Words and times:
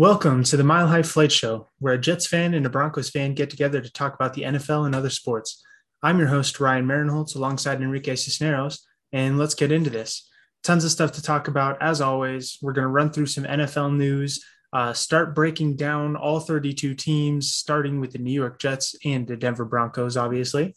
Welcome 0.00 0.44
to 0.44 0.56
the 0.56 0.64
Mile 0.64 0.86
High 0.86 1.02
Flight 1.02 1.30
Show, 1.30 1.68
where 1.78 1.92
a 1.92 2.00
Jets 2.00 2.26
fan 2.26 2.54
and 2.54 2.64
a 2.64 2.70
Broncos 2.70 3.10
fan 3.10 3.34
get 3.34 3.50
together 3.50 3.82
to 3.82 3.92
talk 3.92 4.14
about 4.14 4.32
the 4.32 4.44
NFL 4.44 4.86
and 4.86 4.94
other 4.94 5.10
sports. 5.10 5.62
I'm 6.02 6.18
your 6.18 6.28
host, 6.28 6.58
Ryan 6.58 6.86
Marinholtz, 6.86 7.36
alongside 7.36 7.82
Enrique 7.82 8.16
Cisneros, 8.16 8.86
and 9.12 9.36
let's 9.36 9.54
get 9.54 9.70
into 9.70 9.90
this. 9.90 10.26
Tons 10.62 10.86
of 10.86 10.90
stuff 10.90 11.12
to 11.12 11.22
talk 11.22 11.48
about. 11.48 11.82
As 11.82 12.00
always, 12.00 12.56
we're 12.62 12.72
going 12.72 12.86
to 12.86 12.88
run 12.88 13.10
through 13.10 13.26
some 13.26 13.44
NFL 13.44 13.94
news, 13.94 14.42
uh, 14.72 14.94
start 14.94 15.34
breaking 15.34 15.76
down 15.76 16.16
all 16.16 16.40
32 16.40 16.94
teams, 16.94 17.52
starting 17.52 18.00
with 18.00 18.12
the 18.12 18.18
New 18.18 18.32
York 18.32 18.58
Jets 18.58 18.96
and 19.04 19.26
the 19.26 19.36
Denver 19.36 19.66
Broncos, 19.66 20.16
obviously. 20.16 20.74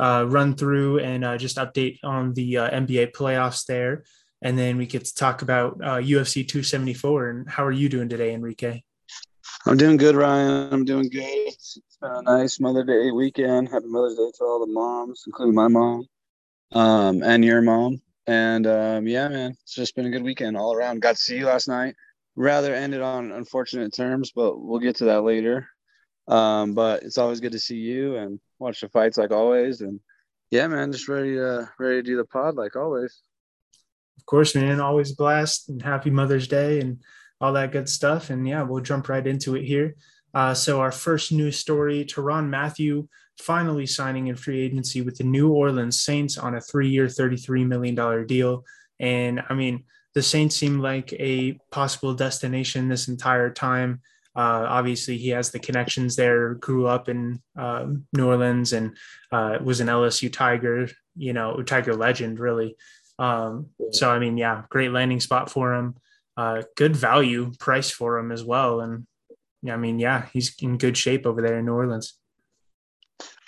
Uh, 0.00 0.26
run 0.26 0.56
through 0.56 0.98
and 0.98 1.24
uh, 1.24 1.38
just 1.38 1.58
update 1.58 2.00
on 2.02 2.34
the 2.34 2.58
uh, 2.58 2.70
NBA 2.70 3.12
playoffs 3.12 3.66
there 3.66 4.02
and 4.44 4.58
then 4.58 4.76
we 4.76 4.86
get 4.86 5.06
to 5.06 5.14
talk 5.14 5.40
about 5.40 5.80
uh, 5.82 5.96
UFC 5.96 6.46
274. 6.46 7.30
And 7.30 7.48
how 7.48 7.64
are 7.64 7.72
you 7.72 7.88
doing 7.88 8.10
today, 8.10 8.34
Enrique? 8.34 8.82
I'm 9.66 9.78
doing 9.78 9.96
good, 9.96 10.14
Ryan. 10.14 10.68
I'm 10.70 10.84
doing 10.84 11.08
good. 11.08 11.22
It's 11.24 11.78
been 12.00 12.10
a 12.10 12.22
nice 12.22 12.60
Mother's 12.60 12.86
Day 12.86 13.10
weekend. 13.10 13.70
Happy 13.70 13.86
Mother's 13.86 14.16
Day 14.16 14.30
to 14.36 14.44
all 14.44 14.60
the 14.60 14.70
moms, 14.70 15.24
including 15.26 15.54
my 15.54 15.68
mom 15.68 16.06
um, 16.72 17.22
and 17.22 17.42
your 17.42 17.62
mom. 17.62 18.02
And 18.26 18.66
um, 18.66 19.06
yeah, 19.06 19.28
man, 19.28 19.56
it's 19.62 19.74
just 19.74 19.96
been 19.96 20.06
a 20.06 20.10
good 20.10 20.22
weekend 20.22 20.58
all 20.58 20.74
around. 20.74 21.00
Got 21.00 21.16
to 21.16 21.22
see 21.22 21.38
you 21.38 21.46
last 21.46 21.66
night. 21.66 21.94
Rather 22.36 22.74
ended 22.74 23.00
on 23.00 23.32
unfortunate 23.32 23.94
terms, 23.94 24.30
but 24.34 24.60
we'll 24.60 24.80
get 24.80 24.96
to 24.96 25.06
that 25.06 25.22
later. 25.22 25.68
Um, 26.28 26.74
but 26.74 27.02
it's 27.02 27.18
always 27.18 27.40
good 27.40 27.52
to 27.52 27.58
see 27.58 27.76
you 27.76 28.16
and 28.16 28.40
watch 28.58 28.82
the 28.82 28.90
fights 28.90 29.16
like 29.16 29.30
always. 29.30 29.80
And 29.80 30.00
yeah, 30.50 30.66
man, 30.66 30.92
just 30.92 31.08
ready 31.08 31.34
to 31.36 31.70
ready 31.78 31.96
to 31.96 32.02
do 32.02 32.16
the 32.18 32.24
pod 32.26 32.56
like 32.56 32.76
always 32.76 33.22
of 34.24 34.26
course, 34.26 34.54
man, 34.54 34.80
always 34.80 35.12
blast 35.12 35.68
and 35.68 35.82
happy 35.82 36.08
Mother's 36.08 36.48
Day 36.48 36.80
and 36.80 37.02
all 37.42 37.52
that 37.52 37.72
good 37.72 37.90
stuff. 37.90 38.30
And 38.30 38.48
yeah, 38.48 38.62
we'll 38.62 38.80
jump 38.80 39.10
right 39.10 39.26
into 39.26 39.54
it 39.54 39.64
here. 39.64 39.96
Uh, 40.32 40.54
so, 40.54 40.80
our 40.80 40.90
first 40.90 41.30
news 41.30 41.58
story 41.58 42.06
Tyrann 42.06 42.48
Mathieu 42.48 43.06
finally 43.38 43.84
signing 43.84 44.28
in 44.28 44.36
free 44.36 44.62
agency 44.62 45.02
with 45.02 45.18
the 45.18 45.24
New 45.24 45.52
Orleans 45.52 46.00
Saints 46.00 46.38
on 46.38 46.54
a 46.54 46.60
three 46.62 46.88
year, 46.88 47.06
$33 47.06 47.66
million 47.66 48.26
deal. 48.26 48.64
And 48.98 49.42
I 49.46 49.52
mean, 49.52 49.84
the 50.14 50.22
Saints 50.22 50.56
seem 50.56 50.78
like 50.78 51.12
a 51.12 51.58
possible 51.70 52.14
destination 52.14 52.88
this 52.88 53.08
entire 53.08 53.50
time. 53.50 54.00
Uh, 54.34 54.64
obviously, 54.66 55.18
he 55.18 55.28
has 55.28 55.50
the 55.50 55.58
connections 55.58 56.16
there, 56.16 56.54
grew 56.54 56.86
up 56.86 57.10
in 57.10 57.42
uh, 57.58 57.88
New 58.14 58.26
Orleans 58.26 58.72
and 58.72 58.96
uh, 59.30 59.58
was 59.62 59.80
an 59.80 59.88
LSU 59.88 60.32
Tiger, 60.32 60.88
you 61.14 61.34
know, 61.34 61.62
Tiger 61.62 61.94
legend, 61.94 62.40
really. 62.40 62.74
Um, 63.18 63.70
so 63.92 64.10
I 64.10 64.18
mean, 64.18 64.36
yeah, 64.36 64.62
great 64.70 64.90
landing 64.90 65.20
spot 65.20 65.50
for 65.50 65.74
him. 65.74 65.96
Uh, 66.36 66.62
good 66.76 66.96
value 66.96 67.52
price 67.58 67.90
for 67.90 68.18
him 68.18 68.32
as 68.32 68.42
well. 68.42 68.80
And 68.80 69.06
I 69.70 69.76
mean, 69.76 69.98
yeah, 69.98 70.26
he's 70.32 70.54
in 70.60 70.78
good 70.78 70.96
shape 70.96 71.26
over 71.26 71.40
there 71.40 71.58
in 71.58 71.66
New 71.66 71.74
Orleans. 71.74 72.18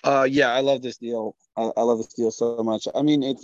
Uh, 0.04 0.26
yeah, 0.28 0.52
I 0.52 0.60
love 0.60 0.82
this 0.82 0.98
deal. 0.98 1.34
I, 1.56 1.70
I 1.76 1.82
love 1.82 1.98
this 1.98 2.14
deal 2.14 2.30
so 2.30 2.62
much. 2.62 2.86
I 2.94 3.02
mean, 3.02 3.22
it 3.22 3.38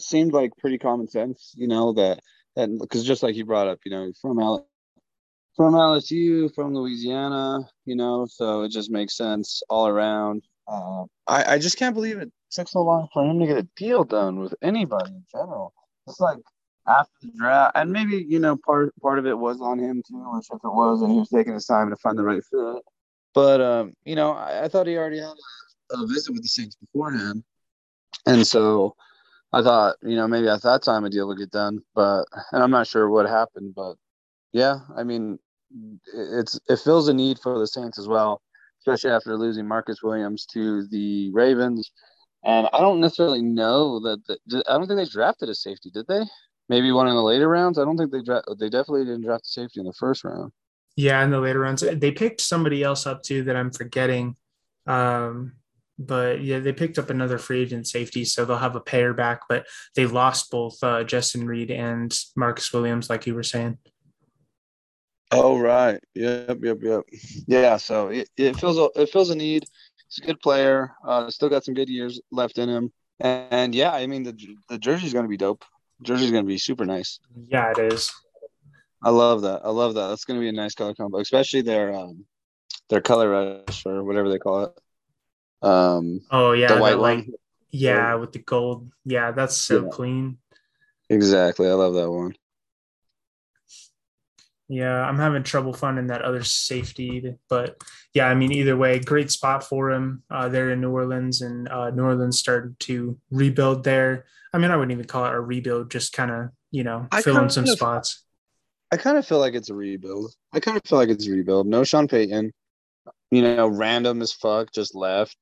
seemed 0.00 0.32
like 0.32 0.56
pretty 0.56 0.78
common 0.78 1.08
sense, 1.08 1.52
you 1.56 1.66
know, 1.66 1.92
that 1.94 2.20
that 2.56 2.70
because 2.78 3.04
just 3.04 3.22
like 3.22 3.34
you 3.34 3.44
brought 3.44 3.66
up, 3.66 3.80
you 3.84 3.90
know, 3.90 4.12
from 4.22 4.38
L- 4.38 4.68
from 5.56 5.74
LSU, 5.74 6.54
from 6.54 6.74
Louisiana, 6.74 7.68
you 7.84 7.96
know, 7.96 8.26
so 8.26 8.62
it 8.62 8.70
just 8.70 8.90
makes 8.90 9.16
sense 9.16 9.62
all 9.68 9.88
around. 9.88 10.44
Uh, 10.68 11.04
I 11.26 11.54
I 11.54 11.58
just 11.58 11.78
can't 11.78 11.94
believe 11.94 12.18
it 12.18 12.30
took 12.54 12.68
so 12.68 12.80
long 12.82 13.08
for 13.12 13.24
him 13.24 13.40
to 13.40 13.46
get 13.46 13.58
a 13.58 13.68
deal 13.76 14.04
done 14.04 14.38
with 14.38 14.54
anybody 14.62 15.10
in 15.10 15.24
general. 15.30 15.74
It's 16.06 16.20
like 16.20 16.38
after 16.86 17.12
the 17.22 17.32
draft, 17.36 17.72
and 17.76 17.90
maybe 17.90 18.24
you 18.28 18.38
know 18.38 18.56
part 18.56 18.94
part 19.00 19.18
of 19.18 19.26
it 19.26 19.36
was 19.38 19.60
on 19.60 19.78
him 19.78 20.02
too, 20.06 20.22
which 20.34 20.46
if 20.50 20.56
it 20.56 20.74
was, 20.74 21.02
and 21.02 21.12
he 21.12 21.18
was 21.18 21.28
taking 21.28 21.54
his 21.54 21.66
time 21.66 21.90
to 21.90 21.96
find 21.96 22.18
the 22.18 22.22
right 22.22 22.42
fit. 22.44 22.82
But 23.34 23.60
um, 23.60 23.94
you 24.04 24.16
know, 24.16 24.32
I, 24.32 24.64
I 24.64 24.68
thought 24.68 24.86
he 24.86 24.96
already 24.96 25.18
had 25.18 25.34
a, 25.92 26.02
a 26.02 26.06
visit 26.06 26.32
with 26.32 26.42
the 26.42 26.48
Saints 26.48 26.76
beforehand, 26.76 27.42
and 28.26 28.46
so 28.46 28.94
I 29.52 29.62
thought 29.62 29.96
you 30.02 30.16
know 30.16 30.28
maybe 30.28 30.48
at 30.48 30.62
that 30.62 30.82
time 30.82 31.04
a 31.04 31.10
deal 31.10 31.26
would 31.28 31.38
get 31.38 31.50
done. 31.50 31.80
But 31.94 32.24
and 32.52 32.62
I'm 32.62 32.70
not 32.70 32.86
sure 32.86 33.08
what 33.08 33.28
happened, 33.28 33.74
but 33.74 33.96
yeah, 34.52 34.80
I 34.96 35.04
mean, 35.04 35.38
it's 36.14 36.60
it 36.68 36.78
fills 36.80 37.08
a 37.08 37.14
need 37.14 37.38
for 37.38 37.58
the 37.58 37.66
Saints 37.66 37.98
as 37.98 38.06
well, 38.06 38.42
especially 38.80 39.10
after 39.10 39.36
losing 39.36 39.66
Marcus 39.66 40.02
Williams 40.02 40.46
to 40.52 40.86
the 40.88 41.30
Ravens 41.32 41.90
and 42.44 42.68
I 42.72 42.80
don't 42.80 43.00
necessarily 43.00 43.42
know 43.42 44.00
that. 44.00 44.22
The, 44.26 44.64
I 44.68 44.78
don't 44.78 44.86
think 44.86 44.98
they 44.98 45.10
drafted 45.10 45.48
a 45.48 45.54
safety, 45.54 45.90
did 45.90 46.06
they? 46.06 46.22
Maybe 46.68 46.92
one 46.92 47.08
in 47.08 47.14
the 47.14 47.22
later 47.22 47.48
rounds. 47.48 47.78
I 47.78 47.84
don't 47.84 47.96
think 47.96 48.10
they 48.10 48.22
draft. 48.22 48.48
They 48.58 48.68
definitely 48.68 49.04
didn't 49.04 49.24
draft 49.24 49.44
a 49.44 49.48
safety 49.48 49.80
in 49.80 49.86
the 49.86 49.92
first 49.92 50.24
round. 50.24 50.52
Yeah, 50.96 51.22
in 51.24 51.30
the 51.30 51.40
later 51.40 51.60
rounds, 51.60 51.82
they 51.82 52.12
picked 52.12 52.40
somebody 52.40 52.82
else 52.82 53.06
up 53.06 53.22
too 53.22 53.42
that 53.44 53.56
I'm 53.56 53.72
forgetting. 53.72 54.36
Um, 54.86 55.54
but 55.98 56.42
yeah, 56.42 56.58
they 56.58 56.72
picked 56.72 56.98
up 56.98 57.10
another 57.10 57.38
free 57.38 57.62
agent 57.62 57.86
safety, 57.86 58.24
so 58.24 58.44
they'll 58.44 58.56
have 58.56 58.76
a 58.76 58.80
pair 58.80 59.14
back. 59.14 59.42
But 59.48 59.66
they 59.94 60.06
lost 60.06 60.50
both 60.50 60.82
uh, 60.82 61.04
Justin 61.04 61.46
Reid 61.46 61.70
and 61.70 62.16
Marcus 62.36 62.72
Williams, 62.72 63.10
like 63.10 63.26
you 63.26 63.34
were 63.34 63.42
saying. 63.42 63.78
Oh 65.30 65.58
right, 65.58 66.00
yep, 66.14 66.58
yep, 66.62 66.78
yep. 66.80 67.04
Yeah, 67.46 67.76
so 67.76 68.08
it, 68.08 68.28
it 68.36 68.56
feels 68.56 68.90
it 68.94 69.10
feels 69.10 69.30
a 69.30 69.34
need 69.34 69.64
he's 70.08 70.22
a 70.22 70.26
good 70.26 70.40
player. 70.40 70.92
Uh, 71.06 71.30
still 71.30 71.48
got 71.48 71.64
some 71.64 71.74
good 71.74 71.88
years 71.88 72.20
left 72.30 72.58
in 72.58 72.68
him. 72.68 72.92
And, 73.20 73.46
and 73.50 73.74
yeah, 73.74 73.92
I 73.92 74.06
mean 74.06 74.22
the 74.22 74.36
the 74.68 74.78
jersey's 74.78 75.12
going 75.12 75.24
to 75.24 75.28
be 75.28 75.36
dope. 75.36 75.64
jersey's 76.02 76.30
going 76.30 76.44
to 76.44 76.48
be 76.48 76.58
super 76.58 76.84
nice. 76.84 77.20
Yeah, 77.46 77.70
it 77.70 77.92
is. 77.92 78.12
I 79.02 79.10
love 79.10 79.42
that. 79.42 79.60
I 79.64 79.70
love 79.70 79.94
that. 79.94 80.08
That's 80.08 80.24
going 80.24 80.40
to 80.40 80.44
be 80.44 80.48
a 80.48 80.52
nice 80.52 80.74
color 80.74 80.94
combo, 80.94 81.18
especially 81.18 81.62
their 81.62 81.94
um 81.94 82.24
their 82.88 83.00
color 83.00 83.62
rush 83.66 83.84
or 83.86 84.02
whatever 84.02 84.28
they 84.28 84.38
call 84.38 84.64
it. 84.64 84.78
Um. 85.62 86.20
Oh 86.30 86.52
yeah, 86.52 86.74
the 86.74 86.80
white 86.80 86.98
one. 86.98 87.18
Like, 87.18 87.28
yeah, 87.70 88.14
with 88.14 88.32
the 88.32 88.38
gold. 88.38 88.90
Yeah, 89.04 89.32
that's 89.32 89.56
so 89.56 89.84
yeah. 89.84 89.88
clean. 89.90 90.38
Exactly. 91.10 91.68
I 91.68 91.72
love 91.72 91.94
that 91.94 92.10
one. 92.10 92.34
Yeah, 94.68 95.02
I'm 95.02 95.18
having 95.18 95.42
trouble 95.42 95.74
finding 95.74 96.06
that 96.06 96.22
other 96.22 96.42
safety, 96.42 97.34
but 97.50 97.76
yeah, 98.14 98.28
I 98.28 98.34
mean, 98.34 98.50
either 98.50 98.76
way, 98.76 98.98
great 98.98 99.30
spot 99.30 99.62
for 99.62 99.90
him 99.90 100.22
uh, 100.30 100.48
there 100.48 100.70
in 100.70 100.80
New 100.80 100.90
Orleans, 100.90 101.42
and 101.42 101.68
uh, 101.68 101.90
New 101.90 102.02
Orleans 102.02 102.38
started 102.38 102.78
to 102.80 103.18
rebuild 103.30 103.84
there. 103.84 104.24
I 104.54 104.58
mean, 104.58 104.70
I 104.70 104.76
wouldn't 104.76 104.92
even 104.92 105.04
call 105.04 105.26
it 105.26 105.34
a 105.34 105.40
rebuild, 105.40 105.90
just 105.90 106.14
kind 106.14 106.30
of 106.30 106.48
you 106.70 106.82
know 106.82 107.06
fill 107.22 107.42
in 107.42 107.50
some 107.50 107.64
of, 107.64 107.70
spots. 107.70 108.24
I 108.90 108.96
kind 108.96 109.18
of 109.18 109.26
feel 109.26 109.38
like 109.38 109.54
it's 109.54 109.68
a 109.68 109.74
rebuild. 109.74 110.32
I 110.52 110.60
kind 110.60 110.76
of 110.76 110.84
feel 110.84 110.98
like 110.98 111.10
it's 111.10 111.26
a 111.26 111.30
rebuild. 111.30 111.66
No 111.66 111.84
Sean 111.84 112.08
Payton, 112.08 112.52
you 113.30 113.42
know, 113.42 113.68
random 113.68 114.22
as 114.22 114.32
fuck, 114.32 114.72
just 114.72 114.94
left. 114.94 115.36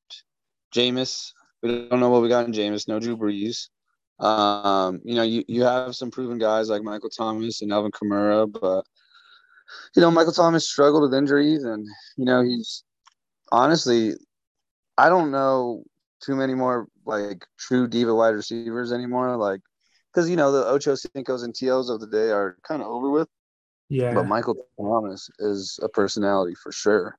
Jameis, 0.75 1.31
we 1.61 1.87
don't 1.87 1.99
know 1.99 2.09
what 2.09 2.21
we 2.21 2.29
got 2.29 2.45
in 2.45 2.51
Jameis. 2.51 2.87
No 2.87 2.99
Drew 2.99 3.15
Brees. 3.15 3.69
Um, 4.19 5.01
you 5.03 5.15
know, 5.15 5.23
you, 5.23 5.43
you 5.47 5.63
have 5.63 5.95
some 5.95 6.11
proven 6.11 6.37
guys 6.37 6.69
like 6.69 6.83
Michael 6.83 7.09
Thomas 7.09 7.61
and 7.61 7.71
Alvin 7.71 7.91
Kamara, 7.91 8.51
but 8.51 8.85
you 9.95 10.01
know, 10.01 10.11
Michael 10.11 10.33
Thomas 10.33 10.67
struggled 10.67 11.03
with 11.03 11.13
injuries, 11.13 11.63
and 11.63 11.85
you 12.17 12.25
know, 12.25 12.41
he's 12.41 12.83
honestly, 13.51 14.13
I 14.97 15.09
don't 15.09 15.31
know 15.31 15.83
too 16.21 16.35
many 16.35 16.53
more 16.53 16.87
like 17.05 17.45
true 17.57 17.87
diva 17.87 18.13
wide 18.15 18.35
receivers 18.35 18.91
anymore. 18.91 19.35
Like, 19.37 19.61
because 20.13 20.29
you 20.29 20.35
know 20.35 20.51
the 20.51 20.65
Ocho 20.65 20.93
Cincos 20.93 21.43
and 21.43 21.55
Tos 21.55 21.89
of 21.89 21.99
the 21.99 22.07
day 22.07 22.29
are 22.29 22.57
kind 22.67 22.81
of 22.81 22.87
over 22.87 23.09
with. 23.09 23.27
Yeah. 23.89 24.13
But 24.13 24.27
Michael 24.27 24.55
Thomas 24.79 25.29
is 25.39 25.79
a 25.83 25.89
personality 25.89 26.55
for 26.55 26.71
sure, 26.71 27.17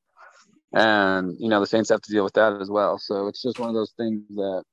and 0.73 1.37
you 1.39 1.49
know 1.49 1.61
the 1.61 1.67
Saints 1.67 1.91
have 1.91 2.03
to 2.03 2.13
deal 2.13 2.25
with 2.25 2.35
that 2.35 2.61
as 2.61 2.71
well. 2.71 2.99
So 2.99 3.29
it's 3.29 3.43
just 3.43 3.59
one 3.59 3.69
of 3.69 3.75
those 3.75 3.93
things 3.97 4.23
that 4.31 4.65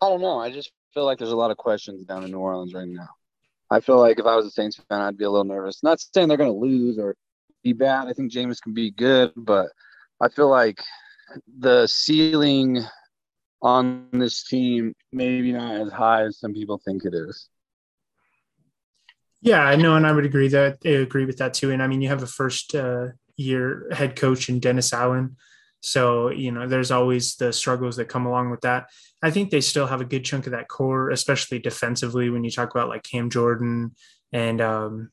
I 0.00 0.08
don't 0.08 0.22
know. 0.22 0.38
I 0.38 0.50
just 0.50 0.72
feel 0.94 1.04
like 1.04 1.18
there's 1.18 1.32
a 1.32 1.36
lot 1.36 1.50
of 1.50 1.56
questions 1.56 2.04
down 2.04 2.24
in 2.24 2.30
New 2.30 2.38
Orleans 2.38 2.72
right 2.72 2.88
now. 2.88 3.08
I 3.74 3.80
feel 3.80 3.98
like 3.98 4.20
if 4.20 4.26
I 4.26 4.36
was 4.36 4.46
a 4.46 4.50
Saints 4.50 4.80
fan, 4.88 5.00
I'd 5.00 5.18
be 5.18 5.24
a 5.24 5.30
little 5.30 5.44
nervous. 5.44 5.82
Not 5.82 5.98
saying 6.00 6.28
they're 6.28 6.36
going 6.36 6.52
to 6.52 6.56
lose 6.56 6.96
or 6.96 7.16
be 7.64 7.72
bad. 7.72 8.06
I 8.06 8.12
think 8.12 8.30
Jameis 8.30 8.62
can 8.62 8.72
be 8.72 8.92
good, 8.92 9.32
but 9.36 9.66
I 10.20 10.28
feel 10.28 10.48
like 10.48 10.78
the 11.58 11.88
ceiling 11.88 12.84
on 13.62 14.06
this 14.12 14.44
team 14.44 14.94
maybe 15.12 15.50
not 15.50 15.74
as 15.74 15.90
high 15.90 16.22
as 16.22 16.38
some 16.38 16.54
people 16.54 16.80
think 16.84 17.04
it 17.04 17.14
is. 17.14 17.48
Yeah, 19.40 19.62
I 19.64 19.74
know, 19.74 19.96
and 19.96 20.06
I 20.06 20.12
would 20.12 20.24
agree 20.24 20.48
that 20.48 20.78
I 20.84 20.90
agree 20.90 21.24
with 21.24 21.38
that 21.38 21.54
too. 21.54 21.72
And 21.72 21.82
I 21.82 21.88
mean, 21.88 22.00
you 22.00 22.08
have 22.10 22.22
a 22.22 22.28
first 22.28 22.76
uh, 22.76 23.08
year 23.36 23.88
head 23.90 24.14
coach 24.14 24.48
in 24.48 24.60
Dennis 24.60 24.92
Allen, 24.92 25.36
so 25.84 26.30
you 26.30 26.50
know 26.50 26.66
there's 26.66 26.90
always 26.90 27.36
the 27.36 27.52
struggles 27.52 27.96
that 27.96 28.08
come 28.08 28.24
along 28.24 28.50
with 28.50 28.62
that. 28.62 28.88
I 29.22 29.30
think 29.30 29.50
they 29.50 29.60
still 29.60 29.86
have 29.86 30.00
a 30.00 30.06
good 30.06 30.24
chunk 30.24 30.46
of 30.46 30.52
that 30.52 30.68
core, 30.68 31.10
especially 31.10 31.58
defensively. 31.58 32.30
When 32.30 32.42
you 32.42 32.50
talk 32.50 32.70
about 32.70 32.88
like 32.88 33.02
Cam 33.02 33.28
Jordan 33.28 33.94
and 34.32 34.60
um, 34.62 35.10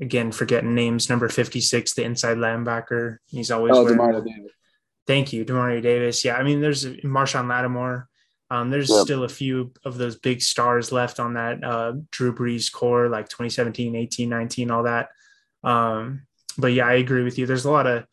again 0.00 0.32
forgetting 0.32 0.74
names, 0.74 1.10
number 1.10 1.28
fifty 1.28 1.60
six, 1.60 1.92
the 1.92 2.04
inside 2.04 2.38
linebacker. 2.38 3.18
He's 3.26 3.50
always 3.50 3.76
oh, 3.76 3.84
wearing. 3.84 4.24
Davis. 4.24 4.52
Thank 5.06 5.32
you, 5.32 5.44
Demario 5.44 5.82
Davis. 5.82 6.24
Yeah, 6.24 6.36
I 6.36 6.42
mean, 6.42 6.62
there's 6.62 6.86
Marshon 6.86 7.48
Lattimore. 7.48 8.08
Um, 8.50 8.70
there's 8.70 8.90
yep. 8.90 9.02
still 9.02 9.24
a 9.24 9.28
few 9.28 9.72
of 9.84 9.98
those 9.98 10.16
big 10.16 10.40
stars 10.40 10.92
left 10.92 11.20
on 11.20 11.34
that 11.34 11.62
uh, 11.64 11.94
Drew 12.10 12.34
Brees 12.34 12.72
core, 12.72 13.08
like 13.08 13.28
2017, 13.28 13.96
18, 13.96 14.28
19, 14.28 14.70
all 14.70 14.82
that. 14.84 15.08
Um, 15.64 16.26
but 16.58 16.72
yeah, 16.72 16.86
I 16.86 16.94
agree 16.94 17.24
with 17.24 17.38
you. 17.38 17.46
There's 17.46 17.64
a 17.64 17.70
lot 17.70 17.86
of 17.86 18.04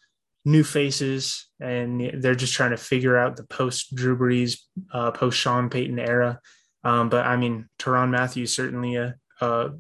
new 0.45 0.63
faces, 0.63 1.47
and 1.59 2.21
they're 2.21 2.36
just 2.36 2.53
trying 2.53 2.71
to 2.71 2.77
figure 2.77 3.18
out 3.18 3.36
the 3.36 3.44
post 3.44 3.94
Drew 3.95 4.18
Brees, 4.18 4.59
uh, 4.94 5.12
post 5.12 5.38
Sean 5.38 5.69
Payton 5.69 6.00
era. 6.00 6.39
Um, 6.83 7.09
but 7.09 7.25
I 7.25 7.36
mean, 7.36 7.68
Tyrann 7.77 8.09
Mathieu's 8.09 8.56
certainly 8.56 8.95
a, 8.95 9.15
a, 9.41 9.71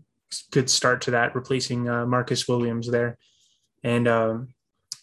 good 0.51 0.69
start 0.69 1.01
to 1.01 1.11
that, 1.11 1.33
replacing 1.33 1.89
uh, 1.89 2.05
Marcus 2.05 2.47
Williams 2.47 2.89
there. 2.91 3.17
And 3.83 4.07
um, 4.07 4.49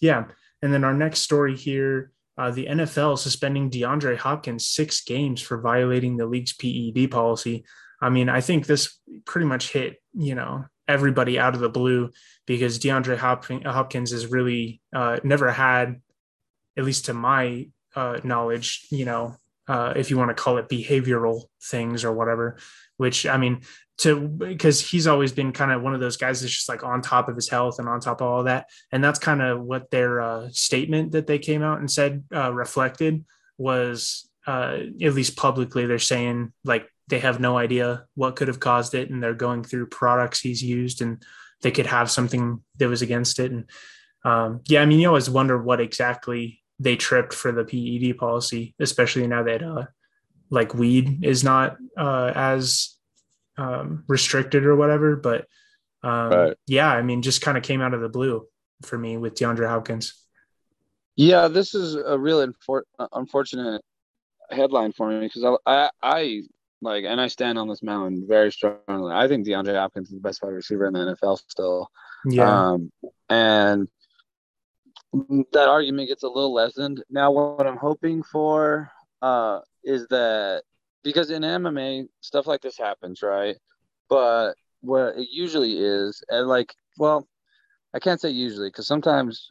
yeah, 0.00 0.26
and 0.62 0.72
then 0.72 0.84
our 0.84 0.94
next 0.94 1.20
story 1.20 1.56
here 1.56 2.12
uh, 2.38 2.50
the 2.50 2.66
NFL 2.66 3.18
suspending 3.18 3.70
DeAndre 3.70 4.16
Hopkins 4.16 4.66
six 4.66 5.02
games 5.02 5.40
for 5.40 5.58
violating 5.58 6.16
the 6.16 6.26
league's 6.26 6.52
PED 6.52 7.10
policy. 7.10 7.64
I 8.00 8.10
mean, 8.10 8.28
I 8.28 8.42
think 8.42 8.66
this 8.66 8.98
pretty 9.24 9.46
much 9.46 9.72
hit, 9.72 9.96
you 10.12 10.34
know, 10.34 10.66
everybody 10.88 11.38
out 11.38 11.54
of 11.54 11.60
the 11.60 11.68
blue 11.68 12.10
because 12.46 12.78
DeAndre 12.78 13.16
Hopkins 13.16 14.12
has 14.12 14.26
really 14.26 14.80
uh, 14.94 15.18
never 15.24 15.50
had, 15.50 16.00
at 16.76 16.84
least 16.84 17.06
to 17.06 17.14
my 17.14 17.68
uh, 17.94 18.18
knowledge, 18.22 18.86
you 18.90 19.04
know, 19.04 19.36
uh, 19.68 19.92
if 19.96 20.10
you 20.10 20.16
want 20.16 20.28
to 20.28 20.42
call 20.42 20.58
it 20.58 20.68
behavioral 20.68 21.44
things 21.60 22.04
or 22.04 22.12
whatever, 22.12 22.56
which 22.98 23.26
I 23.26 23.36
mean, 23.36 23.62
to 23.98 24.28
because 24.28 24.80
he's 24.80 25.06
always 25.06 25.32
been 25.32 25.52
kind 25.52 25.72
of 25.72 25.82
one 25.82 25.94
of 25.94 26.00
those 26.00 26.16
guys 26.16 26.40
that's 26.40 26.52
just 26.52 26.68
like 26.68 26.84
on 26.84 27.00
top 27.00 27.28
of 27.28 27.34
his 27.34 27.48
health 27.48 27.78
and 27.78 27.88
on 27.88 27.98
top 27.98 28.20
of 28.20 28.26
all 28.26 28.44
that. 28.44 28.68
And 28.92 29.02
that's 29.02 29.18
kind 29.18 29.40
of 29.40 29.62
what 29.62 29.90
their 29.90 30.20
uh, 30.20 30.48
statement 30.52 31.12
that 31.12 31.26
they 31.26 31.38
came 31.38 31.62
out 31.62 31.80
and 31.80 31.90
said 31.90 32.24
uh, 32.34 32.52
reflected 32.52 33.24
was, 33.58 34.28
uh, 34.46 34.78
at 35.02 35.14
least 35.14 35.36
publicly, 35.36 35.86
they're 35.86 35.98
saying 35.98 36.52
like 36.64 36.88
they 37.08 37.20
have 37.20 37.40
no 37.40 37.56
idea 37.56 38.04
what 38.14 38.36
could 38.36 38.48
have 38.48 38.60
caused 38.60 38.94
it 38.94 39.10
and 39.10 39.22
they're 39.22 39.34
going 39.34 39.62
through 39.62 39.86
products 39.86 40.40
he's 40.40 40.62
used 40.62 41.00
and 41.00 41.22
they 41.62 41.70
could 41.70 41.86
have 41.86 42.10
something 42.10 42.62
that 42.78 42.88
was 42.88 43.02
against 43.02 43.38
it. 43.38 43.52
And 43.52 43.70
um, 44.24 44.60
yeah, 44.66 44.82
I 44.82 44.86
mean, 44.86 45.00
you 45.00 45.08
always 45.08 45.30
wonder 45.30 45.60
what 45.60 45.80
exactly 45.80 46.62
they 46.78 46.96
tripped 46.96 47.32
for 47.32 47.52
the 47.52 47.64
PED 47.64 48.18
policy, 48.18 48.74
especially 48.80 49.26
now 49.26 49.44
that 49.44 49.62
uh, 49.62 49.86
like 50.50 50.74
weed 50.74 51.24
is 51.24 51.44
not 51.44 51.76
uh, 51.96 52.32
as 52.34 52.96
um, 53.56 54.04
restricted 54.08 54.64
or 54.64 54.76
whatever. 54.76 55.16
But 55.16 55.46
um, 56.02 56.30
right. 56.30 56.56
yeah, 56.66 56.88
I 56.88 57.02
mean, 57.02 57.22
just 57.22 57.40
kind 57.40 57.56
of 57.56 57.62
came 57.62 57.80
out 57.80 57.94
of 57.94 58.00
the 58.00 58.08
blue 58.08 58.46
for 58.82 58.98
me 58.98 59.16
with 59.16 59.34
DeAndre 59.34 59.68
Hopkins. 59.68 60.14
Yeah, 61.14 61.48
this 61.48 61.74
is 61.74 61.94
a 61.94 62.18
real 62.18 62.46
infor- 62.46 62.82
unfortunate 63.12 63.80
headline 64.50 64.92
for 64.92 65.08
me 65.08 65.26
because 65.26 65.44
I, 65.44 65.56
I, 65.66 65.90
I 66.02 66.42
like, 66.86 67.04
and 67.04 67.20
I 67.20 67.26
stand 67.26 67.58
on 67.58 67.68
this 67.68 67.82
mountain 67.82 68.24
very 68.26 68.50
strongly. 68.50 69.12
I 69.12 69.28
think 69.28 69.46
DeAndre 69.46 69.74
Hopkins 69.74 70.08
is 70.08 70.14
the 70.14 70.20
best 70.20 70.42
wide 70.42 70.54
receiver 70.54 70.86
in 70.86 70.94
the 70.94 71.16
NFL 71.22 71.38
still. 71.48 71.90
Yeah. 72.24 72.70
Um, 72.70 72.90
and 73.28 73.88
that 75.52 75.68
argument 75.68 76.08
gets 76.08 76.22
a 76.22 76.28
little 76.28 76.54
lessened. 76.54 77.02
Now, 77.10 77.30
what 77.32 77.66
I'm 77.66 77.76
hoping 77.76 78.22
for 78.22 78.90
uh, 79.20 79.60
is 79.84 80.06
that 80.08 80.62
because 81.02 81.30
in 81.30 81.42
MMA 81.42 82.06
stuff 82.20 82.46
like 82.46 82.62
this 82.62 82.78
happens, 82.78 83.22
right? 83.22 83.56
But 84.08 84.54
what 84.80 85.16
it 85.16 85.28
usually 85.30 85.78
is, 85.78 86.22
and 86.28 86.46
like, 86.46 86.74
well, 86.98 87.26
I 87.94 87.98
can't 87.98 88.20
say 88.20 88.30
usually 88.30 88.68
because 88.68 88.86
sometimes 88.86 89.48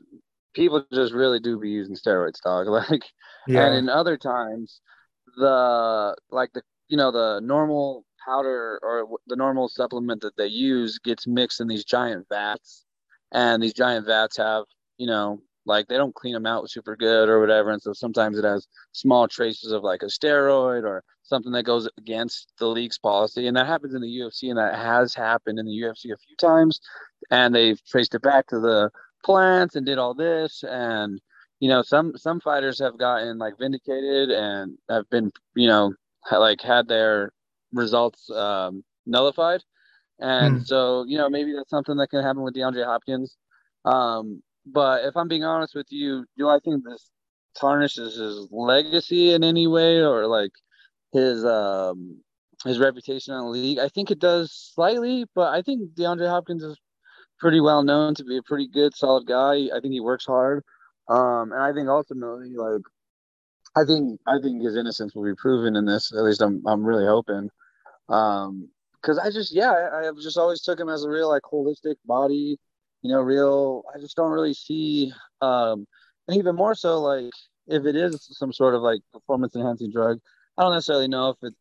people 0.54 0.86
just 0.94 1.14
really 1.14 1.40
do 1.40 1.60
be 1.60 1.70
using 1.70 1.96
steroids, 1.96 2.42
dog. 2.44 2.68
Like, 2.90 3.04
yeah. 3.48 3.68
and 3.68 3.76
in 3.76 3.90
other 3.90 4.18
times, 4.18 4.82
the 5.38 6.16
like 6.32 6.52
the 6.54 6.64
you 6.88 6.98
know 6.98 7.12
the 7.12 7.40
normal 7.42 8.06
powder 8.26 8.80
or 8.84 9.08
the 9.28 9.36
normal 9.36 9.70
supplement 9.70 10.22
that 10.22 10.36
they 10.38 10.48
use 10.48 11.00
gets 11.00 11.28
mixed 11.28 11.62
in 11.62 11.68
these 11.68 11.86
giant 11.86 12.28
vats, 12.30 12.86
and 13.32 13.62
these 13.62 13.74
giant 13.74 14.06
vats 14.06 14.38
have 14.38 14.64
you 14.98 15.08
know 15.08 15.42
like 15.66 15.88
they 15.88 15.98
don't 15.98 16.16
clean 16.16 16.34
them 16.34 16.46
out 16.46 16.70
super 16.70 16.96
good 16.96 17.28
or 17.28 17.40
whatever. 17.40 17.72
And 17.72 17.82
so 17.82 17.94
sometimes 17.94 18.38
it 18.38 18.46
has 18.46 18.68
small 18.92 19.28
traces 19.28 19.72
of 19.72 19.84
like 19.84 20.04
a 20.04 20.08
steroid 20.08 20.84
or 20.84 21.04
something 21.24 21.52
that 21.54 21.64
goes 21.64 21.90
against 21.98 22.54
the 22.60 22.68
league's 22.68 23.00
policy. 23.00 23.48
And 23.48 23.58
that 23.58 23.66
happens 23.66 23.96
in 23.96 24.02
the 24.02 24.20
ufc 24.20 24.48
and 24.48 24.58
that 24.58 24.76
has 24.76 25.16
happened 25.16 25.60
in 25.60 25.66
the 25.66 25.82
ufc 25.82 26.06
a 26.06 26.18
few 26.18 26.36
times. 26.40 26.80
And 27.32 27.54
they've 27.54 27.84
traced 27.86 28.14
it 28.16 28.22
back 28.22 28.48
to 28.48 28.60
the 28.60 28.92
plants 29.24 29.76
and 29.76 29.86
did 29.86 29.98
all 29.98 30.14
this. 30.14 30.64
And 30.64 31.20
you 31.60 31.70
know 31.70 31.82
some 31.82 32.16
some 32.18 32.40
fighters 32.40 32.80
have 32.80 32.98
gotten 33.00 33.38
like 33.38 33.58
vindicated 33.58 34.30
and 34.30 34.78
have 34.90 35.10
been 35.10 35.32
you 35.56 35.68
know 35.68 35.94
like 36.32 36.62
had 36.62 36.88
their 36.88 37.32
results 37.72 38.30
um, 38.32 38.84
nullified 39.06 39.62
and 40.20 40.62
mm. 40.62 40.66
so 40.66 41.04
you 41.08 41.18
know 41.18 41.30
maybe 41.30 41.54
that's 41.56 41.70
something 41.70 41.98
that 41.98 42.10
can 42.10 42.24
happen 42.24 42.42
with 42.42 42.56
DeAndre 42.56 42.86
Hopkins 42.86 43.38
um, 43.86 44.42
but 44.66 45.06
if 45.06 45.16
I'm 45.16 45.28
being 45.28 45.44
honest 45.44 45.76
with 45.76 45.88
you, 45.90 46.26
do 46.38 46.50
I 46.50 46.60
think 46.60 46.84
this 46.84 47.12
tarnishes 47.60 48.18
his 48.18 48.48
legacy 48.52 49.32
in 49.32 49.44
any 49.44 49.68
way 49.68 50.02
or 50.02 50.28
like 50.28 50.52
his 51.14 51.46
um 51.46 52.22
his 52.66 52.80
reputation 52.80 53.36
in 53.36 53.42
the 53.42 53.48
league? 53.48 53.80
I 53.80 53.90
think 53.90 54.10
it 54.12 54.20
does 54.20 54.72
slightly, 54.74 55.26
but 55.36 55.54
I 55.54 55.62
think 55.62 55.92
DeAndre 55.94 56.28
Hopkins 56.30 56.64
is 56.64 56.78
pretty 57.40 57.62
well 57.62 57.84
known 57.84 58.16
to 58.16 58.24
be 58.24 58.38
a 58.38 58.44
pretty 58.44 58.68
good, 58.68 58.96
solid 58.96 59.28
guy. 59.28 59.70
I 59.76 59.80
think 59.82 59.94
he 59.94 60.00
works 60.00 60.26
hard. 60.26 60.64
Um, 61.08 61.52
and 61.52 61.62
I 61.62 61.72
think 61.72 61.88
ultimately, 61.88 62.56
like, 62.56 62.82
I 63.76 63.84
think 63.84 64.20
I 64.28 64.40
think 64.42 64.64
his 64.64 64.76
innocence 64.76 65.16
will 65.16 65.26
be 65.26 65.36
proven 65.36 65.76
in 65.76 65.86
this. 65.86 66.14
At 66.14 66.24
least 66.24 66.42
I'm 66.42 66.62
I'm 66.66 66.84
really 66.84 67.06
hoping. 67.06 67.50
Um, 68.10 68.70
because 69.02 69.20
I 69.20 69.30
just 69.30 69.54
yeah, 69.54 69.72
I, 69.72 70.08
I 70.08 70.12
just 70.22 70.38
always 70.38 70.62
took 70.62 70.80
him 70.80 70.90
as 70.90 71.04
a 71.04 71.10
real 71.10 71.30
like 71.30 71.44
holistic 71.44 71.96
body 72.06 72.58
you 73.06 73.12
know, 73.12 73.22
real. 73.22 73.84
I 73.94 74.00
just 74.00 74.16
don't 74.16 74.32
really 74.32 74.56
see, 74.56 75.14
um, 75.40 75.86
and 76.28 76.38
even 76.38 76.56
more 76.56 76.74
so, 76.74 77.00
like 77.00 77.32
if 77.68 77.86
it 77.86 77.96
is 77.96 78.28
some 78.32 78.52
sort 78.52 78.74
of 78.74 78.82
like 78.82 79.02
performance 79.14 79.56
enhancing 79.56 79.92
drug, 79.92 80.18
I 80.58 80.64
don't 80.64 80.74
necessarily 80.74 81.08
know 81.08 81.30
if 81.30 81.38
it 81.44 81.54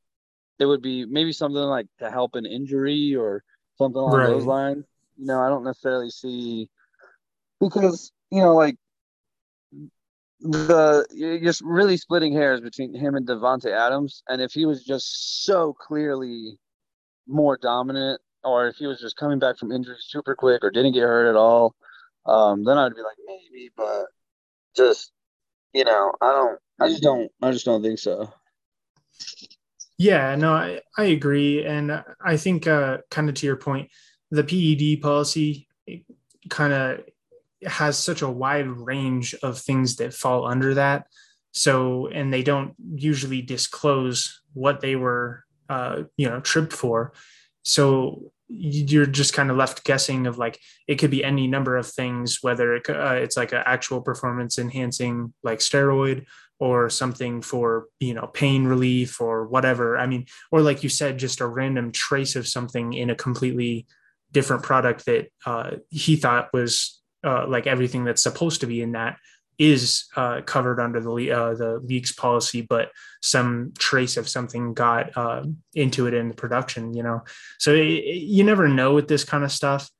it 0.58 0.64
would 0.64 0.80
be 0.80 1.04
maybe 1.04 1.32
something 1.32 1.60
like 1.60 1.86
to 1.98 2.10
help 2.10 2.34
an 2.34 2.46
injury 2.46 3.14
or 3.14 3.44
something 3.76 4.00
along 4.00 4.20
right. 4.20 4.28
those 4.28 4.46
lines. 4.46 4.86
You 5.18 5.26
know, 5.26 5.38
I 5.38 5.50
don't 5.50 5.64
necessarily 5.64 6.08
see 6.08 6.70
because 7.60 8.10
you 8.30 8.40
know, 8.40 8.54
like 8.54 8.78
the 10.40 11.06
you're 11.12 11.40
just 11.40 11.62
really 11.62 11.96
splitting 11.96 12.32
hairs 12.32 12.60
between 12.60 12.94
him 12.94 13.14
and 13.14 13.26
Davante 13.26 13.70
Adams, 13.70 14.22
and 14.28 14.40
if 14.42 14.52
he 14.52 14.66
was 14.66 14.84
just 14.84 15.44
so 15.44 15.72
clearly 15.72 16.58
more 17.26 17.56
dominant 17.56 18.20
or 18.42 18.68
if 18.68 18.76
he 18.76 18.86
was 18.86 19.00
just 19.00 19.16
coming 19.16 19.38
back 19.38 19.56
from 19.58 19.72
injury 19.72 19.96
super 20.00 20.34
quick 20.34 20.62
or 20.62 20.70
didn't 20.70 20.92
get 20.92 21.00
hurt 21.00 21.30
at 21.30 21.36
all, 21.36 21.74
um, 22.26 22.64
then 22.64 22.76
I'd 22.76 22.94
be 22.94 23.02
like 23.02 23.16
maybe, 23.26 23.70
but 23.76 24.06
just 24.76 25.12
you 25.74 25.84
know, 25.84 26.12
I 26.20 26.32
don't, 26.32 26.58
I 26.80 26.88
just 26.88 27.02
don't, 27.02 27.30
I 27.42 27.50
just 27.50 27.64
don't 27.64 27.82
think 27.82 27.98
so. 27.98 28.32
Yeah, 29.98 30.34
no, 30.36 30.54
I, 30.54 30.80
I 30.96 31.04
agree, 31.04 31.64
and 31.64 32.02
I 32.24 32.36
think 32.36 32.66
uh, 32.66 32.98
kind 33.10 33.28
of 33.28 33.34
to 33.36 33.46
your 33.46 33.56
point, 33.56 33.90
the 34.30 34.44
PED 34.44 35.02
policy 35.02 35.68
kind 36.48 36.72
of 36.72 37.00
has 37.66 37.98
such 37.98 38.22
a 38.22 38.30
wide 38.30 38.66
range 38.66 39.34
of 39.42 39.58
things 39.58 39.96
that 39.96 40.14
fall 40.14 40.46
under 40.46 40.74
that. 40.74 41.06
So, 41.52 42.08
and 42.08 42.32
they 42.32 42.42
don't 42.42 42.74
usually 42.94 43.42
disclose 43.42 44.40
what 44.54 44.80
they 44.80 44.96
were, 44.96 45.44
uh, 45.68 46.04
you 46.16 46.28
know, 46.28 46.40
tripped 46.40 46.72
for. 46.72 47.12
So 47.62 48.32
you're 48.48 49.06
just 49.06 49.32
kind 49.32 49.50
of 49.50 49.56
left 49.56 49.84
guessing 49.84 50.26
of 50.26 50.38
like 50.38 50.60
it 50.86 50.96
could 50.96 51.10
be 51.10 51.24
any 51.24 51.46
number 51.46 51.76
of 51.76 51.86
things 51.86 52.42
whether 52.42 52.74
it, 52.76 52.88
uh, 52.90 53.14
it's 53.14 53.36
like 53.36 53.52
an 53.52 53.62
actual 53.64 54.02
performance 54.02 54.58
enhancing 54.58 55.32
like 55.42 55.60
steroid 55.60 56.26
or 56.60 56.90
something 56.90 57.40
for 57.40 57.86
you 58.00 58.12
know 58.12 58.26
pain 58.26 58.64
relief 58.66 59.20
or 59.20 59.46
whatever 59.46 59.96
i 59.96 60.06
mean 60.06 60.26
or 60.52 60.60
like 60.60 60.82
you 60.82 60.90
said 60.90 61.18
just 61.18 61.40
a 61.40 61.46
random 61.46 61.90
trace 61.90 62.36
of 62.36 62.46
something 62.46 62.92
in 62.92 63.08
a 63.08 63.14
completely 63.14 63.86
different 64.30 64.62
product 64.62 65.06
that 65.06 65.28
uh, 65.46 65.70
he 65.90 66.16
thought 66.16 66.52
was 66.52 67.00
uh, 67.24 67.46
like 67.48 67.66
everything 67.66 68.04
that's 68.04 68.22
supposed 68.22 68.60
to 68.60 68.66
be 68.66 68.82
in 68.82 68.92
that 68.92 69.18
is 69.58 70.06
uh, 70.16 70.40
covered 70.42 70.80
under 70.80 71.00
the 71.00 71.30
uh, 71.30 71.54
the 71.54 71.80
league's 71.84 72.12
policy, 72.12 72.62
but 72.62 72.90
some 73.22 73.72
trace 73.78 74.16
of 74.16 74.28
something 74.28 74.74
got 74.74 75.16
uh, 75.16 75.44
into 75.74 76.06
it 76.06 76.14
in 76.14 76.28
the 76.28 76.34
production. 76.34 76.94
You 76.94 77.02
know, 77.02 77.22
so 77.58 77.72
it, 77.72 77.86
it, 77.86 78.22
you 78.22 78.44
never 78.44 78.68
know 78.68 78.94
with 78.94 79.08
this 79.08 79.24
kind 79.24 79.44
of 79.44 79.52
stuff. 79.52 79.90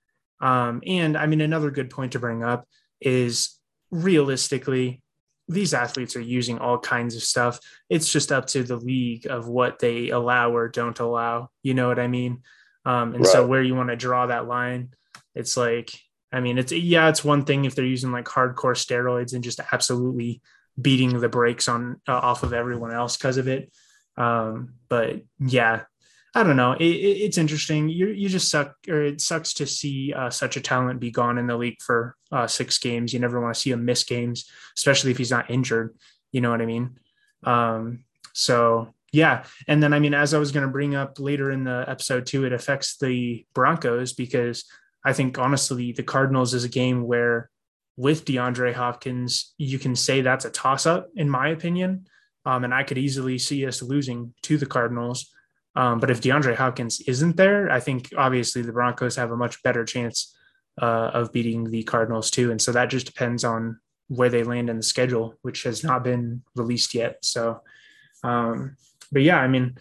Um, 0.41 0.83
and 0.87 1.17
I 1.17 1.27
mean, 1.27 1.41
another 1.41 1.71
good 1.71 1.91
point 1.91 2.13
to 2.13 2.19
bring 2.19 2.43
up 2.43 2.67
is 3.01 3.59
realistically, 3.91 5.01
these 5.49 5.73
athletes 5.73 6.17
are 6.17 6.21
using 6.21 6.59
all 6.59 6.79
kinds 6.79 7.15
of 7.15 7.23
stuff. 7.23 7.61
It's 7.89 8.11
just 8.13 8.33
up 8.33 8.47
to 8.49 8.63
the 8.65 8.77
league 8.77 9.27
of 9.27 9.47
what 9.47 9.79
they 9.79 10.11
allow 10.11 10.55
or 10.55 10.69
don't 10.69 10.99
allow. 10.99 11.51
You 11.63 11.75
know 11.75 11.89
what 11.89 11.99
I 11.99 12.09
mean? 12.09 12.43
Um, 12.85 13.15
and 13.15 13.25
right. 13.25 13.33
so 13.33 13.47
where 13.47 13.63
you 13.63 13.75
want 13.75 13.91
to 13.91 13.97
draw 13.97 14.27
that 14.27 14.47
line, 14.47 14.91
it's 15.35 15.57
like 15.57 15.93
I 16.35 16.41
mean, 16.41 16.59
it's 16.59 16.73
yeah, 16.73 17.09
it's 17.09 17.25
one 17.25 17.45
thing 17.45 17.65
if 17.65 17.77
they're 17.77 17.85
using 17.85 18.11
like 18.11 18.25
hardcore 18.25 18.75
steroids 18.75 19.35
and 19.35 19.45
just 19.45 19.61
absolutely 19.73 20.43
beating 20.81 21.21
the 21.21 21.29
brakes 21.29 21.69
on 21.69 22.01
uh, 22.09 22.13
off 22.13 22.43
of 22.43 22.53
everyone 22.53 22.93
else 22.93 23.17
because 23.17 23.37
of 23.37 23.47
it. 23.47 23.73
Um, 24.17 24.75
but 24.89 25.23
yeah, 25.39 25.83
I 26.35 26.43
don't 26.43 26.57
know. 26.57 26.73
It, 26.73 26.83
it, 26.83 27.19
it's 27.23 27.39
interesting. 27.39 27.89
You 27.89 28.09
you 28.09 28.29
just 28.29 28.51
suck, 28.51 28.75
or 28.89 29.05
it 29.05 29.21
sucks 29.21 29.55
to 29.55 29.67
see 29.67 30.13
uh, 30.13 30.31
such 30.31 30.57
a 30.57 30.61
talent 30.61 30.99
be 30.99 31.13
gone 31.13 31.39
in 31.39 31.47
the 31.47 31.57
league 31.57 31.81
for 31.81 32.17
uh, 32.33 32.49
six 32.49 32.79
games. 32.79 33.15
You 33.15 33.21
never 33.21 33.41
want 33.41 33.55
to 33.55 33.61
see 33.61 33.71
him 33.71 33.85
miss 33.85 34.03
games, 34.03 34.51
especially 34.77 35.13
if 35.13 35.19
he's 35.19 35.31
not 35.31 35.51
injured. 35.51 35.95
You 36.33 36.41
know 36.41 36.51
what 36.51 36.63
I 36.63 36.67
mean? 36.67 36.99
Um, 37.45 38.05
so 38.33 38.93
yeah, 39.13 39.45
and 39.69 39.81
then 39.81 39.93
I 39.93 40.01
mean, 40.01 40.15
as 40.15 40.35
I 40.35 40.39
was 40.39 40.51
going 40.51 40.67
to 40.67 40.73
bring 40.73 40.97
up 40.97 41.21
later 41.21 41.53
in 41.53 41.63
the 41.63 41.85
episode 41.87 42.27
too, 42.27 42.45
it 42.45 42.53
affects 42.53 42.97
the 42.97 43.47
Broncos 43.55 44.15
because 44.15 44.65
I 45.05 45.13
think 45.13 45.39
honestly, 45.39 45.93
the 45.93 46.03
Cardinals 46.03 46.55
is 46.55 46.65
a 46.65 46.69
game 46.69 47.07
where 47.07 47.51
with 47.97 48.25
DeAndre 48.25 48.73
Hopkins, 48.73 49.55
you 49.59 49.79
can 49.79 49.95
say 49.95 50.21
that's 50.21 50.45
a 50.45 50.51
toss 50.51 50.87
up 50.87 51.11
in 51.15 51.29
my 51.29 51.49
opinion. 51.49 52.07
Um, 52.47 52.65
and 52.65 52.75
I 52.75 52.83
could 52.83 52.99
easily 52.99 53.39
see 53.39 53.67
us 53.67 53.83
losing 53.83 54.35
to 54.43 54.59
the 54.59 54.67
Cardinals. 54.67 55.33
Um, 55.77 55.99
but 55.99 56.11
if 56.11 56.21
DeAndre 56.21 56.55
Hopkins 56.57 57.01
isn't 57.07 57.37
there, 57.37 57.71
I 57.71 57.81
think 57.81 58.13
obviously 58.17 58.63
the 58.63 58.73
Broncos 58.73 59.17
have 59.17 59.31
a 59.31 59.37
much 59.37 59.63
better 59.63 59.85
chance 59.85 60.37
uh, 60.81 61.11
of 61.15 61.33
beating 61.33 61.71
the 61.71 61.83
Cardinals 61.85 62.31
too. 62.31 62.51
And 62.51 62.61
so 62.61 62.73
that 62.73 62.91
just 62.91 63.07
depends 63.07 63.45
on 63.45 63.81
where 64.09 64.29
they 64.29 64.43
land 64.43 64.69
in 64.69 64.77
the 64.77 64.83
schedule, 64.83 65.35
which 65.43 65.63
has 65.63 65.83
not 65.83 66.05
been 66.05 66.43
released 66.55 66.95
yet. 66.95 67.19
So, 67.23 67.61
um, 68.23 68.77
but 69.11 69.23
yeah, 69.23 69.39
I 69.39 69.49
mean, 69.49 69.77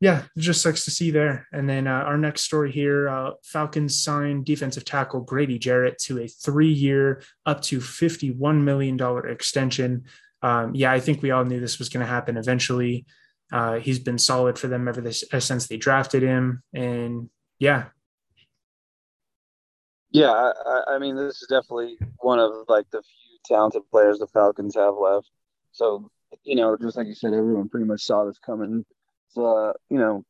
yeah, 0.00 0.24
just 0.36 0.62
sucks 0.62 0.84
to 0.84 0.90
see 0.90 1.10
there. 1.10 1.46
And 1.52 1.68
then 1.68 1.86
uh, 1.86 1.92
our 1.92 2.18
next 2.18 2.42
story 2.42 2.72
here 2.72 3.08
uh, 3.08 3.32
Falcons 3.42 4.02
signed 4.02 4.44
defensive 4.44 4.84
tackle 4.84 5.20
Grady 5.20 5.58
Jarrett 5.58 5.98
to 6.00 6.20
a 6.20 6.28
three 6.28 6.72
year, 6.72 7.22
up 7.46 7.62
to 7.62 7.78
$51 7.78 8.62
million 8.62 8.98
extension. 9.28 10.04
Um, 10.42 10.74
yeah, 10.74 10.92
I 10.92 11.00
think 11.00 11.22
we 11.22 11.30
all 11.30 11.44
knew 11.44 11.60
this 11.60 11.78
was 11.78 11.88
going 11.88 12.04
to 12.04 12.10
happen 12.10 12.36
eventually. 12.36 13.06
Uh, 13.52 13.78
he's 13.78 13.98
been 13.98 14.18
solid 14.18 14.58
for 14.58 14.68
them 14.68 14.88
ever 14.88 15.00
this, 15.00 15.24
since 15.38 15.68
they 15.68 15.76
drafted 15.76 16.22
him. 16.22 16.62
And 16.74 17.30
yeah. 17.58 17.86
Yeah, 20.10 20.30
I, 20.30 20.82
I 20.88 20.98
mean, 20.98 21.16
this 21.16 21.40
is 21.40 21.48
definitely 21.48 21.98
one 22.18 22.38
of 22.38 22.52
like 22.68 22.90
the 22.90 23.02
few 23.02 23.38
talented 23.44 23.82
players 23.90 24.18
the 24.18 24.26
Falcons 24.26 24.74
have 24.74 24.94
left. 24.96 25.30
So, 25.72 26.10
you 26.42 26.56
know, 26.56 26.76
just 26.76 26.96
like 26.96 27.06
you 27.06 27.14
said, 27.14 27.32
everyone 27.32 27.68
pretty 27.68 27.86
much 27.86 28.02
saw 28.02 28.24
this 28.24 28.38
coming. 28.38 28.84
Uh, 29.36 29.72
you 29.90 29.98
know, 29.98 30.24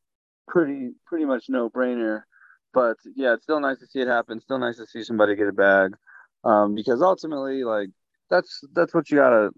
pretty 0.47 0.91
pretty 1.05 1.25
much 1.25 1.45
no 1.49 1.69
brainer. 1.69 2.23
But 2.73 2.97
yeah, 3.15 3.33
it's 3.33 3.43
still 3.43 3.59
nice 3.59 3.79
to 3.79 3.87
see 3.87 3.99
it 3.99 4.07
happen. 4.07 4.41
Still 4.41 4.59
nice 4.59 4.77
to 4.77 4.85
see 4.87 5.03
somebody 5.03 5.35
get 5.35 5.47
a 5.47 5.53
bag, 5.53 5.95
um, 6.43 6.75
because 6.75 7.01
ultimately, 7.01 7.63
like 7.63 7.89
that's 8.29 8.61
that's 8.73 8.93
what 8.93 9.09
you 9.09 9.17
gotta 9.17 9.51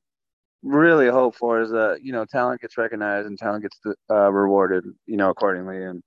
really 0.63 1.07
hope 1.07 1.35
for 1.35 1.61
is 1.61 1.71
that 1.71 1.99
you 2.03 2.11
know 2.11 2.25
talent 2.25 2.61
gets 2.61 2.77
recognized 2.77 3.27
and 3.27 3.37
talent 3.37 3.63
gets 3.63 3.79
uh, 4.09 4.31
rewarded, 4.31 4.83
you 5.05 5.17
know, 5.17 5.29
accordingly. 5.29 5.83
And 5.83 6.03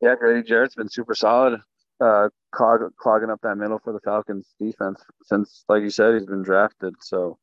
yeah, 0.00 0.14
Grady 0.16 0.46
Jarrett's 0.46 0.74
been 0.74 0.88
super 0.88 1.14
solid, 1.14 1.60
uh, 2.00 2.28
clog, 2.52 2.80
clogging 2.98 3.30
up 3.30 3.40
that 3.42 3.56
middle 3.56 3.80
for 3.82 3.92
the 3.92 4.00
Falcons 4.00 4.54
defense 4.60 5.02
since, 5.22 5.64
like 5.68 5.82
you 5.82 5.90
said, 5.90 6.14
he's 6.14 6.26
been 6.26 6.42
drafted. 6.42 6.94
So 7.00 7.38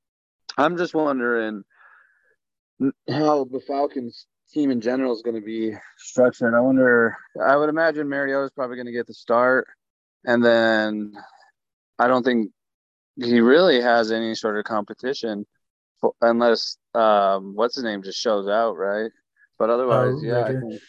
I'm 0.57 0.77
just 0.77 0.93
wondering 0.93 1.63
how 3.10 3.45
the 3.45 3.62
Falcons 3.65 4.25
team 4.51 4.72
in 4.72 4.81
general 4.81 5.13
is 5.13 5.22
going 5.22 5.36
to 5.36 5.41
be 5.41 5.74
structured. 5.98 6.53
I 6.53 6.60
wonder. 6.60 7.17
I 7.43 7.55
would 7.55 7.70
imagine 7.70 8.10
Mariota 8.10 8.46
is 8.46 8.51
probably 8.51 8.75
going 8.75 8.88
to 8.88 8.91
get 8.91 9.08
the 9.08 9.13
start, 9.13 9.67
and 10.25 10.43
then 10.43 11.13
I 11.98 12.08
don't 12.08 12.24
think 12.24 12.51
he 13.15 13.39
really 13.39 13.81
has 13.81 14.12
any 14.12 14.36
sort 14.36 14.58
of 14.58 14.65
competition 14.65 15.46
unless 16.22 16.77
um, 16.96 17.55
what's 17.55 17.75
his 17.75 17.84
name 17.84 18.03
just 18.03 18.20
shows 18.20 18.48
out, 18.48 18.77
right? 18.77 19.12
But 19.60 19.70
otherwise, 19.70 20.15
oh, 20.15 20.22
yeah, 20.24 20.43
I 20.43 20.53
think, 20.53 20.81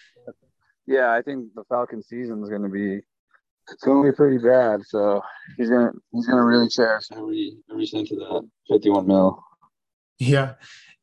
yeah, 0.87 1.12
I 1.12 1.23
think 1.23 1.54
the 1.54 1.64
Falcon 1.64 2.02
season 2.02 2.42
is 2.42 2.49
going 2.49 2.62
to 2.62 2.69
be 2.69 3.00
it's 3.71 3.83
going 3.85 4.04
to 4.04 4.11
be 4.11 4.16
pretty 4.16 4.38
bad. 4.38 4.81
So 4.87 5.23
he's 5.57 5.71
gonna 5.71 5.90
he's 6.12 6.26
gonna 6.26 6.45
really 6.45 6.69
cherish 6.69 7.07
every 7.12 7.57
every 7.71 7.87
cent 7.87 8.11
of 8.11 8.19
that 8.19 8.49
fifty 8.69 8.90
one 8.90 9.07
mil. 9.07 9.42
Yeah. 10.19 10.54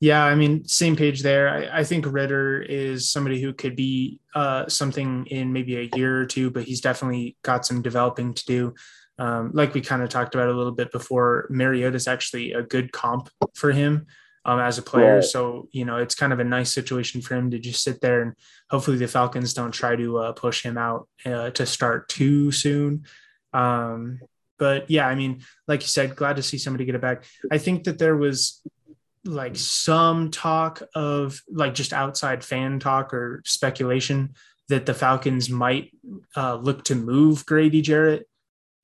Yeah, 0.02 0.24
I 0.24 0.34
mean, 0.36 0.66
same 0.66 0.96
page 0.96 1.24
there. 1.24 1.50
I, 1.50 1.80
I, 1.80 1.84
think 1.84 2.06
Ridder 2.08 2.62
is 2.62 3.10
somebody 3.10 3.42
who 3.42 3.52
could 3.52 3.76
be 3.76 4.22
uh, 4.34 4.66
something 4.70 5.26
in 5.26 5.52
maybe 5.52 5.76
a 5.76 5.90
year 5.98 6.22
or 6.22 6.26
two, 6.26 6.50
but 6.52 6.64
he's 6.64 6.80
definitely 6.80 7.36
got 7.42 7.66
some 7.66 7.82
developing 7.82 8.34
to 8.34 8.46
do 8.46 8.74
um, 9.20 9.52
like 9.54 9.74
we 9.74 9.82
kind 9.82 10.02
of 10.02 10.10
talked 10.10 10.34
about 10.34 10.48
a 10.48 10.54
little 10.54 10.72
bit 10.72 10.92
before, 10.92 11.46
Mariota 11.50 11.98
is 11.98 12.08
actually 12.08 12.54
a 12.54 12.64
good 12.64 12.94
comp 12.94 13.30
for 13.54 13.72
him 13.72 14.08
um, 14.46 14.60
as 14.60 14.78
a 14.78 14.82
player. 14.82 15.16
Right. 15.16 15.24
So, 15.24 15.68
you 15.72 15.84
know, 15.84 15.98
it's 15.98 16.16
kind 16.16 16.32
of 16.32 16.40
a 16.40 16.46
nice 16.46 16.74
situation 16.74 17.22
for 17.22 17.36
him 17.36 17.52
to 17.52 17.60
just 17.60 17.84
sit 17.84 18.00
there 18.00 18.22
and 18.22 18.34
hopefully 18.70 18.96
the 18.96 19.10
Falcons 19.10 19.54
don't 19.54 19.74
try 19.74 19.98
to 19.98 20.18
uh, 20.20 20.32
push 20.32 20.64
him 20.64 20.78
out 20.78 21.10
uh, 21.26 21.50
to 21.52 21.66
start 21.66 22.08
too 22.08 22.54
soon. 22.54 23.04
Um, 23.52 24.22
but 24.58 24.90
yeah, 24.90 25.06
I 25.06 25.16
mean, 25.16 25.42
like 25.68 25.82
you 25.82 25.88
said, 25.88 26.16
glad 26.16 26.38
to 26.38 26.44
see 26.44 26.58
somebody 26.58 26.86
get 26.86 26.96
it 26.96 27.02
back. 27.02 27.26
I 27.52 27.58
think 27.58 27.84
that 27.84 28.00
there 28.00 28.16
was 28.16 28.62
like 29.26 29.56
some 29.56 30.32
talk 30.32 30.82
of 30.96 31.42
like 31.52 31.74
just 31.74 31.94
outside 31.94 32.44
fan 32.44 32.80
talk 32.80 33.14
or 33.14 33.42
speculation 33.46 34.34
that 34.70 34.86
the 34.86 34.94
Falcons 34.94 35.50
might 35.50 35.92
uh, 36.36 36.56
look 36.56 36.86
to 36.86 36.96
move 36.96 37.46
Grady 37.46 37.82
Jarrett 37.82 38.30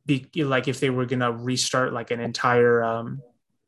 be 0.06 0.30
like 0.36 0.68
if 0.68 0.80
they 0.80 0.90
were 0.90 1.06
going 1.06 1.20
to 1.20 1.32
restart 1.32 1.94
like 1.94 2.12
an 2.12 2.20
entire 2.20 2.84
um 2.84 3.22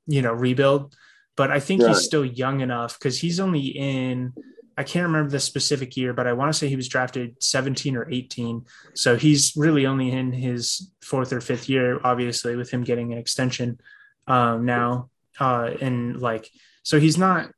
you 0.05 0.21
know 0.21 0.33
rebuild. 0.33 0.95
But 1.36 1.51
i 1.51 1.59
think 1.59 1.83
he's 1.83 2.03
still 2.03 2.25
young 2.25 2.62
enough 2.62 2.97
because 2.97 3.19
he's 3.19 3.39
only 3.39 3.67
in 3.67 4.33
i 4.75 4.81
can't 4.81 5.05
remember 5.05 5.29
the 5.29 5.39
specific 5.39 5.95
year 5.95 6.12
but 6.12 6.25
i 6.25 6.33
want 6.33 6.51
to 6.51 6.57
say 6.57 6.67
he 6.67 6.75
was 6.75 6.88
drafted 6.88 7.36
17 7.43 7.95
or 7.95 8.09
18 8.09 8.65
so 8.95 9.15
he's 9.15 9.53
really 9.55 9.86
only 9.86 10.09
in 10.09 10.33
his 10.33 10.91
fourth 11.03 11.31
or 11.31 11.39
fifth 11.39 11.69
year 11.69 12.00
obviously 12.03 12.55
with 12.55 12.71
him 12.71 12.83
getting 12.83 13.13
an 13.13 13.19
extension 13.19 13.79
um 14.25 14.65
now 14.65 15.12
uh 15.39 15.72
and 15.82 16.20
like 16.20 16.50
so 16.84 17.00
he's 17.00 17.17
not 17.17 17.51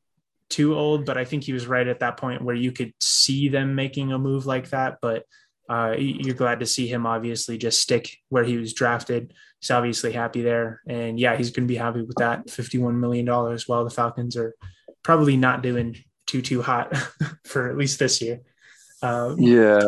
too 0.49 0.75
old 0.75 1.05
but 1.05 1.17
i 1.17 1.25
think 1.25 1.43
he 1.43 1.53
was 1.53 1.67
right 1.67 1.87
at 1.87 1.99
that 1.99 2.17
point 2.17 2.41
where 2.41 2.55
you 2.55 2.71
could 2.71 2.93
see 2.99 3.49
them 3.49 3.75
making 3.75 4.11
a 4.11 4.17
move 4.17 4.45
like 4.45 4.69
that 4.69 4.97
but 5.01 5.23
uh, 5.69 5.93
you're 5.97 6.33
glad 6.33 6.59
to 6.59 6.65
see 6.65 6.87
him 6.87 7.05
obviously 7.05 7.57
just 7.57 7.79
stick 7.79 8.17
where 8.29 8.43
he 8.43 8.57
was 8.57 8.73
drafted. 8.73 9.33
He's 9.61 9.69
obviously 9.69 10.11
happy 10.11 10.41
there. 10.41 10.81
And 10.87 11.19
yeah, 11.19 11.35
he's 11.35 11.51
going 11.51 11.67
to 11.67 11.71
be 11.71 11.77
happy 11.77 12.01
with 12.01 12.17
that 12.17 12.47
$51 12.47 12.95
million 12.95 13.27
while 13.27 13.83
the 13.83 13.91
Falcons 13.91 14.35
are 14.35 14.55
probably 15.03 15.37
not 15.37 15.61
doing 15.61 15.95
too, 16.25 16.41
too 16.41 16.63
hot 16.63 16.97
for 17.45 17.69
at 17.69 17.77
least 17.77 17.99
this 17.99 18.19
year. 18.19 18.41
Um, 19.03 19.39
yeah. 19.39 19.83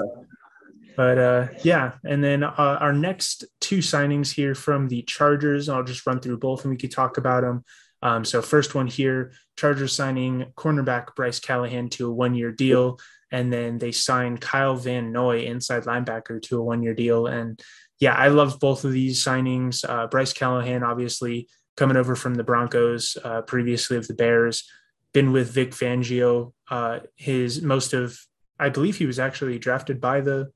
But 0.95 1.17
uh, 1.17 1.47
yeah. 1.63 1.93
And 2.03 2.23
then 2.23 2.43
uh, 2.43 2.53
our 2.79 2.93
next 2.93 3.45
two 3.59 3.79
signings 3.79 4.31
here 4.31 4.53
from 4.53 4.87
the 4.87 5.01
Chargers, 5.01 5.67
I'll 5.67 5.83
just 5.83 6.05
run 6.05 6.19
through 6.19 6.37
both 6.37 6.63
and 6.63 6.69
we 6.69 6.77
could 6.77 6.91
talk 6.91 7.17
about 7.17 7.41
them. 7.41 7.65
Um, 8.01 8.25
so 8.25 8.41
first 8.41 8.75
one 8.75 8.87
here, 8.87 9.31
Chargers 9.57 9.95
signing 9.95 10.45
cornerback 10.55 11.15
Bryce 11.15 11.39
Callahan 11.39 11.89
to 11.89 12.09
a 12.09 12.13
one-year 12.13 12.51
deal. 12.51 12.99
And 13.31 13.51
then 13.51 13.77
they 13.77 13.91
signed 13.91 14.41
Kyle 14.41 14.75
Van 14.75 15.11
Noy, 15.11 15.43
inside 15.45 15.83
linebacker, 15.83 16.41
to 16.43 16.59
a 16.59 16.63
one 16.63 16.83
year 16.83 16.93
deal. 16.93 17.27
And 17.27 17.61
yeah, 17.99 18.13
I 18.13 18.27
love 18.27 18.59
both 18.59 18.83
of 18.83 18.91
these 18.91 19.23
signings. 19.23 19.87
Uh, 19.87 20.07
Bryce 20.07 20.33
Callahan, 20.33 20.83
obviously, 20.83 21.47
coming 21.77 21.95
over 21.95 22.15
from 22.15 22.35
the 22.35 22.43
Broncos, 22.43 23.17
uh, 23.23 23.41
previously 23.43 23.95
of 23.95 24.07
the 24.07 24.13
Bears, 24.13 24.69
been 25.13 25.31
with 25.31 25.51
Vic 25.51 25.71
Fangio. 25.71 26.53
Uh, 26.69 26.99
his 27.15 27.61
most 27.61 27.93
of, 27.93 28.19
I 28.59 28.69
believe 28.69 28.97
he 28.97 29.05
was 29.05 29.19
actually 29.19 29.59
drafted 29.59 30.01
by 30.01 30.19
the 30.19 30.51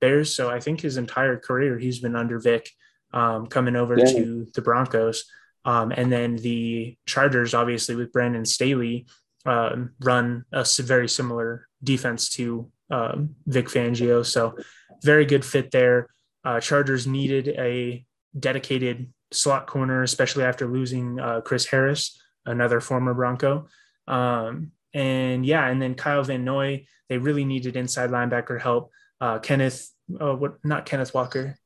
Bears. 0.00 0.34
So 0.34 0.50
I 0.50 0.60
think 0.60 0.80
his 0.80 0.98
entire 0.98 1.38
career 1.38 1.78
he's 1.78 2.00
been 2.00 2.16
under 2.16 2.38
Vic, 2.38 2.68
um, 3.14 3.46
coming 3.46 3.76
over 3.76 3.96
yeah. 3.98 4.12
to 4.12 4.46
the 4.54 4.62
Broncos. 4.62 5.24
Um, 5.64 5.92
and 5.92 6.12
then 6.12 6.36
the 6.36 6.96
Chargers, 7.06 7.54
obviously, 7.54 7.96
with 7.96 8.12
Brandon 8.12 8.44
Staley, 8.44 9.06
um, 9.46 9.92
run 10.00 10.44
a 10.52 10.64
very 10.80 11.08
similar 11.08 11.68
defense 11.82 12.28
to 12.30 12.70
um, 12.90 13.36
Vic 13.46 13.66
Fangio. 13.66 14.24
So 14.24 14.56
very 15.02 15.24
good 15.24 15.44
fit 15.44 15.70
there. 15.70 16.08
Uh, 16.44 16.60
Chargers 16.60 17.06
needed 17.06 17.48
a 17.48 18.04
dedicated 18.38 19.12
slot 19.32 19.66
corner, 19.66 20.02
especially 20.02 20.44
after 20.44 20.66
losing 20.66 21.18
uh, 21.20 21.40
Chris 21.40 21.66
Harris, 21.66 22.20
another 22.46 22.80
former 22.80 23.14
Bronco. 23.14 23.68
Um, 24.06 24.72
and 24.92 25.44
yeah, 25.44 25.66
and 25.66 25.80
then 25.80 25.94
Kyle 25.94 26.22
Van 26.22 26.44
Noy, 26.44 26.86
they 27.08 27.18
really 27.18 27.44
needed 27.44 27.76
inside 27.76 28.10
linebacker 28.10 28.60
help. 28.60 28.90
Uh, 29.20 29.38
Kenneth, 29.38 29.90
uh, 30.20 30.34
what? 30.34 30.64
Not 30.64 30.86
Kenneth 30.86 31.14
Walker, 31.14 31.56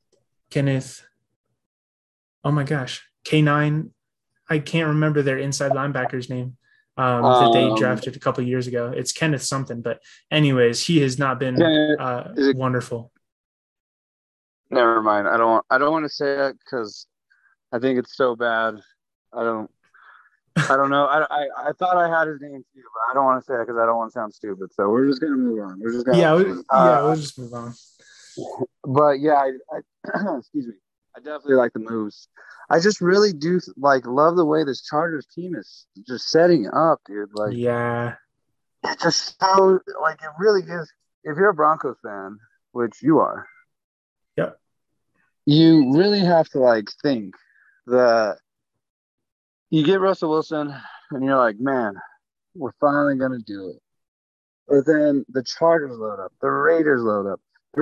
Kenneth. 0.50 1.04
Oh 2.44 2.52
my 2.52 2.64
gosh, 2.64 3.07
K9. 3.24 3.90
I 4.50 4.58
can't 4.58 4.88
remember 4.88 5.22
their 5.22 5.38
inside 5.38 5.72
linebacker's 5.72 6.30
name 6.30 6.56
um, 6.96 7.22
that 7.22 7.50
they 7.52 7.64
um, 7.64 7.76
drafted 7.76 8.16
a 8.16 8.18
couple 8.18 8.42
years 8.44 8.66
ago. 8.66 8.92
It's 8.94 9.12
Kenneth 9.12 9.42
something, 9.42 9.82
but 9.82 10.00
anyways, 10.30 10.84
he 10.84 11.00
has 11.00 11.18
not 11.18 11.38
been 11.38 11.62
uh, 11.62 12.32
it, 12.36 12.56
wonderful. 12.56 13.12
Never 14.70 15.00
mind. 15.02 15.28
I 15.28 15.36
don't. 15.36 15.64
I 15.70 15.78
don't 15.78 15.92
want 15.92 16.04
to 16.04 16.10
say 16.10 16.36
that 16.36 16.56
because 16.58 17.06
I 17.72 17.78
think 17.78 17.98
it's 17.98 18.16
so 18.16 18.36
bad. 18.36 18.80
I 19.32 19.42
don't. 19.42 19.70
I 20.56 20.76
don't 20.76 20.90
know. 20.90 21.04
I, 21.04 21.22
I, 21.30 21.68
I 21.68 21.72
thought 21.78 21.96
I 21.96 22.08
had 22.08 22.26
his 22.26 22.40
name 22.40 22.64
too, 22.74 22.82
but 22.82 23.10
I 23.10 23.14
don't 23.14 23.24
want 23.24 23.42
to 23.42 23.46
say 23.46 23.54
it 23.54 23.60
because 23.60 23.78
I 23.80 23.86
don't 23.86 23.96
want 23.96 24.10
to 24.10 24.18
sound 24.18 24.34
stupid. 24.34 24.72
So 24.74 24.90
we're 24.90 25.06
just 25.06 25.20
gonna 25.20 25.36
move 25.36 25.62
on. 25.62 25.78
We're 25.80 25.92
just 25.92 26.04
gonna 26.04 26.18
yeah, 26.18 26.34
we, 26.34 26.50
uh, 26.50 26.54
yeah, 26.72 27.02
we'll 27.02 27.16
just 27.16 27.38
move 27.38 27.54
on. 27.54 27.74
But 28.84 29.20
yeah, 29.20 29.34
I, 29.34 29.52
I 29.72 30.36
excuse 30.38 30.66
me. 30.66 30.74
I 31.18 31.20
definitely 31.20 31.56
like 31.56 31.72
the 31.72 31.80
moves. 31.80 32.28
I 32.70 32.78
just 32.78 33.00
really 33.00 33.32
do 33.32 33.60
like 33.76 34.06
love 34.06 34.36
the 34.36 34.44
way 34.44 34.62
this 34.62 34.82
Chargers 34.82 35.26
team 35.26 35.56
is 35.56 35.86
just 36.06 36.28
setting 36.28 36.68
up, 36.68 37.00
dude. 37.06 37.30
Like, 37.34 37.54
Yeah, 37.56 38.14
it's 38.84 39.02
just 39.02 39.40
so 39.40 39.80
like 40.00 40.22
it 40.22 40.30
really 40.38 40.62
gives. 40.62 40.92
If 41.24 41.36
you're 41.36 41.48
a 41.50 41.54
Broncos 41.54 41.96
fan, 42.04 42.38
which 42.70 43.02
you 43.02 43.18
are, 43.18 43.46
Yep. 44.36 44.60
you 45.44 45.92
really 45.96 46.20
have 46.20 46.48
to 46.50 46.60
like 46.60 46.88
think 47.02 47.34
that 47.86 48.38
you 49.70 49.84
get 49.84 50.00
Russell 50.00 50.30
Wilson, 50.30 50.72
and 51.10 51.24
you're 51.24 51.36
like, 51.36 51.58
man, 51.58 51.94
we're 52.54 52.70
finally 52.80 53.16
gonna 53.16 53.40
do 53.40 53.70
it. 53.70 53.82
But 54.68 54.86
then 54.86 55.24
the 55.30 55.42
Chargers 55.42 55.98
load 55.98 56.20
up, 56.20 56.32
the 56.40 56.50
Raiders 56.50 57.02
load 57.02 57.26
up. 57.26 57.40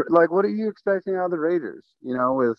Like, 0.09 0.31
what 0.31 0.45
are 0.47 0.49
you 0.51 0.69
expecting 0.71 1.17
out 1.17 1.27
of 1.27 1.31
the 1.33 1.39
Raiders? 1.39 1.85
You 2.01 2.17
know, 2.17 2.33
with 2.35 2.59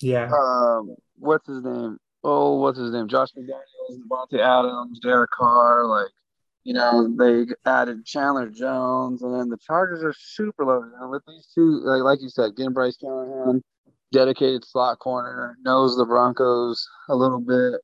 yeah, 0.00 0.30
um, 0.30 0.94
what's 1.18 1.46
his 1.46 1.62
name? 1.62 1.98
Oh, 2.22 2.56
what's 2.58 2.78
his 2.78 2.92
name? 2.92 3.08
Josh 3.08 3.30
McDaniels, 3.36 4.00
Davante 4.08 4.40
Adams, 4.40 4.98
Derek 5.00 5.30
Carr. 5.30 5.86
Like, 5.86 6.08
you 6.64 6.74
know, 6.74 7.14
they 7.16 7.46
added 7.64 8.04
Chandler 8.04 8.48
Jones, 8.48 9.22
and 9.22 9.32
then 9.32 9.48
the 9.48 9.58
Chargers 9.58 10.02
are 10.02 10.14
super 10.18 10.64
loaded. 10.64 10.92
And 11.00 11.10
with 11.10 11.22
these 11.26 11.46
two, 11.54 11.80
like, 11.84 12.02
like 12.02 12.20
you 12.20 12.28
said, 12.28 12.56
getting 12.56 12.72
Bryce 12.72 12.96
Callahan, 12.96 13.62
dedicated 14.12 14.64
slot 14.64 14.98
corner, 14.98 15.56
knows 15.62 15.96
the 15.96 16.04
Broncos 16.04 16.88
a 17.08 17.14
little 17.14 17.40
bit. 17.40 17.80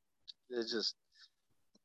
It's 0.50 0.72
just 0.72 0.96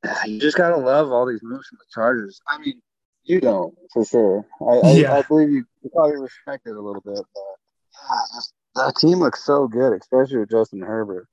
you 0.26 0.40
just 0.40 0.58
gotta 0.58 0.78
love 0.78 1.12
all 1.12 1.26
these 1.26 1.44
moves 1.44 1.68
from 1.68 1.78
the 1.80 1.86
Chargers. 1.94 2.42
I 2.48 2.58
mean, 2.60 2.82
you 3.24 3.40
don't 3.40 3.76
for 3.94 4.06
sure. 4.06 4.46
I, 4.62 4.98
Yeah. 4.98 5.14
I, 5.14 5.20
I 5.20 5.22
believe 5.24 5.50
you, 5.50 5.66
you 5.84 5.90
probably 5.90 6.18
respect 6.18 6.66
it 6.66 6.76
a 6.76 6.82
little 6.82 7.02
bit, 7.02 7.16
but 7.16 7.24
yeah, 8.10 8.20
just, 8.36 8.54
that 8.78 8.96
team 8.96 9.20
looks 9.20 9.44
so 9.44 9.68
good, 9.68 9.94
especially 9.94 10.38
with 10.38 10.52
Justin 10.52 10.82
Herbert. 10.82 11.28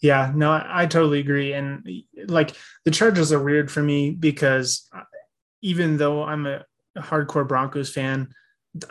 yeah. 0.00 0.32
No, 0.34 0.52
I, 0.52 0.82
I 0.82 0.86
totally 0.86 1.20
agree. 1.20 1.52
And 1.52 1.86
like 2.26 2.52
the 2.84 2.90
Chargers 2.90 3.32
are 3.32 3.42
weird 3.42 3.70
for 3.70 3.82
me 3.82 4.10
because 4.10 4.88
uh, 4.94 5.02
even 5.62 5.96
though 5.96 6.22
I'm 6.22 6.46
a 6.46 6.64
hardcore 6.96 7.48
Broncos 7.48 7.92
fan, 7.92 8.28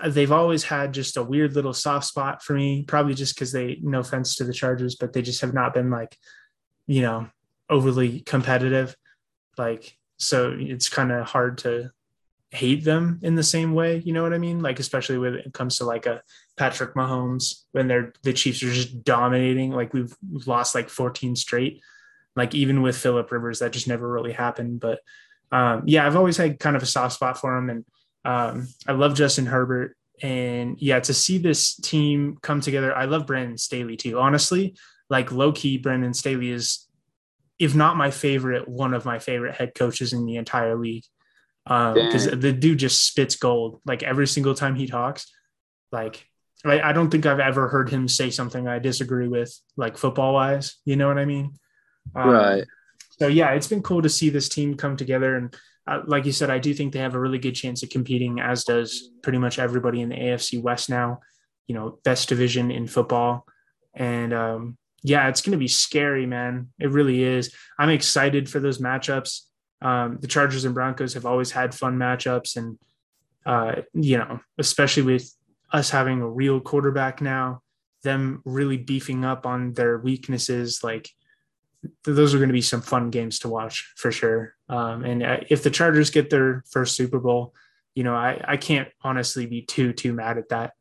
they've 0.05 0.31
always 0.31 0.63
had 0.63 0.93
just 0.93 1.15
a 1.15 1.23
weird 1.23 1.53
little 1.53 1.73
soft 1.73 2.05
spot 2.05 2.43
for 2.43 2.53
me. 2.53 2.83
Probably 2.83 3.13
just 3.13 3.35
because 3.35 3.51
they, 3.51 3.79
no 3.81 3.99
offense 3.99 4.35
to 4.35 4.43
the 4.43 4.53
Chargers, 4.53 4.95
but 4.95 5.13
they 5.13 5.21
just 5.21 5.41
have 5.41 5.53
not 5.53 5.73
been 5.73 5.89
like, 5.89 6.17
you 6.87 7.01
know, 7.01 7.29
overly 7.69 8.19
competitive. 8.21 8.95
Like, 9.57 9.97
so 10.17 10.55
it's 10.57 10.89
kind 10.89 11.11
of 11.11 11.25
hard 11.25 11.59
to 11.59 11.91
hate 12.51 12.83
them 12.83 13.19
in 13.23 13.35
the 13.35 13.43
same 13.43 13.73
way. 13.73 14.01
You 14.03 14.13
know 14.13 14.23
what 14.23 14.33
I 14.33 14.39
mean? 14.39 14.61
Like, 14.61 14.79
especially 14.79 15.19
when 15.19 15.35
it 15.35 15.53
comes 15.53 15.77
to 15.77 15.85
like 15.85 16.05
a 16.05 16.21
Patrick 16.57 16.95
Mahomes 16.95 17.63
when 17.71 17.87
they're 17.87 18.13
the 18.23 18.33
Chiefs 18.33 18.63
are 18.63 18.71
just 18.71 19.03
dominating. 19.03 19.71
Like 19.71 19.93
we've, 19.93 20.13
we've 20.29 20.47
lost 20.47 20.75
like 20.75 20.89
14 20.89 21.35
straight. 21.35 21.81
Like 22.35 22.53
even 22.55 22.81
with 22.81 22.97
Philip 22.97 23.31
Rivers, 23.31 23.59
that 23.59 23.71
just 23.71 23.87
never 23.87 24.11
really 24.11 24.33
happened. 24.33 24.79
But 24.79 24.99
um, 25.51 25.83
yeah, 25.85 26.05
I've 26.05 26.15
always 26.15 26.37
had 26.37 26.59
kind 26.59 26.75
of 26.75 26.83
a 26.83 26.87
soft 26.87 27.15
spot 27.15 27.39
for 27.39 27.55
him, 27.57 27.69
and 27.69 27.85
um, 28.25 28.67
I 28.87 28.91
love 28.91 29.15
Justin 29.15 29.45
Herbert. 29.45 29.95
And 30.21 30.79
yeah, 30.81 30.99
to 30.99 31.13
see 31.13 31.37
this 31.37 31.75
team 31.75 32.37
come 32.41 32.59
together, 32.59 32.95
I 32.95 33.05
love 33.05 33.27
Brandon 33.27 33.57
Staley 33.57 33.97
too. 33.97 34.19
Honestly, 34.19 34.75
like 35.09 35.31
low 35.31 35.51
key, 35.51 35.77
Brandon 35.77 36.13
Staley 36.13 36.51
is, 36.51 36.87
if 37.59 37.75
not 37.75 37.97
my 37.97 38.11
favorite, 38.11 38.67
one 38.67 38.93
of 38.93 39.05
my 39.05 39.19
favorite 39.19 39.55
head 39.55 39.73
coaches 39.73 40.13
in 40.13 40.25
the 40.25 40.35
entire 40.35 40.75
league. 40.75 41.05
Because 41.65 42.27
Dang. 42.27 42.39
the 42.39 42.53
dude 42.53 42.79
just 42.79 43.05
spits 43.05 43.35
gold. 43.35 43.81
Like 43.85 44.01
every 44.01 44.27
single 44.27 44.55
time 44.55 44.75
he 44.75 44.87
talks, 44.87 45.31
like 45.91 46.26
I, 46.65 46.89
I 46.89 46.93
don't 46.93 47.09
think 47.09 47.25
I've 47.25 47.39
ever 47.39 47.67
heard 47.67 47.89
him 47.89 48.07
say 48.07 48.29
something 48.29 48.67
I 48.67 48.79
disagree 48.79 49.27
with, 49.27 49.57
like 49.75 49.97
football 49.97 50.33
wise. 50.33 50.75
You 50.85 50.95
know 50.95 51.07
what 51.07 51.17
I 51.17 51.25
mean? 51.25 51.53
Um, 52.15 52.29
Right. 52.29 52.63
So 53.19 53.27
yeah, 53.27 53.51
it's 53.51 53.67
been 53.67 53.81
cool 53.81 54.01
to 54.01 54.09
see 54.09 54.29
this 54.29 54.49
team 54.49 54.77
come 54.77 54.95
together, 54.95 55.35
and 55.35 55.55
uh, 55.87 56.01
like 56.05 56.25
you 56.25 56.31
said, 56.31 56.49
I 56.49 56.59
do 56.59 56.73
think 56.73 56.93
they 56.93 56.99
have 56.99 57.15
a 57.15 57.19
really 57.19 57.39
good 57.39 57.55
chance 57.55 57.81
of 57.81 57.89
competing, 57.89 58.39
as 58.39 58.63
does 58.63 59.09
pretty 59.23 59.39
much 59.39 59.57
everybody 59.57 60.01
in 60.01 60.09
the 60.09 60.15
AFC 60.15 60.61
West 60.61 60.89
now. 60.89 61.21
You 61.67 61.75
know, 61.75 61.99
best 62.03 62.29
division 62.29 62.71
in 62.71 62.87
football, 62.87 63.45
and 63.93 64.33
um, 64.33 64.77
yeah, 65.03 65.27
it's 65.29 65.41
going 65.41 65.53
to 65.53 65.57
be 65.57 65.67
scary, 65.67 66.25
man. 66.25 66.69
It 66.79 66.91
really 66.91 67.23
is. 67.23 67.53
I'm 67.79 67.89
excited 67.89 68.49
for 68.49 68.59
those 68.59 68.79
matchups. 68.79 69.41
Um, 69.81 70.17
the 70.21 70.27
Chargers 70.27 70.65
and 70.65 70.75
Broncos 70.75 71.13
have 71.13 71.25
always 71.25 71.51
had 71.51 71.73
fun 71.73 71.97
matchups, 71.97 72.55
and 72.55 72.77
uh, 73.45 73.81
you 73.93 74.17
know, 74.17 74.39
especially 74.59 75.03
with 75.03 75.33
us 75.71 75.89
having 75.89 76.21
a 76.21 76.29
real 76.29 76.59
quarterback 76.59 77.21
now, 77.21 77.61
them 78.03 78.41
really 78.45 78.77
beefing 78.77 79.25
up 79.25 79.45
on 79.45 79.73
their 79.73 79.97
weaknesses, 79.97 80.83
like 80.83 81.09
th- 81.81 81.93
those 82.15 82.33
are 82.33 82.37
going 82.37 82.49
to 82.49 82.53
be 82.53 82.61
some 82.61 82.81
fun 82.81 83.09
games 83.09 83.39
to 83.39 83.49
watch 83.49 83.93
for 83.95 84.11
sure. 84.11 84.55
Um, 84.69 85.03
and 85.03 85.23
uh, 85.23 85.37
if 85.49 85.63
the 85.63 85.69
Chargers 85.69 86.09
get 86.09 86.29
their 86.29 86.63
first 86.69 86.95
Super 86.95 87.19
Bowl, 87.19 87.53
you 87.95 88.03
know, 88.03 88.15
I, 88.15 88.39
I 88.47 88.57
can't 88.57 88.87
honestly 89.01 89.45
be 89.45 89.61
too 89.63 89.91
too 89.93 90.13
mad 90.13 90.37
at 90.37 90.49
that. 90.49 90.73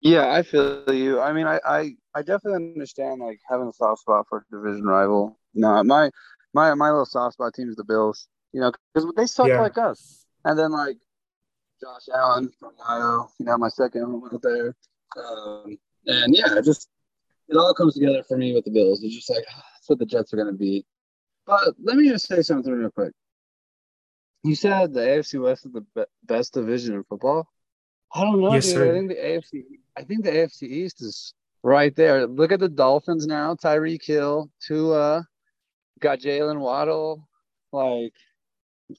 Yeah, 0.00 0.30
I 0.30 0.42
feel 0.42 0.84
you. 0.92 1.20
I 1.20 1.32
mean, 1.32 1.46
I, 1.46 1.58
I, 1.66 1.96
I 2.14 2.22
definitely 2.22 2.72
understand 2.74 3.20
like 3.20 3.40
having 3.48 3.66
a 3.68 3.72
soft 3.72 4.02
spot 4.02 4.26
for 4.28 4.38
a 4.50 4.56
division 4.56 4.84
rival. 4.84 5.38
You 5.52 5.62
know, 5.62 5.82
my 5.84 6.10
my 6.54 6.74
my 6.74 6.90
little 6.90 7.06
soft 7.06 7.34
spot 7.34 7.54
team 7.54 7.68
is 7.68 7.76
the 7.76 7.84
Bills. 7.84 8.28
You 8.52 8.60
know, 8.60 8.72
because 8.94 9.12
they 9.16 9.26
suck 9.26 9.48
Yeah. 9.48 9.60
like 9.60 9.76
us. 9.76 10.24
And 10.44 10.58
then 10.58 10.70
like 10.70 10.96
Josh 11.80 12.08
Allen 12.14 12.50
from 12.58 12.72
Ohio. 12.80 13.30
You 13.38 13.46
know, 13.46 13.58
my 13.58 13.68
second 13.68 14.02
home 14.02 14.28
out 14.32 14.42
there. 14.42 14.74
Um, 15.16 15.78
and 16.06 16.34
yeah, 16.34 16.56
it 16.58 16.64
just 16.64 16.88
it 17.48 17.56
all 17.56 17.74
comes 17.74 17.94
together 17.94 18.22
for 18.26 18.36
me 18.36 18.54
with 18.54 18.64
the 18.64 18.70
Bills. 18.70 19.02
It's 19.02 19.14
just 19.14 19.30
like 19.30 19.44
that's 19.46 19.88
what 19.88 19.98
the 19.98 20.06
Jets 20.06 20.32
are 20.32 20.36
going 20.36 20.48
to 20.48 20.52
be. 20.58 20.84
But 21.46 21.74
let 21.82 21.96
me 21.96 22.08
just 22.08 22.26
say 22.26 22.42
something 22.42 22.72
real 22.72 22.90
quick. 22.90 23.12
You 24.42 24.54
said 24.54 24.92
the 24.94 25.00
AFC 25.00 25.40
West 25.42 25.66
is 25.66 25.72
the 25.72 25.80
be- 25.94 26.04
best 26.24 26.54
division 26.54 26.94
in 26.94 27.04
football. 27.04 27.48
I 28.14 28.22
don't 28.22 28.40
know, 28.40 28.54
Yes, 28.54 28.66
dude. 28.66 28.74
sir. 28.74 28.90
I 28.90 28.92
think 28.94 29.08
the 29.08 29.14
AFC. 29.16 29.62
I 29.98 30.02
think 30.04 30.24
the 30.24 30.30
AFC 30.30 30.62
East 30.64 31.02
is 31.02 31.34
right 31.62 31.94
there. 31.96 32.26
Look 32.26 32.52
at 32.52 32.60
the 32.60 32.68
Dolphins 32.68 33.26
now. 33.26 33.54
Tyreek 33.54 34.04
Hill, 34.04 34.50
Tua, 34.60 35.26
got 36.00 36.20
Jalen 36.20 36.58
Waddle. 36.60 37.28
Like, 37.72 38.12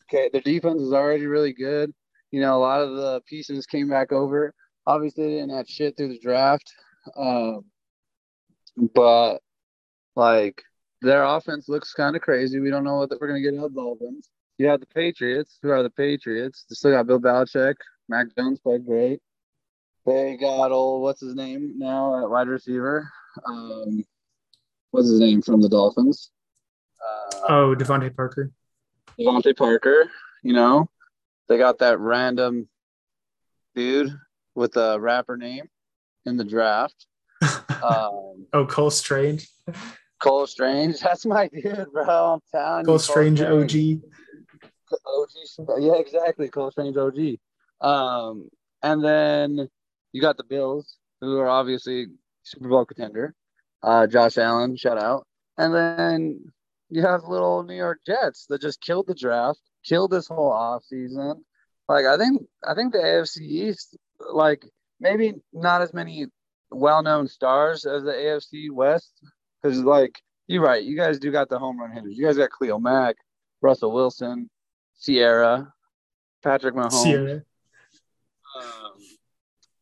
okay, 0.10 0.30
their 0.32 0.42
defense 0.42 0.82
is 0.82 0.92
already 0.94 1.26
really 1.28 1.54
good. 1.54 1.94
You 2.32 2.42
know, 2.42 2.58
a 2.58 2.60
lot 2.60 2.82
of 2.82 2.96
the 2.96 3.22
pieces 3.28 3.66
came 3.66 3.90
back 3.90 4.12
over. 4.12 4.54
Obviously, 4.86 5.26
they 5.26 5.32
didn't 5.40 5.56
have 5.56 5.68
shit 5.68 5.96
through 5.98 6.10
the 6.10 6.20
draft. 6.20 6.72
Um, 7.16 7.66
but 8.94 9.38
like 10.16 10.62
their 11.02 11.24
offense 11.24 11.70
looks 11.70 11.94
kind 11.94 12.16
of 12.16 12.22
crazy. 12.22 12.60
We 12.60 12.70
don't 12.70 12.84
know 12.84 12.98
what 12.98 13.12
we're 13.20 13.28
gonna 13.28 13.42
get 13.42 13.54
out 13.58 13.66
of 13.66 13.74
the 13.74 13.82
Dolphins. 13.82 14.30
You 14.58 14.68
have 14.68 14.80
the 14.80 14.88
Patriots. 14.88 15.58
Who 15.62 15.70
are 15.70 15.84
the 15.84 15.90
Patriots? 15.90 16.66
They 16.70 16.74
still 16.76 16.92
got 16.92 17.08
Bill 17.08 17.20
Belichick. 17.20 17.76
Mac 18.10 18.28
Jones 18.36 18.60
played 18.60 18.86
great. 18.86 19.20
They 20.06 20.38
got 20.40 20.72
old 20.72 21.02
what's 21.04 21.22
his 21.22 21.36
name 21.36 21.74
now 21.78 22.24
at 22.24 22.30
wide 22.30 22.48
receiver. 22.48 23.10
Um, 23.46 24.04
what's 24.92 25.10
his 25.10 25.20
name 25.20 25.42
from 25.42 25.62
the 25.62 25.70
Dolphins? 25.70 26.32
Uh, 27.00 27.38
Oh, 27.50 27.76
DeVante 27.78 28.16
Parker. 28.16 28.52
DeVante 29.20 29.56
Parker. 29.56 30.10
You 30.44 30.54
know, 30.54 30.90
they 31.48 31.58
got 31.58 31.80
that 31.80 32.00
random 32.00 32.68
dude 33.76 34.14
with 34.56 34.76
a 34.78 35.00
rapper 35.00 35.38
name 35.38 35.70
in 36.26 36.38
the 36.38 36.46
draft. 36.46 37.06
Um, 37.78 38.48
oh, 38.54 38.66
Cole 38.68 38.90
Strange. 38.90 39.48
Cole 40.20 40.48
Strange. 40.48 41.00
That's 41.04 41.28
my 41.28 41.48
dude, 41.48 41.86
bro. 41.94 42.34
I'm 42.34 42.40
telling 42.52 42.80
you. 42.80 42.86
Cole 42.86 42.98
Strange 42.98 43.40
OG. 43.40 44.02
OG. 45.06 45.80
Yeah, 45.80 45.96
exactly. 45.98 46.50
Cole 46.50 46.72
Strange 46.72 46.98
OG. 46.98 47.38
Um, 47.82 48.50
and 48.82 49.04
then 49.04 49.70
you 50.12 50.22
got 50.22 50.38
the 50.38 50.44
Bills, 50.44 50.98
who 51.22 51.38
are 51.40 51.48
obviously 51.48 52.08
Super 52.44 52.70
Bowl 52.70 52.86
contender. 52.86 53.36
Uh, 53.84 54.08
Josh 54.08 54.38
Allen, 54.38 54.76
shout 54.76 54.98
out. 54.98 55.28
And 55.58 55.74
then 55.74 56.52
you 56.90 57.02
have 57.04 57.26
little 57.26 57.64
New 57.64 57.76
York 57.76 58.00
Jets 58.06 58.46
that 58.50 58.62
just 58.62 58.82
killed 58.82 59.08
the 59.08 59.16
draft, 59.16 59.60
killed 59.88 60.12
this 60.12 60.28
whole 60.28 60.52
offseason. 60.52 61.42
Like 61.88 62.06
I 62.06 62.18
think 62.18 62.44
I 62.68 62.74
think 62.74 62.94
the 62.94 63.00
AFC 63.00 63.42
East, 63.42 63.98
like 64.32 64.64
maybe 65.00 65.34
not 65.54 65.82
as 65.82 65.94
many 65.94 66.28
well-known 66.70 67.28
stars 67.28 67.86
as 67.86 68.04
the 68.04 68.12
AFC 68.12 68.70
West, 68.72 69.14
because 69.62 69.80
like 69.80 70.20
you're 70.48 70.64
right, 70.64 70.84
you 70.84 70.98
guys 70.98 71.20
do 71.20 71.32
got 71.32 71.50
the 71.50 71.60
home 71.60 71.80
run 71.80 71.92
hitters. 71.92 72.18
You 72.18 72.26
guys 72.26 72.38
got 72.38 72.50
Khalil 72.58 72.80
Mack, 72.80 73.16
Russell 73.62 73.94
Wilson, 73.94 74.50
Ciara, 75.02 75.74
Patrick 76.44 76.76
Mahomes. 76.76 77.04
Ciara. 77.04 77.44
Um, 78.58 78.92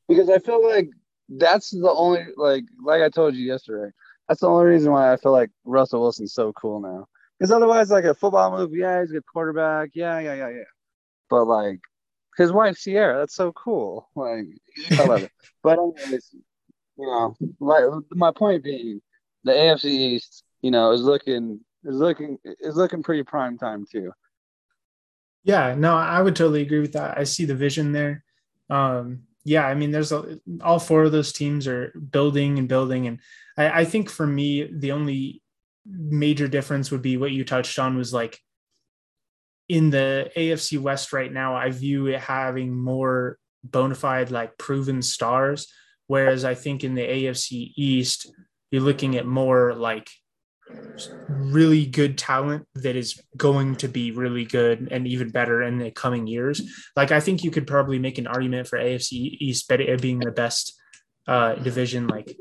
because 0.07 0.29
I 0.29 0.39
feel 0.39 0.67
like 0.67 0.89
that's 1.29 1.71
the 1.71 1.91
only 1.91 2.25
like 2.37 2.65
like 2.83 3.01
I 3.01 3.09
told 3.09 3.35
you 3.35 3.45
yesterday. 3.45 3.91
That's 4.27 4.41
the 4.41 4.47
only 4.47 4.65
reason 4.65 4.91
why 4.91 5.11
I 5.11 5.17
feel 5.17 5.31
like 5.31 5.51
Russell 5.63 6.01
Wilson's 6.01 6.33
so 6.33 6.51
cool 6.53 6.79
now. 6.79 7.07
Because 7.37 7.51
otherwise, 7.51 7.89
like 7.89 8.05
a 8.05 8.13
football 8.13 8.57
move, 8.57 8.73
yeah, 8.73 9.01
he's 9.01 9.11
a 9.11 9.15
good 9.15 9.25
quarterback. 9.25 9.89
Yeah, 9.93 10.19
yeah, 10.19 10.35
yeah, 10.35 10.49
yeah. 10.49 10.63
But 11.29 11.45
like 11.45 11.79
his 12.37 12.51
wife 12.51 12.77
Ciara, 12.77 13.19
that's 13.19 13.35
so 13.35 13.51
cool. 13.51 14.09
Like 14.15 14.45
I 14.91 15.05
love 15.05 15.23
it. 15.23 15.31
But 15.63 15.79
anyways, 15.79 16.29
you 16.97 17.07
know, 17.07 17.35
like 17.59 17.83
my 18.11 18.31
point 18.31 18.63
being, 18.63 19.01
the 19.43 19.51
AFC 19.51 19.85
East, 19.85 20.43
you 20.61 20.69
know, 20.69 20.91
is 20.91 21.01
looking 21.01 21.59
is 21.83 21.95
looking 21.95 22.37
is 22.43 22.75
looking 22.75 23.01
pretty 23.01 23.23
prime 23.23 23.57
time 23.57 23.85
too. 23.91 24.11
Yeah, 25.43 25.75
no, 25.75 25.95
I 25.95 26.21
would 26.21 26.35
totally 26.35 26.61
agree 26.61 26.81
with 26.81 26.93
that. 26.93 27.17
I 27.17 27.23
see 27.23 27.45
the 27.45 27.55
vision 27.55 27.91
there. 27.91 28.23
Um, 28.69 29.23
yeah, 29.43 29.67
I 29.67 29.75
mean, 29.75 29.91
there's 29.91 30.11
a, 30.11 30.39
all 30.61 30.79
four 30.79 31.03
of 31.03 31.11
those 31.11 31.31
teams 31.31 31.67
are 31.67 31.93
building 32.11 32.57
and 32.57 32.67
building, 32.67 33.07
and 33.07 33.19
I, 33.57 33.81
I 33.81 33.85
think 33.85 34.09
for 34.09 34.25
me, 34.25 34.67
the 34.71 34.91
only 34.91 35.41
major 35.85 36.47
difference 36.47 36.91
would 36.91 37.01
be 37.01 37.17
what 37.17 37.31
you 37.31 37.43
touched 37.43 37.77
on 37.79 37.97
was 37.97 38.13
like 38.13 38.39
in 39.67 39.89
the 39.89 40.31
AFC 40.35 40.79
West 40.79 41.13
right 41.13 41.31
now. 41.31 41.55
I 41.55 41.69
view 41.71 42.07
it 42.07 42.19
having 42.19 42.75
more 42.75 43.37
bona 43.63 43.95
fide, 43.95 44.31
like 44.31 44.57
proven 44.57 45.01
stars, 45.01 45.67
whereas 46.07 46.45
I 46.45 46.55
think 46.55 46.83
in 46.83 46.95
the 46.95 47.01
AFC 47.01 47.73
East, 47.75 48.31
you're 48.71 48.81
looking 48.81 49.15
at 49.15 49.25
more 49.25 49.73
like 49.73 50.09
really 51.29 51.85
good 51.85 52.17
talent 52.17 52.65
that 52.75 52.95
is 52.95 53.21
going 53.37 53.75
to 53.75 53.87
be 53.87 54.11
really 54.11 54.45
good 54.45 54.87
and 54.91 55.07
even 55.07 55.29
better 55.29 55.61
in 55.61 55.77
the 55.77 55.91
coming 55.91 56.27
years. 56.27 56.61
Like 56.95 57.11
I 57.11 57.19
think 57.19 57.43
you 57.43 57.51
could 57.51 57.67
probably 57.67 57.99
make 57.99 58.17
an 58.17 58.27
argument 58.27 58.67
for 58.67 58.79
AFC 58.79 59.37
East 59.39 59.71
being 60.01 60.19
the 60.19 60.31
best 60.31 60.79
uh, 61.27 61.55
division. 61.55 62.07
Like, 62.07 62.35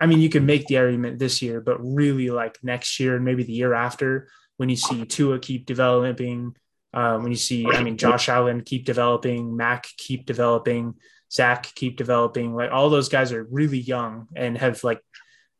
I 0.00 0.06
mean, 0.06 0.20
you 0.20 0.28
can 0.28 0.46
make 0.46 0.66
the 0.66 0.78
argument 0.78 1.18
this 1.18 1.40
year, 1.40 1.60
but 1.60 1.78
really 1.82 2.30
like 2.30 2.58
next 2.62 3.00
year 3.00 3.16
and 3.16 3.24
maybe 3.24 3.42
the 3.42 3.52
year 3.52 3.72
after, 3.72 4.28
when 4.56 4.68
you 4.68 4.76
see 4.76 5.04
Tua 5.04 5.38
keep 5.38 5.66
developing, 5.66 6.54
um, 6.92 7.22
when 7.22 7.32
you 7.32 7.38
see, 7.38 7.66
I 7.66 7.82
mean, 7.82 7.96
Josh 7.96 8.28
Allen 8.28 8.62
keep 8.62 8.86
developing, 8.86 9.56
Mac 9.56 9.86
keep 9.98 10.26
developing, 10.26 10.94
Zach 11.30 11.64
keep 11.74 11.96
developing, 11.96 12.54
like 12.54 12.70
all 12.70 12.88
those 12.88 13.08
guys 13.08 13.32
are 13.32 13.44
really 13.50 13.78
young 13.78 14.28
and 14.34 14.56
have 14.56 14.82
like 14.84 15.00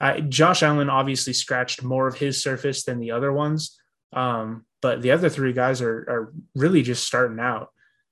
uh, 0.01 0.21
Josh 0.21 0.63
Allen 0.63 0.91
obviously 0.91 1.33
scratched 1.33 1.83
more 1.83 2.07
of 2.07 2.17
his 2.17 2.43
surface 2.43 2.85
than 2.85 3.01
the 3.01 3.13
other 3.13 3.33
ones, 3.33 3.79
um, 4.13 4.65
but 4.83 5.03
the 5.03 5.11
other 5.13 5.29
three 5.29 5.53
guys 5.53 5.81
are 5.81 5.99
are 6.09 6.33
really 6.55 6.83
just 6.83 7.07
starting 7.07 7.41
out. 7.41 7.69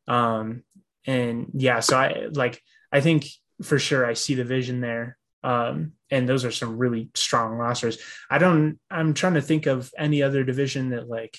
Um, 0.09 0.63
and 1.07 1.51
yeah, 1.55 1.81
so 1.81 1.99
I 1.99 2.27
like 2.33 2.61
I 2.91 3.01
think 3.01 3.27
for 3.63 3.79
sure 3.79 4.07
I 4.07 4.15
see 4.15 4.35
the 4.35 4.45
vision 4.45 4.81
there. 4.81 5.19
Um, 5.43 5.93
and 6.15 6.29
those 6.29 6.45
are 6.45 6.53
some 6.53 6.79
really 6.79 7.11
strong 7.15 7.55
rosters. 7.55 7.99
I 8.31 8.39
don't. 8.39 8.79
I'm 8.89 9.15
trying 9.15 9.35
to 9.35 9.43
think 9.43 9.67
of 9.67 9.91
any 9.99 10.23
other 10.23 10.45
division 10.45 10.91
that 10.91 11.09
like 11.09 11.37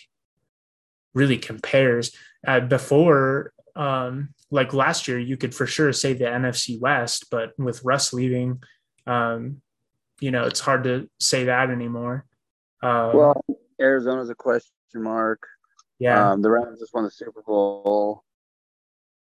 really 1.13 1.37
compares. 1.37 2.13
Uh, 2.45 2.59
before, 2.59 3.53
um, 3.77 4.33
like 4.51 4.73
last 4.73 5.07
year, 5.07 5.17
you 5.17 5.37
could 5.37 5.55
for 5.55 5.65
sure 5.65 5.93
say 5.93 6.11
the 6.11 6.25
NFC 6.25 6.77
West, 6.79 7.27
but 7.31 7.57
with 7.57 7.83
Russ 7.85 8.11
leaving, 8.11 8.61
um, 9.07 9.61
you 10.19 10.31
know, 10.31 10.43
it's 10.43 10.59
hard 10.59 10.83
to 10.83 11.09
say 11.21 11.45
that 11.45 11.69
anymore. 11.69 12.25
Um, 12.83 13.15
well, 13.15 13.45
Arizona's 13.79 14.29
a 14.29 14.35
question 14.35 14.69
mark. 14.95 15.41
Yeah. 15.99 16.31
Um, 16.31 16.41
the 16.41 16.51
Rams 16.51 16.79
just 16.81 16.93
won 16.93 17.05
the 17.05 17.11
Super 17.11 17.41
Bowl. 17.41 18.23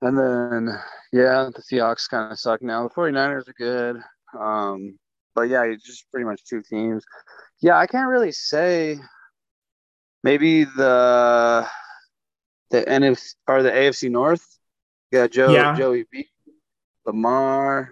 And 0.02 0.16
then, 0.16 0.78
yeah, 1.12 1.50
the 1.52 1.62
Seahawks 1.62 2.08
kind 2.08 2.30
of 2.30 2.38
suck 2.38 2.62
now. 2.62 2.86
The 2.86 2.94
49ers 2.94 3.48
are 3.48 3.54
good. 3.58 3.96
Um, 4.38 4.98
but 5.34 5.42
yeah, 5.42 5.64
it's 5.64 5.84
just 5.84 6.10
pretty 6.10 6.24
much 6.24 6.44
two 6.44 6.62
teams. 6.62 7.04
Yeah, 7.60 7.78
I 7.78 7.86
can't 7.86 8.08
really 8.08 8.32
say. 8.32 8.98
Maybe 10.24 10.64
the 10.64 11.66
the 12.70 12.82
NFC 12.82 13.34
or 13.46 13.62
the 13.62 13.70
AFC 13.70 14.10
North. 14.10 14.46
Yeah, 15.10 15.26
Joe 15.26 15.52
yeah. 15.52 15.76
Joey 15.76 16.06
B, 16.10 16.28
Lamar, 17.04 17.90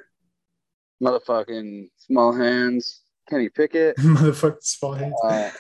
motherfucking 1.03 1.88
small 1.98 2.33
hands, 2.33 3.03
Kenny 3.29 3.48
Pickett, 3.48 3.96
motherfucking 3.98 4.62
small 4.62 4.92
hands. 4.94 5.14
Uh, 5.22 5.50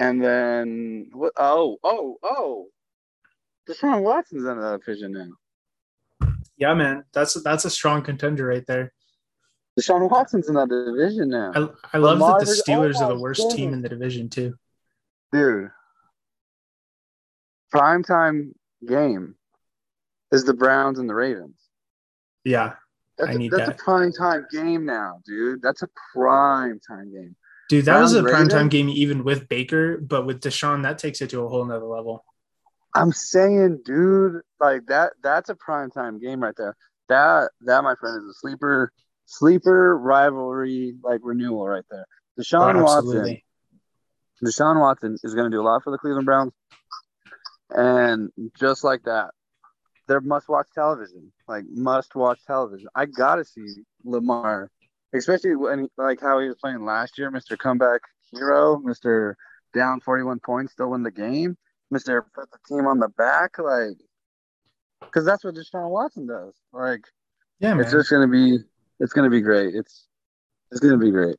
and 0.00 0.22
then 0.22 1.10
what? 1.12 1.32
Oh, 1.36 1.76
oh, 1.84 2.16
oh! 2.22 2.66
Deshaun 3.68 4.02
Watson's 4.02 4.44
in 4.44 4.58
that 4.58 4.80
division 4.80 5.12
now. 5.12 6.28
Yeah, 6.56 6.74
man, 6.74 7.04
that's 7.12 7.40
that's 7.42 7.64
a 7.64 7.70
strong 7.70 8.02
contender 8.02 8.46
right 8.46 8.66
there. 8.66 8.92
Deshaun 9.78 10.10
Watson's 10.10 10.48
in 10.48 10.54
that 10.54 10.68
division 10.68 11.30
now. 11.30 11.52
I, 11.92 11.96
I 11.96 11.98
love 11.98 12.18
that 12.18 12.46
the 12.46 12.52
Steelers 12.52 12.96
oh, 12.96 13.04
are 13.04 13.14
the 13.14 13.20
worst 13.20 13.40
goodness. 13.40 13.56
team 13.56 13.72
in 13.72 13.82
the 13.82 13.88
division 13.88 14.28
too. 14.28 14.54
Dude, 15.32 15.70
prime 17.70 18.02
time 18.02 18.54
game 18.86 19.36
is 20.32 20.44
the 20.44 20.54
Browns 20.54 20.98
and 20.98 21.08
the 21.08 21.14
Ravens. 21.14 21.56
Yeah, 22.44 22.74
that's, 23.16 23.30
I 23.30 23.34
need 23.34 23.52
a, 23.52 23.56
that's 23.56 23.68
that. 23.70 23.80
a 23.80 23.84
prime 23.84 24.12
time 24.12 24.46
game 24.50 24.84
now, 24.84 25.20
dude. 25.24 25.62
That's 25.62 25.82
a 25.82 25.88
prime 26.12 26.80
time 26.86 27.12
game. 27.12 27.36
Dude, 27.68 27.84
that 27.84 27.92
Browns 27.92 28.14
was 28.14 28.24
a 28.24 28.28
prime 28.28 28.48
time 28.48 28.68
game 28.68 28.88
even 28.88 29.22
with 29.22 29.48
Baker, 29.48 29.98
but 29.98 30.26
with 30.26 30.40
Deshaun, 30.40 30.82
that 30.82 30.98
takes 30.98 31.20
it 31.20 31.30
to 31.30 31.44
a 31.44 31.48
whole 31.48 31.64
nother 31.64 31.86
level. 31.86 32.24
I'm 32.94 33.12
saying, 33.12 33.82
dude, 33.84 34.40
like 34.58 34.86
that 34.86 35.12
that's 35.22 35.48
a 35.48 35.54
prime 35.54 35.90
time 35.90 36.18
game 36.18 36.42
right 36.42 36.54
there. 36.56 36.76
That 37.08 37.50
that 37.62 37.84
my 37.84 37.94
friend 37.94 38.20
is 38.20 38.28
a 38.28 38.34
sleeper 38.34 38.92
sleeper 39.30 39.96
rivalry 39.96 40.94
like 41.02 41.20
renewal 41.22 41.66
right 41.66 41.84
there. 41.90 42.06
Deshaun 42.38 42.76
oh, 42.76 42.82
Watson. 42.82 43.38
Deshaun 44.44 44.80
Watson 44.80 45.16
is 45.22 45.34
going 45.34 45.50
to 45.50 45.56
do 45.56 45.60
a 45.60 45.64
lot 45.64 45.84
for 45.84 45.90
the 45.90 45.98
Cleveland 45.98 46.26
Browns. 46.26 46.52
And 47.70 48.30
just 48.58 48.82
like 48.82 49.04
that, 49.04 49.30
they're 50.08 50.20
must 50.20 50.48
watch 50.48 50.66
television, 50.74 51.32
like 51.46 51.64
must 51.70 52.16
watch 52.16 52.40
television. 52.44 52.88
I 52.96 53.06
gotta 53.06 53.44
see 53.44 53.64
Lamar, 54.02 54.68
especially 55.14 55.54
when 55.54 55.88
like 55.96 56.20
how 56.20 56.40
he 56.40 56.48
was 56.48 56.56
playing 56.60 56.84
last 56.84 57.16
year, 57.16 57.30
Mr. 57.30 57.56
Comeback 57.56 58.00
Hero, 58.32 58.82
Mr. 58.84 59.34
Down 59.72 60.00
41 60.00 60.40
points, 60.40 60.72
still 60.72 60.90
win 60.90 61.04
the 61.04 61.12
game, 61.12 61.56
Mr. 61.94 62.22
Put 62.34 62.50
the 62.50 62.58
team 62.68 62.88
on 62.88 62.98
the 62.98 63.08
back, 63.08 63.56
like, 63.60 63.96
because 65.00 65.24
that's 65.24 65.44
what 65.44 65.54
Deshaun 65.54 65.90
Watson 65.90 66.26
does. 66.26 66.54
Like, 66.72 67.04
yeah, 67.60 67.74
man. 67.74 67.84
it's 67.84 67.92
just 67.92 68.10
gonna 68.10 68.26
be, 68.26 68.58
it's 69.00 69.12
gonna 69.12 69.30
be 69.30 69.40
great. 69.40 69.74
It's, 69.74 70.06
it's 70.70 70.80
gonna 70.80 70.98
be 70.98 71.10
great. 71.10 71.36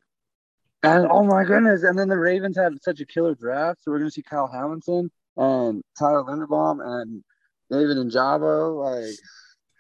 And 0.84 1.08
oh 1.10 1.24
my 1.24 1.44
goodness! 1.44 1.84
And 1.84 1.98
then 1.98 2.10
the 2.10 2.18
Ravens 2.18 2.58
had 2.58 2.74
such 2.82 3.00
a 3.00 3.06
killer 3.06 3.36
draft, 3.36 3.84
so 3.84 3.92
we're 3.92 4.00
gonna 4.00 4.12
see 4.12 4.24
Kyle 4.24 4.50
Hamilton 4.52 5.12
and 5.38 5.84
Tyler 5.98 6.24
Linderbaum 6.24 6.80
and 6.84 7.24
David 7.70 7.98
Ojabo, 7.98 8.84
like 8.84 9.16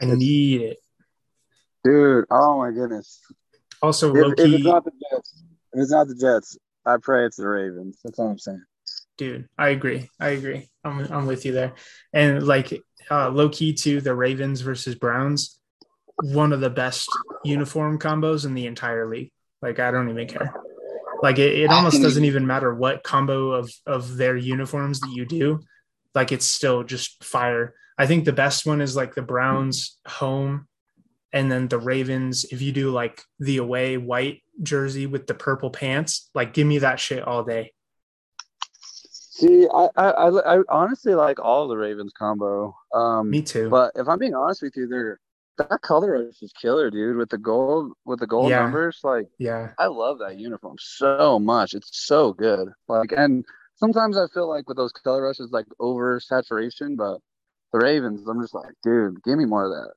I 0.01 0.15
need 0.15 0.61
it, 0.61 0.77
dude. 1.83 2.25
Oh 2.29 2.59
my 2.59 2.71
goodness. 2.71 3.19
Also, 3.81 4.15
if, 4.15 4.33
if, 4.37 4.53
it's 4.53 4.63
not 4.63 4.85
the 4.85 4.91
Jets, 4.91 5.43
if 5.73 5.81
it's 5.81 5.91
not 5.91 6.07
the 6.07 6.15
Jets, 6.15 6.57
I 6.85 6.97
pray 6.97 7.25
it's 7.25 7.37
the 7.37 7.47
Ravens. 7.47 7.97
That's 8.03 8.19
all 8.19 8.29
I'm 8.29 8.39
saying. 8.39 8.63
Dude, 9.17 9.49
I 9.57 9.69
agree. 9.69 10.09
I 10.19 10.29
agree. 10.29 10.69
I'm 10.83 10.99
I'm 11.11 11.25
with 11.25 11.45
you 11.45 11.51
there. 11.51 11.73
And 12.13 12.45
like 12.45 12.79
uh, 13.09 13.29
low 13.29 13.49
key 13.49 13.73
to 13.73 14.01
the 14.01 14.15
Ravens 14.15 14.61
versus 14.61 14.95
Browns, 14.95 15.59
one 16.21 16.53
of 16.53 16.61
the 16.61 16.69
best 16.69 17.09
uniform 17.43 17.99
combos 17.99 18.45
in 18.45 18.53
the 18.53 18.67
entire 18.67 19.07
league. 19.07 19.31
Like 19.61 19.79
I 19.79 19.91
don't 19.91 20.09
even 20.09 20.27
care. 20.27 20.53
Like 21.21 21.37
it, 21.37 21.59
it 21.59 21.71
almost 21.71 22.01
doesn't 22.01 22.25
even 22.25 22.47
matter 22.47 22.73
what 22.73 23.03
combo 23.03 23.51
of 23.51 23.71
of 23.85 24.17
their 24.17 24.35
uniforms 24.35 24.99
that 25.01 25.11
you 25.11 25.25
do. 25.25 25.59
Like 26.15 26.31
it's 26.31 26.45
still 26.45 26.83
just 26.83 27.23
fire. 27.23 27.75
I 27.97 28.07
think 28.07 28.25
the 28.25 28.33
best 28.33 28.65
one 28.65 28.81
is 28.81 28.95
like 28.95 29.13
the 29.13 29.21
Browns 29.21 29.97
home 30.07 30.67
and 31.31 31.51
then 31.51 31.67
the 31.67 31.77
Ravens. 31.77 32.45
If 32.45 32.61
you 32.61 32.71
do 32.71 32.91
like 32.91 33.21
the 33.39 33.57
away 33.57 33.97
white 33.97 34.41
jersey 34.63 35.05
with 35.05 35.27
the 35.27 35.35
purple 35.35 35.69
pants, 35.69 36.29
like 36.33 36.53
give 36.53 36.65
me 36.65 36.79
that 36.79 36.99
shit 36.99 37.23
all 37.23 37.43
day. 37.43 37.73
See, 39.03 39.67
I, 39.73 39.89
I, 39.95 40.57
I 40.57 40.61
honestly 40.69 41.15
like 41.15 41.39
all 41.39 41.67
the 41.67 41.77
Ravens 41.77 42.13
combo. 42.17 42.75
Um, 42.93 43.29
me 43.29 43.41
too. 43.41 43.69
But 43.69 43.91
if 43.95 44.07
I'm 44.07 44.19
being 44.19 44.35
honest 44.35 44.61
with 44.61 44.75
you, 44.75 44.87
they're 44.87 45.19
that 45.69 45.81
color 45.81 46.23
rush 46.23 46.41
is 46.41 46.53
killer, 46.53 46.89
dude. 46.89 47.17
With 47.17 47.29
the 47.29 47.37
gold, 47.37 47.93
with 48.05 48.19
the 48.19 48.27
gold 48.27 48.49
yeah. 48.49 48.61
numbers, 48.61 48.99
like 49.03 49.27
yeah, 49.37 49.71
I 49.77 49.87
love 49.87 50.19
that 50.19 50.37
uniform 50.37 50.77
so 50.79 51.39
much. 51.39 51.73
It's 51.73 51.89
so 52.05 52.33
good. 52.33 52.69
Like, 52.87 53.11
and 53.11 53.45
sometimes 53.75 54.17
I 54.17 54.27
feel 54.33 54.49
like 54.49 54.67
with 54.67 54.77
those 54.77 54.91
color 54.91 55.23
rushes, 55.23 55.51
like 55.51 55.65
over 55.79 56.19
saturation, 56.19 56.95
but 56.95 57.19
the 57.71 57.79
Ravens, 57.79 58.27
I'm 58.27 58.41
just 58.41 58.53
like, 58.53 58.73
dude, 58.83 59.23
give 59.23 59.37
me 59.37 59.45
more 59.45 59.65
of 59.65 59.71
that. 59.71 59.93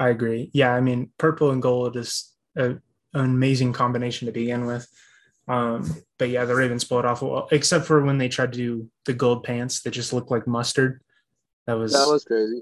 I 0.00 0.10
agree. 0.10 0.50
Yeah, 0.52 0.72
I 0.72 0.80
mean, 0.80 1.10
purple 1.18 1.50
and 1.50 1.62
gold 1.62 1.96
is 1.96 2.32
a, 2.56 2.70
an 2.70 2.80
amazing 3.14 3.72
combination 3.72 4.26
to 4.26 4.32
begin 4.32 4.66
with. 4.66 4.88
Um, 5.48 5.96
but 6.18 6.28
yeah, 6.28 6.44
the 6.44 6.54
Ravens 6.54 6.84
pulled 6.84 7.06
off 7.06 7.22
well, 7.22 7.48
except 7.50 7.86
for 7.86 8.04
when 8.04 8.18
they 8.18 8.28
tried 8.28 8.52
to 8.52 8.58
do 8.58 8.90
the 9.06 9.14
gold 9.14 9.44
pants 9.44 9.80
that 9.82 9.90
just 9.90 10.12
looked 10.12 10.30
like 10.30 10.46
mustard. 10.46 11.00
That 11.66 11.74
was 11.74 11.92
that 11.92 12.06
was 12.06 12.24
crazy. 12.24 12.60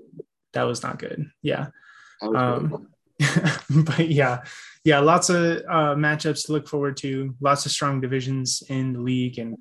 That 0.56 0.64
was 0.64 0.82
not 0.82 0.98
good. 0.98 1.30
Yeah. 1.42 1.66
Um, 2.22 2.88
but 3.70 4.08
yeah, 4.08 4.42
yeah, 4.84 5.00
lots 5.00 5.28
of 5.28 5.58
uh, 5.68 5.94
matchups 5.94 6.46
to 6.46 6.52
look 6.52 6.66
forward 6.66 6.96
to. 6.98 7.34
Lots 7.42 7.66
of 7.66 7.72
strong 7.72 8.00
divisions 8.00 8.62
in 8.70 8.94
the 8.94 9.00
league, 9.00 9.38
and 9.38 9.58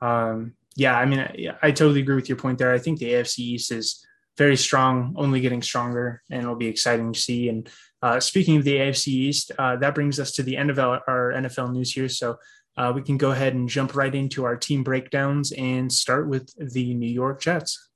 um, 0.00 0.54
yeah, 0.74 0.98
I 0.98 1.04
mean, 1.04 1.20
I, 1.20 1.54
I, 1.60 1.70
totally 1.70 2.00
agree 2.00 2.14
with 2.14 2.30
your 2.30 2.38
point 2.38 2.56
there. 2.56 2.72
I 2.72 2.78
think 2.78 2.98
the 2.98 3.12
AFC 3.12 3.38
East 3.40 3.72
is 3.72 4.06
very 4.38 4.56
strong, 4.56 5.14
only 5.18 5.40
getting 5.42 5.60
stronger, 5.60 6.22
and 6.30 6.42
it'll 6.42 6.54
be 6.54 6.68
exciting 6.68 7.12
to 7.12 7.20
see. 7.20 7.50
And 7.50 7.68
uh, 8.00 8.20
speaking 8.20 8.56
of 8.56 8.64
the 8.64 8.76
AFC 8.76 9.08
East, 9.08 9.52
uh, 9.58 9.76
that 9.76 9.94
brings 9.94 10.18
us 10.18 10.32
to 10.32 10.42
the 10.42 10.56
end 10.56 10.70
of 10.70 10.78
our, 10.78 11.02
our 11.06 11.32
NFL 11.32 11.72
news 11.72 11.92
here. 11.92 12.08
So 12.08 12.38
uh, 12.78 12.92
we 12.94 13.02
can 13.02 13.18
go 13.18 13.32
ahead 13.32 13.54
and 13.54 13.68
jump 13.68 13.94
right 13.94 14.14
into 14.14 14.44
our 14.44 14.56
team 14.56 14.82
breakdowns 14.82 15.52
and 15.52 15.92
start 15.92 16.26
with 16.26 16.54
the 16.56 16.94
New 16.94 17.10
York 17.10 17.42
Jets. 17.42 17.90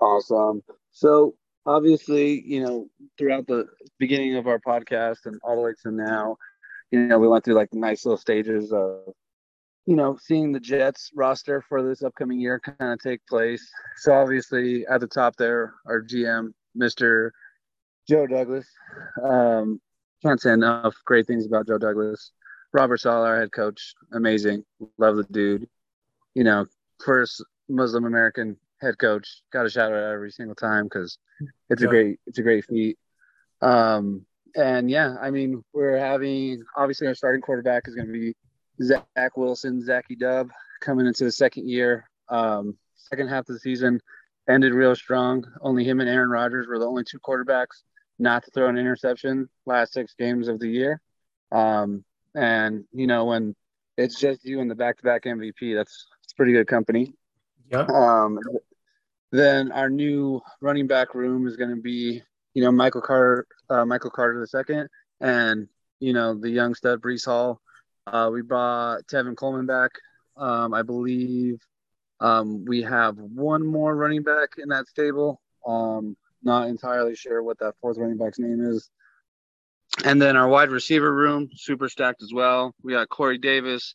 Awesome. 0.00 0.62
So 0.92 1.34
obviously, 1.66 2.42
you 2.46 2.62
know, 2.62 2.88
throughout 3.18 3.46
the 3.46 3.66
beginning 3.98 4.36
of 4.36 4.46
our 4.46 4.58
podcast 4.58 5.26
and 5.26 5.40
all 5.42 5.56
the 5.56 5.62
way 5.62 5.72
to 5.82 5.90
now, 5.90 6.36
you 6.90 7.00
know, 7.00 7.18
we 7.18 7.28
went 7.28 7.44
through 7.44 7.54
like 7.54 7.72
nice 7.72 8.04
little 8.04 8.18
stages 8.18 8.72
of, 8.72 9.00
you 9.86 9.96
know, 9.96 10.16
seeing 10.20 10.52
the 10.52 10.60
Jets 10.60 11.10
roster 11.14 11.62
for 11.68 11.82
this 11.82 12.02
upcoming 12.02 12.40
year 12.40 12.60
kind 12.60 12.92
of 12.92 12.98
take 13.00 13.26
place. 13.26 13.68
So 13.96 14.12
obviously, 14.12 14.86
at 14.86 15.00
the 15.00 15.06
top 15.06 15.36
there, 15.36 15.74
our 15.86 16.02
GM, 16.02 16.52
Mr. 16.78 17.30
Joe 18.08 18.26
Douglas. 18.26 18.66
Um, 19.22 19.80
can't 20.22 20.40
say 20.40 20.52
enough 20.52 20.94
great 21.04 21.26
things 21.26 21.46
about 21.46 21.66
Joe 21.66 21.78
Douglas. 21.78 22.32
Robert 22.72 22.98
Saleh, 22.98 23.26
our 23.26 23.40
head 23.40 23.52
coach, 23.52 23.94
amazing. 24.12 24.64
Love 24.98 25.16
the 25.16 25.24
dude. 25.24 25.68
You 26.34 26.44
know, 26.44 26.66
first 27.04 27.44
Muslim 27.68 28.04
American 28.04 28.56
head 28.84 28.98
coach. 28.98 29.42
Got 29.52 29.66
a 29.66 29.70
shout 29.70 29.92
out 29.92 30.12
every 30.12 30.30
single 30.30 30.54
time 30.54 30.84
because 30.84 31.18
it's 31.70 31.82
a 31.82 31.86
great 31.86 32.20
it's 32.26 32.38
a 32.38 32.42
great 32.42 32.64
feat. 32.64 32.98
Um, 33.60 34.24
and 34.56 34.90
yeah, 34.90 35.16
I 35.20 35.30
mean, 35.30 35.64
we're 35.72 35.98
having 35.98 36.62
obviously 36.76 37.06
our 37.06 37.14
starting 37.14 37.40
quarterback 37.40 37.88
is 37.88 37.94
going 37.94 38.06
to 38.06 38.12
be 38.12 38.34
Zach 38.82 39.36
Wilson, 39.36 39.84
Zachy 39.84 40.16
Dub, 40.16 40.50
coming 40.80 41.06
into 41.06 41.24
the 41.24 41.32
second 41.32 41.68
year. 41.68 42.08
Um, 42.28 42.76
second 42.94 43.28
half 43.28 43.48
of 43.48 43.54
the 43.54 43.58
season 43.58 44.00
ended 44.48 44.74
real 44.74 44.94
strong. 44.94 45.44
Only 45.60 45.84
him 45.84 46.00
and 46.00 46.08
Aaron 46.08 46.30
Rodgers 46.30 46.66
were 46.66 46.78
the 46.78 46.86
only 46.86 47.04
two 47.04 47.18
quarterbacks 47.18 47.82
not 48.18 48.44
to 48.44 48.50
throw 48.52 48.68
an 48.68 48.78
interception 48.78 49.48
last 49.66 49.92
six 49.92 50.14
games 50.16 50.48
of 50.48 50.60
the 50.60 50.68
year. 50.68 51.00
Um, 51.50 52.04
and 52.34 52.84
you 52.92 53.06
know 53.06 53.26
when 53.26 53.54
it's 53.96 54.18
just 54.18 54.44
you 54.44 54.60
and 54.60 54.70
the 54.70 54.74
back-to-back 54.74 55.24
MVP, 55.24 55.74
that's 55.74 56.06
it's 56.22 56.32
pretty 56.32 56.52
good 56.52 56.66
company. 56.66 57.14
Yeah. 57.70 57.86
Um, 57.88 58.38
then 59.34 59.72
our 59.72 59.90
new 59.90 60.40
running 60.60 60.86
back 60.86 61.14
room 61.14 61.46
is 61.46 61.56
going 61.56 61.70
to 61.70 61.80
be, 61.80 62.22
you 62.54 62.62
know, 62.62 62.70
Michael 62.70 63.00
Carter, 63.00 63.46
uh, 63.68 63.84
Michael 63.84 64.10
Carter 64.10 64.38
the 64.38 64.46
second, 64.46 64.88
and 65.20 65.66
you 65.98 66.12
know 66.12 66.38
the 66.38 66.50
young 66.50 66.74
stud 66.74 67.00
Breece 67.00 67.24
Hall. 67.24 67.60
Uh, 68.06 68.30
we 68.32 68.42
brought 68.42 69.06
Tevin 69.06 69.36
Coleman 69.36 69.66
back. 69.66 69.90
Um, 70.36 70.72
I 70.72 70.82
believe 70.82 71.58
um, 72.20 72.64
we 72.64 72.82
have 72.82 73.16
one 73.16 73.66
more 73.66 73.96
running 73.96 74.22
back 74.22 74.50
in 74.58 74.68
that 74.68 74.86
stable. 74.86 75.40
Um, 75.66 76.16
not 76.42 76.68
entirely 76.68 77.16
sure 77.16 77.42
what 77.42 77.58
that 77.58 77.74
fourth 77.80 77.98
running 77.98 78.18
back's 78.18 78.38
name 78.38 78.60
is. 78.64 78.90
And 80.04 80.20
then 80.20 80.36
our 80.36 80.48
wide 80.48 80.70
receiver 80.70 81.12
room, 81.12 81.48
super 81.54 81.88
stacked 81.88 82.22
as 82.22 82.32
well. 82.32 82.74
We 82.82 82.92
got 82.92 83.08
Corey 83.08 83.38
Davis, 83.38 83.94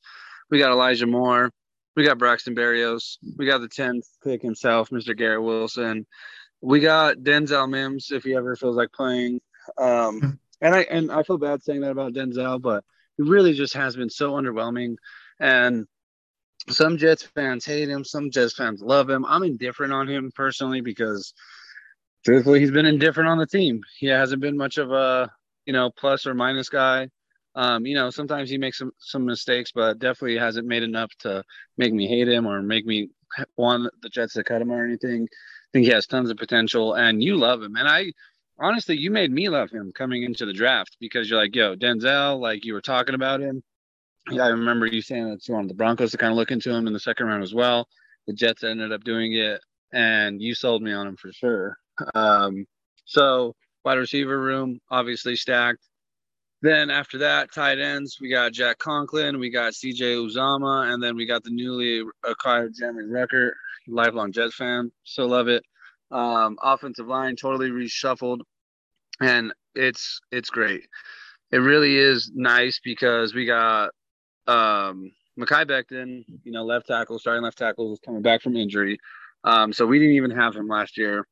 we 0.50 0.60
got 0.60 0.72
Elijah 0.72 1.06
Moore, 1.06 1.52
we 2.00 2.06
got 2.06 2.18
Braxton 2.18 2.56
Berrios, 2.56 3.18
we 3.38 3.46
got 3.46 3.60
the 3.60 3.68
10th 3.68 4.06
pick 4.24 4.42
himself, 4.42 4.90
Mr. 4.90 5.16
Garrett 5.16 5.44
Wilson. 5.44 6.08
We 6.62 6.80
got 6.80 7.18
Denzel 7.18 7.70
Mims 7.70 8.12
if 8.12 8.24
he 8.24 8.36
ever 8.36 8.56
feels 8.56 8.78
like 8.78 8.94
playing. 8.94 9.42
Um, 9.78 10.22
hmm. 10.22 10.30
and 10.62 10.76
I 10.76 10.82
and 10.84 11.12
I 11.12 11.24
feel 11.24 11.38
bad 11.38 11.62
saying 11.62 11.82
that 11.82 11.92
about 11.92 12.14
Denzel, 12.14 12.62
but 12.62 12.86
he 13.18 13.24
really 13.24 13.52
just 13.52 13.74
has 13.74 13.98
been 13.98 14.10
so 14.10 14.32
underwhelming. 14.32 14.96
And 15.42 15.88
some 16.70 16.98
Jets 16.98 17.24
fans 17.36 17.66
hate 17.66 17.90
him, 17.90 18.06
some 18.06 18.32
Jets 18.32 18.56
fans 18.56 18.82
love 18.82 19.10
him. 19.10 19.26
I'm 19.26 19.44
indifferent 19.44 19.92
on 19.92 20.08
him 20.08 20.32
personally 20.34 20.80
because 20.80 21.34
truthfully, 22.24 22.62
he's 22.62 22.72
been 22.72 22.86
indifferent 22.86 23.30
on 23.30 23.40
the 23.40 23.46
team. 23.46 23.82
He 23.98 24.08
hasn't 24.08 24.42
been 24.42 24.56
much 24.56 24.78
of 24.78 24.94
a 24.94 25.30
you 25.66 25.74
know 25.74 25.90
plus 25.90 26.26
or 26.26 26.34
minus 26.34 26.70
guy. 26.70 27.10
Um, 27.60 27.86
you 27.86 27.94
know, 27.94 28.10
sometimes 28.10 28.50
he 28.50 28.58
makes 28.58 28.78
some 28.78 28.94
some 29.00 29.26
mistakes, 29.26 29.74
but 29.76 30.00
definitely 30.00 30.38
hasn't 30.38 30.66
made 30.66 30.82
enough 30.82 31.12
to 31.20 31.44
make 31.78 31.94
me 31.94 32.08
hate 32.08 32.30
him 32.30 32.48
or 32.48 32.62
make 32.62 32.86
me 32.86 33.10
want 33.58 33.92
the 34.02 34.08
Jets 34.08 34.36
to 34.36 34.46
cut 34.46 34.62
him 34.62 34.72
or 34.72 34.86
anything. 34.86 35.24
I 35.24 35.68
think 35.74 35.86
he 35.86 35.92
has 35.92 36.08
tons 36.08 36.30
of 36.30 36.38
potential, 36.38 36.94
and 36.94 37.22
you 37.22 37.36
love 37.36 37.62
him. 37.62 37.76
And 37.76 37.86
I 37.86 38.14
honestly, 38.62 38.96
you 38.96 39.12
made 39.12 39.30
me 39.30 39.50
love 39.50 39.72
him 39.72 39.92
coming 39.94 40.24
into 40.24 40.46
the 40.46 40.54
draft 40.54 40.96
because 41.02 41.30
you're 41.30 41.38
like, 41.38 41.54
yo, 41.54 41.76
Denzel, 41.76 42.40
like 42.40 42.64
you 42.64 42.74
were 42.74 42.82
talking 42.82 43.14
about 43.14 43.42
him. 43.42 43.62
Yeah, 44.32 44.46
I 44.46 44.50
remember 44.50 44.86
you 44.86 45.02
saying 45.02 45.30
that 45.30 45.46
you 45.46 45.54
wanted 45.54 45.70
the 45.70 45.76
Broncos 45.76 46.12
to 46.12 46.18
kind 46.18 46.32
of 46.32 46.38
look 46.38 46.52
into 46.52 46.72
him 46.74 46.88
in 46.88 46.94
the 46.94 47.00
second 47.00 47.26
round 47.26 47.44
as 47.44 47.54
well. 47.54 47.90
The 48.28 48.34
Jets 48.34 48.64
ended 48.64 48.94
up 48.94 49.04
doing 49.04 49.34
it, 49.34 49.60
and 49.92 50.42
you 50.42 50.56
sold 50.56 50.82
me 50.82 50.94
on 50.94 51.08
him 51.08 51.18
for 51.18 51.34
sure. 51.34 51.76
Um, 52.16 52.66
so 53.04 53.54
wide 53.84 53.98
receiver 53.98 54.40
room 54.40 54.80
obviously 54.90 55.36
stacked. 55.36 55.89
Then 56.62 56.90
after 56.90 57.20
that, 57.20 57.54
tight 57.54 57.80
ends, 57.80 58.18
we 58.20 58.30
got 58.30 58.52
Jack 58.52 58.80
Conklin, 58.80 59.40
we 59.40 59.50
got 59.50 59.74
CJ 59.74 60.16
Uzomah, 60.18 60.94
and 60.94 61.02
then 61.02 61.16
we 61.16 61.26
got 61.26 61.44
the 61.44 61.52
newly 61.52 62.04
acquired 62.26 62.74
Jeremy 62.78 63.04
Ruckert, 63.04 63.52
lifelong 63.88 64.34
Jets 64.34 64.56
fan, 64.56 64.92
so 65.04 65.26
love 65.26 65.48
it. 65.48 65.64
Um, 66.12 66.58
offensive 66.62 67.08
line 67.08 67.38
totally 67.38 67.70
reshuffled, 67.70 68.40
and 69.22 69.54
it's 69.74 70.20
it's 70.32 70.50
great. 70.50 70.82
It 71.52 71.60
really 71.60 71.96
is 71.96 72.30
nice 72.34 72.82
because 72.84 73.34
we 73.34 73.46
got 73.46 73.92
um, 74.46 75.12
Mekhi 75.40 75.66
Becton, 75.66 76.26
you 76.44 76.52
know, 76.52 76.66
left 76.66 76.88
tackle, 76.88 77.20
starting 77.20 77.44
left 77.44 77.58
tackle, 77.58 77.90
was 77.90 78.00
coming 78.00 78.22
back 78.22 78.42
from 78.42 78.58
injury, 78.58 79.00
um, 79.46 79.72
so 79.72 79.86
we 79.86 79.98
didn't 79.98 80.16
even 80.16 80.32
have 80.32 80.56
him 80.56 80.68
last 80.68 80.98
year. 80.98 81.26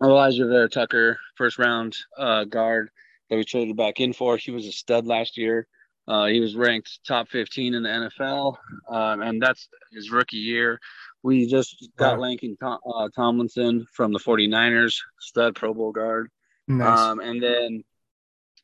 Alijah 0.00 0.48
Vera 0.48 0.68
Tucker, 0.68 1.18
first 1.36 1.58
round 1.58 1.96
uh, 2.16 2.44
guard 2.44 2.90
that 3.28 3.36
we 3.36 3.44
traded 3.44 3.76
back 3.76 4.00
in 4.00 4.12
for. 4.12 4.36
He 4.36 4.50
was 4.50 4.66
a 4.66 4.72
stud 4.72 5.06
last 5.06 5.36
year. 5.36 5.66
Uh, 6.08 6.26
he 6.26 6.40
was 6.40 6.54
ranked 6.54 7.00
top 7.06 7.28
15 7.28 7.74
in 7.74 7.82
the 7.82 7.88
NFL, 7.88 8.56
um, 8.88 9.22
and 9.22 9.42
that's 9.42 9.68
his 9.92 10.10
rookie 10.10 10.36
year. 10.36 10.78
We 11.24 11.46
just 11.46 11.88
got 11.96 12.18
wow. 12.18 12.26
Laken 12.26 12.56
Tom, 12.60 12.78
uh, 12.94 13.08
Tomlinson 13.14 13.86
from 13.92 14.12
the 14.12 14.20
49ers, 14.20 14.98
stud 15.18 15.56
Pro 15.56 15.74
Bowl 15.74 15.90
guard. 15.90 16.30
Nice. 16.68 16.98
Um, 16.98 17.18
and 17.18 17.42
then, 17.42 17.84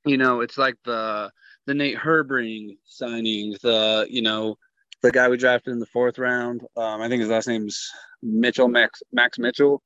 you 0.04 0.18
know, 0.18 0.40
it's 0.40 0.58
like 0.58 0.76
the 0.84 1.30
the 1.66 1.74
Nate 1.74 1.96
Herbig 1.96 2.78
signing, 2.84 3.56
the 3.62 4.06
you 4.08 4.22
know, 4.22 4.56
the 5.02 5.10
guy 5.10 5.28
we 5.28 5.36
drafted 5.36 5.72
in 5.72 5.80
the 5.80 5.86
fourth 5.86 6.18
round. 6.18 6.62
Um, 6.76 7.00
I 7.00 7.08
think 7.08 7.20
his 7.20 7.30
last 7.30 7.48
name's 7.48 7.90
Mitchell 8.22 8.68
Max 8.68 9.02
Max 9.12 9.38
Mitchell. 9.38 9.82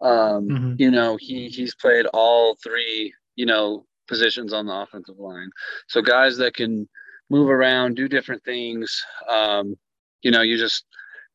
Um, 0.00 0.48
mm-hmm. 0.48 0.74
You 0.78 0.90
know, 0.90 1.16
he 1.20 1.48
he's 1.48 1.74
played 1.74 2.06
all 2.06 2.56
three, 2.62 3.14
you 3.36 3.46
know, 3.46 3.86
positions 4.06 4.52
on 4.52 4.66
the 4.66 4.72
offensive 4.72 5.18
line. 5.18 5.50
So 5.88 6.02
guys 6.02 6.36
that 6.38 6.54
can 6.54 6.88
move 7.30 7.50
around, 7.50 7.96
do 7.96 8.08
different 8.08 8.44
things. 8.44 9.02
Um, 9.28 9.76
you 10.22 10.30
know, 10.30 10.42
you 10.42 10.58
just 10.58 10.84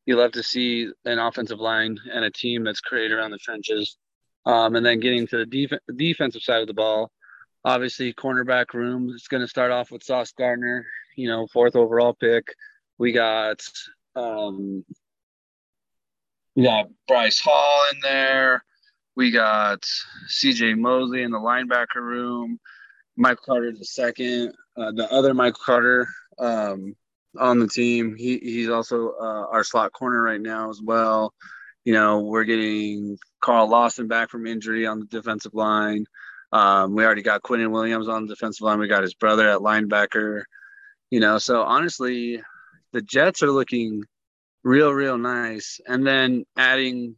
you 0.06 0.16
love 0.16 0.32
to 0.32 0.42
see 0.42 0.90
an 1.04 1.18
offensive 1.18 1.60
line 1.60 1.98
and 2.12 2.24
a 2.24 2.30
team 2.30 2.64
that's 2.64 2.80
created 2.80 3.12
around 3.12 3.30
the 3.30 3.38
trenches. 3.38 3.96
Um, 4.44 4.74
and 4.74 4.84
then 4.84 4.98
getting 4.98 5.26
to 5.28 5.44
the 5.44 5.46
def- 5.46 5.80
defensive 5.96 6.42
side 6.42 6.62
of 6.62 6.66
the 6.66 6.74
ball, 6.74 7.12
obviously 7.64 8.12
cornerback 8.12 8.74
room 8.74 9.10
is 9.10 9.28
going 9.28 9.40
to 9.40 9.48
start 9.48 9.70
off 9.70 9.92
with 9.92 10.02
Sauce 10.02 10.32
Gardner, 10.32 10.84
you 11.16 11.28
know, 11.28 11.46
fourth 11.52 11.76
overall 11.76 12.14
pick. 12.14 12.46
We 12.98 13.12
got 13.12 13.60
um, 14.16 14.84
we 16.56 16.64
got 16.64 16.88
Bryce 17.06 17.40
Hall 17.40 17.80
in 17.92 18.00
there. 18.02 18.64
We 19.16 19.30
got 19.30 19.84
CJ 20.28 20.78
Mosley 20.78 21.22
in 21.22 21.30
the 21.30 21.38
linebacker 21.38 21.96
room. 21.96 22.58
Michael 23.16 23.44
Carter 23.44 23.72
the 23.72 23.84
second. 23.84 24.54
Uh, 24.76 24.92
the 24.92 25.10
other 25.12 25.34
Michael 25.34 25.60
Carter 25.64 26.08
um, 26.38 26.94
on 27.38 27.58
the 27.58 27.68
team. 27.68 28.16
He 28.16 28.38
he's 28.38 28.70
also 28.70 29.10
uh, 29.20 29.46
our 29.50 29.64
slot 29.64 29.92
corner 29.92 30.22
right 30.22 30.40
now 30.40 30.70
as 30.70 30.80
well. 30.82 31.34
You 31.84 31.92
know, 31.92 32.20
we're 32.20 32.44
getting 32.44 33.18
Carl 33.40 33.68
Lawson 33.68 34.08
back 34.08 34.30
from 34.30 34.46
injury 34.46 34.86
on 34.86 35.00
the 35.00 35.06
defensive 35.06 35.54
line. 35.54 36.06
Um, 36.52 36.94
we 36.94 37.04
already 37.04 37.22
got 37.22 37.42
Quinnen 37.42 37.70
Williams 37.70 38.08
on 38.08 38.26
the 38.26 38.34
defensive 38.34 38.62
line. 38.62 38.78
We 38.78 38.88
got 38.88 39.02
his 39.02 39.14
brother 39.14 39.48
at 39.48 39.60
linebacker. 39.60 40.42
You 41.10 41.20
know, 41.20 41.38
so 41.38 41.62
honestly, 41.62 42.42
the 42.92 43.02
Jets 43.02 43.42
are 43.42 43.50
looking 43.50 44.04
real, 44.64 44.92
real 44.92 45.18
nice. 45.18 45.80
And 45.86 46.06
then 46.06 46.44
adding 46.56 47.16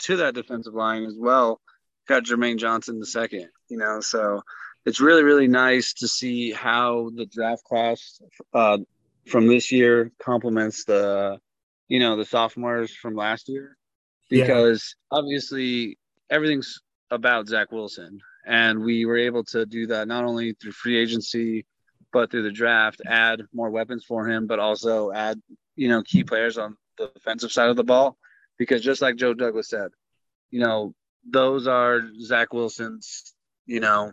to 0.00 0.16
that 0.16 0.34
defensive 0.34 0.74
line 0.74 1.04
as 1.04 1.16
well, 1.18 1.60
got 2.08 2.24
Jermaine 2.24 2.58
Johnson 2.58 2.98
the 2.98 3.06
second, 3.06 3.48
you 3.68 3.78
know, 3.78 4.00
so 4.00 4.42
it's 4.84 5.00
really, 5.00 5.24
really 5.24 5.48
nice 5.48 5.92
to 5.94 6.08
see 6.08 6.52
how 6.52 7.10
the 7.14 7.26
draft 7.26 7.64
class 7.64 8.20
uh, 8.54 8.78
from 9.26 9.48
this 9.48 9.72
year 9.72 10.12
complements 10.22 10.84
the, 10.84 11.38
you 11.88 11.98
know, 11.98 12.16
the 12.16 12.24
sophomores 12.24 12.94
from 12.94 13.16
last 13.16 13.48
year, 13.48 13.76
because 14.30 14.94
yeah. 15.10 15.18
obviously 15.18 15.98
everything's 16.30 16.80
about 17.10 17.48
Zach 17.48 17.72
Wilson. 17.72 18.20
And 18.46 18.84
we 18.84 19.06
were 19.06 19.18
able 19.18 19.42
to 19.44 19.66
do 19.66 19.88
that 19.88 20.06
not 20.06 20.24
only 20.24 20.52
through 20.52 20.72
free 20.72 20.96
agency, 20.96 21.66
but 22.12 22.30
through 22.30 22.44
the 22.44 22.52
draft, 22.52 23.00
add 23.04 23.42
more 23.52 23.70
weapons 23.70 24.04
for 24.04 24.28
him, 24.28 24.46
but 24.46 24.60
also 24.60 25.10
add, 25.10 25.42
you 25.76 25.88
know, 25.88 26.02
key 26.02 26.24
players 26.24 26.58
on 26.58 26.76
the 26.98 27.10
defensive 27.14 27.52
side 27.52 27.68
of 27.68 27.76
the 27.76 27.84
ball. 27.84 28.16
Because 28.58 28.82
just 28.82 29.02
like 29.02 29.16
Joe 29.16 29.34
Douglas 29.34 29.68
said, 29.68 29.88
you 30.50 30.60
know, 30.60 30.94
those 31.30 31.66
are 31.66 32.02
Zach 32.20 32.52
Wilson's, 32.52 33.34
you 33.66 33.80
know, 33.80 34.12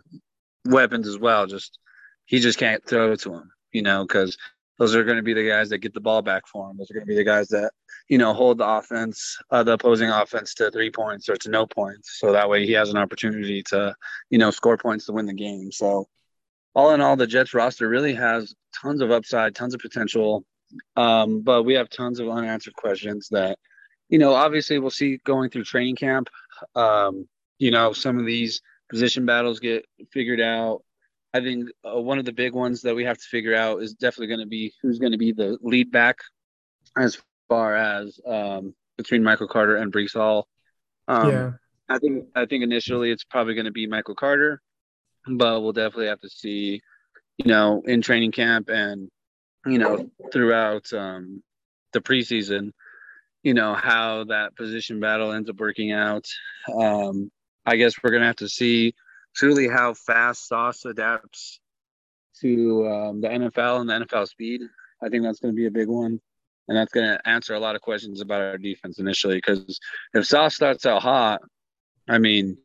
weapons 0.66 1.08
as 1.08 1.18
well. 1.18 1.46
Just 1.46 1.78
he 2.26 2.40
just 2.40 2.58
can't 2.58 2.86
throw 2.86 3.12
it 3.12 3.20
to 3.20 3.32
him, 3.32 3.50
you 3.72 3.82
know, 3.82 4.04
because 4.04 4.36
those 4.78 4.94
are 4.94 5.04
going 5.04 5.16
to 5.16 5.22
be 5.22 5.34
the 5.34 5.48
guys 5.48 5.70
that 5.70 5.78
get 5.78 5.94
the 5.94 6.00
ball 6.00 6.20
back 6.20 6.46
for 6.46 6.68
him. 6.68 6.76
Those 6.76 6.90
are 6.90 6.94
going 6.94 7.06
to 7.06 7.10
be 7.10 7.16
the 7.16 7.24
guys 7.24 7.48
that, 7.48 7.72
you 8.08 8.18
know, 8.18 8.32
hold 8.32 8.58
the 8.58 8.66
offense, 8.66 9.38
uh, 9.50 9.62
the 9.62 9.74
opposing 9.74 10.10
offense 10.10 10.54
to 10.54 10.70
three 10.70 10.90
points 10.90 11.28
or 11.28 11.36
to 11.36 11.50
no 11.50 11.66
points. 11.66 12.18
So 12.18 12.32
that 12.32 12.48
way 12.50 12.66
he 12.66 12.72
has 12.72 12.90
an 12.90 12.96
opportunity 12.96 13.62
to, 13.64 13.94
you 14.30 14.38
know, 14.38 14.50
score 14.50 14.76
points 14.76 15.06
to 15.06 15.12
win 15.12 15.26
the 15.26 15.34
game. 15.34 15.70
So 15.70 16.08
all 16.74 16.92
in 16.92 17.00
all, 17.00 17.16
the 17.16 17.26
Jets 17.26 17.54
roster 17.54 17.88
really 17.88 18.14
has 18.14 18.54
tons 18.74 19.00
of 19.00 19.12
upside, 19.12 19.54
tons 19.54 19.74
of 19.74 19.80
potential. 19.80 20.44
Um, 20.96 21.42
but 21.42 21.64
we 21.64 21.74
have 21.74 21.88
tons 21.88 22.20
of 22.20 22.28
unanswered 22.28 22.74
questions 22.74 23.28
that, 23.30 23.58
you 24.08 24.18
know, 24.18 24.34
obviously 24.34 24.78
we'll 24.78 24.90
see 24.90 25.18
going 25.24 25.50
through 25.50 25.64
training 25.64 25.96
camp. 25.96 26.28
Um, 26.74 27.28
you 27.58 27.70
know, 27.70 27.92
some 27.92 28.18
of 28.18 28.26
these 28.26 28.60
position 28.90 29.26
battles 29.26 29.60
get 29.60 29.86
figured 30.12 30.40
out. 30.40 30.82
I 31.32 31.40
think 31.40 31.68
uh, 31.84 32.00
one 32.00 32.18
of 32.18 32.24
the 32.24 32.32
big 32.32 32.52
ones 32.52 32.82
that 32.82 32.94
we 32.94 33.04
have 33.04 33.18
to 33.18 33.24
figure 33.24 33.54
out 33.54 33.82
is 33.82 33.94
definitely 33.94 34.28
going 34.28 34.40
to 34.40 34.46
be 34.46 34.72
who's 34.82 34.98
going 34.98 35.12
to 35.12 35.18
be 35.18 35.32
the 35.32 35.58
lead 35.62 35.90
back 35.90 36.18
as 36.96 37.18
far 37.48 37.74
as 37.74 38.20
um, 38.26 38.74
between 38.96 39.24
Michael 39.24 39.48
Carter 39.48 39.76
and 39.76 39.92
Breece 39.92 40.14
Hall. 40.14 40.46
Um, 41.08 41.28
yeah. 41.28 41.50
I 41.88 41.98
think 41.98 42.24
I 42.34 42.46
think 42.46 42.62
initially 42.62 43.10
it's 43.10 43.24
probably 43.24 43.54
going 43.54 43.66
to 43.66 43.72
be 43.72 43.86
Michael 43.86 44.14
Carter, 44.14 44.62
but 45.26 45.60
we'll 45.60 45.72
definitely 45.72 46.06
have 46.06 46.20
to 46.20 46.30
see, 46.30 46.80
you 47.36 47.46
know, 47.46 47.82
in 47.84 48.00
training 48.00 48.32
camp 48.32 48.68
and 48.68 49.10
you 49.66 49.78
know 49.78 50.10
throughout 50.32 50.92
um, 50.92 51.42
the 51.92 52.00
preseason, 52.00 52.72
you 53.42 53.54
know 53.54 53.74
how 53.74 54.24
that 54.24 54.56
position 54.56 55.00
battle 55.00 55.32
ends 55.32 55.50
up 55.50 55.58
working 55.58 55.92
out. 55.92 56.26
Um, 56.74 57.30
I 57.66 57.76
guess 57.76 57.94
we're 58.02 58.10
gonna 58.10 58.26
have 58.26 58.36
to 58.36 58.48
see 58.48 58.94
truly 59.34 59.68
how 59.68 59.94
fast 59.94 60.48
Sauce 60.48 60.84
adapts 60.84 61.60
to 62.40 62.86
um, 62.88 63.20
the 63.20 63.28
NFL 63.28 63.80
and 63.80 63.88
the 63.88 64.06
NFL 64.06 64.28
speed. 64.28 64.60
I 65.02 65.08
think 65.08 65.22
that's 65.22 65.40
going 65.40 65.52
to 65.52 65.56
be 65.56 65.66
a 65.66 65.70
big 65.70 65.88
one. 65.88 66.20
And 66.66 66.78
that's 66.78 66.92
going 66.92 67.06
to 67.06 67.28
answer 67.28 67.54
a 67.54 67.60
lot 67.60 67.76
of 67.76 67.82
questions 67.82 68.20
about 68.20 68.40
our 68.40 68.58
defense 68.58 68.98
initially. 68.98 69.36
Because 69.36 69.78
if 70.14 70.26
Sauce 70.26 70.54
starts 70.54 70.86
out 70.86 71.02
hot, 71.02 71.42
I 72.08 72.18
mean, 72.18 72.56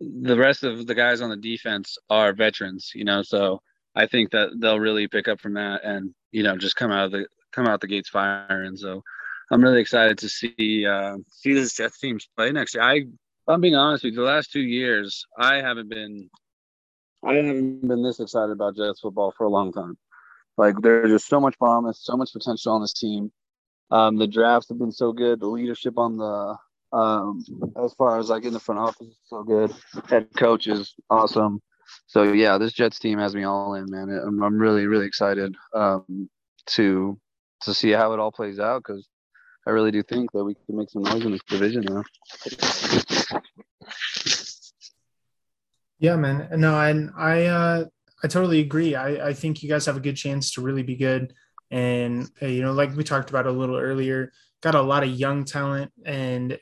the 0.00 0.36
rest 0.36 0.64
of 0.64 0.86
the 0.86 0.94
guys 0.94 1.22
on 1.22 1.30
the 1.30 1.36
defense 1.36 1.96
are 2.10 2.34
veterans, 2.34 2.92
you 2.94 3.04
know. 3.04 3.22
So 3.22 3.62
I 3.94 4.06
think 4.06 4.30
that 4.30 4.50
they'll 4.58 4.80
really 4.80 5.08
pick 5.08 5.28
up 5.28 5.40
from 5.40 5.54
that 5.54 5.84
and 5.84 6.14
you 6.30 6.42
know 6.42 6.56
just 6.56 6.76
come 6.76 6.90
out 6.90 7.06
of 7.06 7.12
the 7.12 7.26
come 7.52 7.66
out 7.66 7.80
the 7.80 7.86
gates 7.86 8.08
firing. 8.08 8.76
So 8.76 9.02
I'm 9.50 9.62
really 9.62 9.80
excited 9.80 10.18
to 10.18 10.28
see 10.28 10.86
uh, 10.86 11.16
see 11.28 11.52
this 11.52 11.74
Jets 11.74 11.98
teams 11.98 12.28
play 12.36 12.52
next 12.52 12.74
year. 12.74 12.84
I 12.84 13.04
I'm 13.48 13.60
being 13.60 13.74
honest 13.74 14.04
with 14.04 14.12
you, 14.12 14.20
the 14.20 14.26
last 14.26 14.52
two 14.52 14.60
years, 14.60 15.26
I 15.36 15.56
haven't 15.56 15.88
been, 15.88 16.30
I 17.24 17.34
haven't 17.34 17.86
been 17.86 18.02
this 18.02 18.20
excited 18.20 18.52
about 18.52 18.76
Jets 18.76 19.00
football 19.00 19.34
for 19.36 19.44
a 19.44 19.50
long 19.50 19.72
time. 19.72 19.98
Like 20.56 20.76
there's 20.80 21.10
just 21.10 21.28
so 21.28 21.40
much 21.40 21.58
promise, 21.58 22.00
so 22.02 22.16
much 22.16 22.32
potential 22.32 22.72
on 22.72 22.82
this 22.82 22.92
team. 22.92 23.32
Um, 23.90 24.16
the 24.16 24.26
drafts 24.26 24.68
have 24.68 24.78
been 24.78 24.92
so 24.92 25.12
good. 25.12 25.40
The 25.40 25.46
leadership 25.46 25.98
on 25.98 26.16
the, 26.16 26.56
um, 26.96 27.42
as 27.82 27.92
far 27.94 28.18
as 28.18 28.30
like 28.30 28.44
in 28.44 28.52
the 28.52 28.60
front 28.60 28.80
office, 28.80 29.08
is 29.08 29.18
so 29.24 29.42
good. 29.42 29.74
Head 30.08 30.28
coach 30.36 30.66
is 30.66 30.94
awesome. 31.10 31.60
So 32.06 32.24
yeah, 32.24 32.58
this 32.58 32.72
Jets 32.72 32.98
team 32.98 33.18
has 33.18 33.34
me 33.34 33.44
all 33.44 33.74
in, 33.74 33.90
man. 33.90 34.08
I'm, 34.10 34.42
I'm 34.42 34.58
really, 34.58 34.86
really 34.86 35.06
excited 35.06 35.54
um, 35.74 36.28
to 36.66 37.18
to 37.62 37.74
see 37.74 37.90
how 37.90 38.12
it 38.12 38.18
all 38.18 38.32
plays 38.32 38.58
out 38.58 38.82
because 38.86 39.08
I 39.66 39.70
really 39.70 39.90
do 39.90 40.02
think 40.02 40.32
that 40.32 40.44
we 40.44 40.54
can 40.54 40.76
make 40.76 40.90
some 40.90 41.02
noise 41.02 41.24
in 41.24 41.32
this 41.32 41.42
division 41.48 41.84
now. 41.88 42.02
Yeah, 45.98 46.16
man. 46.16 46.48
No, 46.56 46.74
I 46.74 46.90
I 47.16 47.44
uh, 47.46 47.84
I 48.24 48.28
totally 48.28 48.60
agree. 48.60 48.94
I 48.94 49.28
I 49.28 49.32
think 49.32 49.62
you 49.62 49.68
guys 49.68 49.86
have 49.86 49.96
a 49.96 50.00
good 50.00 50.16
chance 50.16 50.52
to 50.54 50.60
really 50.60 50.82
be 50.82 50.96
good, 50.96 51.32
and 51.70 52.28
uh, 52.42 52.46
you 52.46 52.62
know, 52.62 52.72
like 52.72 52.96
we 52.96 53.04
talked 53.04 53.30
about 53.30 53.46
a 53.46 53.52
little 53.52 53.76
earlier, 53.76 54.32
got 54.62 54.74
a 54.74 54.82
lot 54.82 55.04
of 55.04 55.10
young 55.10 55.44
talent 55.44 55.92
and 56.04 56.58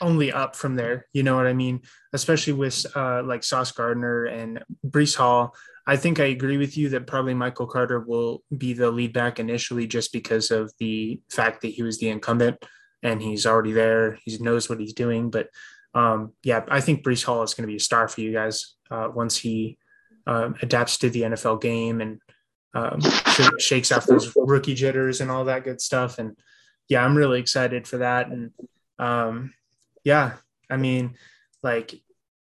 only 0.00 0.32
up 0.32 0.56
from 0.56 0.76
there. 0.76 1.06
You 1.12 1.22
know 1.22 1.36
what 1.36 1.46
I 1.46 1.52
mean? 1.52 1.82
Especially 2.12 2.52
with 2.52 2.86
uh, 2.94 3.22
like 3.22 3.44
Sauce 3.44 3.72
Gardner 3.72 4.24
and 4.24 4.62
Breece 4.86 5.16
Hall. 5.16 5.54
I 5.86 5.96
think 5.96 6.20
I 6.20 6.24
agree 6.24 6.58
with 6.58 6.76
you 6.76 6.90
that 6.90 7.06
probably 7.06 7.34
Michael 7.34 7.66
Carter 7.66 8.00
will 8.00 8.42
be 8.56 8.74
the 8.74 8.90
lead 8.90 9.12
back 9.12 9.40
initially 9.40 9.86
just 9.86 10.12
because 10.12 10.50
of 10.50 10.72
the 10.78 11.20
fact 11.30 11.62
that 11.62 11.68
he 11.68 11.82
was 11.82 11.98
the 11.98 12.10
incumbent 12.10 12.62
and 13.02 13.22
he's 13.22 13.46
already 13.46 13.72
there. 13.72 14.18
He 14.24 14.36
knows 14.38 14.68
what 14.68 14.80
he's 14.80 14.92
doing. 14.92 15.30
But 15.30 15.48
um, 15.94 16.32
yeah, 16.42 16.64
I 16.68 16.80
think 16.80 17.04
Breece 17.04 17.24
Hall 17.24 17.42
is 17.42 17.54
going 17.54 17.62
to 17.62 17.72
be 17.72 17.76
a 17.76 17.80
star 17.80 18.06
for 18.06 18.20
you 18.20 18.32
guys 18.32 18.74
uh, 18.90 19.08
once 19.14 19.36
he 19.36 19.78
um, 20.26 20.56
adapts 20.60 20.98
to 20.98 21.10
the 21.10 21.22
NFL 21.22 21.60
game 21.62 22.00
and 22.00 22.20
um, 22.74 23.00
shakes 23.58 23.90
off 23.90 24.06
those 24.06 24.32
rookie 24.36 24.74
jitters 24.74 25.20
and 25.20 25.30
all 25.30 25.46
that 25.46 25.64
good 25.64 25.80
stuff. 25.80 26.18
And 26.18 26.36
yeah, 26.88 27.04
I'm 27.04 27.16
really 27.16 27.40
excited 27.40 27.88
for 27.88 27.98
that. 27.98 28.28
And 28.28 28.50
um, 28.98 29.54
yeah, 30.08 30.36
I 30.70 30.78
mean, 30.78 31.16
like 31.62 31.94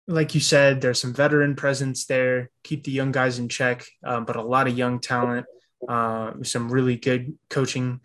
like 0.07 0.33
you 0.33 0.41
said, 0.41 0.81
there's 0.81 1.01
some 1.01 1.13
veteran 1.13 1.57
presence 1.57 2.07
there. 2.07 2.51
Keep 2.63 2.85
the 2.85 2.93
young 2.93 3.11
guys 3.11 3.41
in 3.41 3.49
check, 3.49 3.85
um, 4.05 4.25
but 4.25 4.37
a 4.37 4.43
lot 4.43 4.69
of 4.69 4.79
young 4.79 5.01
talent. 5.01 5.45
Uh, 5.89 6.35
some 6.45 6.71
really 6.71 6.95
good 6.95 7.37
coaching, 7.51 8.01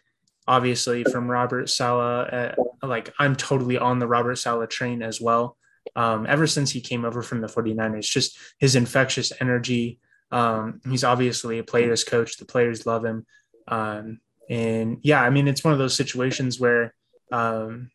obviously 0.48 1.04
from 1.04 1.30
Robert 1.30 1.70
Saleh. 1.70 2.34
Uh, 2.34 2.56
like 2.82 3.14
I'm 3.20 3.36
totally 3.36 3.78
on 3.78 4.00
the 4.00 4.08
Robert 4.08 4.38
Saleh 4.38 4.72
train 4.72 5.04
as 5.04 5.22
well. 5.22 5.56
Um, 5.96 6.26
ever 6.28 6.48
since 6.48 6.72
he 6.72 6.82
came 6.82 7.06
over 7.06 7.22
from 7.22 7.40
the 7.40 7.48
49ers, 7.48 8.10
just 8.10 8.36
his 8.58 8.76
infectious 8.76 9.32
energy. 9.40 10.00
Um, 10.32 10.82
he's 10.90 11.04
obviously 11.04 11.60
a 11.60 11.64
player's 11.64 12.04
coach. 12.04 12.38
The 12.38 12.46
players 12.46 12.88
love 12.88 13.06
him. 13.06 13.28
Um, 13.68 14.20
and 14.50 14.98
yeah, 15.04 15.22
I 15.22 15.30
mean, 15.30 15.48
it's 15.48 15.64
one 15.64 15.74
of 15.74 15.80
those 15.80 15.96
situations 15.96 16.60
where 16.60 16.96
um, 17.32 17.92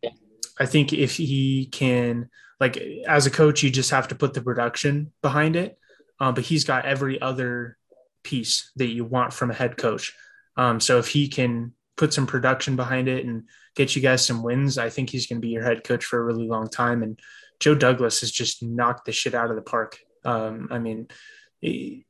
I 0.58 0.66
think 0.66 0.92
if 0.92 1.16
he 1.16 1.66
can 1.66 2.28
like 2.60 2.76
as 3.06 3.26
a 3.26 3.30
coach, 3.30 3.62
you 3.62 3.70
just 3.70 3.90
have 3.90 4.08
to 4.08 4.14
put 4.14 4.34
the 4.34 4.42
production 4.42 5.12
behind 5.22 5.56
it. 5.56 5.78
Um, 6.20 6.34
but 6.34 6.44
he's 6.44 6.64
got 6.64 6.84
every 6.84 7.20
other 7.20 7.76
piece 8.24 8.72
that 8.76 8.88
you 8.88 9.04
want 9.04 9.32
from 9.32 9.50
a 9.50 9.54
head 9.54 9.76
coach. 9.76 10.12
Um, 10.56 10.80
so 10.80 10.98
if 10.98 11.08
he 11.08 11.28
can 11.28 11.72
put 11.96 12.12
some 12.12 12.26
production 12.26 12.76
behind 12.76 13.08
it 13.08 13.24
and 13.24 13.44
get 13.76 13.94
you 13.94 14.02
guys 14.02 14.26
some 14.26 14.42
wins, 14.42 14.78
I 14.78 14.90
think 14.90 15.10
he's 15.10 15.26
going 15.26 15.40
to 15.40 15.46
be 15.46 15.52
your 15.52 15.64
head 15.64 15.84
coach 15.84 16.04
for 16.04 16.18
a 16.18 16.24
really 16.24 16.48
long 16.48 16.68
time. 16.68 17.02
And 17.02 17.18
Joe 17.60 17.74
Douglas 17.76 18.20
has 18.20 18.32
just 18.32 18.62
knocked 18.62 19.04
the 19.04 19.12
shit 19.12 19.34
out 19.34 19.50
of 19.50 19.56
the 19.56 19.62
park. 19.62 19.98
Um, 20.24 20.68
I 20.70 20.78
mean, 20.78 21.08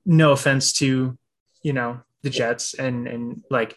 no 0.07 0.33
offense 0.33 0.73
to, 0.75 1.19
you 1.63 1.73
know, 1.73 2.01
the 2.23 2.31
Jets 2.31 2.75
and, 2.75 3.07
and 3.07 3.43
like 3.51 3.77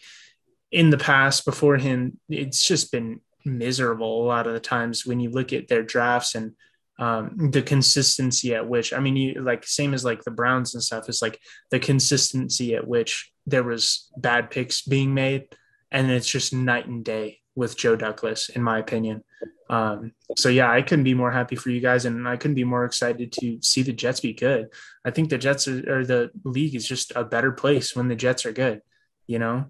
in 0.70 0.90
the 0.90 0.98
past 0.98 1.44
before 1.44 1.76
him, 1.76 2.18
it's 2.28 2.66
just 2.66 2.90
been 2.90 3.20
miserable 3.44 4.24
a 4.24 4.26
lot 4.26 4.46
of 4.46 4.52
the 4.52 4.60
times 4.60 5.06
when 5.06 5.20
you 5.20 5.30
look 5.30 5.52
at 5.52 5.68
their 5.68 5.82
drafts 5.82 6.34
and 6.34 6.52
um, 6.98 7.50
the 7.50 7.62
consistency 7.62 8.54
at 8.54 8.68
which 8.68 8.92
I 8.92 9.00
mean, 9.00 9.16
you 9.16 9.40
like 9.40 9.66
same 9.66 9.94
as 9.94 10.04
like 10.04 10.22
the 10.22 10.30
Browns 10.30 10.74
and 10.74 10.82
stuff 10.82 11.08
is 11.08 11.22
like 11.22 11.40
the 11.70 11.80
consistency 11.80 12.74
at 12.74 12.86
which 12.86 13.32
there 13.46 13.64
was 13.64 14.10
bad 14.16 14.50
picks 14.50 14.82
being 14.82 15.14
made, 15.14 15.48
and 15.90 16.10
it's 16.10 16.28
just 16.28 16.52
night 16.52 16.86
and 16.86 17.04
day 17.04 17.40
with 17.54 17.76
Joe 17.76 17.96
Douglas, 17.96 18.50
in 18.50 18.62
my 18.62 18.78
opinion. 18.78 19.24
Um, 19.68 20.12
so 20.36 20.48
yeah, 20.48 20.70
I 20.70 20.82
couldn't 20.82 21.04
be 21.04 21.14
more 21.14 21.32
happy 21.32 21.56
for 21.56 21.70
you 21.70 21.80
guys, 21.80 22.04
and 22.04 22.28
I 22.28 22.36
couldn't 22.36 22.54
be 22.54 22.64
more 22.64 22.84
excited 22.84 23.32
to 23.32 23.58
see 23.62 23.82
the 23.82 23.92
Jets 23.92 24.20
be 24.20 24.34
good. 24.34 24.68
I 25.04 25.10
think 25.10 25.30
the 25.30 25.38
Jets 25.38 25.66
are, 25.66 26.00
or 26.00 26.04
the 26.04 26.30
league 26.44 26.74
is 26.74 26.86
just 26.86 27.12
a 27.16 27.24
better 27.24 27.52
place 27.52 27.96
when 27.96 28.08
the 28.08 28.16
Jets 28.16 28.44
are 28.46 28.52
good. 28.52 28.82
You 29.26 29.38
know. 29.38 29.66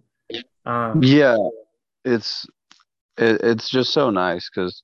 Um, 0.66 1.02
yeah, 1.02 1.36
it's 2.04 2.46
it, 3.16 3.40
it's 3.42 3.68
just 3.68 3.92
so 3.92 4.10
nice 4.10 4.48
because 4.48 4.82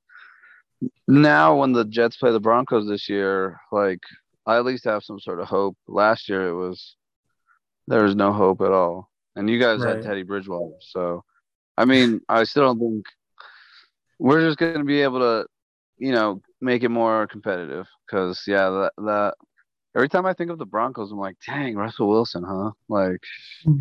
now 1.06 1.56
when 1.56 1.72
the 1.72 1.84
Jets 1.84 2.16
play 2.16 2.30
the 2.30 2.40
Broncos 2.40 2.88
this 2.88 3.08
year, 3.08 3.60
like 3.72 4.00
I 4.46 4.56
at 4.56 4.64
least 4.64 4.84
have 4.84 5.02
some 5.02 5.20
sort 5.20 5.40
of 5.40 5.48
hope. 5.48 5.76
Last 5.86 6.28
year 6.28 6.48
it 6.48 6.54
was 6.54 6.96
there 7.86 8.04
was 8.04 8.14
no 8.14 8.32
hope 8.32 8.60
at 8.60 8.72
all, 8.72 9.10
and 9.34 9.48
you 9.48 9.58
guys 9.58 9.80
right. 9.80 9.96
had 9.96 10.04
Teddy 10.04 10.22
Bridgewater. 10.22 10.76
So, 10.80 11.24
I 11.76 11.84
mean, 11.84 12.20
I 12.28 12.44
still 12.44 12.64
don't 12.64 12.78
think 12.78 13.06
we're 14.18 14.46
just 14.46 14.58
going 14.58 14.78
to 14.78 14.84
be 14.84 15.02
able 15.02 15.20
to, 15.20 15.46
you 15.96 16.12
know, 16.12 16.42
make 16.60 16.82
it 16.82 16.90
more 16.90 17.26
competitive. 17.26 17.86
Because 18.06 18.42
yeah, 18.46 18.68
that 18.70 18.92
that 18.98 19.34
every 19.96 20.08
time 20.08 20.26
I 20.26 20.34
think 20.34 20.50
of 20.50 20.58
the 20.58 20.66
Broncos, 20.66 21.10
I'm 21.10 21.18
like, 21.18 21.36
dang, 21.46 21.76
Russell 21.76 22.08
Wilson, 22.08 22.44
huh? 22.46 22.72
Like, 22.88 23.22
hmm. 23.64 23.78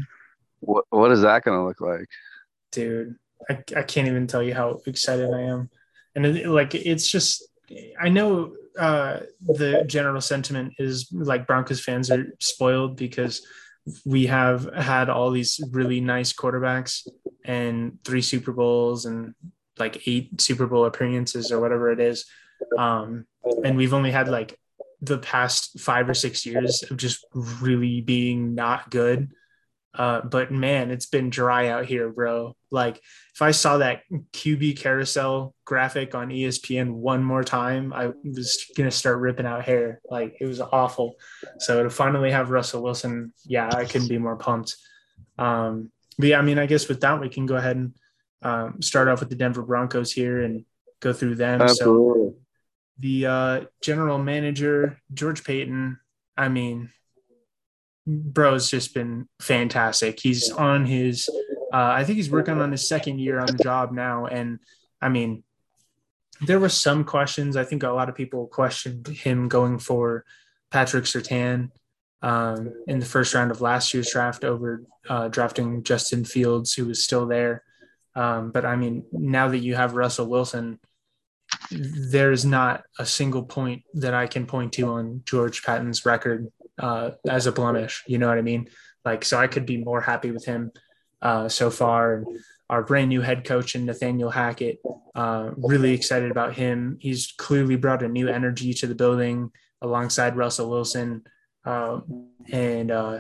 what 0.62 0.86
what 0.90 1.12
is 1.12 1.22
that 1.22 1.44
going 1.44 1.60
to 1.60 1.66
look 1.66 1.82
like, 1.82 2.08
dude? 2.72 3.16
I, 3.50 3.64
I 3.76 3.84
can't 3.84 4.08
even 4.08 4.28
tell 4.28 4.44
you 4.44 4.54
how 4.54 4.82
excited 4.86 5.32
I 5.34 5.42
am. 5.42 5.70
And 6.16 6.26
it, 6.26 6.48
like, 6.48 6.76
it's 6.76 7.10
just, 7.10 7.48
I 8.00 8.10
know 8.10 8.54
uh, 8.78 9.20
the 9.42 9.84
general 9.88 10.22
sentiment 10.22 10.74
is 10.78 11.08
like 11.12 11.48
Broncos 11.48 11.84
fans 11.84 12.12
are 12.12 12.26
spoiled 12.40 12.96
because 12.96 13.46
we 14.06 14.28
have 14.28 14.74
had 14.74 15.10
all 15.10 15.32
these 15.32 15.62
really 15.72 16.02
nice 16.02 16.34
quarterbacks 16.34 17.08
and 17.46 18.00
three 18.04 18.22
Super 18.22 18.52
Bowls 18.52 19.06
and 19.06 19.34
like 19.80 20.08
eight 20.08 20.42
Super 20.42 20.68
Bowl 20.68 20.86
appearances 20.86 21.52
or 21.52 21.60
whatever 21.60 21.92
it 21.92 22.00
is. 22.00 22.26
Um, 22.78 23.26
and 23.64 23.78
we've 23.78 23.94
only 23.94 24.12
had 24.12 24.28
like 24.28 24.60
the 25.02 25.20
past 25.20 25.80
five 25.80 26.10
or 26.10 26.14
six 26.14 26.46
years 26.46 26.84
of 26.90 26.98
just 26.98 27.26
really 27.62 28.02
being 28.02 28.56
not 28.56 28.90
good. 28.90 29.32
Uh, 29.98 30.22
but 30.22 30.52
man, 30.52 30.92
it's 30.92 31.08
been 31.08 31.32
dry 31.32 31.70
out 31.70 31.86
here, 31.86 32.10
bro. 32.10 32.56
Like 32.70 33.02
if 33.34 33.42
I 33.42 33.50
saw 33.50 33.80
that 33.80 34.04
QB 34.32 34.78
carousel 34.78 35.56
graphic 35.66 36.14
on 36.14 36.30
ESPN 36.30 36.92
one 36.92 37.24
more 37.24 37.44
time, 37.44 37.92
I 37.92 38.12
was 38.24 38.64
gonna 38.78 38.92
start 38.92 39.18
ripping 39.18 39.48
out 39.48 39.66
hair. 39.66 40.00
Like 40.08 40.38
it 40.40 40.46
was 40.46 40.62
awful. 40.62 41.16
So 41.58 41.82
to 41.82 41.90
finally 41.90 42.30
have 42.30 42.52
Russell 42.52 42.84
Wilson, 42.84 43.34
yeah, 43.44 43.70
I 43.74 43.86
couldn't 43.86 44.08
be 44.08 44.20
more 44.20 44.36
pumped. 44.36 44.76
Um, 45.40 45.92
but 46.20 46.28
yeah, 46.28 46.40
I 46.40 46.44
mean, 46.44 46.60
I 46.60 46.68
guess 46.68 46.88
with 46.88 47.02
that 47.02 47.20
we 47.20 47.30
can 47.30 47.48
go 47.48 47.56
ahead 47.56 47.78
and 47.78 47.94
um, 48.44 48.82
start 48.84 49.08
off 49.08 49.20
with 49.20 49.30
the 49.30 49.36
Denver 49.36 49.64
Broncos 49.64 50.12
here 50.12 50.44
and 50.44 50.64
go 51.00 51.12
through 51.12 51.36
them. 51.36 51.60
Absolutely. 51.60 52.30
So 52.30 52.36
the 53.00 53.26
uh, 53.26 53.62
general 53.82 54.20
manager 54.20 55.00
George 55.12 55.44
Paton, 55.44 56.00
I 56.36 56.50
mean, 56.50 56.92
bro's 58.08 58.70
just 58.70 58.94
been 58.94 59.28
fantastic. 59.42 60.20
He's 60.20 60.50
on 60.50 60.86
his, 60.86 61.30
uh, 61.74 61.92
I 61.92 62.06
think 62.06 62.16
he's 62.18 62.32
working 62.32 62.60
on 62.60 62.72
his 62.72 62.88
second 62.88 63.20
year 63.20 63.40
on 63.40 63.48
the 63.48 63.64
job 63.64 63.92
now. 63.92 64.26
And 64.26 64.60
I 65.02 65.10
mean, 65.10 65.44
there 66.42 66.60
were 66.60 66.70
some 66.70 67.04
questions. 67.04 67.58
I 67.58 67.66
think 67.66 67.84
a 67.84 67.90
lot 67.90 68.10
of 68.10 68.16
people 68.16 68.48
questioned 68.48 69.08
him 69.08 69.50
going 69.50 69.80
for 69.80 70.24
Patrick 70.72 71.06
Surtain 71.06 71.72
um, 72.22 72.74
in 72.88 73.00
the 73.00 73.06
first 73.06 73.34
round 73.34 73.52
of 73.52 73.62
last 73.62 73.94
year's 73.94 74.12
draft 74.12 74.44
over 74.44 74.84
uh, 75.10 75.28
drafting 75.28 75.84
Justin 75.84 76.24
Fields, 76.24 76.74
who 76.74 76.86
was 76.86 77.04
still 77.04 77.28
there. 77.28 77.64
Um, 78.16 78.52
but 78.52 78.66
I 78.66 78.76
mean, 78.76 79.06
now 79.12 79.50
that 79.50 79.60
you 79.60 79.76
have 79.76 79.94
Russell 79.96 80.28
Wilson, 80.28 80.80
there's 81.72 82.46
not 82.46 82.84
a 83.00 83.06
single 83.06 83.44
point 83.44 83.84
that 83.96 84.14
I 84.14 84.28
can 84.28 84.46
point 84.46 84.74
to 84.74 84.90
on 84.90 85.22
George 85.26 85.64
Paton's 85.64 86.06
record 86.06 86.52
uh, 86.80 87.12
as 87.28 87.48
a 87.48 87.52
blemish. 87.52 88.04
You 88.08 88.18
know 88.18 88.28
what 88.28 88.38
I 88.38 88.42
mean? 88.42 88.70
Like, 89.06 89.24
so 89.26 89.38
I 89.38 89.48
could 89.48 89.66
be 89.66 89.78
more 89.78 90.02
happy 90.02 90.32
with 90.32 90.46
him 90.46 90.72
uh, 91.22 91.50
so 91.50 91.70
far. 91.70 92.16
And 92.16 92.40
our 92.70 92.84
brand 92.84 93.10
new 93.10 93.22
head 93.22 93.46
coach 93.46 93.76
and 93.76 93.86
Nathaniel 93.86 94.30
Hackett, 94.30 94.80
uh, 95.16 95.52
really 95.58 95.94
excited 95.94 96.32
about 96.32 96.56
him. 96.56 96.98
He's 97.00 97.34
clearly 97.38 97.76
brought 97.76 98.04
a 98.04 98.08
new 98.08 98.28
energy 98.28 98.74
to 98.76 98.88
the 98.88 98.96
building 98.96 99.52
alongside 99.82 100.36
Russell 100.36 100.70
Wilson. 100.70 101.24
Um, 101.66 102.30
and 102.52 102.92
uh, 102.92 103.20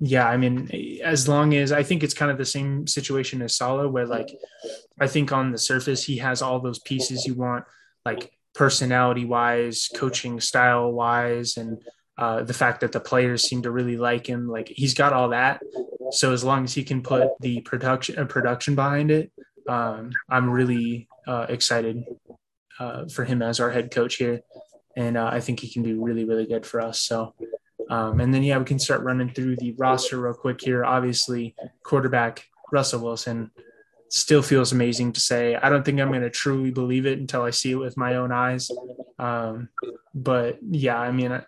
yeah, 0.00 0.28
I 0.28 0.36
mean, 0.36 1.00
as 1.02 1.28
long 1.28 1.54
as 1.54 1.72
I 1.72 1.82
think 1.82 2.02
it's 2.02 2.14
kind 2.14 2.30
of 2.30 2.38
the 2.38 2.44
same 2.44 2.86
situation 2.86 3.42
as 3.42 3.56
Saleh, 3.56 3.90
where 3.90 4.06
like 4.06 4.28
I 5.00 5.08
think 5.08 5.32
on 5.32 5.50
the 5.50 5.58
surface 5.58 6.04
he 6.04 6.18
has 6.18 6.40
all 6.40 6.60
those 6.60 6.78
pieces 6.78 7.26
you 7.26 7.34
want, 7.34 7.64
like 8.04 8.32
personality 8.54 9.24
wise, 9.24 9.88
coaching 9.94 10.40
style 10.40 10.92
wise, 10.92 11.56
and 11.56 11.82
uh, 12.18 12.42
the 12.42 12.52
fact 12.52 12.80
that 12.80 12.90
the 12.90 13.00
players 13.00 13.48
seem 13.48 13.62
to 13.62 13.70
really 13.70 13.96
like 13.96 14.26
him. 14.26 14.48
Like 14.48 14.68
he's 14.68 14.94
got 14.94 15.12
all 15.12 15.28
that. 15.28 15.62
So 16.10 16.32
as 16.32 16.42
long 16.42 16.64
as 16.64 16.74
he 16.74 16.82
can 16.82 17.02
put 17.02 17.28
the 17.40 17.60
production 17.60 18.18
uh, 18.18 18.24
production 18.24 18.74
behind 18.74 19.12
it, 19.12 19.30
um, 19.68 20.10
I'm 20.28 20.50
really 20.50 21.08
uh, 21.28 21.46
excited 21.48 22.04
uh, 22.80 23.06
for 23.06 23.24
him 23.24 23.40
as 23.40 23.60
our 23.60 23.70
head 23.70 23.92
coach 23.92 24.16
here, 24.16 24.40
and 24.96 25.16
uh, 25.16 25.30
I 25.32 25.40
think 25.40 25.60
he 25.60 25.70
can 25.70 25.82
be 25.82 25.94
really 25.94 26.24
really 26.24 26.46
good 26.46 26.66
for 26.66 26.80
us. 26.80 27.00
So. 27.00 27.34
Um, 27.90 28.20
and 28.20 28.34
then 28.34 28.42
yeah, 28.42 28.58
we 28.58 28.66
can 28.66 28.78
start 28.78 29.00
running 29.00 29.30
through 29.30 29.56
the 29.56 29.72
roster 29.78 30.20
real 30.20 30.34
quick 30.34 30.60
here. 30.60 30.84
Obviously, 30.84 31.54
quarterback 31.82 32.44
Russell 32.70 33.00
Wilson 33.00 33.50
still 34.10 34.42
feels 34.42 34.72
amazing 34.72 35.12
to 35.12 35.20
say. 35.20 35.54
I 35.54 35.70
don't 35.70 35.84
think 35.84 35.98
I'm 35.98 36.08
going 36.08 36.20
to 36.20 36.28
truly 36.28 36.70
believe 36.70 37.06
it 37.06 37.18
until 37.18 37.44
I 37.44 37.50
see 37.50 37.70
it 37.70 37.76
with 37.76 37.96
my 37.96 38.16
own 38.16 38.30
eyes. 38.30 38.70
Um, 39.18 39.70
but 40.14 40.58
yeah, 40.62 40.98
I 40.98 41.12
mean, 41.12 41.40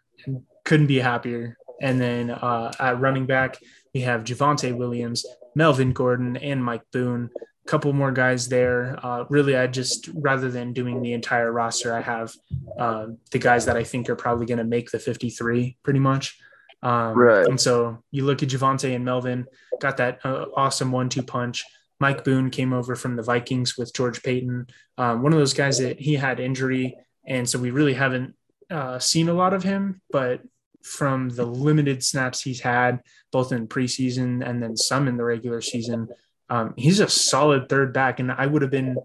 couldn't 0.71 0.87
be 0.87 1.01
happier. 1.01 1.59
And 1.81 2.01
then 2.01 2.31
uh, 2.31 2.71
at 2.79 3.01
running 3.01 3.27
back, 3.27 3.59
we 3.93 4.03
have 4.03 4.23
Javonte 4.23 4.73
Williams, 4.73 5.27
Melvin 5.57 5.93
Gordon, 5.93 6.37
and 6.37 6.65
Mike 6.65 6.85
Boone. 6.93 7.29
A 7.67 7.69
couple 7.69 7.93
more 7.93 8.13
guys 8.13 8.49
there. 8.49 8.97
Uh, 9.03 9.25
really, 9.29 9.57
I 9.57 9.67
just 9.67 10.09
rather 10.15 10.49
than 10.49 10.73
doing 10.73 11.03
the 11.03 11.13
entire 11.13 11.51
roster, 11.51 11.93
I 11.93 12.03
have 12.03 12.33
uh, 12.79 13.07
the 13.33 13.41
guys 13.41 13.67
that 13.67 13.77
I 13.77 13.83
think 13.83 14.09
are 14.09 14.15
probably 14.15 14.47
going 14.47 14.59
to 14.59 14.65
make 14.65 14.93
the 14.93 15.01
53 15.01 15.77
pretty 15.83 15.99
much. 15.99 16.39
Um, 16.85 17.19
right. 17.19 17.49
And 17.49 17.61
so 17.61 18.05
you 18.13 18.25
look 18.25 18.45
at 18.45 18.49
Javonte 18.51 18.95
and 18.95 19.05
Melvin, 19.05 19.47
got 19.81 19.97
that 19.97 20.21
uh, 20.25 20.47
awesome 20.55 20.93
one-two 20.93 21.25
punch. 21.25 21.65
Mike 21.99 22.23
Boone 22.23 22.49
came 22.49 22.73
over 22.73 22.95
from 22.95 23.17
the 23.17 23.25
Vikings 23.25 23.77
with 23.77 23.93
George 23.93 24.23
Paton. 24.23 24.69
Um, 24.97 25.23
one 25.23 25.33
of 25.33 25.41
those 25.41 25.53
guys 25.53 25.79
that 25.79 25.99
he 25.99 26.15
had 26.15 26.39
injury, 26.39 26.97
and 27.27 27.49
so 27.49 27.59
we 27.59 27.73
really 27.73 27.95
haven't 27.95 28.37
uh, 28.71 29.01
seen 29.01 29.29
a 29.29 29.35
lot 29.35 29.53
of 29.53 29.65
him, 29.65 30.01
but 30.13 30.43
from 30.83 31.29
the 31.31 31.45
limited 31.45 32.03
snaps 32.03 32.43
he's 32.43 32.61
had, 32.61 33.01
both 33.33 33.53
in 33.53 33.69
preseason 33.69 34.47
and 34.47 34.63
then 34.63 34.77
some 34.77 35.09
in 35.09 35.17
the 35.17 35.25
regular 35.25 35.61
season, 35.61 36.09
um, 36.49 36.75
he's 36.77 37.01
a 37.01 37.09
solid 37.09 37.69
third 37.69 37.93
back. 37.93 38.21
And 38.21 38.33
I 38.33 38.47
would 38.47 38.63
have 38.63 38.71
been 38.71 38.97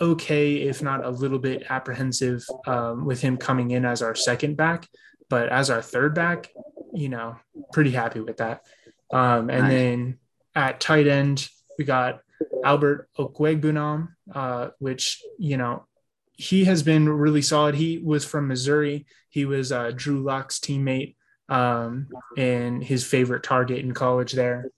okay, 0.00 0.56
if 0.56 0.82
not 0.82 1.04
a 1.04 1.10
little 1.10 1.38
bit 1.38 1.64
apprehensive 1.68 2.44
um, 2.66 3.04
with 3.04 3.20
him 3.20 3.36
coming 3.36 3.70
in 3.70 3.84
as 3.84 4.02
our 4.02 4.14
second 4.14 4.56
back. 4.56 4.88
But 5.28 5.48
as 5.48 5.70
our 5.70 5.82
third 5.82 6.14
back, 6.14 6.50
you 6.92 7.08
know, 7.08 7.36
pretty 7.72 7.90
happy 7.90 8.20
with 8.20 8.38
that. 8.38 8.62
Um, 9.10 9.50
and 9.50 9.62
nice. 9.62 9.70
then 9.70 10.18
at 10.54 10.80
tight 10.80 11.06
end, 11.06 11.48
we 11.78 11.84
got 11.84 12.20
Albert 12.64 13.08
Okwuegbunam, 13.18 14.08
uh, 14.34 14.68
which, 14.78 15.22
you 15.38 15.56
know, 15.56 15.86
he 16.32 16.64
has 16.64 16.82
been 16.82 17.08
really 17.08 17.42
solid. 17.42 17.74
He 17.74 17.98
was 17.98 18.24
from 18.24 18.48
Missouri. 18.48 19.06
He 19.34 19.46
was 19.46 19.72
uh, 19.72 19.90
Drew 19.92 20.22
Lock's 20.22 20.60
teammate 20.60 21.16
um, 21.48 22.06
and 22.36 22.84
his 22.84 23.04
favorite 23.04 23.42
target 23.42 23.80
in 23.80 23.92
college 23.92 24.30
there. 24.30 24.70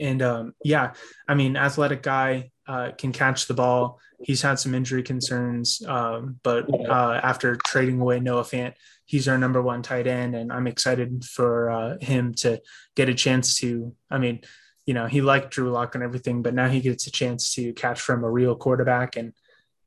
And 0.00 0.22
um, 0.22 0.54
yeah, 0.64 0.94
I 1.28 1.34
mean, 1.34 1.54
athletic 1.54 2.02
guy 2.02 2.50
uh, 2.66 2.92
can 2.96 3.12
catch 3.12 3.46
the 3.46 3.52
ball. 3.52 4.00
He's 4.22 4.40
had 4.40 4.58
some 4.58 4.74
injury 4.74 5.02
concerns, 5.02 5.82
um, 5.86 6.40
but 6.42 6.66
uh, 6.72 7.20
after 7.22 7.56
trading 7.56 8.00
away 8.00 8.20
Noah 8.20 8.42
Fant, 8.42 8.72
he's 9.04 9.28
our 9.28 9.36
number 9.36 9.60
one 9.60 9.82
tight 9.82 10.06
end, 10.06 10.34
and 10.34 10.50
I'm 10.50 10.66
excited 10.66 11.22
for 11.26 11.70
uh, 11.70 11.98
him 12.00 12.32
to 12.36 12.62
get 12.96 13.10
a 13.10 13.14
chance 13.14 13.56
to. 13.56 13.94
I 14.10 14.16
mean, 14.16 14.40
you 14.86 14.94
know, 14.94 15.04
he 15.04 15.20
liked 15.20 15.50
Drew 15.50 15.70
Lock 15.70 15.94
and 15.94 16.02
everything, 16.02 16.40
but 16.40 16.54
now 16.54 16.68
he 16.68 16.80
gets 16.80 17.06
a 17.06 17.10
chance 17.10 17.54
to 17.56 17.74
catch 17.74 18.00
from 18.00 18.24
a 18.24 18.30
real 18.30 18.56
quarterback 18.56 19.16
and 19.16 19.34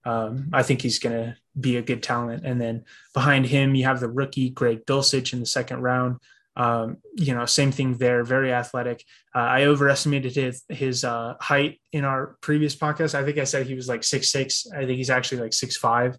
um, 0.05 0.49
I 0.53 0.63
think 0.63 0.81
he's 0.81 0.99
to 0.99 1.35
be 1.59 1.77
a 1.77 1.81
good 1.81 2.03
talent. 2.03 2.45
And 2.45 2.59
then 2.59 2.85
behind 3.13 3.45
him, 3.45 3.75
you 3.75 3.85
have 3.85 3.99
the 3.99 4.09
rookie 4.09 4.49
Greg 4.49 4.85
Dulcich 4.85 5.33
in 5.33 5.39
the 5.39 5.45
second 5.45 5.81
round. 5.81 6.17
Um, 6.55 6.97
you 7.15 7.33
know, 7.33 7.45
same 7.45 7.71
thing 7.71 7.97
there, 7.97 8.23
very 8.23 8.53
athletic. 8.53 9.05
Uh, 9.33 9.39
I 9.39 9.63
overestimated 9.63 10.35
his, 10.35 10.63
his 10.67 11.03
uh, 11.03 11.35
height 11.39 11.79
in 11.93 12.03
our 12.03 12.37
previous 12.41 12.75
podcast. 12.75 13.15
I 13.15 13.23
think 13.23 13.37
I 13.37 13.45
said 13.45 13.65
he 13.65 13.75
was 13.75 13.87
like 13.87 14.03
six 14.03 14.31
six. 14.31 14.67
I 14.75 14.85
think 14.85 14.97
he's 14.97 15.09
actually 15.09 15.41
like 15.41 15.53
six 15.53 15.77
five 15.77 16.17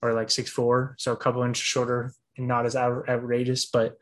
or 0.00 0.14
like 0.14 0.30
six 0.30 0.50
four, 0.50 0.94
so 0.98 1.12
a 1.12 1.16
couple 1.16 1.42
inches 1.42 1.62
shorter 1.62 2.12
and 2.38 2.48
not 2.48 2.64
as 2.64 2.76
outrageous. 2.76 3.66
But 3.66 3.98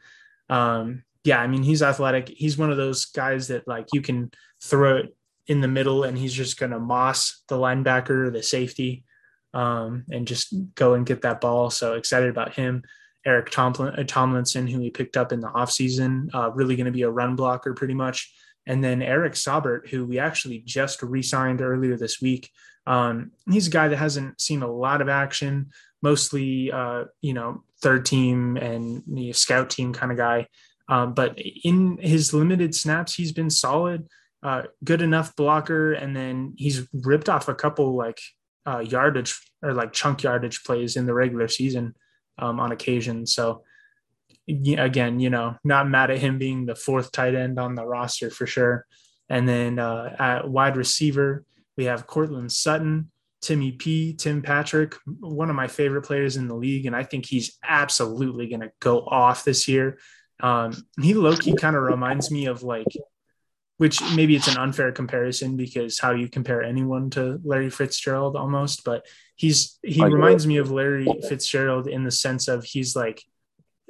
um, 0.48 1.02
yeah, 1.24 1.40
I 1.40 1.48
mean, 1.48 1.64
he's 1.64 1.82
athletic. 1.82 2.28
He's 2.28 2.56
one 2.56 2.70
of 2.70 2.76
those 2.76 3.06
guys 3.06 3.48
that 3.48 3.66
like 3.66 3.88
you 3.92 4.02
can 4.02 4.30
throw 4.62 4.98
it 4.98 5.16
in 5.48 5.60
the 5.60 5.68
middle 5.68 6.04
and 6.04 6.16
he's 6.16 6.32
just 6.32 6.58
going 6.58 6.72
to 6.72 6.78
moss 6.78 7.42
the 7.48 7.56
linebacker, 7.56 8.32
the 8.32 8.42
safety 8.42 9.04
um, 9.54 10.04
and 10.10 10.26
just 10.26 10.54
go 10.74 10.94
and 10.94 11.06
get 11.06 11.22
that 11.22 11.40
ball. 11.40 11.70
So 11.70 11.94
excited 11.94 12.28
about 12.30 12.54
him. 12.54 12.82
Eric 13.24 13.56
uh, 13.56 14.02
Tomlinson, 14.06 14.66
who 14.66 14.80
he 14.80 14.90
picked 14.90 15.16
up 15.16 15.32
in 15.32 15.40
the 15.40 15.48
offseason, 15.48 16.34
uh, 16.34 16.50
really 16.50 16.76
going 16.76 16.86
to 16.86 16.92
be 16.92 17.02
a 17.02 17.10
run 17.10 17.36
blocker 17.36 17.72
pretty 17.74 17.94
much. 17.94 18.32
And 18.66 18.82
then 18.82 19.02
Eric 19.02 19.34
Saubert, 19.34 19.88
who 19.88 20.06
we 20.06 20.18
actually 20.18 20.58
just 20.60 21.02
re 21.02 21.22
signed 21.22 21.60
earlier 21.60 21.96
this 21.96 22.20
week. 22.20 22.50
Um, 22.86 23.32
he's 23.50 23.68
a 23.68 23.70
guy 23.70 23.88
that 23.88 23.96
hasn't 23.96 24.40
seen 24.40 24.62
a 24.62 24.72
lot 24.72 25.00
of 25.00 25.08
action, 25.08 25.70
mostly, 26.00 26.72
uh, 26.72 27.04
you 27.20 27.32
know, 27.32 27.62
third 27.80 28.06
team 28.06 28.56
and 28.56 29.02
you 29.06 29.26
know, 29.26 29.32
scout 29.32 29.70
team 29.70 29.92
kind 29.92 30.12
of 30.12 30.18
guy. 30.18 30.48
Um, 30.88 31.14
but 31.14 31.38
in 31.38 31.98
his 31.98 32.34
limited 32.34 32.74
snaps, 32.74 33.14
he's 33.14 33.32
been 33.32 33.50
solid, 33.50 34.08
uh, 34.42 34.62
good 34.82 35.00
enough 35.00 35.36
blocker. 35.36 35.92
And 35.92 36.14
then 36.14 36.54
he's 36.56 36.86
ripped 36.92 37.28
off 37.28 37.48
a 37.48 37.54
couple 37.54 37.94
like 37.96 38.20
uh, 38.66 38.78
yardage 38.80 39.40
or 39.62 39.74
like 39.74 39.92
chunk 39.92 40.22
yardage 40.22 40.64
plays 40.64 40.96
in 40.96 41.06
the 41.06 41.14
regular 41.14 41.48
season 41.48 41.94
um, 42.38 42.60
on 42.60 42.72
occasion. 42.72 43.26
So 43.26 43.62
again, 44.48 45.20
you 45.20 45.30
know, 45.30 45.56
not 45.64 45.88
mad 45.88 46.10
at 46.10 46.18
him 46.18 46.38
being 46.38 46.66
the 46.66 46.74
fourth 46.74 47.12
tight 47.12 47.34
end 47.34 47.58
on 47.58 47.74
the 47.74 47.86
roster 47.86 48.30
for 48.30 48.46
sure. 48.46 48.86
And 49.28 49.48
then 49.48 49.78
uh, 49.78 50.16
at 50.18 50.48
wide 50.48 50.76
receiver, 50.76 51.44
we 51.76 51.84
have 51.84 52.06
Courtland 52.06 52.52
Sutton, 52.52 53.10
Timmy 53.40 53.72
P, 53.72 54.14
Tim 54.14 54.42
Patrick, 54.42 54.94
one 55.20 55.50
of 55.50 55.56
my 55.56 55.68
favorite 55.68 56.02
players 56.02 56.36
in 56.36 56.48
the 56.48 56.54
league, 56.54 56.86
and 56.86 56.94
I 56.94 57.02
think 57.02 57.26
he's 57.26 57.58
absolutely 57.64 58.48
going 58.48 58.60
to 58.60 58.72
go 58.80 59.00
off 59.00 59.44
this 59.44 59.66
year. 59.68 59.98
Um, 60.40 60.72
he 61.00 61.14
low 61.14 61.36
key 61.36 61.54
kind 61.54 61.76
of 61.76 61.82
reminds 61.82 62.30
me 62.30 62.46
of 62.46 62.62
like, 62.62 62.86
which 63.78 64.00
maybe 64.14 64.36
it's 64.36 64.48
an 64.48 64.58
unfair 64.58 64.92
comparison 64.92 65.56
because 65.56 65.98
how 65.98 66.12
you 66.12 66.28
compare 66.28 66.62
anyone 66.62 67.10
to 67.10 67.40
Larry 67.44 67.70
Fitzgerald 67.70 68.36
almost? 68.36 68.84
But 68.84 69.06
he's 69.36 69.78
he 69.82 70.04
reminds 70.04 70.46
me 70.46 70.58
of 70.58 70.70
Larry 70.70 71.06
Fitzgerald 71.28 71.88
in 71.88 72.04
the 72.04 72.10
sense 72.10 72.48
of 72.48 72.64
he's 72.64 72.94
like 72.94 73.22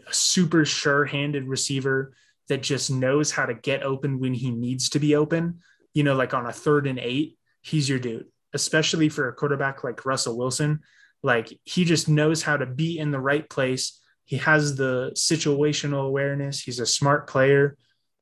a 0.07 0.15
super 0.15 0.65
sure-handed 0.65 1.47
receiver 1.47 2.15
that 2.49 2.63
just 2.63 2.91
knows 2.91 3.31
how 3.31 3.47
to 3.47 3.55
get 3.55 3.83
open 3.83 4.19
when 4.19 4.35
he 4.35 4.51
needs 4.51 4.89
to 4.91 4.99
be 4.99 5.15
open. 5.15 5.61
You 5.95 6.05
know, 6.05 6.15
like 6.15 6.35
on 6.35 6.47
a 6.47 6.53
third 6.53 6.87
and 6.87 6.99
eight, 6.99 7.39
he's 7.61 7.89
your 7.89 7.99
dude, 7.99 8.27
especially 8.55 9.09
for 9.09 9.29
a 9.29 9.35
quarterback 9.35 9.85
like 9.85 10.05
Russell 10.05 10.39
Wilson. 10.39 10.81
Like 11.23 11.53
he 11.65 11.85
just 11.85 12.09
knows 12.09 12.43
how 12.43 12.57
to 12.57 12.67
be 12.67 12.99
in 12.99 13.11
the 13.11 13.21
right 13.21 13.49
place. 13.49 14.01
He 14.25 14.39
has 14.39 14.77
the 14.77 15.13
situational 15.15 16.07
awareness. 16.07 16.61
He's 16.61 16.81
a 16.81 16.87
smart 16.87 17.29
player. 17.29 17.77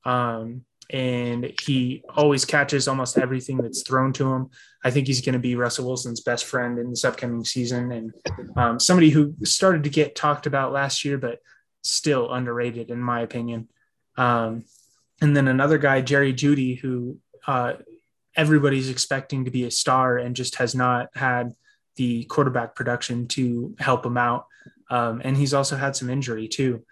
Um, 0.05 0.65
and 0.93 1.53
he 1.63 2.03
always 2.17 2.45
catches 2.45 2.89
almost 2.89 3.19
everything 3.19 3.59
that's 3.59 3.83
thrown 3.83 4.13
to 4.15 4.33
him. 4.33 4.51
I 4.85 4.91
think 4.91 5.07
he's 5.07 5.21
going 5.21 5.35
to 5.35 5.39
be 5.39 5.57
Russell 5.57 5.87
Wilson's 5.87 6.21
best 6.21 6.45
friend 6.45 6.79
in 6.79 6.91
this 6.91 7.05
upcoming 7.05 7.45
season, 7.45 7.93
and 7.93 8.13
um, 8.57 8.81
somebody 8.81 9.11
who 9.11 9.35
started 9.45 9.85
to 9.85 9.91
get 9.91 10.17
talked 10.17 10.47
about 10.47 10.73
last 10.73 11.05
year, 11.05 11.19
but 11.19 11.41
still 11.83 12.33
underrated 12.33 12.91
in 12.91 13.01
my 13.01 13.21
opinion. 13.21 13.69
Um, 14.17 14.65
and 15.21 15.37
then 15.37 15.49
another 15.49 15.79
guy, 15.79 16.01
Jerry 16.01 16.33
Jeudy, 16.33 16.79
who 16.79 17.19
uh, 17.47 17.75
everybody's 18.37 18.91
expecting 18.91 19.45
to 19.45 19.51
be 19.51 19.65
a 19.65 19.71
star 19.71 20.19
and 20.19 20.37
just 20.37 20.57
has 20.57 20.75
not 20.75 21.09
had 21.15 21.53
the 21.97 22.25
quarterback 22.25 22.75
production 22.75 23.27
to 23.29 23.75
help 23.79 24.05
him 24.05 24.17
out. 24.17 24.47
Um, 24.91 25.21
and 25.25 25.37
he's 25.37 25.55
also 25.55 25.77
had 25.77 25.95
some 25.97 26.11
injury 26.11 26.49
too. 26.49 26.85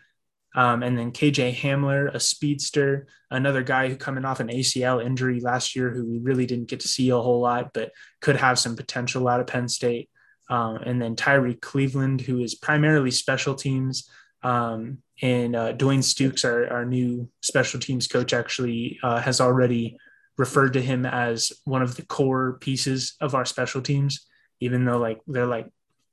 Um, 0.58 0.82
and 0.82 0.98
then 0.98 1.12
KJ 1.12 1.54
Hamler, 1.54 2.12
a 2.12 2.18
speedster, 2.18 3.06
another 3.30 3.62
guy 3.62 3.88
who 3.88 3.94
coming 3.94 4.24
off 4.24 4.40
an 4.40 4.48
ACL 4.48 5.00
injury 5.00 5.38
last 5.38 5.76
year, 5.76 5.88
who 5.88 6.04
we 6.04 6.18
really 6.18 6.46
didn't 6.46 6.66
get 6.66 6.80
to 6.80 6.88
see 6.88 7.10
a 7.10 7.16
whole 7.16 7.40
lot, 7.40 7.72
but 7.72 7.92
could 8.20 8.34
have 8.34 8.58
some 8.58 8.74
potential 8.74 9.28
out 9.28 9.38
of 9.38 9.46
Penn 9.46 9.68
State. 9.68 10.10
Um, 10.50 10.78
and 10.78 11.00
then 11.00 11.14
Tyree 11.14 11.54
Cleveland, 11.54 12.22
who 12.22 12.40
is 12.40 12.56
primarily 12.56 13.12
special 13.12 13.54
teams. 13.54 14.10
Um, 14.42 14.98
and 15.22 15.54
uh, 15.54 15.74
Dwayne 15.74 16.00
Stukes, 16.00 16.44
our, 16.44 16.66
our 16.72 16.84
new 16.84 17.28
special 17.40 17.78
teams 17.78 18.08
coach, 18.08 18.32
actually 18.32 18.98
uh, 19.04 19.20
has 19.20 19.40
already 19.40 19.96
referred 20.38 20.72
to 20.72 20.82
him 20.82 21.06
as 21.06 21.52
one 21.66 21.82
of 21.82 21.94
the 21.94 22.04
core 22.04 22.58
pieces 22.60 23.14
of 23.20 23.36
our 23.36 23.44
special 23.44 23.80
teams, 23.80 24.26
even 24.58 24.84
though 24.84 24.98
like 24.98 25.20
they're 25.28 25.46
like 25.46 25.68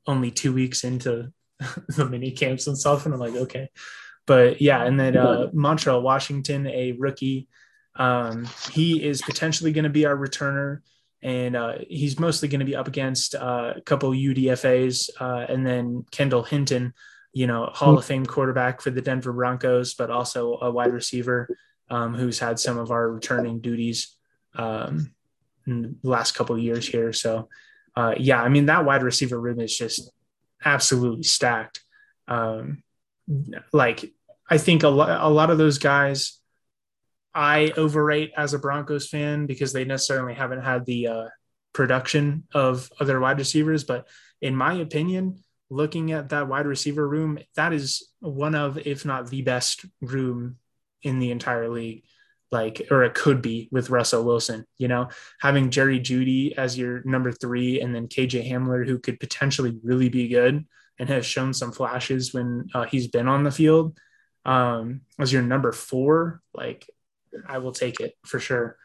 only 0.05 0.29
two 0.29 0.53
weeks 0.53 0.83
into 0.83 1.33
the 1.87 2.05
mini 2.07 2.29
camps 2.29 2.67
and 2.67 2.77
stuff. 2.77 3.05
And 3.05 3.15
I'm 3.15 3.19
like, 3.19 3.33
okay. 3.33 3.69
But 4.25 4.61
yeah, 4.61 4.83
and 4.83 4.99
then 4.99 5.15
uh, 5.15 5.47
Montrell 5.53 6.01
Washington, 6.01 6.67
a 6.67 6.93
rookie, 6.93 7.47
um, 7.95 8.47
he 8.71 9.03
is 9.03 9.21
potentially 9.21 9.71
going 9.71 9.83
to 9.83 9.89
be 9.89 10.05
our 10.05 10.15
returner. 10.15 10.79
And 11.21 11.55
uh, 11.55 11.75
he's 11.87 12.19
mostly 12.19 12.47
going 12.47 12.59
to 12.59 12.65
be 12.65 12.75
up 12.75 12.87
against 12.87 13.35
uh, 13.35 13.73
a 13.77 13.81
couple 13.81 14.11
UDFAs 14.11 15.09
uh, 15.19 15.45
and 15.49 15.65
then 15.65 16.05
Kendall 16.11 16.43
Hinton, 16.43 16.93
you 17.33 17.47
know, 17.47 17.69
Hall 17.73 17.97
of 17.97 18.05
Fame 18.05 18.25
quarterback 18.25 18.81
for 18.81 18.91
the 18.91 19.01
Denver 19.01 19.33
Broncos, 19.33 19.95
but 19.95 20.11
also 20.11 20.57
a 20.61 20.69
wide 20.69 20.93
receiver 20.93 21.49
um, 21.89 22.13
who's 22.13 22.39
had 22.39 22.59
some 22.59 22.77
of 22.77 22.91
our 22.91 23.11
returning 23.11 23.59
duties 23.59 24.15
um, 24.55 25.13
in 25.65 25.97
the 26.01 26.09
last 26.09 26.33
couple 26.33 26.55
of 26.55 26.61
years 26.61 26.87
here. 26.87 27.11
So, 27.11 27.49
uh, 27.95 28.13
yeah, 28.17 28.41
I 28.41 28.49
mean, 28.49 28.67
that 28.67 28.85
wide 28.85 29.03
receiver 29.03 29.39
room 29.39 29.59
is 29.59 29.75
just 29.75 30.11
absolutely 30.63 31.23
stacked. 31.23 31.81
Um, 32.27 32.83
like, 33.71 34.13
I 34.49 34.57
think 34.57 34.83
a 34.83 34.89
lot, 34.89 35.21
a 35.21 35.29
lot 35.29 35.49
of 35.49 35.57
those 35.57 35.77
guys 35.77 36.39
I 37.35 37.73
overrate 37.75 38.31
as 38.37 38.53
a 38.53 38.59
Broncos 38.59 39.09
fan 39.09 39.45
because 39.45 39.73
they 39.73 39.83
necessarily 39.83 40.33
haven't 40.33 40.61
had 40.61 40.85
the 40.85 41.07
uh, 41.07 41.25
production 41.73 42.45
of 42.53 42.89
other 42.97 43.19
wide 43.19 43.37
receivers. 43.37 43.83
But 43.83 44.07
in 44.41 44.55
my 44.55 44.75
opinion, 44.75 45.43
looking 45.69 46.13
at 46.13 46.29
that 46.29 46.47
wide 46.47 46.65
receiver 46.65 47.07
room, 47.07 47.37
that 47.57 47.73
is 47.73 48.07
one 48.19 48.55
of, 48.55 48.77
if 48.77 49.03
not 49.03 49.29
the 49.29 49.41
best 49.41 49.85
room 49.99 50.55
in 51.03 51.19
the 51.19 51.31
entire 51.31 51.69
league. 51.69 52.03
Like, 52.51 52.87
or 52.89 53.03
it 53.03 53.15
could 53.15 53.41
be 53.41 53.67
with 53.69 53.89
Russell 53.89 54.23
Wilson, 54.23 54.65
you 54.77 54.87
know, 54.87 55.09
having 55.41 55.71
Jerry 55.71 55.99
Jeudy 55.99 56.53
as 56.55 56.77
your 56.77 57.01
number 57.03 57.33
three 57.33 57.81
and 57.81 57.93
then 57.93 58.07
KJ 58.07 58.49
Hamler, 58.49 58.87
who 58.87 58.97
could 58.97 59.19
potentially 59.19 59.77
really 59.83 60.07
be 60.07 60.29
good 60.29 60.65
and 60.99 61.09
has 61.09 61.25
shown 61.25 61.53
some 61.53 61.71
flashes 61.71 62.33
when 62.33 62.67
uh, 62.73 62.83
he's 62.83 63.07
been 63.07 63.27
on 63.27 63.43
the 63.43 63.51
field 63.51 63.97
um, 64.45 65.01
as 65.19 65.31
your 65.31 65.41
number 65.41 65.71
four. 65.71 66.41
Like, 66.53 66.89
I 67.47 67.57
will 67.57 67.73
take 67.73 67.99
it 67.99 68.15
for 68.25 68.39
sure. 68.39 68.77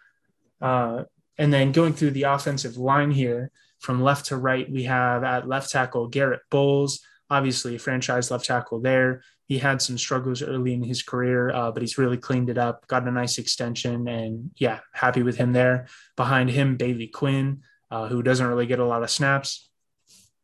Uh, 0.61 1.05
and 1.39 1.53
then 1.53 1.73
going 1.73 1.95
through 1.95 2.11
the 2.11 2.25
offensive 2.25 2.77
line 2.77 3.11
here, 3.11 3.51
from 3.79 4.03
left 4.03 4.27
to 4.27 4.37
right, 4.37 4.71
we 4.71 4.85
have 4.85 5.25
at 5.25 5.49
left 5.49 5.71
tackle 5.71 6.09
Garrett 6.09 6.43
Bolles, 6.51 7.01
obviously 7.31 7.77
a 7.77 7.79
franchise 7.79 8.31
left 8.31 8.45
tackle 8.45 8.81
there. 8.81 9.23
He 9.47 9.59
had 9.59 9.81
some 9.81 9.97
struggles 9.97 10.43
early 10.43 10.75
in 10.75 10.83
his 10.83 11.03
career, 11.03 11.51
uh, 11.51 11.73
but 11.73 11.83
he's 11.83 11.97
really 11.97 12.19
cleaned 12.19 12.51
it 12.51 12.59
up, 12.59 12.87
got 12.87 13.09
a 13.09 13.11
nice 13.11 13.39
extension, 13.39 14.07
and 14.07 14.51
yeah, 14.59 14.81
happy 14.93 15.23
with 15.23 15.37
him 15.37 15.53
there. 15.53 15.87
Behind 16.15 16.51
him, 16.51 16.77
Bailey 16.77 17.09
Quinn, 17.09 17.63
uh, 17.91 18.07
who 18.07 18.23
doesn't 18.23 18.47
really 18.47 18.67
get 18.67 18.79
a 18.79 18.85
lot 18.85 19.03
of 19.03 19.11
snaps. 19.11 19.70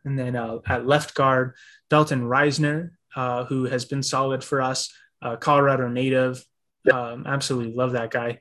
And 0.06 0.18
then 0.18 0.36
uh, 0.36 0.58
at 0.66 0.86
left 0.86 1.14
guard, 1.14 1.54
Dalton 1.90 2.22
Risner, 2.22 2.92
uh, 3.14 3.44
who 3.44 3.64
has 3.64 3.84
been 3.84 4.02
solid 4.02 4.42
for 4.42 4.62
us, 4.62 4.90
uh, 5.20 5.36
Colorado 5.36 5.88
native. 5.88 6.42
Um, 6.90 7.24
absolutely 7.26 7.74
love 7.74 7.92
that 7.92 8.10
guy. 8.10 8.40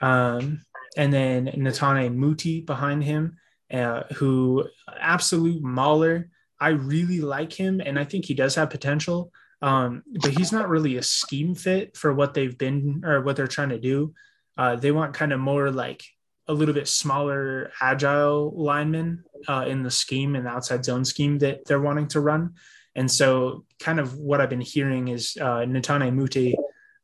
Um, 0.00 0.62
and 0.96 1.12
then 1.12 1.46
Netane 1.46 2.14
Muti 2.14 2.60
behind 2.60 3.04
him 3.04 3.36
uh, 3.72 4.02
who 4.14 4.64
absolute 5.00 5.62
mauler. 5.62 6.28
I 6.60 6.68
really 6.68 7.20
like 7.20 7.52
him, 7.52 7.80
and 7.80 7.98
I 7.98 8.04
think 8.04 8.24
he 8.24 8.34
does 8.34 8.54
have 8.54 8.70
potential. 8.70 9.32
Um, 9.62 10.02
but 10.20 10.32
he's 10.32 10.52
not 10.52 10.68
really 10.68 10.96
a 10.96 11.02
scheme 11.02 11.54
fit 11.54 11.96
for 11.96 12.12
what 12.12 12.34
they've 12.34 12.56
been 12.56 13.02
or 13.04 13.22
what 13.22 13.36
they're 13.36 13.46
trying 13.46 13.70
to 13.70 13.78
do. 13.78 14.12
Uh, 14.58 14.76
they 14.76 14.90
want 14.90 15.14
kind 15.14 15.32
of 15.32 15.40
more 15.40 15.70
like 15.70 16.02
a 16.48 16.52
little 16.52 16.74
bit 16.74 16.88
smaller, 16.88 17.70
agile 17.80 18.52
linemen 18.54 19.24
uh, 19.48 19.64
in 19.68 19.82
the 19.82 19.90
scheme 19.90 20.34
and 20.34 20.46
outside 20.46 20.84
zone 20.84 21.04
scheme 21.04 21.38
that 21.38 21.64
they're 21.66 21.80
wanting 21.80 22.08
to 22.08 22.20
run. 22.20 22.54
And 22.94 23.10
so, 23.10 23.64
kind 23.80 23.98
of 23.98 24.16
what 24.16 24.40
I've 24.40 24.50
been 24.50 24.60
hearing 24.60 25.08
is 25.08 25.36
uh, 25.40 25.64
Netane 25.64 26.14
Muti 26.14 26.56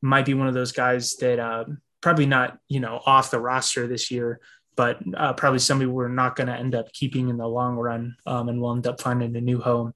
might 0.02 0.26
be 0.26 0.34
one 0.34 0.48
of 0.48 0.54
those 0.54 0.72
guys 0.72 1.16
that 1.16 1.38
uh, 1.38 1.64
probably 2.00 2.26
not, 2.26 2.58
you 2.68 2.80
know, 2.80 3.00
off 3.06 3.30
the 3.30 3.40
roster 3.40 3.86
this 3.86 4.10
year, 4.10 4.40
but 4.76 4.98
uh, 5.16 5.32
probably 5.32 5.58
somebody 5.58 5.90
we're 5.90 6.08
not 6.08 6.36
going 6.36 6.46
to 6.46 6.54
end 6.54 6.74
up 6.74 6.92
keeping 6.92 7.28
in 7.28 7.36
the 7.36 7.46
long 7.46 7.76
run, 7.76 8.16
um, 8.26 8.48
and 8.48 8.60
we'll 8.60 8.72
end 8.72 8.86
up 8.86 9.00
finding 9.00 9.34
a 9.36 9.40
new 9.40 9.60
home 9.60 9.94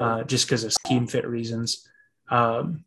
uh, 0.00 0.24
just 0.24 0.46
because 0.46 0.64
of 0.64 0.72
scheme 0.72 1.06
fit 1.06 1.26
reasons. 1.26 1.88
Um, 2.30 2.84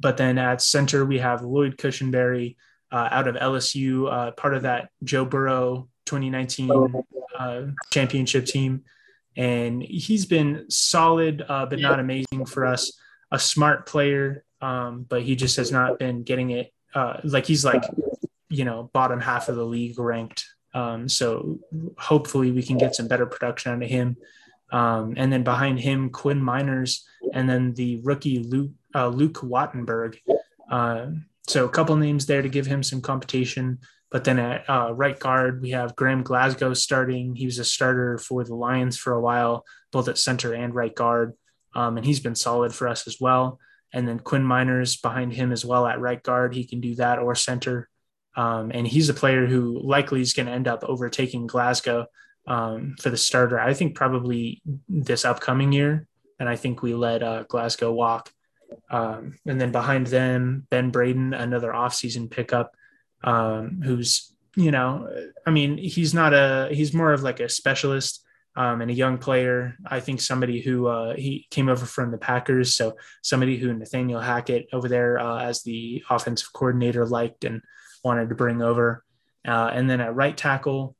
but 0.00 0.16
then 0.16 0.38
at 0.38 0.60
center 0.60 1.04
we 1.04 1.18
have 1.18 1.42
Lloyd 1.42 1.76
Cushenberry 1.76 2.56
uh, 2.92 3.08
out 3.10 3.26
of 3.26 3.36
LSU, 3.36 4.12
uh, 4.12 4.30
part 4.32 4.54
of 4.54 4.62
that 4.62 4.90
Joe 5.02 5.24
Burrow 5.24 5.88
2019 6.06 7.04
uh, 7.38 7.62
championship 7.90 8.46
team, 8.46 8.84
and 9.36 9.82
he's 9.82 10.26
been 10.26 10.70
solid 10.70 11.44
uh, 11.48 11.66
but 11.66 11.80
not 11.80 11.98
amazing 11.98 12.46
for 12.46 12.66
us. 12.66 12.92
A 13.32 13.38
smart 13.38 13.86
player, 13.86 14.44
um, 14.60 15.06
but 15.08 15.22
he 15.22 15.34
just 15.34 15.56
has 15.56 15.72
not 15.72 15.98
been 15.98 16.22
getting 16.22 16.50
it. 16.50 16.72
like 17.24 17.46
he's 17.46 17.64
like 17.64 17.82
you 18.50 18.64
know 18.66 18.90
bottom 18.92 19.18
half 19.18 19.48
of 19.48 19.56
the 19.56 19.64
league 19.64 19.98
ranked 19.98 20.44
um, 20.74 21.08
so 21.08 21.58
hopefully 21.98 22.50
we 22.50 22.62
can 22.62 22.78
get 22.78 22.94
some 22.94 23.08
better 23.08 23.26
production 23.26 23.72
out 23.72 23.82
of 23.82 23.88
him. 23.88 24.16
Um, 24.70 25.14
and 25.16 25.32
then 25.32 25.44
behind 25.44 25.80
him, 25.80 26.10
Quinn 26.10 26.40
Meinerz, 26.40 27.02
and 27.34 27.48
then 27.48 27.74
the 27.74 28.00
rookie 28.02 28.38
Luke, 28.38 28.70
uh, 28.94 29.08
Luke 29.08 29.40
Wattenberg. 29.42 30.16
So 31.48 31.64
a 31.64 31.70
couple 31.70 31.96
names 31.96 32.26
there 32.26 32.42
to 32.42 32.48
give 32.48 32.66
him 32.66 32.82
some 32.82 33.00
competition. 33.00 33.80
But 34.10 34.24
then 34.24 34.38
at 34.38 34.68
uh, 34.68 34.92
right 34.92 35.18
guard, 35.18 35.62
we 35.62 35.70
have 35.70 35.96
Graham 35.96 36.22
Glasgow 36.22 36.74
starting. 36.74 37.34
He 37.34 37.46
was 37.46 37.58
a 37.58 37.64
starter 37.64 38.18
for 38.18 38.44
the 38.44 38.54
Lions 38.54 38.98
for 38.98 39.14
a 39.14 39.20
while, 39.20 39.64
both 39.90 40.08
at 40.08 40.18
center 40.18 40.52
and 40.52 40.74
right 40.74 40.94
guard. 40.94 41.32
Um, 41.74 41.96
and 41.96 42.04
he's 42.04 42.20
been 42.20 42.34
solid 42.34 42.74
for 42.74 42.88
us 42.88 43.06
as 43.06 43.16
well. 43.18 43.58
And 43.92 44.06
then 44.06 44.18
Quinn 44.18 44.44
Meinerz 44.44 45.00
behind 45.00 45.32
him 45.32 45.50
as 45.50 45.64
well 45.64 45.86
at 45.86 46.00
right 46.00 46.22
guard. 46.22 46.54
He 46.54 46.66
can 46.66 46.80
do 46.80 46.94
that 46.96 47.18
or 47.18 47.34
center. 47.34 47.88
Um, 48.36 48.70
and 48.72 48.86
he's 48.86 49.08
a 49.08 49.14
player 49.14 49.46
who 49.46 49.80
likely 49.82 50.20
is 50.20 50.34
going 50.34 50.46
to 50.46 50.52
end 50.52 50.68
up 50.68 50.84
overtaking 50.84 51.46
Glasgow 51.46 52.06
um, 52.46 52.96
for 53.00 53.10
the 53.10 53.16
starter. 53.16 53.58
I 53.58 53.74
think 53.74 53.94
probably 53.94 54.62
this 54.88 55.24
upcoming 55.24 55.72
year. 55.72 56.06
And 56.38 56.48
I 56.48 56.56
think 56.56 56.82
we 56.82 56.94
let 56.94 57.22
uh, 57.22 57.44
Glasgow 57.44 57.92
walk. 57.92 58.30
Um, 58.90 59.38
and 59.46 59.60
then 59.60 59.72
behind 59.72 60.06
them, 60.08 60.66
Ben 60.70 60.90
Braden, 60.90 61.34
another 61.34 61.72
offseason 61.72 62.30
pickup, 62.30 62.74
um, 63.24 63.80
who's, 63.84 64.34
you 64.56 64.70
know, 64.70 65.08
I 65.46 65.50
mean, 65.50 65.78
he's 65.78 66.14
not 66.14 66.34
a, 66.34 66.68
he's 66.72 66.92
more 66.92 67.12
of 67.12 67.22
like 67.22 67.40
a 67.40 67.48
specialist 67.48 68.24
um, 68.56 68.80
and 68.80 68.90
a 68.90 68.94
young 68.94 69.18
player. 69.18 69.76
I 69.86 70.00
think 70.00 70.20
somebody 70.20 70.60
who 70.60 70.86
uh, 70.86 71.14
he 71.16 71.46
came 71.50 71.68
over 71.68 71.86
from 71.86 72.10
the 72.10 72.18
Packers, 72.18 72.74
so 72.74 72.96
somebody 73.22 73.56
who 73.56 73.72
Nathaniel 73.72 74.20
Hackett 74.20 74.68
over 74.72 74.88
there 74.88 75.18
uh, 75.18 75.42
as 75.42 75.62
the 75.62 76.02
offensive 76.10 76.52
coordinator 76.52 77.06
liked 77.06 77.44
and 77.44 77.62
wanted 78.04 78.28
to 78.28 78.34
bring 78.34 78.62
over. 78.62 79.04
Uh, 79.46 79.70
and 79.72 79.88
then 79.88 80.00
at 80.00 80.14
right 80.14 80.36
tackle, 80.36 80.96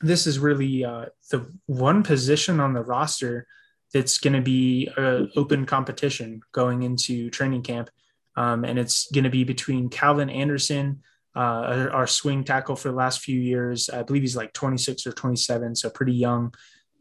this 0.00 0.26
is 0.26 0.38
really 0.38 0.84
uh, 0.84 1.06
the 1.30 1.50
one 1.66 2.02
position 2.02 2.60
on 2.60 2.74
the 2.74 2.82
roster 2.82 3.46
that's 3.96 4.18
going 4.18 4.34
to 4.34 4.42
be 4.42 4.90
an 4.98 5.30
open 5.36 5.64
competition 5.64 6.42
going 6.52 6.82
into 6.82 7.30
training 7.30 7.62
camp. 7.62 7.88
Um, 8.36 8.64
and 8.64 8.78
it's 8.78 9.10
going 9.10 9.24
to 9.24 9.30
be 9.30 9.44
between 9.44 9.88
Calvin 9.88 10.28
Anderson, 10.28 11.00
uh, 11.34 11.88
our 11.90 12.06
swing 12.06 12.44
tackle 12.44 12.76
for 12.76 12.90
the 12.90 12.94
last 12.94 13.20
few 13.20 13.40
years. 13.40 13.88
I 13.88 14.02
believe 14.02 14.22
he's 14.22 14.36
like 14.36 14.52
26 14.52 15.06
or 15.06 15.12
27, 15.12 15.74
so 15.76 15.88
pretty 15.88 16.12
young. 16.12 16.52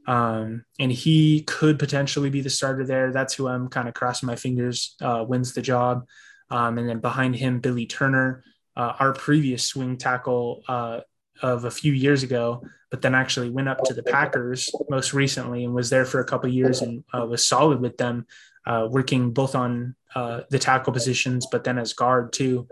Um, 0.07 0.63
and 0.79 0.89
he 0.89 1.41
could 1.41 1.79
potentially 1.79 2.29
be 2.29 2.39
the 2.39 2.49
starter 2.49 2.85
there. 2.85 3.11
That's 3.11 3.33
who 3.33 3.49
I'm 3.49 3.67
kind 3.67 3.89
of 3.89 3.93
crossing 3.93 4.27
my 4.27 4.37
fingers 4.37 4.95
uh, 5.01 5.25
wins 5.27 5.53
the 5.53 5.61
job. 5.61 6.07
Um, 6.49 6.77
and 6.77 6.87
then 6.87 6.99
behind 6.99 7.35
him, 7.35 7.59
Billy 7.59 7.87
Turner, 7.87 8.43
uh, 8.77 8.93
our 8.99 9.11
previous 9.11 9.67
swing 9.67 9.97
tackle 9.97 10.63
uh, 10.69 11.01
of 11.41 11.65
a 11.65 11.71
few 11.71 11.93
years 11.93 12.23
ago, 12.23 12.61
but 12.89 13.01
then 13.01 13.15
actually 13.15 13.49
went 13.49 13.69
up 13.69 13.83
to 13.83 13.93
the 13.93 14.03
Packers 14.03 14.69
most 14.89 15.13
recently 15.13 15.65
and 15.65 15.73
was 15.73 15.89
there 15.89 16.05
for 16.05 16.19
a 16.19 16.25
couple 16.25 16.49
years 16.49 16.81
and 16.81 17.03
uh, 17.13 17.25
was 17.25 17.45
solid 17.45 17.79
with 17.79 17.97
them, 17.97 18.25
uh, 18.65 18.87
working 18.89 19.31
both 19.31 19.55
on 19.55 19.95
uh, 20.15 20.41
the 20.49 20.59
tackle 20.59 20.93
positions, 20.93 21.47
but 21.51 21.63
then 21.63 21.77
as 21.77 21.93
guard 21.93 22.31
too. 22.31 22.67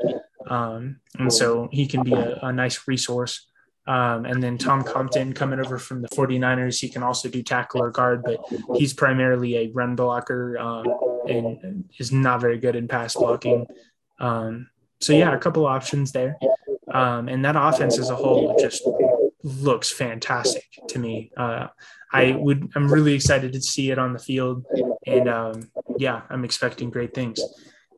Um, 0.47 0.99
and 1.20 1.32
so 1.32 1.70
he 1.72 1.88
can 1.88 2.03
be 2.03 2.14
a, 2.14 2.39
a 2.43 2.53
nice 2.53 2.88
resource. 2.88 3.47
Um, 3.86 4.26
and 4.26 4.41
then 4.41 4.57
Tom 4.57 4.82
Compton 4.84 5.34
coming 5.34 5.59
over 5.59 5.78
from 5.78 6.01
the 6.01 6.07
49ers. 6.07 6.80
He 6.80 6.88
can 6.88 7.03
also 7.03 7.28
do 7.28 7.43
tackle 7.43 7.84
or 7.84 7.91
guard, 7.91 8.24
but 8.24 8.39
he's 8.76 8.93
primarily 8.93 9.57
a 9.57 9.72
run 9.74 9.95
blocker 9.95 10.57
um, 10.57 10.86
and 11.28 11.84
is 11.99 12.11
not 12.11 12.39
very 12.39 12.57
good 12.57 12.78
in 12.78 12.88
pass 12.88 13.14
blocking. 13.14 13.66
Um, 14.20 14.70
so, 15.01 15.11
yeah, 15.11 15.36
a 15.36 15.38
couple 15.38 15.66
options 15.66 16.14
there. 16.14 16.38
Um, 16.94 17.28
and 17.28 17.44
that 17.44 17.56
offense 17.56 17.98
as 17.98 18.10
a 18.10 18.16
whole 18.16 18.56
just 18.60 18.88
looks 19.44 19.91
fantastic 19.91 20.64
to 20.89 21.00
me. 21.00 21.32
Uh, 21.36 21.68
I 22.12 22.34
would, 22.34 22.72
I'm 22.76 22.91
really 22.91 23.14
excited 23.14 23.52
to 23.54 23.62
see 23.62 23.89
it 23.89 23.98
on 23.98 24.14
the 24.14 24.20
field. 24.20 24.66
And 25.06 25.28
um, 25.28 25.72
yeah, 25.98 26.22
I'm 26.30 26.46
expecting 26.46 26.91
great 26.91 27.14
things. 27.14 27.41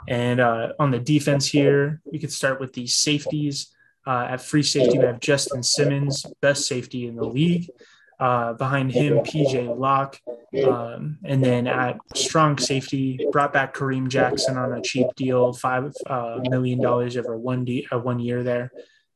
And 0.07 0.39
uh, 0.39 0.73
on 0.79 0.91
the 0.91 0.99
defense 0.99 1.47
here, 1.47 2.01
we 2.09 2.19
could 2.19 2.31
start 2.31 2.59
with 2.59 2.73
the 2.73 2.87
safeties. 2.87 3.71
Uh, 4.07 4.27
at 4.29 4.41
free 4.41 4.63
safety, 4.63 4.99
we 4.99 5.05
have 5.05 5.19
Justin 5.19 5.63
Simmons, 5.63 6.25
best 6.41 6.67
safety 6.67 7.07
in 7.07 7.15
the 7.15 7.25
league. 7.25 7.69
Uh, 8.17 8.53
behind 8.53 8.93
him, 8.93 9.17
PJ 9.17 9.77
Locke. 9.77 10.21
Um, 10.65 11.17
and 11.25 11.43
then 11.43 11.67
at 11.67 11.97
strong 12.15 12.57
safety, 12.57 13.27
brought 13.31 13.51
back 13.51 13.75
Kareem 13.75 14.07
Jackson 14.07 14.57
on 14.57 14.71
a 14.71 14.81
cheap 14.81 15.07
deal, 15.17 15.51
5 15.51 15.93
uh, 16.07 16.39
million 16.49 16.81
dollars 16.81 17.17
over 17.17 17.37
one, 17.37 17.65
de- 17.65 17.85
uh, 17.91 17.99
one 17.99 18.19
year 18.19 18.41
there. 18.41 18.71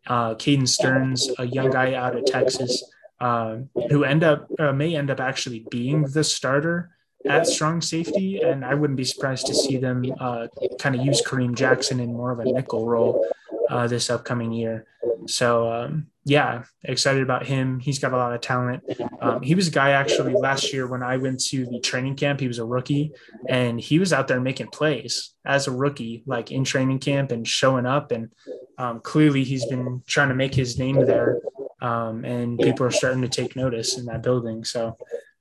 Uh, 0.05 0.35
Caden 0.35 0.67
Sterns, 0.67 1.29
a 1.37 1.45
young 1.45 1.69
guy 1.69 1.93
out 1.93 2.17
of 2.17 2.25
Texas, 2.25 2.83
uh, 3.21 3.57
who 3.89 4.03
end 4.03 4.23
up 4.23 4.47
uh, 4.59 4.73
may 4.73 4.95
end 4.95 5.09
up 5.09 5.19
actually 5.19 5.65
being 5.69 6.03
the 6.03 6.23
starter 6.23 6.91
at 7.25 7.45
strong 7.47 7.81
safety, 7.81 8.41
and 8.41 8.63
I 8.63 8.75
wouldn't 8.75 8.97
be 8.97 9.03
surprised 9.03 9.47
to 9.47 9.55
see 9.55 9.77
them 9.77 10.05
uh, 10.19 10.47
kind 10.79 10.95
of 10.95 11.05
use 11.05 11.21
Kareem 11.21 11.55
Jackson 11.55 11.99
in 11.99 12.13
more 12.13 12.31
of 12.31 12.39
a 12.39 12.45
nickel 12.45 12.87
role 12.87 13.25
uh, 13.69 13.87
this 13.87 14.09
upcoming 14.09 14.51
year. 14.51 14.85
So 15.29 15.71
um, 15.71 16.07
yeah, 16.25 16.63
excited 16.83 17.23
about 17.23 17.45
him. 17.45 17.79
He's 17.79 17.99
got 17.99 18.13
a 18.13 18.17
lot 18.17 18.33
of 18.33 18.41
talent. 18.41 18.83
Um, 19.21 19.41
he 19.41 19.55
was 19.55 19.67
a 19.67 19.71
guy 19.71 19.91
actually 19.91 20.33
last 20.33 20.73
year 20.73 20.87
when 20.87 21.03
I 21.03 21.17
went 21.17 21.39
to 21.45 21.65
the 21.65 21.79
training 21.79 22.15
camp. 22.15 22.39
He 22.39 22.47
was 22.47 22.59
a 22.59 22.65
rookie, 22.65 23.11
and 23.47 23.79
he 23.79 23.99
was 23.99 24.13
out 24.13 24.27
there 24.27 24.41
making 24.41 24.67
plays 24.67 25.31
as 25.45 25.67
a 25.67 25.71
rookie, 25.71 26.23
like 26.25 26.51
in 26.51 26.63
training 26.63 26.99
camp 26.99 27.31
and 27.31 27.47
showing 27.47 27.85
up. 27.85 28.11
And 28.11 28.31
um, 28.77 28.99
clearly, 29.01 29.43
he's 29.43 29.65
been 29.65 30.03
trying 30.07 30.29
to 30.29 30.35
make 30.35 30.53
his 30.53 30.77
name 30.77 31.05
there, 31.05 31.39
um, 31.81 32.25
and 32.25 32.59
people 32.59 32.85
are 32.85 32.91
starting 32.91 33.21
to 33.21 33.29
take 33.29 33.55
notice 33.55 33.97
in 33.97 34.05
that 34.05 34.23
building. 34.23 34.63
So 34.63 34.97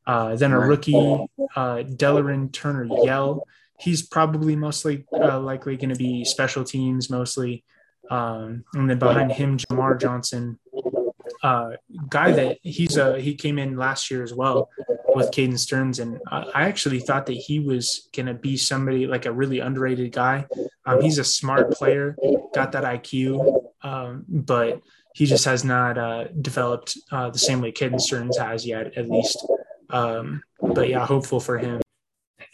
uh, 0.06 0.36
then 0.36 0.52
a 0.52 0.60
rookie, 0.60 0.94
uh, 1.56 1.82
Delarrin 1.84 2.52
Turner 2.52 2.88
Yell. 3.04 3.46
He's 3.78 4.02
probably 4.02 4.56
mostly 4.56 5.06
uh, 5.12 5.38
likely 5.38 5.76
going 5.76 5.90
to 5.90 5.96
be 5.96 6.24
special 6.24 6.64
teams 6.64 7.10
mostly. 7.10 7.64
Um, 8.10 8.64
and 8.74 8.88
then 8.88 8.98
behind 8.98 9.32
him, 9.32 9.58
Jamar 9.58 10.00
Johnson, 10.00 10.58
uh, 11.42 11.72
guy 12.08 12.32
that 12.32 12.58
he's 12.62 12.96
a 12.96 13.20
he 13.20 13.34
came 13.34 13.58
in 13.58 13.76
last 13.76 14.10
year 14.10 14.22
as 14.22 14.34
well 14.34 14.70
with 15.14 15.30
Caden 15.30 15.58
Sterns, 15.58 15.98
and 15.98 16.20
I 16.30 16.64
actually 16.64 17.00
thought 17.00 17.26
that 17.26 17.34
he 17.34 17.60
was 17.60 18.08
gonna 18.14 18.34
be 18.34 18.56
somebody 18.56 19.06
like 19.06 19.26
a 19.26 19.32
really 19.32 19.60
underrated 19.60 20.12
guy. 20.12 20.46
Um, 20.86 21.00
he's 21.00 21.18
a 21.18 21.24
smart 21.24 21.72
player, 21.72 22.16
got 22.54 22.72
that 22.72 22.84
IQ, 22.84 23.62
um, 23.82 24.24
but 24.28 24.80
he 25.14 25.26
just 25.26 25.44
has 25.44 25.64
not 25.64 25.98
uh, 25.98 26.28
developed 26.40 26.96
uh, 27.10 27.30
the 27.30 27.38
same 27.38 27.60
way 27.60 27.72
Caden 27.72 28.00
Sterns 28.00 28.38
has 28.38 28.64
yet, 28.66 28.96
at 28.96 29.08
least. 29.08 29.44
Um, 29.90 30.42
but 30.60 30.88
yeah, 30.88 31.04
hopeful 31.04 31.40
for 31.40 31.58
him. 31.58 31.80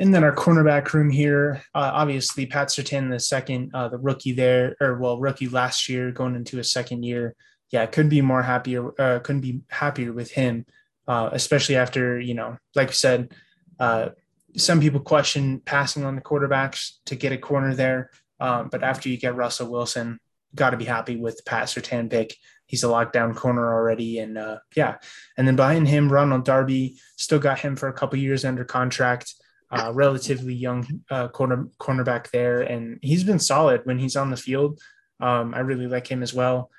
And 0.00 0.12
then 0.12 0.24
our 0.24 0.34
cornerback 0.34 0.92
room 0.92 1.10
here, 1.10 1.62
uh, 1.74 1.90
obviously 1.92 2.46
Pat 2.46 2.68
Surtain, 2.68 3.10
the 3.10 3.20
second, 3.20 3.70
uh, 3.74 3.88
the 3.88 3.98
rookie 3.98 4.32
there, 4.32 4.76
or 4.80 4.98
well, 4.98 5.18
rookie 5.18 5.48
last 5.48 5.88
year, 5.88 6.10
going 6.10 6.34
into 6.34 6.58
a 6.58 6.64
second 6.64 7.04
year. 7.04 7.34
Yeah, 7.70 7.86
couldn't 7.86 8.10
be 8.10 8.20
more 8.20 8.42
happier. 8.42 8.88
Uh, 9.00 9.20
couldn't 9.20 9.40
be 9.40 9.60
happier 9.68 10.12
with 10.12 10.30
him, 10.32 10.66
uh, 11.08 11.30
especially 11.32 11.76
after 11.76 12.20
you 12.20 12.34
know, 12.34 12.56
like 12.74 12.88
I 12.88 12.92
said, 12.92 13.34
uh, 13.78 14.10
some 14.56 14.80
people 14.80 15.00
question 15.00 15.60
passing 15.60 16.04
on 16.04 16.14
the 16.14 16.22
quarterbacks 16.22 16.98
to 17.06 17.16
get 17.16 17.32
a 17.32 17.38
corner 17.38 17.74
there, 17.74 18.10
um, 18.40 18.68
but 18.70 18.82
after 18.82 19.08
you 19.08 19.16
get 19.16 19.36
Russell 19.36 19.70
Wilson, 19.70 20.18
got 20.54 20.70
to 20.70 20.76
be 20.76 20.84
happy 20.84 21.16
with 21.16 21.44
Pat 21.44 21.66
Surtain 21.66 22.10
pick. 22.10 22.36
He's 22.66 22.84
a 22.84 22.88
lockdown 22.88 23.34
corner 23.34 23.72
already, 23.74 24.18
and 24.18 24.38
uh, 24.38 24.58
yeah. 24.74 24.96
And 25.36 25.46
then 25.46 25.56
behind 25.56 25.88
him, 25.88 26.12
Ronald 26.12 26.44
Darby 26.44 26.96
still 27.16 27.38
got 27.38 27.60
him 27.60 27.76
for 27.76 27.88
a 27.88 27.92
couple 27.92 28.18
years 28.18 28.44
under 28.44 28.64
contract 28.64 29.34
uh, 29.74 29.92
relatively 29.92 30.54
young 30.54 30.86
uh, 31.10 31.28
corner 31.28 31.68
cornerback 31.80 32.30
there, 32.30 32.62
and 32.62 32.98
he's 33.02 33.24
been 33.24 33.38
solid 33.38 33.80
when 33.84 33.98
he's 33.98 34.16
on 34.16 34.30
the 34.30 34.36
field. 34.36 34.80
Um, 35.20 35.54
I 35.54 35.60
really 35.60 35.86
like 35.86 36.06
him 36.06 36.22
as 36.22 36.32
well. 36.32 36.70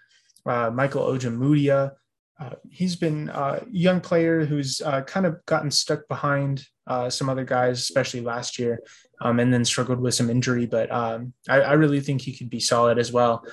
Uh, 0.45 0.69
Michael 0.69 1.07
Ojemudia, 1.07 1.91
uh, 2.39 2.55
he's 2.69 2.95
been 2.95 3.29
a 3.29 3.61
young 3.69 3.99
player 3.99 4.45
who's 4.45 4.81
uh, 4.81 5.01
kind 5.01 5.25
of 5.25 5.43
gotten 5.45 5.71
stuck 5.71 6.07
behind 6.07 6.65
uh, 6.87 7.09
some 7.09 7.29
other 7.29 7.43
guys, 7.43 7.79
especially 7.79 8.21
last 8.21 8.59
year, 8.59 8.79
um, 9.21 9.39
and 9.39 9.51
then 9.51 9.65
struggled 9.65 9.99
with 9.99 10.13
some 10.13 10.29
injury. 10.29 10.65
But 10.65 10.91
um, 10.91 11.33
I, 11.49 11.61
I, 11.61 11.73
really 11.73 11.99
think 11.99 12.21
he 12.21 12.37
could 12.37 12.49
be 12.49 12.59
solid 12.59 12.99
as 12.99 13.11
well. 13.11 13.43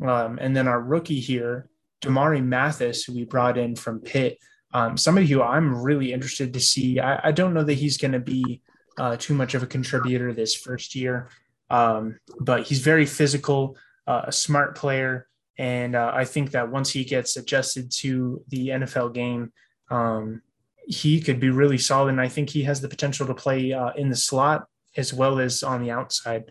Um, 0.00 0.38
and 0.40 0.56
then 0.56 0.68
our 0.68 0.80
rookie 0.80 1.20
here, 1.20 1.68
Damari 2.00 2.42
Mathis, 2.42 3.04
who 3.04 3.14
we 3.14 3.24
brought 3.24 3.58
in 3.58 3.76
from 3.76 4.00
Pitt, 4.00 4.38
um, 4.72 4.96
somebody 4.96 5.26
who 5.26 5.42
I'm 5.42 5.82
really 5.82 6.12
interested 6.12 6.54
to 6.54 6.60
see. 6.60 7.00
I, 7.00 7.28
I 7.28 7.32
don't 7.32 7.52
know 7.52 7.64
that 7.64 7.74
he's 7.74 7.98
going 7.98 8.12
to 8.12 8.20
be 8.20 8.62
uh, 8.98 9.16
too 9.16 9.34
much 9.34 9.54
of 9.54 9.62
a 9.62 9.66
contributor 9.66 10.32
this 10.32 10.54
first 10.54 10.94
year. 10.94 11.28
Um, 11.70 12.18
but 12.40 12.66
he's 12.66 12.80
very 12.80 13.06
physical, 13.06 13.76
uh, 14.06 14.22
a 14.24 14.32
smart 14.32 14.76
player. 14.76 15.28
And 15.58 15.94
uh, 15.94 16.12
I 16.14 16.24
think 16.24 16.52
that 16.52 16.70
once 16.70 16.90
he 16.90 17.04
gets 17.04 17.36
adjusted 17.36 17.90
to 17.98 18.44
the 18.48 18.68
NFL 18.68 19.14
game, 19.14 19.52
um, 19.90 20.42
he 20.86 21.20
could 21.20 21.40
be 21.40 21.50
really 21.50 21.78
solid. 21.78 22.10
And 22.10 22.20
I 22.20 22.28
think 22.28 22.50
he 22.50 22.62
has 22.64 22.80
the 22.80 22.88
potential 22.88 23.26
to 23.26 23.34
play 23.34 23.72
uh, 23.72 23.92
in 23.96 24.08
the 24.08 24.16
slot 24.16 24.66
as 24.96 25.12
well 25.12 25.38
as 25.38 25.62
on 25.62 25.82
the 25.82 25.90
outside. 25.90 26.50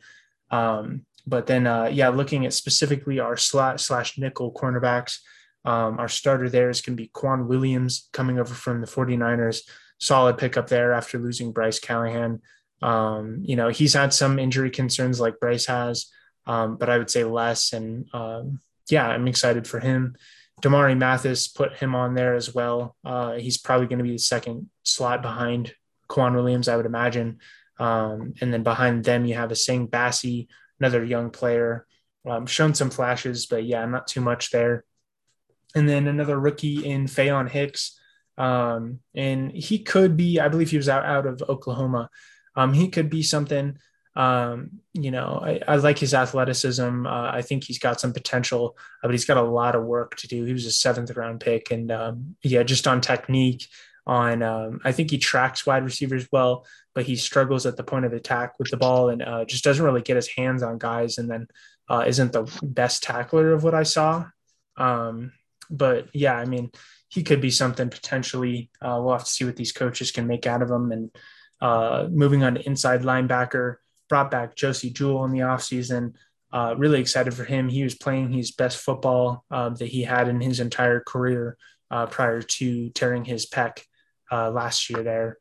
Um, 0.51 1.05
but 1.25 1.47
then, 1.47 1.67
uh, 1.67 1.85
yeah, 1.85 2.09
looking 2.09 2.45
at 2.45 2.53
specifically 2.53 3.19
our 3.19 3.35
slot 3.35 3.81
slash 3.81 4.17
nickel 4.17 4.51
cornerbacks, 4.53 5.19
um, 5.65 5.99
our 5.99 6.07
starter 6.07 6.49
there 6.49 6.69
is 6.69 6.79
going 6.79 6.95
to 6.95 7.03
be 7.03 7.09
K'Waun 7.09 7.47
Williams 7.47 8.07
coming 8.13 8.39
over 8.39 8.53
from 8.53 8.79
the 8.79 8.87
49ers 8.87 9.61
solid 9.99 10.37
pickup 10.37 10.67
there 10.67 10.93
after 10.93 11.17
losing 11.17 11.51
Bryce 11.51 11.79
Callahan. 11.79 12.41
Um, 12.81 13.41
you 13.43 13.55
know, 13.55 13.69
he's 13.69 13.93
had 13.93 14.13
some 14.13 14.39
injury 14.39 14.69
concerns 14.69 15.19
like 15.19 15.39
Bryce 15.39 15.65
has, 15.65 16.07
um, 16.45 16.77
but 16.77 16.89
I 16.89 16.97
would 16.97 17.09
say 17.09 17.23
less. 17.23 17.73
And 17.73 18.07
um, 18.13 18.59
yeah, 18.89 19.07
I'm 19.07 19.27
excited 19.27 19.67
for 19.67 19.79
him. 19.79 20.15
Damari 20.61 20.97
Mathis 20.97 21.47
put 21.47 21.77
him 21.77 21.93
on 21.93 22.15
there 22.15 22.35
as 22.35 22.53
well. 22.53 22.95
Uh, 23.05 23.33
he's 23.33 23.57
probably 23.57 23.87
going 23.87 23.99
to 23.99 24.03
be 24.03 24.13
the 24.13 24.19
second 24.19 24.69
slot 24.83 25.21
behind 25.21 25.73
K'Waun 26.09 26.33
Williams, 26.33 26.67
I 26.67 26.75
would 26.75 26.85
imagine. 26.85 27.39
Um, 27.79 28.33
and 28.41 28.51
then 28.51 28.63
behind 28.63 29.03
them, 29.03 29.25
you 29.25 29.35
have 29.35 29.51
Essang 29.51 29.89
Bassey, 29.89 30.47
another 30.79 31.03
young 31.03 31.29
player, 31.29 31.85
um, 32.27 32.45
shown 32.45 32.73
some 32.73 32.89
flashes, 32.89 33.45
but 33.45 33.65
yeah, 33.65 33.85
not 33.85 34.07
too 34.07 34.21
much 34.21 34.49
there. 34.49 34.83
And 35.75 35.87
then 35.87 36.07
another 36.07 36.39
rookie 36.39 36.85
in 36.85 37.05
Faion 37.05 37.49
Hicks, 37.49 37.99
um, 38.37 38.99
and 39.15 39.51
he 39.51 39.79
could 39.79 40.15
be, 40.15 40.39
I 40.39 40.47
believe 40.47 40.69
he 40.69 40.77
was 40.77 40.89
out, 40.89 41.05
out 41.05 41.25
of 41.25 41.41
Oklahoma. 41.49 42.09
Um, 42.55 42.73
he 42.73 42.89
could 42.89 43.09
be 43.09 43.23
something. 43.23 43.77
Um, 44.15 44.81
you 44.93 45.11
know, 45.11 45.39
I, 45.43 45.61
I, 45.67 45.75
like 45.75 45.99
his 45.99 46.15
athleticism. 46.15 47.05
Uh, 47.05 47.31
I 47.31 47.43
think 47.43 47.63
he's 47.63 47.77
got 47.77 47.99
some 48.01 48.13
potential, 48.13 48.75
uh, 49.03 49.07
but 49.07 49.11
he's 49.11 49.25
got 49.25 49.37
a 49.37 49.43
lot 49.43 49.75
of 49.75 49.83
work 49.83 50.15
to 50.17 50.27
do. 50.27 50.43
He 50.43 50.53
was 50.53 50.65
a 50.65 50.71
seventh 50.71 51.15
round 51.15 51.39
pick, 51.39 51.69
and 51.69 51.91
um, 51.91 52.35
yeah, 52.41 52.63
just 52.63 52.87
on 52.87 52.99
technique, 52.99 53.67
on. 54.07 54.41
Um, 54.41 54.81
I 54.83 54.91
think 54.91 55.11
he 55.11 55.19
tracks 55.19 55.67
wide 55.67 55.83
receivers 55.83 56.27
well, 56.31 56.65
but 56.95 57.05
he 57.05 57.15
struggles 57.15 57.67
at 57.67 57.77
the 57.77 57.83
point 57.83 58.05
of 58.05 58.13
attack 58.13 58.57
with 58.57 58.71
the 58.71 58.77
ball 58.77 59.09
and 59.09 59.21
uh, 59.21 59.45
just 59.45 59.63
doesn't 59.63 59.85
really 59.85 60.01
get 60.01 60.15
his 60.15 60.29
hands 60.29 60.63
on 60.63 60.79
guys. 60.79 61.19
And 61.19 61.29
then 61.29 61.47
uh, 61.87 62.05
isn't 62.07 62.33
the 62.33 62.51
best 62.63 63.03
tackler 63.03 63.53
of 63.53 63.63
what 63.63 63.75
I 63.75 63.83
saw. 63.83 64.25
Um, 64.77 65.31
but 65.69 66.07
yeah, 66.13 66.35
I 66.35 66.45
mean, 66.45 66.71
he 67.09 67.23
could 67.23 67.41
be 67.41 67.51
something 67.51 67.89
potentially. 67.89 68.69
Uh, 68.81 68.99
we'll 69.01 69.13
have 69.13 69.23
to 69.23 69.31
see 69.31 69.45
what 69.45 69.55
these 69.55 69.71
coaches 69.71 70.11
can 70.11 70.27
make 70.27 70.45
out 70.45 70.61
of 70.61 70.69
him. 70.69 70.91
And 70.91 71.11
uh, 71.61 72.07
moving 72.09 72.43
on 72.43 72.55
to 72.55 72.65
inside 72.65 73.01
linebacker, 73.01 73.75
brought 74.09 74.31
back 74.31 74.55
Josey 74.55 74.89
Jewell 74.89 75.25
in 75.25 75.31
the 75.31 75.39
offseason. 75.39 76.13
Uh, 76.51 76.75
really 76.77 76.99
excited 76.99 77.33
for 77.33 77.43
him. 77.43 77.69
He 77.69 77.83
was 77.83 77.95
playing 77.95 78.31
his 78.31 78.51
best 78.51 78.77
football 78.77 79.45
uh, 79.51 79.69
that 79.69 79.87
he 79.87 80.03
had 80.03 80.27
in 80.27 80.39
his 80.39 80.59
entire 80.59 81.01
career 81.01 81.57
uh, 81.91 82.05
prior 82.05 82.41
to 82.41 82.89
tearing 82.89 83.25
his 83.25 83.49
pec 83.49 83.79
uh, 84.31 84.51
last 84.51 84.89
year 84.89 85.03
there. 85.03 85.37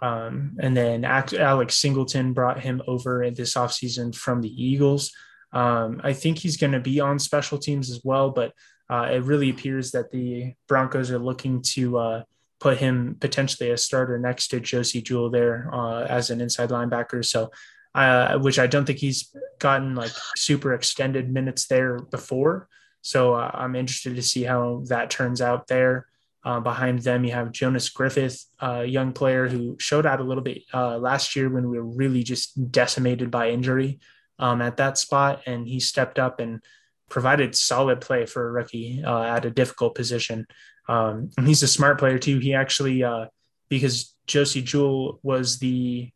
Um, 0.00 0.56
and 0.60 0.76
then 0.76 1.04
Alex 1.04 1.76
Singleton 1.76 2.32
brought 2.32 2.60
him 2.60 2.82
over 2.86 3.28
this 3.30 3.54
offseason 3.54 4.14
from 4.14 4.42
the 4.42 4.64
Eagles. 4.64 5.12
Um, 5.52 6.00
I 6.04 6.12
think 6.12 6.38
he's 6.38 6.56
going 6.56 6.72
to 6.72 6.80
be 6.80 7.00
on 7.00 7.18
special 7.18 7.58
teams 7.58 7.90
as 7.90 8.02
well, 8.04 8.30
but 8.30 8.52
uh, 8.90 9.08
it 9.12 9.22
really 9.24 9.50
appears 9.50 9.90
that 9.92 10.10
the 10.10 10.54
Broncos 10.66 11.10
are 11.10 11.18
looking 11.18 11.62
to 11.62 11.98
uh, 11.98 12.22
put 12.60 12.78
him 12.78 13.16
potentially 13.20 13.70
a 13.70 13.76
starter 13.76 14.18
next 14.18 14.48
to 14.48 14.60
Josey 14.60 15.02
Jewell 15.02 15.30
there 15.30 15.70
uh, 15.72 16.04
as 16.04 16.30
an 16.30 16.40
inside 16.40 16.70
linebacker. 16.70 17.24
So, 17.24 17.50
uh, 17.94 18.38
which 18.38 18.58
I 18.58 18.66
don't 18.66 18.84
think 18.84 18.98
he's 18.98 19.34
gotten 19.58 19.94
like 19.94 20.12
super 20.36 20.72
extended 20.72 21.30
minutes 21.30 21.66
there 21.66 21.98
before. 21.98 22.68
So 23.02 23.34
uh, 23.34 23.50
I'm 23.54 23.76
interested 23.76 24.16
to 24.16 24.22
see 24.22 24.42
how 24.42 24.84
that 24.88 25.10
turns 25.10 25.40
out 25.40 25.66
there. 25.66 26.06
Uh, 26.44 26.60
behind 26.60 27.00
them, 27.00 27.24
you 27.24 27.32
have 27.32 27.52
Jonas 27.52 27.88
Griffith, 27.90 28.46
a 28.60 28.84
young 28.84 29.12
player 29.12 29.48
who 29.48 29.76
showed 29.78 30.06
out 30.06 30.20
a 30.20 30.24
little 30.24 30.42
bit 30.42 30.62
last 30.72 31.36
year 31.36 31.50
when 31.50 31.68
we 31.68 31.78
were 31.78 31.84
really 31.84 32.22
just 32.22 32.70
decimated 32.70 33.30
by 33.30 33.50
injury 33.50 33.98
um, 34.38 34.62
at 34.62 34.76
that 34.76 34.96
spot, 34.96 35.42
and 35.46 35.66
he 35.66 35.80
stepped 35.80 36.18
up 36.18 36.40
and 36.40 36.62
provided 37.08 37.54
solid 37.54 38.00
play 38.00 38.26
for 38.26 38.48
a 38.48 38.52
rookie 38.52 39.02
uh, 39.04 39.22
at 39.22 39.44
a 39.44 39.50
difficult 39.50 39.94
position. 39.94 40.46
Um, 40.88 41.30
and 41.36 41.46
he's 41.46 41.62
a 41.62 41.68
smart 41.68 41.98
player 41.98 42.18
too. 42.18 42.38
He 42.38 42.54
actually, 42.54 43.02
uh, 43.02 43.26
because 43.68 44.14
Josey 44.26 44.62
Jewell 44.62 45.20
was 45.22 45.58
the 45.58 46.10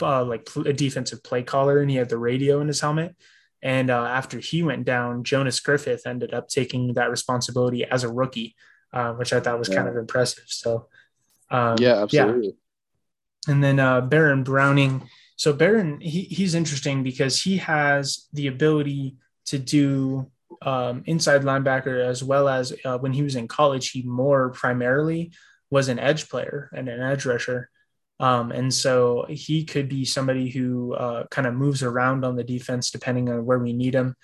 uh, 0.00 0.24
like 0.24 0.48
a 0.56 0.72
defensive 0.72 1.22
play 1.22 1.42
caller 1.42 1.80
and 1.80 1.90
he 1.90 1.96
had 1.96 2.08
the 2.08 2.18
radio 2.18 2.60
in 2.60 2.68
his 2.68 2.80
helmet. 2.80 3.16
And 3.62 3.90
uh, 3.90 4.04
after 4.04 4.38
he 4.38 4.62
went 4.62 4.84
down, 4.84 5.22
Jonas 5.22 5.60
Griffith 5.60 6.06
ended 6.06 6.34
up 6.34 6.48
taking 6.48 6.94
that 6.94 7.10
responsibility 7.10 7.84
as 7.84 8.02
a 8.02 8.12
rookie, 8.12 8.56
uh, 8.92 9.12
which 9.12 9.32
I 9.32 9.40
thought 9.40 9.58
was 9.58 9.68
yeah. 9.68 9.76
kind 9.76 9.88
of 9.88 9.96
impressive. 9.96 10.44
So, 10.48 10.88
um, 11.50 11.76
yeah, 11.78 12.02
absolutely. 12.02 12.56
Yeah. 13.46 13.52
And 13.52 13.62
then 13.62 13.78
uh, 13.78 14.00
Baron 14.00 14.42
Browning. 14.42 15.08
So 15.36 15.52
Baron, 15.52 16.00
he, 16.00 16.22
he's 16.22 16.54
interesting 16.54 17.02
because 17.02 17.40
he 17.40 17.58
has 17.58 18.28
the 18.32 18.48
ability 18.48 19.16
to 19.46 19.58
do 19.58 20.30
um, 20.60 21.02
inside 21.06 21.42
linebacker 21.42 22.04
as 22.04 22.22
well 22.22 22.48
as 22.48 22.72
uh, 22.84 22.98
when 22.98 23.12
he 23.12 23.22
was 23.22 23.36
in 23.36 23.48
college, 23.48 23.90
he 23.90 24.02
more 24.02 24.50
primarily 24.50 25.32
was 25.70 25.88
an 25.88 25.98
edge 25.98 26.28
player 26.28 26.70
and 26.74 26.88
an 26.88 27.00
edge 27.00 27.24
rusher. 27.24 27.70
Um, 28.20 28.52
and 28.52 28.72
so 28.72 29.26
he 29.28 29.64
could 29.64 29.88
be 29.88 30.04
somebody 30.04 30.48
who 30.50 30.94
uh, 30.94 31.26
kind 31.30 31.46
of 31.46 31.54
moves 31.54 31.82
around 31.82 32.24
on 32.24 32.36
the 32.36 32.44
defense 32.44 32.90
depending 32.90 33.28
on 33.28 33.44
where 33.44 33.58
we 33.58 33.72
need 33.72 33.94
him. 33.94 34.14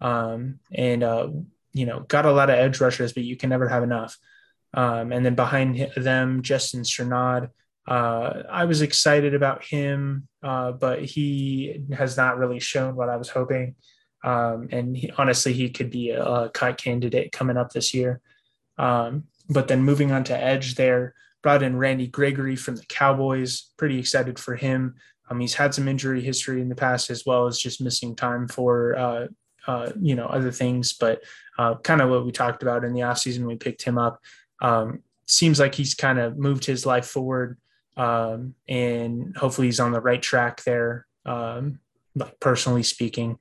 Um, 0.00 0.60
and, 0.72 1.02
uh, 1.02 1.28
you 1.72 1.86
know, 1.86 2.00
got 2.00 2.26
a 2.26 2.32
lot 2.32 2.50
of 2.50 2.56
edge 2.56 2.80
rushers, 2.80 3.12
but 3.12 3.24
you 3.24 3.36
can 3.36 3.50
never 3.50 3.68
have 3.68 3.82
enough. 3.82 4.16
Um, 4.74 5.12
and 5.12 5.24
then 5.24 5.34
behind 5.34 5.90
them, 5.96 6.42
Justin 6.42 6.82
Strnad. 6.82 7.50
Uh, 7.86 8.42
I 8.50 8.66
was 8.66 8.82
excited 8.82 9.34
about 9.34 9.64
him, 9.64 10.28
uh, 10.42 10.72
but 10.72 11.02
he 11.04 11.86
has 11.96 12.16
not 12.18 12.36
really 12.36 12.60
shown 12.60 12.94
what 12.94 13.08
I 13.08 13.16
was 13.16 13.30
hoping. 13.30 13.76
Um, 14.24 14.68
and 14.72 14.96
he, 14.96 15.10
honestly, 15.16 15.52
he 15.52 15.70
could 15.70 15.90
be 15.90 16.10
a, 16.10 16.24
a, 16.24 16.50
cut 16.50 16.76
candidate 16.76 17.30
coming 17.30 17.56
up 17.56 17.70
this 17.70 17.94
year. 17.94 18.20
Um, 18.76 19.24
but 19.48 19.68
then 19.68 19.82
moving 19.82 20.10
on 20.10 20.24
to 20.24 20.36
edge 20.36 20.74
there, 20.74 21.14
brought 21.42 21.62
in 21.62 21.76
Randy 21.76 22.08
Gregory 22.08 22.56
from 22.56 22.76
the 22.76 22.86
Cowboys. 22.86 23.70
Pretty 23.76 23.98
excited 23.98 24.38
for 24.38 24.56
him. 24.56 24.96
Um, 25.30 25.40
he's 25.40 25.54
had 25.54 25.74
some 25.74 25.88
injury 25.88 26.20
history 26.20 26.60
in 26.60 26.68
the 26.68 26.74
past 26.74 27.10
as 27.10 27.24
well 27.26 27.46
as 27.46 27.58
just 27.58 27.80
missing 27.80 28.16
time 28.16 28.48
for 28.48 28.96
uh, 28.96 29.26
uh, 29.66 29.90
you 30.00 30.14
know 30.14 30.26
other 30.26 30.50
things. 30.50 30.94
But 30.94 31.22
uh, 31.58 31.76
kind 31.76 32.00
of 32.00 32.10
what 32.10 32.24
we 32.24 32.32
talked 32.32 32.62
about 32.62 32.84
in 32.84 32.92
the 32.92 33.00
offseason, 33.00 33.46
we 33.46 33.56
picked 33.56 33.82
him 33.82 33.98
up. 33.98 34.20
Um, 34.60 35.02
seems 35.26 35.60
like 35.60 35.74
he's 35.74 35.94
kind 35.94 36.18
of 36.18 36.38
moved 36.38 36.64
his 36.64 36.86
life 36.86 37.06
forward, 37.06 37.58
um, 37.96 38.54
and 38.68 39.36
hopefully 39.36 39.68
he's 39.68 39.80
on 39.80 39.92
the 39.92 40.00
right 40.00 40.22
track 40.22 40.64
there. 40.64 41.06
Um, 41.26 41.80
like 42.14 42.40
personally 42.40 42.82
speaking, 42.82 43.38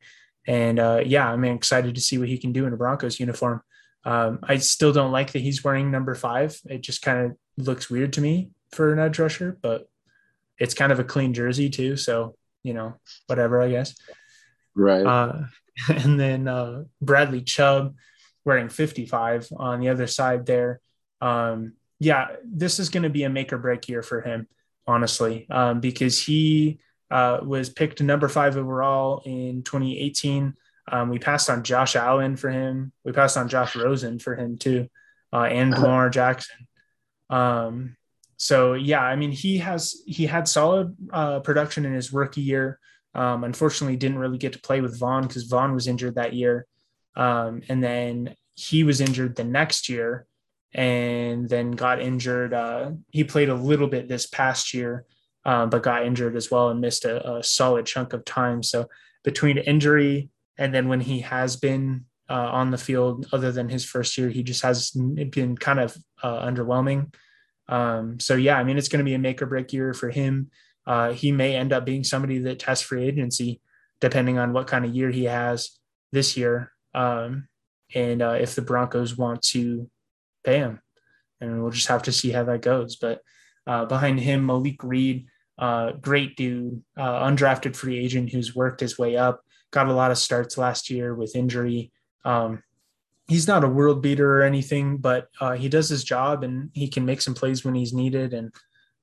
and 0.48 0.80
uh, 0.80 1.02
yeah, 1.06 1.30
I'm 1.30 1.44
excited 1.44 1.96
to 1.96 2.02
see 2.02 2.18
what 2.18 2.30
he 2.30 2.38
can 2.38 2.54
do 2.54 2.66
in 2.66 2.74
a 2.74 2.78
Broncos 2.78 3.20
uniform. 3.20 3.62
Um, 4.06 4.40
I 4.44 4.58
still 4.58 4.94
don't 4.94 5.12
like 5.12 5.34
that 5.34 5.42
he's 5.42 5.64
wearing 5.64 5.92
number 5.92 6.16
five. 6.16 6.58
It 6.66 6.82
just 6.82 7.02
kind 7.02 7.26
of 7.26 7.66
looks 7.66 7.90
weird 7.90 8.14
to 8.14 8.22
me 8.22 8.52
for 8.72 8.94
an 8.94 9.00
edge 9.00 9.20
rusher, 9.20 9.58
but 9.62 9.90
it's 10.58 10.74
kind 10.74 10.94
of 10.94 11.00
a 11.00 11.04
clean 11.04 11.34
jersey 11.34 11.70
too. 11.70 11.98
So, 11.98 12.36
you 12.64 12.74
know, 12.74 12.96
whatever, 13.28 13.62
I 13.62 13.70
guess. 13.70 13.96
Right. 14.74 15.06
Uh, 15.06 15.44
and 15.90 16.18
then 16.18 16.48
uh, 16.48 16.86
Bradley 17.02 17.42
Chubb 17.42 17.96
wearing 18.46 18.70
55 18.70 19.50
on 19.58 19.82
the 19.82 19.90
other 19.90 20.08
side 20.08 20.46
there. 20.46 20.80
Um, 21.20 21.74
yeah, 22.00 22.28
this 22.46 22.80
is 22.80 22.90
going 22.90 23.04
to 23.04 23.10
be 23.10 23.24
a 23.24 23.30
make 23.30 23.52
or 23.52 23.58
break 23.58 23.90
year 23.90 24.02
for 24.02 24.22
him, 24.22 24.48
honestly, 24.86 25.48
um, 25.50 25.82
because 25.82 26.22
he 26.22 26.80
uh, 27.10 27.40
was 27.44 27.70
picked 27.70 28.02
number 28.02 28.28
five 28.28 28.58
overall 28.58 29.22
in 29.26 29.64
2018. 29.64 30.56
Um, 30.92 31.10
we 31.10 31.20
passed 31.20 31.50
on 31.50 31.64
Josh 31.64 31.96
Allen 31.96 32.36
for 32.36 32.50
him. 32.50 32.92
We 33.04 33.12
passed 33.12 33.38
on 33.38 33.50
Josh 33.50 33.76
Rosen 33.76 34.20
for 34.20 34.36
him 34.36 34.58
too, 34.58 34.88
uh, 35.34 35.44
and 35.44 35.74
uh-huh. 35.74 35.84
Lamar 35.84 36.10
Jackson. 36.10 36.68
Um, 37.30 37.98
so 38.38 38.74
yeah, 38.74 39.02
I 39.02 39.16
mean 39.16 39.32
he 39.32 39.58
has 39.58 40.02
he 40.06 40.26
had 40.26 40.48
solid 40.48 40.96
uh, 41.12 41.40
production 41.42 41.86
in 41.86 41.94
his 41.94 42.14
rookie 42.14 42.42
year. 42.42 42.80
Um, 43.14 43.44
unfortunately, 43.44 43.98
didn't 43.98 44.20
really 44.20 44.38
get 44.38 44.54
to 44.54 44.62
play 44.62 44.80
with 44.80 45.00
Von 45.00 45.24
because 45.24 45.44
Von 45.44 45.74
was 45.74 45.88
injured 45.88 46.16
that 46.16 46.34
year, 46.34 46.68
um, 47.16 47.62
and 47.68 47.84
then 47.84 48.36
he 48.56 48.84
was 48.84 49.02
injured 49.02 49.36
the 49.36 49.44
next 49.44 49.90
year, 49.90 50.28
and 50.74 51.50
then 51.50 51.72
got 51.72 52.02
injured. 52.02 52.54
Uh, 52.54 52.92
he 53.10 53.24
played 53.24 53.50
a 53.50 53.56
little 53.56 53.88
bit 53.88 54.08
this 54.08 54.28
past 54.28 54.74
year, 54.74 55.06
um, 55.48 55.70
but 55.70 55.82
got 55.82 56.06
injured 56.06 56.36
as 56.36 56.52
well 56.52 56.70
and 56.70 56.82
missed 56.82 57.06
a, 57.06 57.38
a, 57.38 57.42
solid 57.42 57.86
chunk 57.86 58.12
of 58.12 58.26
time. 58.26 58.62
So 58.62 58.90
between 59.24 59.58
injury 59.58 60.30
and 60.58 60.76
then 60.76 60.90
when 60.90 61.00
he 61.00 61.22
has 61.22 61.56
been 61.56 62.04
uh, 62.30 62.50
on 62.52 62.70
the 62.70 62.78
field, 62.78 63.28
other 63.32 63.54
than 63.54 63.70
his 63.70 63.86
first 63.86 64.18
year, 64.18 64.28
he 64.28 64.44
just 64.44 64.62
has 64.64 64.92
been 64.92 65.56
kind 65.56 65.80
of 65.80 65.96
uh, 66.22 66.46
underwhelming. 66.46 67.14
Um, 67.70 68.20
so 68.20 68.36
yeah, 68.36 68.58
I 68.58 68.66
mean, 68.66 68.78
it's 68.78 68.90
going 68.90 69.00
to 69.00 69.10
be 69.10 69.14
a 69.14 69.20
make 69.20 69.42
or 69.42 69.46
break 69.46 69.72
year 69.72 69.94
for 69.94 70.10
him. 70.10 70.52
Uh, 70.86 71.14
he 71.14 71.32
may 71.32 71.56
end 71.56 71.72
up 71.72 71.86
being 71.86 72.04
somebody 72.04 72.40
that 72.40 72.60
tests 72.60 72.86
free 72.86 73.06
agency, 73.06 73.62
depending 74.02 74.38
on 74.38 74.52
what 74.52 74.68
kind 74.68 74.84
of 74.84 74.94
year 74.94 75.10
he 75.10 75.26
has 75.26 75.72
this 76.12 76.36
year, 76.36 76.72
um, 76.94 77.48
and 77.94 78.22
uh, 78.22 78.38
if 78.40 78.56
the 78.56 78.62
Broncos 78.62 79.18
want 79.18 79.42
to 79.42 79.90
pay 80.46 80.60
him, 80.60 80.80
and 81.42 81.62
we'll 81.62 81.72
just 81.72 81.88
have 81.88 82.04
to 82.04 82.14
see 82.14 82.32
how 82.32 82.44
that 82.46 82.62
goes. 82.62 82.96
But 82.96 83.22
uh, 83.66 83.86
behind 83.86 84.22
him, 84.22 84.46
Malik 84.46 84.82
Reed 84.82 85.28
uh, 85.58 85.94
great 85.94 86.36
dude, 86.36 86.84
uh, 86.98 87.26
undrafted 87.26 87.76
free 87.76 87.98
agent 87.98 88.32
who's 88.32 88.56
worked 88.56 88.80
his 88.80 88.98
way 88.98 89.18
up, 89.18 89.44
got 89.72 89.88
a 89.88 89.94
lot 89.94 90.12
of 90.12 90.18
starts 90.18 90.58
last 90.58 90.90
year 90.90 91.16
with 91.16 91.36
injury. 91.36 91.92
Um, 92.24 92.64
he's 93.28 93.48
not 93.48 93.64
a 93.64 93.70
world 93.70 94.02
beater 94.02 94.40
or 94.40 94.44
anything, 94.44 94.98
but 94.98 95.30
uh, 95.42 95.54
he 95.54 95.68
does 95.70 95.90
his 95.90 96.04
job 96.04 96.44
and 96.44 96.70
he 96.74 96.88
can 96.88 97.06
make 97.06 97.22
some 97.22 97.34
plays 97.34 97.66
when 97.66 97.76
he's 97.76 97.94
needed. 97.94 98.34
And 98.34 98.54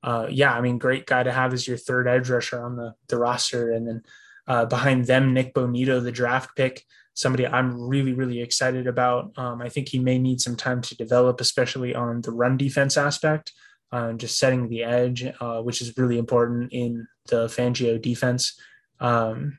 uh, 0.03 0.27
yeah, 0.29 0.53
I 0.53 0.61
mean, 0.61 0.77
great 0.77 1.05
guy 1.05 1.23
to 1.23 1.31
have 1.31 1.53
as 1.53 1.67
your 1.67 1.77
third 1.77 2.07
edge 2.07 2.29
rusher 2.29 2.63
on 2.63 2.75
the, 2.75 2.95
the 3.07 3.17
roster. 3.17 3.71
And 3.71 3.87
then 3.87 4.03
uh, 4.47 4.65
behind 4.65 5.05
them, 5.05 5.33
Nik 5.33 5.53
Bonitto, 5.53 6.03
the 6.03 6.11
draft 6.11 6.55
pick, 6.55 6.85
somebody 7.13 7.47
I'm 7.47 7.79
really, 7.79 8.13
really 8.13 8.41
excited 8.41 8.87
about. 8.87 9.31
Um, 9.37 9.61
I 9.61 9.69
think 9.69 9.89
he 9.89 9.99
may 9.99 10.17
need 10.17 10.41
some 10.41 10.55
time 10.55 10.81
to 10.81 10.95
develop, 10.95 11.41
especially 11.41 11.95
on 11.95 12.21
the 12.21 12.31
run 12.31 12.57
defense 12.57 12.97
aspect 12.97 13.51
uh, 13.95 14.11
just 14.11 14.37
setting 14.37 14.67
the 14.67 14.83
edge, 14.83 15.25
uh, 15.39 15.61
which 15.61 15.81
is 15.81 15.97
really 15.97 16.17
important 16.17 16.73
in 16.73 17.07
the 17.29 17.47
Fangio 17.47 18.01
defense. 18.01 18.59
Um, 18.99 19.57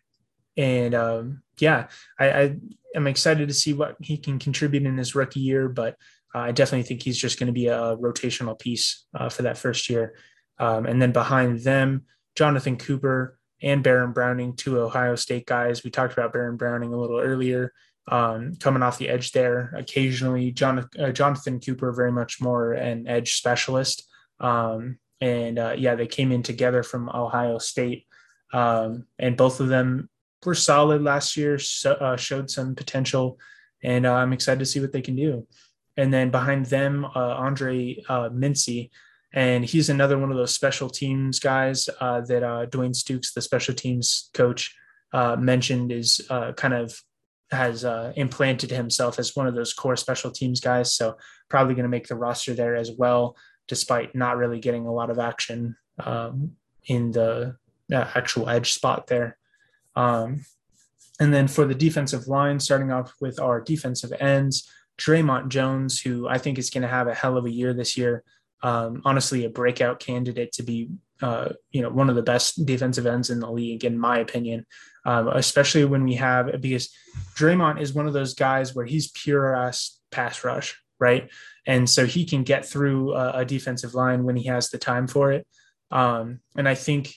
and 0.58 0.94
um, 0.94 1.42
yeah, 1.58 1.88
I, 2.18 2.30
I, 2.30 2.56
am 2.94 3.06
excited 3.06 3.48
to 3.48 3.54
see 3.54 3.72
what 3.72 3.96
he 3.98 4.18
can 4.18 4.38
contribute 4.38 4.84
in 4.84 4.98
his 4.98 5.14
rookie 5.14 5.40
year, 5.40 5.70
but 5.70 5.96
uh, 6.34 6.40
I 6.40 6.52
definitely 6.52 6.82
think 6.82 7.02
he's 7.02 7.16
just 7.16 7.38
going 7.38 7.46
to 7.46 7.52
be 7.52 7.68
a 7.68 7.96
rotational 7.96 8.58
piece 8.58 9.06
uh, 9.14 9.30
for 9.30 9.40
that 9.42 9.56
first 9.56 9.88
year. 9.88 10.14
Um, 10.58 10.84
and 10.84 11.00
then 11.00 11.12
behind 11.12 11.60
them, 11.60 12.04
Jonathan 12.34 12.76
Cooper 12.76 13.38
and 13.62 13.82
Baron 13.82 14.12
Browning, 14.12 14.54
two 14.54 14.78
Ohio 14.78 15.16
State 15.16 15.46
guys. 15.46 15.82
We 15.82 15.90
talked 15.90 16.12
about 16.12 16.34
Baron 16.34 16.58
Browning 16.58 16.92
a 16.92 17.00
little 17.00 17.20
earlier, 17.20 17.72
um, 18.08 18.54
coming 18.56 18.82
off 18.82 18.98
the 18.98 19.08
edge 19.08 19.32
there. 19.32 19.72
Occasionally, 19.74 20.52
John, 20.52 20.86
uh, 20.98 21.10
Jonathan 21.10 21.58
Cooper, 21.58 21.90
very 21.92 22.12
much 22.12 22.38
more 22.38 22.74
an 22.74 23.06
edge 23.06 23.36
specialist 23.36 24.06
Um, 24.40 24.98
and 25.20 25.58
uh, 25.58 25.74
yeah, 25.76 25.94
they 25.94 26.06
came 26.06 26.32
in 26.32 26.42
together 26.42 26.82
from 26.82 27.08
Ohio 27.08 27.58
State, 27.58 28.06
um, 28.52 29.06
and 29.18 29.36
both 29.36 29.60
of 29.60 29.68
them 29.68 30.08
were 30.44 30.54
solid 30.54 31.02
last 31.02 31.36
year. 31.36 31.58
So, 31.58 31.92
uh, 31.92 32.16
showed 32.16 32.50
some 32.50 32.74
potential, 32.74 33.38
and 33.82 34.06
uh, 34.06 34.12
I'm 34.12 34.32
excited 34.32 34.58
to 34.60 34.66
see 34.66 34.80
what 34.80 34.92
they 34.92 35.02
can 35.02 35.16
do. 35.16 35.46
And 35.96 36.12
then 36.12 36.30
behind 36.30 36.66
them, 36.66 37.06
uh, 37.06 37.08
Andre 37.18 38.02
uh, 38.08 38.28
Mintze, 38.28 38.90
and 39.32 39.64
he's 39.64 39.88
another 39.88 40.18
one 40.18 40.30
of 40.30 40.36
those 40.36 40.54
special 40.54 40.90
teams 40.90 41.40
guys 41.40 41.88
uh, 42.00 42.20
that 42.22 42.42
Dwayne 42.70 42.94
Stukes, 42.94 43.32
the 43.32 43.42
special 43.42 43.74
teams 43.74 44.30
coach, 44.34 44.74
mentioned 45.38 45.92
is 45.92 46.20
kind 46.56 46.74
of 46.74 46.98
has 47.50 47.84
implanted 48.16 48.70
himself 48.70 49.18
as 49.18 49.34
one 49.34 49.46
of 49.46 49.54
those 49.54 49.72
core 49.72 49.96
special 49.96 50.30
teams 50.30 50.60
guys. 50.60 50.94
So 50.94 51.16
probably 51.48 51.74
going 51.74 51.84
to 51.84 51.88
make 51.88 52.06
the 52.06 52.16
roster 52.16 52.54
there 52.54 52.76
as 52.76 52.90
well 52.96 53.36
despite 53.68 54.14
not 54.14 54.36
really 54.36 54.60
getting 54.60 54.86
a 54.86 54.92
lot 54.92 55.10
of 55.10 55.18
action 55.18 55.76
um, 55.98 56.52
in 56.86 57.10
the 57.12 57.56
uh, 57.92 58.10
actual 58.14 58.48
edge 58.48 58.72
spot 58.72 59.06
there. 59.06 59.36
Um, 59.94 60.44
and 61.18 61.32
then 61.32 61.48
for 61.48 61.64
the 61.64 61.74
defensive 61.74 62.28
line, 62.28 62.60
starting 62.60 62.92
off 62.92 63.14
with 63.20 63.40
our 63.40 63.60
defensive 63.60 64.12
ends, 64.20 64.70
Dre'Mont 64.98 65.48
Jones, 65.48 66.00
who 66.00 66.28
I 66.28 66.38
think 66.38 66.58
is 66.58 66.70
going 66.70 66.82
to 66.82 66.88
have 66.88 67.08
a 67.08 67.14
hell 67.14 67.36
of 67.36 67.46
a 67.46 67.50
year 67.50 67.72
this 67.72 67.96
year. 67.96 68.22
Um, 68.62 69.02
honestly, 69.04 69.44
a 69.44 69.50
breakout 69.50 70.00
candidate 70.00 70.52
to 70.52 70.62
be, 70.62 70.90
uh, 71.22 71.50
you 71.70 71.82
know, 71.82 71.90
one 71.90 72.08
of 72.08 72.16
the 72.16 72.22
best 72.22 72.64
defensive 72.64 73.06
ends 73.06 73.30
in 73.30 73.40
the 73.40 73.50
league, 73.50 73.84
in 73.84 73.98
my 73.98 74.18
opinion. 74.18 74.66
Um, 75.04 75.28
especially 75.28 75.84
when 75.84 76.02
we 76.02 76.14
have 76.14 76.60
because 76.60 76.92
Dre'Mont 77.36 77.80
is 77.80 77.92
one 77.92 78.08
of 78.08 78.12
those 78.12 78.34
guys 78.34 78.74
where 78.74 78.86
he's 78.86 79.12
pure 79.12 79.54
ass 79.54 80.00
pass 80.10 80.42
rush, 80.42 80.76
right? 80.98 81.30
and 81.66 81.90
so 81.90 82.06
he 82.06 82.24
can 82.24 82.44
get 82.44 82.64
through 82.64 83.12
a, 83.14 83.38
a 83.38 83.44
defensive 83.44 83.94
line 83.94 84.24
when 84.24 84.36
he 84.36 84.44
has 84.44 84.70
the 84.70 84.78
time 84.78 85.06
for 85.06 85.32
it. 85.32 85.46
Um, 85.90 86.40
and 86.56 86.68
I 86.68 86.74
think 86.74 87.14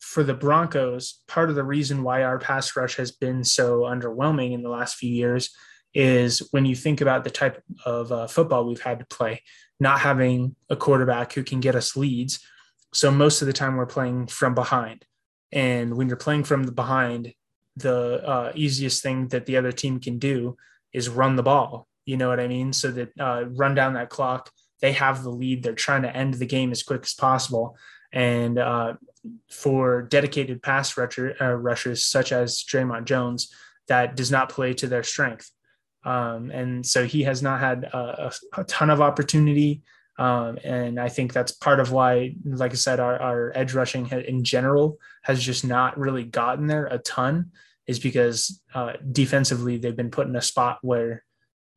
for 0.00 0.22
the 0.22 0.34
Broncos, 0.34 1.20
part 1.28 1.48
of 1.48 1.54
the 1.54 1.64
reason 1.64 2.02
why 2.02 2.24
our 2.24 2.38
pass 2.38 2.76
rush 2.76 2.96
has 2.96 3.12
been 3.12 3.44
so 3.44 3.82
underwhelming 3.82 4.52
in 4.52 4.62
the 4.62 4.68
last 4.68 4.96
few 4.96 5.10
years 5.10 5.50
is 5.94 6.40
when 6.50 6.66
you 6.66 6.74
think 6.74 7.00
about 7.00 7.24
the 7.24 7.30
type 7.30 7.62
of 7.86 8.12
uh, 8.12 8.26
football 8.26 8.66
we've 8.66 8.80
had 8.80 8.98
to 8.98 9.06
play, 9.06 9.42
not 9.80 10.00
having 10.00 10.54
a 10.68 10.76
quarterback 10.76 11.32
who 11.32 11.42
can 11.42 11.60
get 11.60 11.74
us 11.74 11.96
leads. 11.96 12.40
So 12.92 13.10
most 13.10 13.40
of 13.42 13.46
the 13.46 13.52
time 13.52 13.76
we're 13.76 13.86
playing 13.86 14.26
from 14.26 14.54
behind. 14.54 15.04
And 15.52 15.96
when 15.96 16.08
you're 16.08 16.16
playing 16.16 16.44
from 16.44 16.64
the 16.64 16.72
behind, 16.72 17.32
the 17.76 18.22
uh, 18.26 18.52
easiest 18.54 19.02
thing 19.02 19.28
that 19.28 19.46
the 19.46 19.56
other 19.56 19.72
team 19.72 20.00
can 20.00 20.18
do 20.18 20.56
is 20.92 21.08
run 21.08 21.36
the 21.36 21.42
ball 21.42 21.88
you 22.08 22.16
know 22.16 22.28
what 22.28 22.40
I 22.40 22.48
mean? 22.48 22.72
So 22.72 22.90
that 22.92 23.10
uh, 23.20 23.44
run 23.50 23.74
down 23.74 23.94
that 23.94 24.08
clock. 24.08 24.50
They 24.80 24.92
have 24.92 25.22
the 25.22 25.30
lead. 25.30 25.62
They're 25.62 25.74
trying 25.74 26.02
to 26.02 26.16
end 26.16 26.34
the 26.34 26.46
game 26.46 26.70
as 26.72 26.82
quick 26.82 27.02
as 27.02 27.14
possible. 27.14 27.76
And 28.12 28.58
uh, 28.58 28.94
for 29.50 30.02
dedicated 30.02 30.62
pass 30.62 30.96
rusher, 30.96 31.36
uh, 31.40 31.52
rushers 31.52 32.04
such 32.04 32.32
as 32.32 32.64
Dre'Mont 32.64 33.04
Jones, 33.04 33.52
that 33.88 34.16
does 34.16 34.30
not 34.30 34.48
play 34.48 34.72
to 34.74 34.86
their 34.86 35.02
strength. 35.02 35.50
Um, 36.04 36.50
and 36.50 36.86
so 36.86 37.04
he 37.04 37.24
has 37.24 37.42
not 37.42 37.60
had 37.60 37.84
a, 37.84 38.32
a, 38.56 38.60
a 38.60 38.64
ton 38.64 38.88
of 38.88 39.00
opportunity. 39.00 39.82
Um, 40.18 40.58
and 40.64 40.98
I 40.98 41.08
think 41.10 41.32
that's 41.32 41.52
part 41.52 41.80
of 41.80 41.92
why, 41.92 42.34
like 42.44 42.72
I 42.72 42.76
said, 42.76 43.00
our, 43.00 43.20
our 43.20 43.52
edge 43.54 43.74
rushing 43.74 44.08
in 44.08 44.44
general 44.44 44.96
has 45.22 45.42
just 45.42 45.64
not 45.64 45.98
really 45.98 46.24
gotten 46.24 46.66
there 46.66 46.86
a 46.86 46.98
ton, 46.98 47.50
is 47.86 47.98
because 47.98 48.60
uh, 48.74 48.94
defensively 49.12 49.76
they've 49.76 49.94
been 49.94 50.10
put 50.10 50.26
in 50.26 50.36
a 50.36 50.42
spot 50.42 50.78
where 50.82 51.24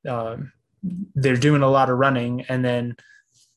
um, 0.08 0.52
they're 1.16 1.36
doing 1.36 1.62
a 1.62 1.70
lot 1.70 1.90
of 1.90 1.98
running 1.98 2.42
and 2.42 2.66
then 2.66 2.96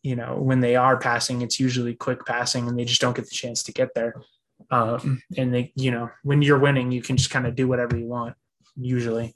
you 0.03 0.17
know 0.17 0.37
when 0.37 0.61
they 0.61 0.77
are 0.77 0.99
passing 0.99 1.43
it's 1.43 1.59
usually 1.59 1.95
quick 1.95 2.27
passing 2.27 2.69
and 2.69 2.79
they 2.79 2.85
just 2.85 3.01
don't 3.01 3.17
get 3.17 3.25
the 3.25 3.35
chance 3.35 3.63
to 3.65 3.73
get 3.73 3.95
there. 3.95 4.23
Um, 4.71 5.23
and 5.37 5.53
they 5.53 5.73
you 5.75 5.91
know 5.91 6.11
when 6.23 6.43
you're 6.43 6.59
winning 6.59 6.93
you 6.93 7.03
can 7.03 7.17
just 7.17 7.31
kind 7.31 7.47
of 7.47 7.55
do 7.55 7.67
whatever 7.67 7.97
you 7.97 8.07
want 8.07 8.37
usually. 8.77 9.35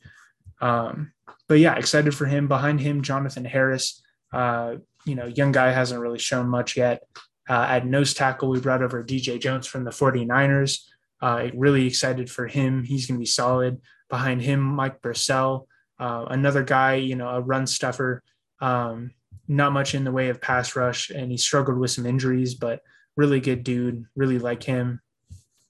Um, 0.61 1.13
but 1.49 1.59
yeah 1.59 1.77
excited 1.77 2.15
for 2.15 2.27
him. 2.27 2.49
Behind 2.49 2.81
him 2.81 3.03
jonathan 3.03 3.45
harris. 3.45 4.03
Uh, 4.33 4.77
you 5.07 5.15
know 5.15 5.27
young 5.27 5.53
guy 5.53 5.71
hasn't 5.73 6.01
really 6.01 6.19
shown 6.19 6.49
much 6.49 6.77
yet. 6.77 7.03
Uh, 7.49 7.67
at 7.69 7.87
nose 7.87 8.13
tackle 8.13 8.51
we 8.51 8.61
brought 8.61 8.83
over 8.83 9.03
dj 9.03 9.41
jones 9.41 9.67
from 9.67 9.83
the 9.85 9.91
49ers 9.91 10.83
uh, 11.23 11.49
really 11.55 11.87
excited 11.87 12.31
for 12.31 12.47
him. 12.47 12.85
He's 12.85 13.07
going 13.07 13.17
to 13.17 13.23
be 13.23 13.27
solid. 13.27 13.81
Behind 14.11 14.43
him 14.43 14.61
mike 14.61 15.01
Purcell 15.01 15.68
uh, 15.99 16.27
another 16.31 16.63
guy, 16.63 16.95
you 16.95 17.17
know, 17.17 17.29
a 17.29 17.41
run 17.41 17.67
stuffer, 17.67 18.23
um, 18.61 19.11
not 19.47 19.73
much 19.73 19.95
in 19.95 20.05
the 20.05 20.13
way 20.13 20.29
of 20.29 20.41
pass 20.41 20.77
rush, 20.77 21.11
and 21.11 21.31
he 21.31 21.37
struggled 21.37 21.79
with 21.79 21.91
some 21.91 22.07
injuries, 22.07 22.55
but 22.55 22.83
really 23.17 23.41
good 23.41 23.65
dude, 23.65 24.05
really 24.15 24.39
like 24.39 24.63
him. 24.63 25.01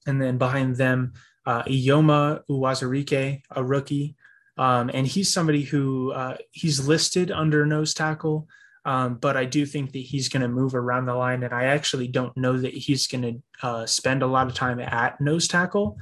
And 0.07 0.21
then 0.21 0.39
behind 0.39 0.77
them, 0.77 1.15
uh, 1.47 1.63
Eyioma 1.63 2.43
Uwazurike, 2.51 3.43
a 3.51 3.65
rookie. 3.65 4.17
Um, 4.59 4.91
and 4.93 5.07
he's 5.07 5.33
somebody 5.33 5.63
who 5.63 6.13
uh, 6.13 6.37
he's 6.51 6.87
listed 6.87 7.31
under 7.31 7.65
nose 7.65 7.95
tackle, 7.95 8.49
um, 8.85 9.15
but 9.15 9.37
I 9.37 9.45
do 9.45 9.65
think 9.65 9.93
that 9.93 9.99
he's 9.99 10.29
going 10.29 10.43
to 10.43 10.49
move 10.49 10.75
around 10.75 11.07
the 11.07 11.15
line. 11.15 11.43
And 11.43 11.55
I 11.55 11.65
actually 11.65 12.09
don't 12.09 12.37
know 12.37 12.59
that 12.59 12.75
he's 12.75 13.07
going 13.07 13.23
to 13.23 13.67
uh, 13.67 13.87
spend 13.87 14.23
a 14.23 14.27
lot 14.27 14.47
of 14.47 14.55
time 14.55 14.81
at 14.81 15.21
nose 15.21 15.47
tackle, 15.47 15.99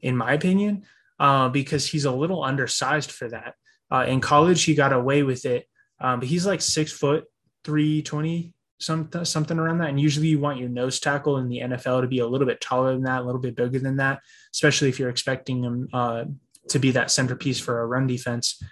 in 0.00 0.16
my 0.16 0.32
opinion, 0.34 0.84
uh, 1.18 1.48
because 1.48 1.86
he's 1.86 2.04
a 2.04 2.12
little 2.12 2.44
undersized 2.44 3.10
for 3.10 3.28
that. 3.28 3.54
Uh, 3.90 4.04
in 4.08 4.20
college, 4.20 4.64
he 4.64 4.74
got 4.74 4.92
away 4.92 5.22
with 5.22 5.44
it, 5.44 5.68
um, 6.00 6.20
but 6.20 6.28
he's 6.28 6.46
like 6.46 6.60
six 6.60 6.92
foot, 6.92 7.24
three 7.64 8.02
twenty, 8.02 8.52
something 8.78 9.24
something 9.24 9.58
around 9.58 9.78
that. 9.78 9.90
And 9.90 10.00
usually, 10.00 10.28
you 10.28 10.38
want 10.38 10.58
your 10.58 10.68
nose 10.68 11.00
tackle 11.00 11.38
in 11.38 11.48
the 11.48 11.60
NFL 11.60 12.02
to 12.02 12.08
be 12.08 12.20
a 12.20 12.26
little 12.26 12.46
bit 12.46 12.60
taller 12.60 12.92
than 12.92 13.04
that, 13.04 13.22
a 13.22 13.24
little 13.24 13.40
bit 13.40 13.56
bigger 13.56 13.78
than 13.78 13.96
that, 13.96 14.20
especially 14.52 14.88
if 14.88 14.98
you're 14.98 15.10
expecting 15.10 15.62
him 15.62 15.88
uh, 15.92 16.24
to 16.68 16.78
be 16.78 16.90
that 16.92 17.10
centerpiece 17.10 17.60
for 17.60 17.80
a 17.80 17.86
run 17.86 18.06
defense. 18.06 18.62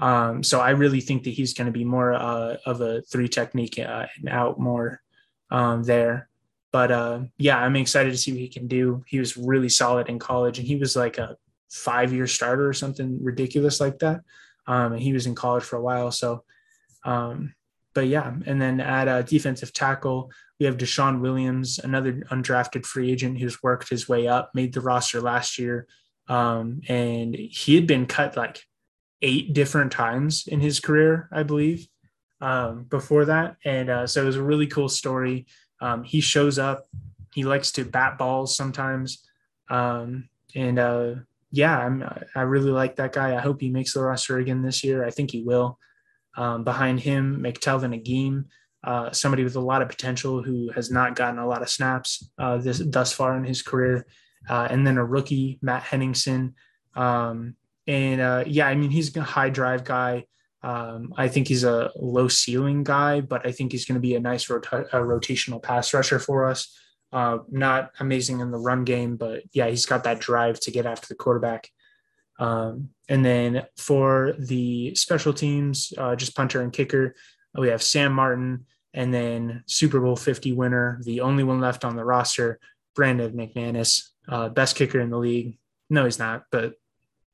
Um, 0.00 0.42
so 0.42 0.60
I 0.60 0.70
really 0.70 1.00
think 1.00 1.24
that 1.24 1.30
he's 1.30 1.54
going 1.54 1.66
to 1.66 1.72
be 1.72 1.84
more 1.84 2.12
uh, 2.14 2.56
of 2.66 2.80
a 2.80 3.02
three 3.02 3.28
technique 3.28 3.78
uh, 3.78 4.06
and 4.18 4.28
out 4.28 4.60
more 4.60 5.00
um, 5.50 5.82
there. 5.82 6.28
But 6.70 6.92
uh, 6.92 7.20
yeah, 7.38 7.58
I'm 7.58 7.76
excited 7.76 8.10
to 8.10 8.18
see 8.18 8.32
what 8.32 8.40
he 8.40 8.48
can 8.48 8.68
do. 8.68 9.02
He 9.06 9.18
was 9.18 9.36
really 9.36 9.68
solid 9.68 10.08
in 10.08 10.18
college, 10.18 10.58
and 10.58 10.68
he 10.68 10.76
was 10.76 10.94
like 10.94 11.18
a 11.18 11.36
five 11.70 12.12
year 12.12 12.26
starter 12.26 12.68
or 12.68 12.74
something 12.74 13.18
ridiculous 13.22 13.80
like 13.80 13.98
that. 14.00 14.20
Um, 14.68 14.92
and 14.92 15.02
he 15.02 15.12
was 15.12 15.26
in 15.26 15.34
college 15.34 15.64
for 15.64 15.76
a 15.76 15.82
while. 15.82 16.12
So, 16.12 16.44
um, 17.04 17.54
but 17.94 18.06
yeah, 18.06 18.32
and 18.46 18.62
then 18.62 18.80
at 18.80 19.08
a 19.08 19.24
defensive 19.24 19.72
tackle, 19.72 20.30
we 20.60 20.66
have 20.66 20.76
DeShawn 20.76 21.20
Williams, 21.20 21.80
another 21.80 22.12
undrafted 22.30 22.86
free 22.86 23.10
agent 23.10 23.38
who's 23.38 23.62
worked 23.62 23.88
his 23.88 24.08
way 24.08 24.28
up, 24.28 24.50
made 24.54 24.72
the 24.72 24.80
roster 24.80 25.20
last 25.20 25.58
year. 25.58 25.86
Um, 26.28 26.82
and 26.88 27.34
he 27.34 27.74
had 27.74 27.86
been 27.86 28.06
cut 28.06 28.36
like 28.36 28.62
eight 29.22 29.52
different 29.52 29.90
times 29.90 30.46
in 30.46 30.60
his 30.60 30.78
career, 30.80 31.28
I 31.32 31.42
believe, 31.42 31.88
um, 32.40 32.84
before 32.84 33.24
that. 33.24 33.56
And 33.64 33.90
uh, 33.90 34.06
so 34.06 34.22
it 34.22 34.26
was 34.26 34.36
a 34.36 34.42
really 34.42 34.66
cool 34.66 34.88
story. 34.88 35.46
Um, 35.80 36.04
he 36.04 36.20
shows 36.20 36.58
up, 36.58 36.86
he 37.34 37.44
likes 37.44 37.72
to 37.72 37.84
bat 37.84 38.18
balls 38.18 38.56
sometimes. 38.56 39.26
Um, 39.70 40.28
and 40.54 40.78
uh, 40.78 41.14
yeah, 41.50 41.78
I'm, 41.78 42.04
I 42.34 42.42
really 42.42 42.70
like 42.70 42.96
that 42.96 43.12
guy. 43.12 43.36
I 43.36 43.40
hope 43.40 43.60
he 43.60 43.70
makes 43.70 43.94
the 43.94 44.02
roster 44.02 44.38
again 44.38 44.62
this 44.62 44.84
year. 44.84 45.04
I 45.04 45.10
think 45.10 45.30
he 45.30 45.42
will. 45.42 45.78
Um, 46.36 46.62
behind 46.62 47.00
him, 47.00 47.40
McTelvin 47.42 47.94
Agim, 47.94 48.46
uh, 48.84 49.10
somebody 49.10 49.44
with 49.44 49.56
a 49.56 49.60
lot 49.60 49.82
of 49.82 49.88
potential 49.88 50.42
who 50.42 50.70
has 50.74 50.90
not 50.90 51.16
gotten 51.16 51.38
a 51.38 51.46
lot 51.46 51.62
of 51.62 51.70
snaps 51.70 52.30
uh, 52.38 52.58
this 52.58 52.78
thus 52.78 53.12
far 53.12 53.36
in 53.36 53.44
his 53.44 53.62
career. 53.62 54.06
Uh, 54.48 54.68
and 54.70 54.86
then 54.86 54.98
a 54.98 55.04
rookie, 55.04 55.58
Matt 55.62 55.82
Henningsen. 55.82 56.54
Um, 56.94 57.56
and 57.86 58.20
uh, 58.20 58.44
yeah, 58.46 58.68
I 58.68 58.74
mean, 58.74 58.90
he's 58.90 59.16
a 59.16 59.22
high 59.22 59.50
drive 59.50 59.84
guy. 59.84 60.26
Um, 60.62 61.14
I 61.16 61.28
think 61.28 61.48
he's 61.48 61.64
a 61.64 61.90
low 61.96 62.28
ceiling 62.28 62.84
guy, 62.84 63.20
but 63.20 63.46
I 63.46 63.52
think 63.52 63.72
he's 63.72 63.84
going 63.84 63.94
to 63.94 64.00
be 64.00 64.14
a 64.14 64.20
nice 64.20 64.50
rota- 64.50 64.88
a 64.92 65.00
rotational 65.00 65.62
pass 65.62 65.94
rusher 65.94 66.18
for 66.18 66.48
us. 66.48 66.76
Uh, 67.12 67.38
not 67.50 67.92
amazing 68.00 68.40
in 68.40 68.50
the 68.50 68.58
run 68.58 68.84
game, 68.84 69.16
but 69.16 69.42
yeah, 69.52 69.68
he's 69.68 69.86
got 69.86 70.04
that 70.04 70.20
drive 70.20 70.60
to 70.60 70.70
get 70.70 70.86
after 70.86 71.08
the 71.08 71.14
quarterback. 71.14 71.70
Um, 72.38 72.90
and 73.08 73.24
then 73.24 73.66
for 73.76 74.34
the 74.38 74.94
special 74.94 75.32
teams, 75.32 75.92
uh, 75.96 76.14
just 76.14 76.36
punter 76.36 76.60
and 76.60 76.72
kicker, 76.72 77.14
we 77.56 77.68
have 77.68 77.82
Sam 77.82 78.12
Martin, 78.12 78.66
and 78.94 79.12
then 79.12 79.64
Super 79.66 80.00
Bowl 80.00 80.16
50 80.16 80.52
winner, 80.52 81.00
the 81.04 81.20
only 81.20 81.44
one 81.44 81.60
left 81.60 81.84
on 81.84 81.96
the 81.96 82.04
roster, 82.04 82.58
Brandon 82.94 83.32
McManus, 83.32 84.08
uh, 84.28 84.48
best 84.48 84.76
kicker 84.76 85.00
in 85.00 85.10
the 85.10 85.18
league. 85.18 85.58
No, 85.90 86.04
he's 86.04 86.18
not, 86.18 86.44
but 86.52 86.74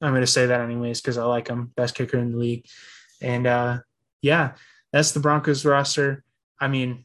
I'm 0.01 0.13
going 0.13 0.23
to 0.23 0.27
say 0.27 0.47
that 0.47 0.61
anyways 0.61 1.01
because 1.01 1.19
I 1.19 1.25
like 1.25 1.49
him, 1.49 1.73
best 1.77 1.95
kicker 1.95 2.19
in 2.19 2.33
the 2.33 2.39
league. 2.39 2.67
And 3.21 3.47
uh, 3.47 3.79
yeah, 4.23 4.53
that's 4.93 5.13
the 5.13 5.21
Broncos 5.21 5.65
roster. 5.65 6.25
I 6.61 6.69
mean, 6.69 7.04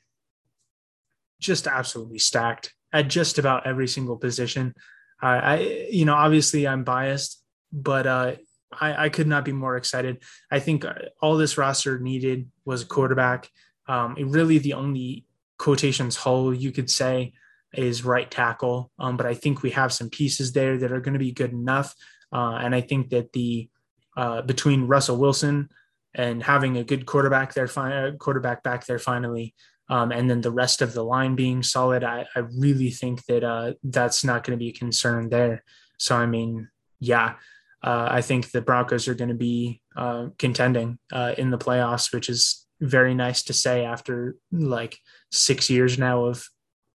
just 1.39 1.67
absolutely 1.67 2.19
stacked 2.19 2.73
at 2.93 3.07
just 3.07 3.37
about 3.37 3.67
every 3.67 3.87
single 3.87 4.17
position. 4.17 4.73
Uh, 5.21 5.25
I, 5.43 5.87
you 5.91 6.05
know, 6.05 6.15
obviously 6.15 6.67
I'm 6.67 6.83
biased, 6.83 7.41
but 7.71 8.07
uh, 8.07 8.35
I, 8.79 9.05
I 9.05 9.09
could 9.09 9.27
not 9.27 9.45
be 9.45 9.51
more 9.51 9.77
excited. 9.77 10.23
I 10.51 10.59
think 10.59 10.85
all 11.21 11.37
this 11.37 11.57
roster 11.57 11.99
needed 11.99 12.49
was 12.65 12.83
a 12.83 12.87
quarterback. 12.87 13.49
Um, 13.87 14.15
really 14.19 14.59
the 14.59 14.73
only 14.73 15.25
quotations 15.57 16.15
hole, 16.15 16.53
you 16.53 16.71
could 16.71 16.89
say, 16.89 17.33
is 17.73 18.05
right 18.05 18.29
tackle. 18.29 18.91
Um, 18.97 19.17
but 19.17 19.25
I 19.25 19.33
think 19.33 19.61
we 19.61 19.71
have 19.71 19.93
some 19.93 20.09
pieces 20.09 20.53
there 20.53 20.77
that 20.77 20.91
are 20.91 21.01
going 21.01 21.13
to 21.13 21.19
be 21.19 21.31
good 21.31 21.51
enough. 21.51 21.93
Uh, 22.31 22.59
and 22.61 22.73
I 22.73 22.81
think 22.81 23.09
that 23.09 23.33
the 23.33 23.69
uh, 24.17 24.41
between 24.41 24.87
Russell 24.87 25.17
Wilson 25.17 25.69
and 26.13 26.41
having 26.41 26.77
a 26.77 26.83
good 26.83 27.05
quarterback 27.05 27.53
there, 27.53 27.67
fi- 27.67 27.93
uh, 27.93 28.11
quarterback 28.13 28.63
back 28.63 28.85
there 28.85 28.99
finally, 28.99 29.53
um, 29.89 30.11
and 30.11 30.29
then 30.29 30.41
the 30.41 30.51
rest 30.51 30.81
of 30.81 30.93
the 30.93 31.03
line 31.03 31.35
being 31.35 31.63
solid, 31.63 32.03
I, 32.03 32.27
I 32.35 32.39
really 32.57 32.91
think 32.91 33.25
that 33.25 33.43
uh, 33.43 33.73
that's 33.83 34.23
not 34.23 34.43
going 34.43 34.57
to 34.57 34.63
be 34.63 34.69
a 34.69 34.73
concern 34.73 35.29
there. 35.29 35.63
So 35.97 36.15
I 36.15 36.25
mean, 36.27 36.69
yeah, 36.99 37.35
uh, 37.83 38.07
I 38.11 38.21
think 38.21 38.51
the 38.51 38.61
Broncos 38.61 39.07
are 39.07 39.15
going 39.15 39.29
to 39.29 39.35
be 39.35 39.81
uh, 39.95 40.27
contending 40.37 40.99
uh, 41.11 41.33
in 41.37 41.49
the 41.49 41.57
playoffs, 41.57 42.13
which 42.13 42.29
is 42.29 42.67
very 42.81 43.13
nice 43.13 43.43
to 43.43 43.53
say 43.53 43.83
after 43.83 44.35
like 44.51 44.97
six 45.31 45.69
years 45.69 45.97
now 45.97 46.25
of 46.25 46.47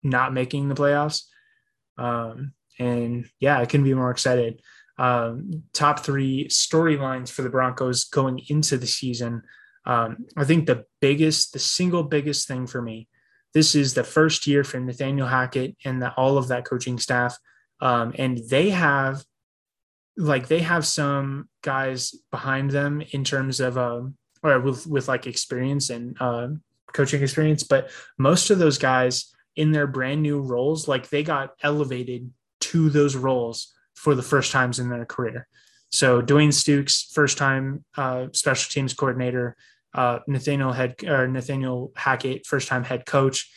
not 0.02 0.32
making 0.32 0.68
the 0.68 0.74
playoffs. 0.74 1.22
Um, 1.98 2.52
and 2.78 3.26
yeah, 3.40 3.58
I 3.58 3.66
couldn't 3.66 3.84
be 3.84 3.94
more 3.94 4.10
excited. 4.10 4.60
Um, 4.98 5.62
top 5.72 6.00
three 6.00 6.48
storylines 6.48 7.30
for 7.30 7.42
the 7.42 7.50
Broncos 7.50 8.04
going 8.04 8.40
into 8.48 8.76
the 8.76 8.86
season. 8.86 9.42
Um, 9.84 10.26
I 10.36 10.44
think 10.44 10.66
the 10.66 10.84
biggest, 11.00 11.52
the 11.52 11.58
single 11.58 12.02
biggest 12.02 12.46
thing 12.46 12.66
for 12.66 12.80
me, 12.80 13.08
this 13.54 13.74
is 13.74 13.94
the 13.94 14.04
first 14.04 14.46
year 14.46 14.64
for 14.64 14.78
Nathaniel 14.80 15.26
Hackett 15.26 15.76
and 15.84 16.00
the, 16.00 16.12
all 16.14 16.38
of 16.38 16.48
that 16.48 16.64
coaching 16.64 16.98
staff. 16.98 17.36
Um, 17.80 18.14
and 18.16 18.38
they 18.48 18.70
have 18.70 19.24
like 20.16 20.48
they 20.48 20.60
have 20.60 20.86
some 20.86 21.48
guys 21.62 22.14
behind 22.30 22.70
them 22.70 23.02
in 23.12 23.24
terms 23.24 23.60
of 23.60 23.78
um 23.78 24.16
or 24.42 24.60
with 24.60 24.86
with 24.86 25.08
like 25.08 25.26
experience 25.26 25.90
and 25.90 26.16
uh, 26.20 26.48
coaching 26.92 27.22
experience 27.22 27.62
but 27.62 27.90
most 28.18 28.50
of 28.50 28.58
those 28.58 28.78
guys 28.78 29.32
in 29.56 29.72
their 29.72 29.86
brand 29.86 30.22
new 30.22 30.40
roles 30.40 30.88
like 30.88 31.08
they 31.08 31.22
got 31.22 31.54
elevated 31.62 32.30
to 32.60 32.90
those 32.90 33.16
roles 33.16 33.72
for 33.94 34.14
the 34.14 34.22
first 34.22 34.52
times 34.52 34.78
in 34.78 34.90
their 34.90 35.06
career 35.06 35.46
so 35.92 36.20
Dwayne 36.20 36.48
Stukes 36.48 37.12
first 37.12 37.38
time 37.38 37.84
uh, 37.96 38.26
special 38.32 38.70
teams 38.70 38.94
coordinator 38.94 39.56
uh, 39.94 40.20
Nathaniel 40.26 40.72
head 40.72 40.96
or 41.06 41.28
Nathaniel 41.28 41.92
Hackett 41.94 42.46
first 42.46 42.66
time 42.68 42.82
head 42.82 43.06
coach 43.06 43.50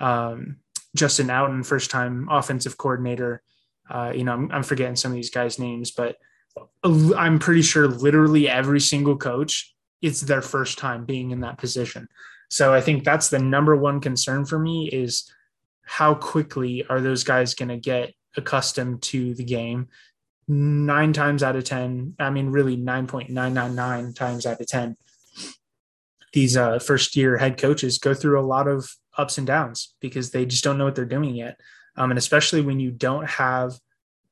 um, 0.00 0.56
Justin 0.96 1.26
Outten, 1.26 1.64
first 1.64 1.90
time 1.90 2.28
offensive 2.30 2.78
coordinator 2.78 3.42
uh, 3.90 4.12
you 4.14 4.24
know, 4.24 4.32
I'm, 4.32 4.50
I'm 4.52 4.62
forgetting 4.62 4.96
some 4.96 5.10
of 5.10 5.16
these 5.16 5.30
guys' 5.30 5.58
names, 5.58 5.90
but 5.90 6.16
I'm 6.84 7.38
pretty 7.38 7.62
sure 7.62 7.88
literally 7.88 8.48
every 8.48 8.80
single 8.80 9.16
coach, 9.16 9.74
it's 10.00 10.20
their 10.20 10.42
first 10.42 10.78
time 10.78 11.04
being 11.04 11.32
in 11.32 11.40
that 11.40 11.58
position. 11.58 12.08
So 12.48 12.72
I 12.72 12.80
think 12.80 13.04
that's 13.04 13.28
the 13.28 13.38
number 13.38 13.76
one 13.76 14.00
concern 14.00 14.44
for 14.44 14.58
me 14.58 14.88
is 14.88 15.30
how 15.82 16.14
quickly 16.14 16.84
are 16.88 17.00
those 17.00 17.24
guys 17.24 17.54
going 17.54 17.68
to 17.68 17.76
get 17.76 18.14
accustomed 18.36 19.02
to 19.02 19.34
the 19.34 19.44
game? 19.44 19.88
Nine 20.52 21.12
times 21.12 21.44
out 21.44 21.54
of 21.54 21.62
10, 21.62 22.16
I 22.18 22.30
mean, 22.30 22.48
really 22.48 22.76
9.999 22.76 24.16
times 24.16 24.46
out 24.46 24.60
of 24.60 24.66
10, 24.66 24.96
these 26.32 26.56
uh, 26.56 26.80
first 26.80 27.14
year 27.14 27.36
head 27.36 27.56
coaches 27.56 27.98
go 27.98 28.14
through 28.14 28.40
a 28.40 28.42
lot 28.42 28.66
of 28.66 28.90
ups 29.16 29.38
and 29.38 29.46
downs 29.46 29.94
because 30.00 30.30
they 30.30 30.44
just 30.44 30.64
don't 30.64 30.76
know 30.76 30.84
what 30.84 30.96
they're 30.96 31.04
doing 31.04 31.36
yet. 31.36 31.60
Um, 31.96 32.10
and 32.10 32.18
especially 32.18 32.62
when 32.62 32.80
you 32.80 32.90
don't 32.90 33.28
have 33.28 33.74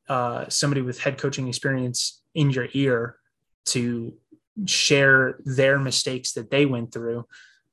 uh, 0.09 0.49
somebody 0.49 0.83
with 0.83 0.99
head 0.99 1.19
coaching 1.19 1.47
experience 1.47 2.21
in 2.35 2.51
your 2.51 2.67
ear 2.73 3.17
to 3.67 4.15
share 4.67 5.39
their 5.45 5.79
mistakes 5.79 6.33
that 6.33 6.51
they 6.51 6.67
went 6.67 6.93
through, 6.93 7.27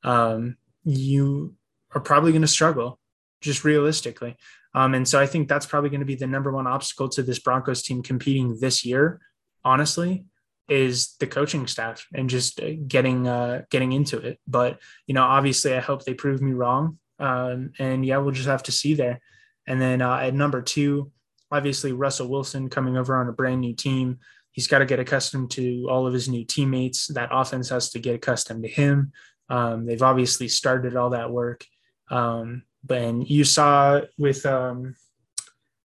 um, 0.04 0.58
you 0.84 1.56
are 1.96 2.02
probably 2.02 2.32
going 2.32 2.42
to 2.42 2.48
struggle, 2.48 3.00
just 3.42 3.64
realistically. 3.64 4.38
Um, 4.76 4.94
and 4.94 5.08
so 5.08 5.20
I 5.20 5.26
think 5.26 5.48
that's 5.48 5.66
probably 5.66 5.90
going 5.90 6.02
to 6.02 6.06
be 6.06 6.16
the 6.16 6.28
number 6.28 6.52
one 6.52 6.68
obstacle 6.68 7.08
to 7.10 7.24
this 7.24 7.40
Broncos 7.40 7.82
team 7.82 8.04
competing 8.04 8.60
this 8.60 8.84
year, 8.86 9.22
honestly, 9.64 10.26
is 10.68 11.16
the 11.20 11.28
coaching 11.28 11.66
staff 11.66 12.06
and 12.14 12.30
just 12.30 12.60
uh, 12.60 12.72
getting 12.86 13.26
uh, 13.26 13.62
getting 13.72 13.94
into 13.94 14.18
it. 14.20 14.40
But 14.46 14.80
you 15.08 15.14
know, 15.14 15.24
obviously, 15.24 15.74
I 15.74 15.80
hope 15.80 16.04
they 16.04 16.14
prove 16.14 16.42
me 16.42 16.52
wrong. 16.52 17.00
Um, 17.20 17.72
and 17.80 18.06
yeah, 18.06 18.18
we'll 18.18 18.34
just 18.34 18.50
have 18.50 18.64
to 18.64 18.74
see 18.74 18.96
there. 18.96 19.22
And 19.66 19.82
then 19.82 20.02
uh, 20.02 20.18
at 20.18 20.34
number 20.34 20.62
two, 20.62 21.12
obviously 21.50 21.94
Russell 21.94 22.28
Wilson 22.28 22.70
coming 22.70 22.98
over 22.98 23.16
on 23.16 23.30
a 23.30 23.34
brand 23.34 23.62
new 23.62 23.74
team. 23.74 24.20
He's 24.52 24.68
got 24.68 24.80
to 24.80 24.86
get 24.86 25.00
accustomed 25.00 25.52
to 25.52 25.88
all 25.90 26.06
of 26.06 26.14
his 26.14 26.28
new 26.28 26.44
teammates. 26.44 27.08
That 27.08 27.30
offense 27.32 27.70
has 27.70 27.92
to 27.92 28.00
get 28.00 28.16
accustomed 28.16 28.64
to 28.64 28.70
him. 28.70 29.14
Um, 29.50 29.86
they've 29.86 30.02
obviously 30.02 30.50
started 30.50 30.98
all 30.98 31.12
that 31.12 31.32
work. 31.32 31.66
Um, 32.10 32.64
and 32.90 33.28
you 33.28 33.44
saw 33.44 34.02
with 34.18 34.46
um, 34.46 34.96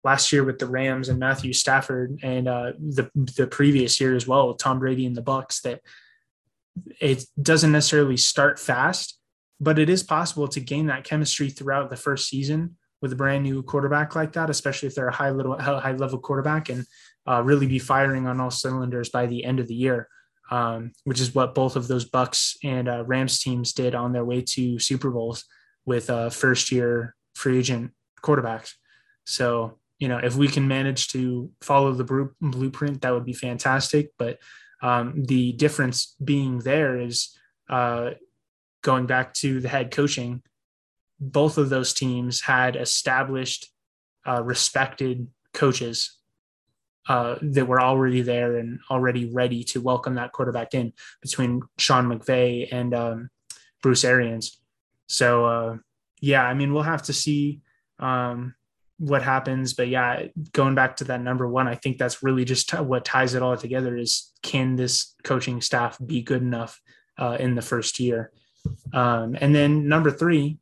last 0.03 0.31
year 0.31 0.43
with 0.43 0.59
the 0.59 0.67
Rams 0.67 1.09
and 1.09 1.19
Matthew 1.19 1.51
Stafford, 1.51 2.19
and 2.23 2.47
uh, 2.47 2.73
the 2.77 3.09
the 3.15 3.47
previous 3.47 3.99
year 3.99 4.15
as 4.15 4.27
well, 4.27 4.53
Tom 4.53 4.79
Brady 4.79 5.05
and 5.05 5.15
the 5.15 5.21
Bucks, 5.21 5.61
that 5.61 5.81
it 7.01 7.25
doesn't 7.41 7.71
necessarily 7.71 8.17
start 8.17 8.59
fast, 8.59 9.19
but 9.59 9.79
it 9.79 9.89
is 9.89 10.03
possible 10.03 10.47
to 10.49 10.59
gain 10.59 10.87
that 10.87 11.03
chemistry 11.03 11.49
throughout 11.49 11.89
the 11.89 11.95
first 11.95 12.29
season 12.29 12.77
with 13.01 13.13
a 13.13 13.15
brand 13.15 13.43
new 13.43 13.63
quarterback 13.63 14.15
like 14.15 14.33
that, 14.33 14.49
especially 14.49 14.87
if 14.87 14.95
they're 14.95 15.07
a 15.07 15.15
high 15.15 15.31
little 15.31 15.57
high 15.59 15.93
level 15.93 16.19
quarterback 16.19 16.69
and 16.69 16.85
uh, 17.27 17.41
really 17.43 17.67
be 17.67 17.79
firing 17.79 18.27
on 18.27 18.39
all 18.39 18.51
cylinders 18.51 19.09
by 19.09 19.25
the 19.25 19.43
end 19.43 19.59
of 19.59 19.67
the 19.67 19.75
year, 19.75 20.07
um, 20.51 20.91
which 21.03 21.19
is 21.19 21.33
what 21.33 21.55
both 21.55 21.75
of 21.75 21.87
those 21.87 22.05
Bucks 22.05 22.57
and 22.63 22.87
uh, 22.87 23.03
Rams 23.05 23.39
teams 23.39 23.73
did 23.73 23.95
on 23.95 24.13
their 24.13 24.25
way 24.25 24.41
to 24.41 24.79
Super 24.79 25.09
Bowls 25.09 25.45
with 25.85 26.09
uh, 26.09 26.29
first 26.29 26.71
year 26.71 27.15
free 27.35 27.59
agent 27.59 27.91
quarterbacks. 28.21 28.73
So 29.25 29.79
you 29.99 30.07
know 30.07 30.17
if 30.17 30.35
we 30.35 30.47
can 30.47 30.67
manage 30.67 31.09
to 31.09 31.51
follow 31.61 31.93
the 31.93 32.31
blueprint, 32.41 33.01
that 33.01 33.13
would 33.13 33.25
be 33.25 33.33
fantastic. 33.33 34.11
But 34.17 34.39
um, 34.81 35.23
the 35.25 35.53
difference 35.53 36.15
being 36.23 36.59
there 36.59 36.99
is 36.99 37.37
uh, 37.69 38.11
going 38.81 39.05
back 39.05 39.33
to 39.35 39.59
the 39.59 39.69
head 39.69 39.91
coaching 39.91 40.43
both 41.19 41.57
of 41.57 41.69
those 41.69 41.93
teams 41.93 42.41
had 42.41 42.75
established, 42.75 43.71
uh, 44.27 44.43
respected 44.43 45.27
coaches 45.53 46.17
uh, 47.07 47.35
that 47.41 47.67
were 47.67 47.81
already 47.81 48.21
there 48.21 48.57
and 48.57 48.79
already 48.89 49.31
ready 49.31 49.63
to 49.63 49.81
welcome 49.81 50.15
that 50.15 50.31
quarterback 50.31 50.73
in 50.73 50.91
between 51.21 51.61
Sean 51.77 52.07
McVay 52.07 52.67
and 52.71 52.93
um, 52.93 53.29
Bruce 53.81 54.03
Arians. 54.03 54.59
So, 55.07 55.45
uh, 55.45 55.77
yeah, 56.21 56.43
I 56.43 56.53
mean, 56.53 56.73
we'll 56.73 56.83
have 56.83 57.03
to 57.03 57.13
see 57.13 57.61
um, 57.99 58.55
what 58.97 59.21
happens. 59.21 59.73
But 59.73 59.89
yeah, 59.89 60.27
going 60.53 60.75
back 60.75 60.97
to 60.97 61.03
that 61.05 61.21
number 61.21 61.47
one, 61.47 61.67
I 61.67 61.75
think 61.75 61.97
that's 61.97 62.23
really 62.23 62.45
just 62.45 62.69
t- 62.69 62.77
what 62.77 63.05
ties 63.05 63.33
it 63.33 63.41
all 63.41 63.57
together 63.57 63.95
is 63.95 64.31
can 64.41 64.75
this 64.75 65.13
coaching 65.23 65.61
staff 65.61 65.97
be 66.05 66.21
good 66.21 66.41
enough 66.41 66.81
uh, 67.17 67.37
in 67.39 67.55
the 67.55 67.61
first 67.61 67.99
year? 67.99 68.31
Um, 68.93 69.37
and 69.39 69.53
then 69.53 69.87
number 69.87 70.11
three, 70.11 70.57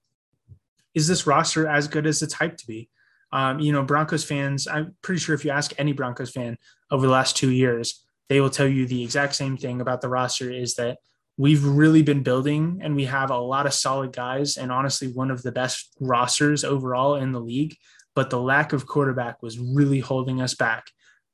is 0.93 1.07
this 1.07 1.25
roster 1.25 1.67
as 1.67 1.87
good 1.87 2.05
as 2.05 2.21
it's 2.21 2.35
hyped 2.35 2.57
to 2.57 2.67
be? 2.67 2.89
Um, 3.31 3.59
you 3.59 3.71
know, 3.71 3.83
Broncos 3.83 4.23
fans, 4.23 4.67
I'm 4.67 4.95
pretty 5.01 5.19
sure 5.19 5.33
if 5.33 5.43
you 5.43 5.51
ask 5.51 5.73
any 5.77 5.91
Broncos 5.91 6.31
fan 6.31 6.57
over 6.91 7.05
the 7.05 7.11
last 7.11 7.35
two 7.35 7.49
years, 7.49 8.05
they 8.29 8.39
will 8.39 8.51
tell 8.51 8.67
you 8.67 8.85
the 8.85 9.03
exact 9.03 9.35
same 9.35 9.57
thing 9.57 9.81
about 9.81 10.01
the 10.01 10.09
roster 10.09 10.51
is 10.51 10.75
that 10.75 10.99
we've 11.38 11.65
really 11.65 12.03
been 12.03 12.23
building 12.23 12.79
and 12.84 12.95
we 12.95 13.05
have 13.05 13.31
a 13.31 13.38
lot 13.38 13.65
of 13.65 13.73
solid 13.73 14.13
guys 14.13 14.57
and 14.57 14.71
honestly 14.71 15.07
one 15.07 15.31
of 15.31 15.41
the 15.41 15.51
best 15.51 15.95
rosters 15.99 16.63
overall 16.63 17.15
in 17.15 17.31
the 17.31 17.41
league. 17.41 17.75
But 18.15 18.29
the 18.29 18.39
lack 18.39 18.73
of 18.73 18.86
quarterback 18.86 19.41
was 19.41 19.57
really 19.57 19.99
holding 19.99 20.41
us 20.41 20.53
back. 20.53 20.86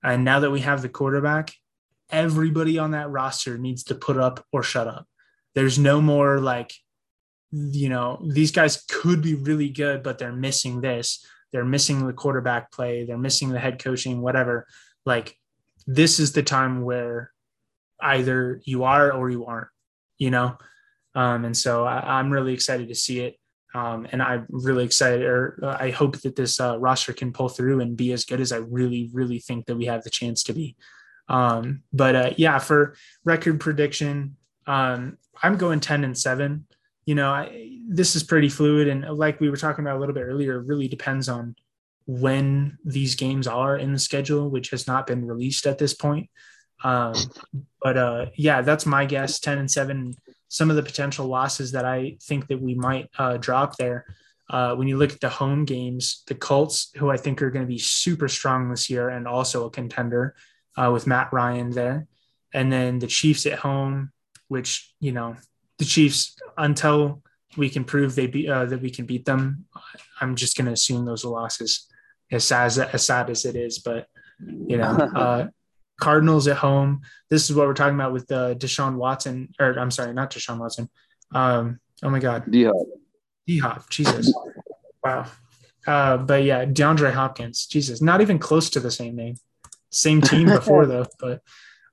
And 0.02 0.24
now 0.24 0.40
that 0.40 0.52
we 0.52 0.62
have 0.62 0.82
the 0.82 0.88
quarterback, 0.88 1.52
everybody 2.10 2.78
on 2.78 2.92
that 2.92 3.10
roster 3.10 3.58
needs 3.58 3.84
to 3.86 3.96
put 3.96 4.18
up 4.18 4.46
or 4.54 4.64
shut 4.64 4.88
up. 4.88 5.06
There's 5.56 5.78
no 5.78 6.00
more 6.00 6.40
like 6.40 6.72
you 7.52 7.90
know, 7.90 8.22
these 8.28 8.52
guys 8.52 8.84
could 8.90 9.22
be 9.22 9.36
really 9.36 9.70
good, 9.70 10.04
but 10.04 10.18
they're 10.18 10.32
missing 10.32 10.82
this. 10.82 11.26
They're 11.52 11.66
missing 11.66 12.06
the 12.06 12.14
quarterback 12.14 12.72
play. 12.72 13.06
They're 13.06 13.18
missing 13.18 13.50
the 13.50 13.60
head 13.60 13.84
coaching, 13.84 14.22
whatever. 14.22 14.68
Like, 15.06 15.36
this 15.88 16.20
is 16.20 16.34
the 16.34 16.44
time 16.44 16.84
where 16.84 17.32
either 18.00 18.62
you 18.66 18.84
are 18.84 19.12
or 19.12 19.30
you 19.30 19.46
aren't, 19.46 19.68
you 20.20 20.30
know? 20.30 20.58
Um, 21.16 21.46
and 21.46 21.58
so 21.58 21.86
I, 21.86 22.20
am 22.20 22.30
really 22.30 22.54
excited 22.54 22.88
to 22.90 22.96
see 22.96 23.22
it. 23.22 23.36
Um, 23.74 24.08
and 24.12 24.22
I'm 24.22 24.46
really 24.50 24.86
excited, 24.86 25.24
or 25.24 25.60
uh, 25.64 25.78
I 25.80 25.90
hope 25.90 26.18
that 26.22 26.36
this 26.36 26.60
uh, 26.60 26.78
roster 26.80 27.14
can 27.14 27.34
pull 27.34 27.50
through 27.50 27.82
and 27.82 27.98
be 27.98 28.12
as 28.14 28.26
good 28.26 28.42
as 28.42 28.52
I 28.52 28.58
really, 28.58 29.10
really 29.14 29.40
think 29.40 29.66
that 29.66 29.76
we 29.76 29.86
have 29.86 30.04
the 30.04 30.10
chance 30.10 30.44
to 30.44 30.54
be. 30.54 30.76
Um, 31.28 31.84
but 31.92 32.16
uh, 32.16 32.30
yeah, 32.38 32.60
for 32.60 32.96
record 33.26 33.60
prediction, 33.60 34.36
um, 34.68 35.18
I'm 35.42 35.58
going 35.58 35.80
10 35.80 36.04
and 36.04 36.18
7 36.18 36.66
you 37.10 37.16
know, 37.16 37.32
I, 37.32 37.80
this 37.88 38.16
is 38.16 38.22
pretty 38.22 38.50
fluid. 38.50 38.88
And 38.88 39.04
like 39.18 39.40
we 39.40 39.50
were 39.50 39.58
talking 39.58 39.84
about 39.84 39.98
a 39.98 40.00
little 40.00 40.14
bit 40.14 40.26
earlier, 40.26 40.60
really 40.60 40.88
depends 40.88 41.28
on 41.28 41.56
when 42.06 42.78
these 42.86 43.16
games 43.16 43.48
are 43.48 43.76
in 43.76 43.94
the 43.94 43.98
schedule, 43.98 44.48
which 44.48 44.70
has 44.70 44.86
not 44.86 45.08
been 45.08 45.26
released 45.26 45.66
at 45.66 45.80
this 45.80 45.96
point. 45.96 46.30
Um, 46.84 47.14
but 47.82 47.98
uh, 47.98 48.26
yeah, 48.36 48.62
that's 48.62 48.86
my 48.86 49.06
guess 49.06 49.40
10 49.40 49.58
and 49.58 49.70
7. 49.72 50.14
Some 50.48 50.70
of 50.70 50.76
the 50.76 50.84
potential 50.84 51.28
losses 51.28 51.72
that 51.74 51.86
I 51.86 52.18
think 52.24 52.48
that 52.48 52.62
we 52.62 52.74
might 52.74 53.10
uh, 53.18 53.38
drop 53.38 53.76
there. 53.78 54.06
uh, 54.50 54.76
when 54.76 54.88
you 54.88 54.98
look 54.98 55.14
at 55.14 55.22
the 55.22 55.30
home 55.30 55.64
games, 55.66 56.24
the 56.28 56.36
Colts, 56.36 56.92
who 56.98 57.10
I 57.10 57.18
think 57.18 57.42
are 57.42 57.52
going 57.52 57.66
to 57.66 57.70
be 57.70 57.78
super 57.78 58.28
strong 58.28 58.70
this 58.70 58.90
year 58.90 59.10
and 59.10 59.28
also 59.28 59.66
a 59.66 59.70
contender 59.70 60.36
uh, 60.76 60.90
with 60.92 61.08
Matt 61.08 61.32
Ryan 61.32 61.70
there, 61.70 62.08
and 62.54 62.72
then 62.72 63.00
the 63.00 63.08
Chiefs 63.08 63.46
at 63.46 63.60
home, 63.60 64.12
which 64.48 64.92
you 65.00 65.12
know 65.12 65.36
the 65.78 65.86
Chiefs 65.86 66.36
until 66.58 67.22
we 67.58 67.70
can 67.70 67.84
prove 67.84 68.16
they 68.16 68.28
be 68.28 68.50
uh, 68.50 68.66
that 68.66 68.82
we 68.82 68.90
can 68.90 69.06
beat 69.06 69.26
them. 69.26 69.66
I'm 70.20 70.36
just 70.36 70.58
going 70.58 70.66
to 70.66 70.74
assume 70.74 71.06
those 71.06 71.26
are 71.26 71.30
losses, 71.30 71.88
as 72.32 72.44
sad 72.44 72.66
as, 72.66 72.80
as 72.80 73.06
sad 73.06 73.30
as 73.30 73.46
it 73.46 73.56
is. 73.56 73.80
But 73.80 74.08
you 74.40 74.78
know, 74.78 74.92
uh, 75.16 75.48
Cardinals 76.00 76.48
at 76.48 76.58
home. 76.58 77.02
This 77.30 77.50
is 77.50 77.56
what 77.56 77.68
we're 77.68 77.74
talking 77.74 77.96
about 77.96 78.14
with 78.14 78.32
uh, 78.32 78.56
Deshaun 78.56 78.96
Watson, 78.96 79.54
or 79.60 79.78
I'm 79.78 79.92
sorry, 79.92 80.14
not 80.14 80.32
Deshaun 80.32 80.60
Watson. 80.60 80.90
Um, 81.32 81.80
oh 82.04 82.10
my 82.10 82.20
God, 82.20 82.50
D 82.50 82.64
Hop. 82.64 82.76
D 83.48 83.58
Hop, 83.60 83.90
Jesus, 83.90 84.34
wow. 85.04 85.26
Uh, 85.88 86.18
but 86.18 86.44
yeah, 86.44 86.66
DeAndre 86.66 87.14
Hopkins, 87.14 87.66
Jesus, 87.66 88.02
not 88.02 88.22
even 88.22 88.40
close 88.40 88.70
to 88.72 88.80
the 88.80 88.92
same 88.92 89.16
name, 89.16 89.36
same 89.90 90.22
team 90.22 90.48
before 90.54 90.86
though. 90.86 91.06
But 91.20 91.42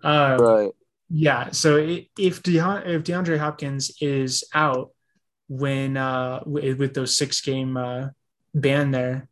uh, 0.03 0.37
right, 0.41 0.71
yeah. 1.09 1.51
So 1.51 1.77
if 1.77 2.43
De- 2.43 2.59
if 2.87 3.03
DeAndre 3.05 3.39
Hopkins 3.39 3.97
is 4.01 4.45
out 4.55 4.91
when 5.49 5.97
uh, 5.97 6.41
with 6.45 6.95
those 6.95 7.17
six 7.17 7.41
game 7.41 7.77
uh, 7.77 8.09
ban 8.55 8.91
there, 8.91 9.29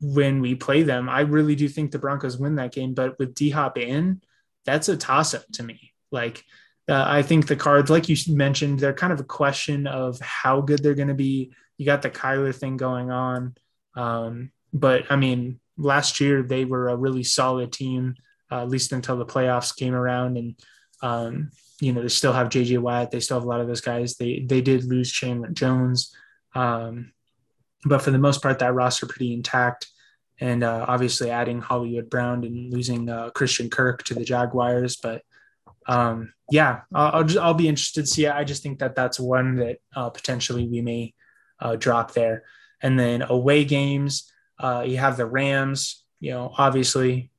when 0.00 0.40
we 0.40 0.54
play 0.54 0.82
them. 0.82 1.08
I 1.08 1.20
really 1.20 1.54
do 1.54 1.68
think 1.68 1.90
the 1.90 1.98
Broncos 1.98 2.38
win 2.38 2.56
that 2.56 2.72
game, 2.72 2.94
but 2.94 3.18
with 3.18 3.34
D 3.34 3.50
Hop 3.50 3.76
in, 3.78 4.22
that's 4.64 4.88
a 4.88 4.96
toss 4.96 5.34
up 5.34 5.44
to 5.54 5.62
me. 5.62 5.92
Like, 6.10 6.44
uh, 6.88 7.04
I 7.06 7.22
think 7.22 7.46
the 7.46 7.56
cards, 7.56 7.90
like 7.90 8.08
you 8.08 8.16
mentioned, 8.34 8.80
they're 8.80 8.92
kind 8.92 9.12
of 9.12 9.20
a 9.20 9.24
question 9.24 9.86
of 9.86 10.18
how 10.20 10.60
good 10.60 10.82
they're 10.82 10.94
going 10.94 11.08
to 11.08 11.14
be. 11.14 11.52
You 11.78 11.86
got 11.86 12.02
the 12.02 12.10
Kyler 12.10 12.54
thing 12.54 12.76
going 12.76 13.10
on. 13.10 13.54
Um, 13.94 14.50
but 14.72 15.04
I 15.10 15.16
mean, 15.16 15.60
last 15.76 16.20
year 16.20 16.42
they 16.42 16.64
were 16.64 16.88
a 16.88 16.96
really 16.96 17.22
solid 17.22 17.72
team, 17.72 18.14
uh, 18.50 18.62
at 18.62 18.68
least 18.68 18.92
until 18.92 19.16
the 19.16 19.26
playoffs 19.26 19.76
came 19.76 19.94
around. 19.94 20.36
And, 20.36 20.54
um, 21.02 21.50
you 21.80 21.92
know, 21.92 22.02
they 22.02 22.08
still 22.08 22.32
have 22.32 22.48
JJ 22.48 22.78
Watt. 22.78 23.10
They 23.10 23.20
still 23.20 23.38
have 23.38 23.44
a 23.44 23.48
lot 23.48 23.60
of 23.60 23.66
those 23.66 23.80
guys. 23.80 24.16
They, 24.16 24.44
they 24.46 24.60
did 24.60 24.84
lose 24.84 25.12
Chandler 25.12 25.50
Jones. 25.50 26.14
Um, 26.54 27.12
but 27.84 28.02
for 28.02 28.10
the 28.10 28.18
most 28.18 28.42
part, 28.42 28.58
that 28.58 28.74
roster 28.74 29.06
pretty 29.06 29.32
intact. 29.32 29.88
And 30.40 30.64
uh, 30.64 30.86
obviously, 30.88 31.30
adding 31.30 31.60
Hollywood 31.60 32.08
Brown 32.08 32.44
and 32.44 32.72
losing 32.72 33.08
uh, 33.08 33.30
Christian 33.30 33.68
Kirk 33.68 34.02
to 34.04 34.14
the 34.14 34.24
Jaguars. 34.24 34.96
But 34.96 35.22
um, 35.86 36.32
yeah, 36.50 36.80
I'll, 36.94 37.16
I'll, 37.16 37.24
just, 37.24 37.38
I'll 37.38 37.54
be 37.54 37.68
interested 37.68 38.02
to 38.02 38.06
see. 38.06 38.26
I 38.26 38.44
just 38.44 38.62
think 38.62 38.78
that 38.78 38.94
that's 38.94 39.20
one 39.20 39.56
that 39.56 39.78
uh, 39.94 40.10
potentially 40.10 40.66
we 40.66 40.80
may 40.80 41.14
uh, 41.60 41.76
drop 41.76 42.12
there. 42.12 42.44
And 42.82 42.98
then 42.98 43.22
away 43.22 43.64
games, 43.64 44.32
uh, 44.58 44.84
you 44.86 44.96
have 44.96 45.16
the 45.16 45.26
Rams. 45.26 46.04
You 46.20 46.32
know, 46.32 46.54
obviously, 46.56 47.30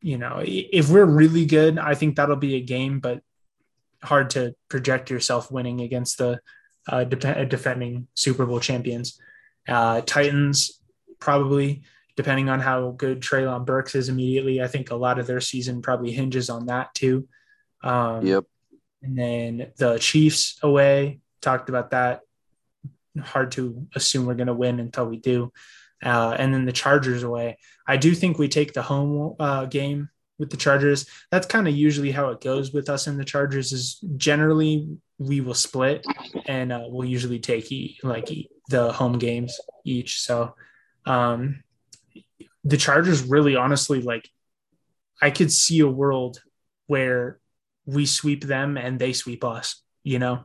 you 0.00 0.18
know, 0.18 0.42
if 0.44 0.90
we're 0.90 1.04
really 1.04 1.46
good, 1.46 1.78
I 1.78 1.94
think 1.94 2.16
that'll 2.16 2.36
be 2.36 2.56
a 2.56 2.60
game, 2.60 3.00
but 3.00 3.22
hard 4.02 4.30
to 4.30 4.54
project 4.68 5.10
yourself 5.10 5.50
winning 5.50 5.80
against 5.80 6.18
the 6.18 6.40
uh, 6.88 7.04
de- 7.04 7.46
defending 7.46 8.06
Super 8.14 8.46
Bowl 8.46 8.60
champions. 8.60 9.18
Uh, 9.68 10.00
Titans 10.02 10.80
probably, 11.18 11.82
depending 12.16 12.48
on 12.48 12.60
how 12.60 12.90
good 12.90 13.20
Treylon 13.20 13.64
Burks 13.64 13.94
is 13.94 14.08
immediately. 14.08 14.62
I 14.62 14.66
think 14.66 14.90
a 14.90 14.96
lot 14.96 15.18
of 15.18 15.26
their 15.26 15.40
season 15.40 15.82
probably 15.82 16.12
hinges 16.12 16.50
on 16.50 16.66
that 16.66 16.94
too. 16.94 17.28
Um, 17.82 18.26
yep. 18.26 18.44
And 19.02 19.18
then 19.18 19.72
the 19.76 19.98
Chiefs 19.98 20.58
away, 20.62 21.20
talked 21.40 21.68
about 21.68 21.90
that. 21.90 22.20
Hard 23.20 23.52
to 23.52 23.86
assume 23.94 24.26
we're 24.26 24.34
going 24.34 24.48
to 24.48 24.54
win 24.54 24.80
until 24.80 25.06
we 25.06 25.18
do. 25.18 25.52
Uh, 26.02 26.34
and 26.38 26.52
then 26.52 26.64
the 26.64 26.72
Chargers 26.72 27.22
away. 27.22 27.58
I 27.86 27.96
do 27.96 28.14
think 28.14 28.38
we 28.38 28.48
take 28.48 28.72
the 28.72 28.82
home 28.82 29.36
uh, 29.38 29.66
game 29.66 30.08
with 30.38 30.50
the 30.50 30.56
Chargers. 30.56 31.06
That's 31.30 31.46
kind 31.46 31.68
of 31.68 31.74
usually 31.74 32.10
how 32.10 32.30
it 32.30 32.40
goes 32.40 32.72
with 32.72 32.88
us 32.88 33.06
in 33.06 33.16
the 33.16 33.24
Chargers. 33.24 33.72
Is 33.72 33.98
generally 34.16 34.96
we 35.18 35.40
will 35.40 35.54
split, 35.54 36.04
and 36.46 36.72
uh, 36.72 36.84
we'll 36.86 37.08
usually 37.08 37.38
take 37.38 37.72
like 38.02 38.28
the 38.68 38.92
home 38.92 39.18
games 39.18 39.58
each. 39.84 40.20
So 40.20 40.54
um, 41.06 41.62
the 42.64 42.76
Chargers 42.76 43.22
really 43.22 43.56
honestly 43.56 44.00
like 44.00 44.28
I 45.20 45.30
could 45.30 45.52
see 45.52 45.80
a 45.80 45.88
world 45.88 46.42
where 46.86 47.38
we 47.86 48.06
sweep 48.06 48.44
them 48.44 48.76
and 48.76 48.98
they 48.98 49.12
sweep 49.12 49.44
us, 49.44 49.82
you 50.02 50.18
know? 50.18 50.44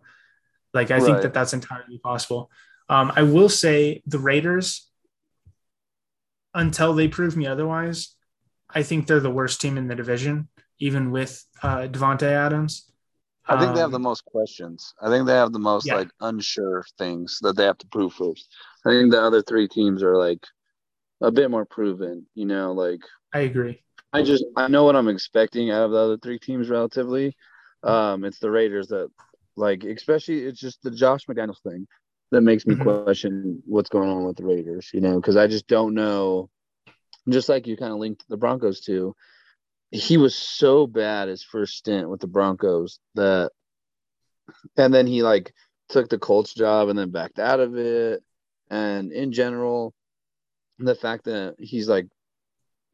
Like 0.74 0.92
I 0.92 0.96
right. 0.96 1.04
think 1.04 1.22
that 1.24 1.34
that's 1.34 1.54
entirely 1.54 1.98
possible. 1.98 2.52
Um, 2.88 3.12
I 3.16 3.24
will 3.24 3.50
say 3.50 4.04
the 4.06 4.20
Raiders 4.20 4.90
until 6.54 6.94
they 6.94 7.08
prove 7.08 7.36
me 7.38 7.48
otherwise, 7.48 8.16
I 8.70 8.84
think 8.84 9.08
they're 9.08 9.20
the 9.20 9.32
worst 9.32 9.62
team 9.62 9.78
in 9.78 9.88
the 9.88 9.96
division, 9.96 10.48
even 10.80 11.12
with 11.12 11.46
uh, 11.64 11.88
Davante 11.88 12.24
Adams. 12.24 12.90
I 13.48 13.58
think 13.58 13.70
um, 13.70 13.76
they 13.76 13.82
have 13.82 13.92
the 13.92 13.96
um, 13.96 14.04
most 14.04 14.26
questions. 14.26 14.94
I 15.02 15.10
think 15.10 15.26
they 15.26 15.34
have 15.34 15.52
the 15.52 15.60
most 15.60 15.88
yeah. 15.88 15.96
like 15.96 16.10
unsure 16.22 16.86
things 17.00 17.40
that 17.42 17.58
they 17.58 17.66
have 17.66 17.80
to 17.80 17.88
prove 17.88 18.14
first. 18.14 18.48
I 18.86 18.92
think 18.92 19.12
the 19.12 19.22
other 19.22 19.42
three 19.42 19.68
teams 19.68 20.04
are 20.04 20.18
like 20.18 20.46
a 21.22 21.32
bit 21.32 21.50
more 21.50 21.66
proven. 21.66 22.28
You 22.36 22.46
know, 22.46 22.74
like 22.74 23.02
I 23.34 23.40
agree. 23.40 23.82
I 24.14 24.22
just 24.22 24.46
I 24.56 24.68
know 24.68 24.84
what 24.84 24.96
I'm 24.96 25.08
expecting 25.08 25.72
out 25.72 25.86
of 25.86 25.92
the 25.92 25.98
other 25.98 26.18
three 26.18 26.38
teams 26.38 26.70
relatively. 26.70 27.36
Um, 27.84 28.24
it's 28.24 28.40
the 28.40 28.52
Raiders 28.52 28.88
that 28.90 29.10
like 29.56 29.84
especially 29.84 30.44
it's 30.44 30.60
just 30.60 30.84
the 30.84 30.92
Josh 30.92 31.26
McDaniels 31.26 31.62
thing 31.64 31.88
that 32.32 32.42
makes 32.42 32.68
me 32.68 32.76
mm-hmm. 32.76 33.04
question 33.04 33.64
what's 33.66 33.90
going 33.90 34.10
on 34.10 34.26
with 34.26 34.38
the 34.38 34.46
Raiders. 34.46 34.92
You 34.94 35.02
know, 35.02 35.16
because 35.16 35.38
I 35.38 35.48
just 35.48 35.68
don't 35.68 35.96
know. 35.96 36.50
Just 37.28 37.50
like 37.50 37.68
you 37.68 37.76
kind 37.76 37.92
of 37.92 38.00
linked 38.00 38.24
the 38.30 38.38
Broncos 38.38 38.82
to, 38.82 39.16
he 39.92 40.18
was 40.18 40.36
so 40.36 40.88
bad 40.88 41.28
his 41.28 41.44
first 41.44 41.76
stint 41.76 42.10
with 42.10 42.22
the 42.22 42.28
Broncos 42.28 43.00
that, 43.16 43.52
and 44.78 44.94
then 44.94 45.08
he 45.08 45.24
like 45.24 45.54
took 45.90 46.10
the 46.10 46.18
Colts 46.18 46.54
job 46.54 46.90
and 46.90 46.98
then 46.98 47.12
backed 47.12 47.40
out 47.40 47.60
of 47.60 47.76
it. 47.76 48.24
And 48.70 49.12
in 49.12 49.32
general, 49.32 49.94
the 50.78 50.96
fact 50.96 51.26
that 51.26 51.56
he's 51.60 51.90
like 51.90 52.08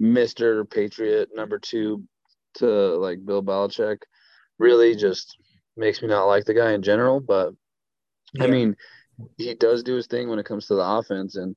Mr. 0.02 0.70
Patriot 0.70 1.30
number 1.34 1.60
two 1.60 2.04
to 2.56 2.66
like 2.66 3.26
Bill 3.26 3.44
Belichick 3.44 4.00
really 4.58 4.96
just 4.96 5.38
makes 5.78 6.02
me 6.02 6.08
not 6.08 6.26
like 6.26 6.46
the 6.46 6.54
guy 6.54 6.72
in 6.72 6.82
general. 6.82 7.20
But 7.20 7.54
yeah. 8.34 8.46
I 8.46 8.48
mean, 8.48 8.76
he 9.38 9.54
does 9.54 9.84
do 9.84 9.96
his 9.96 10.08
thing 10.08 10.30
when 10.30 10.40
it 10.40 10.46
comes 10.46 10.68
to 10.68 10.76
the 10.76 10.86
offense, 10.86 11.36
and 11.36 11.56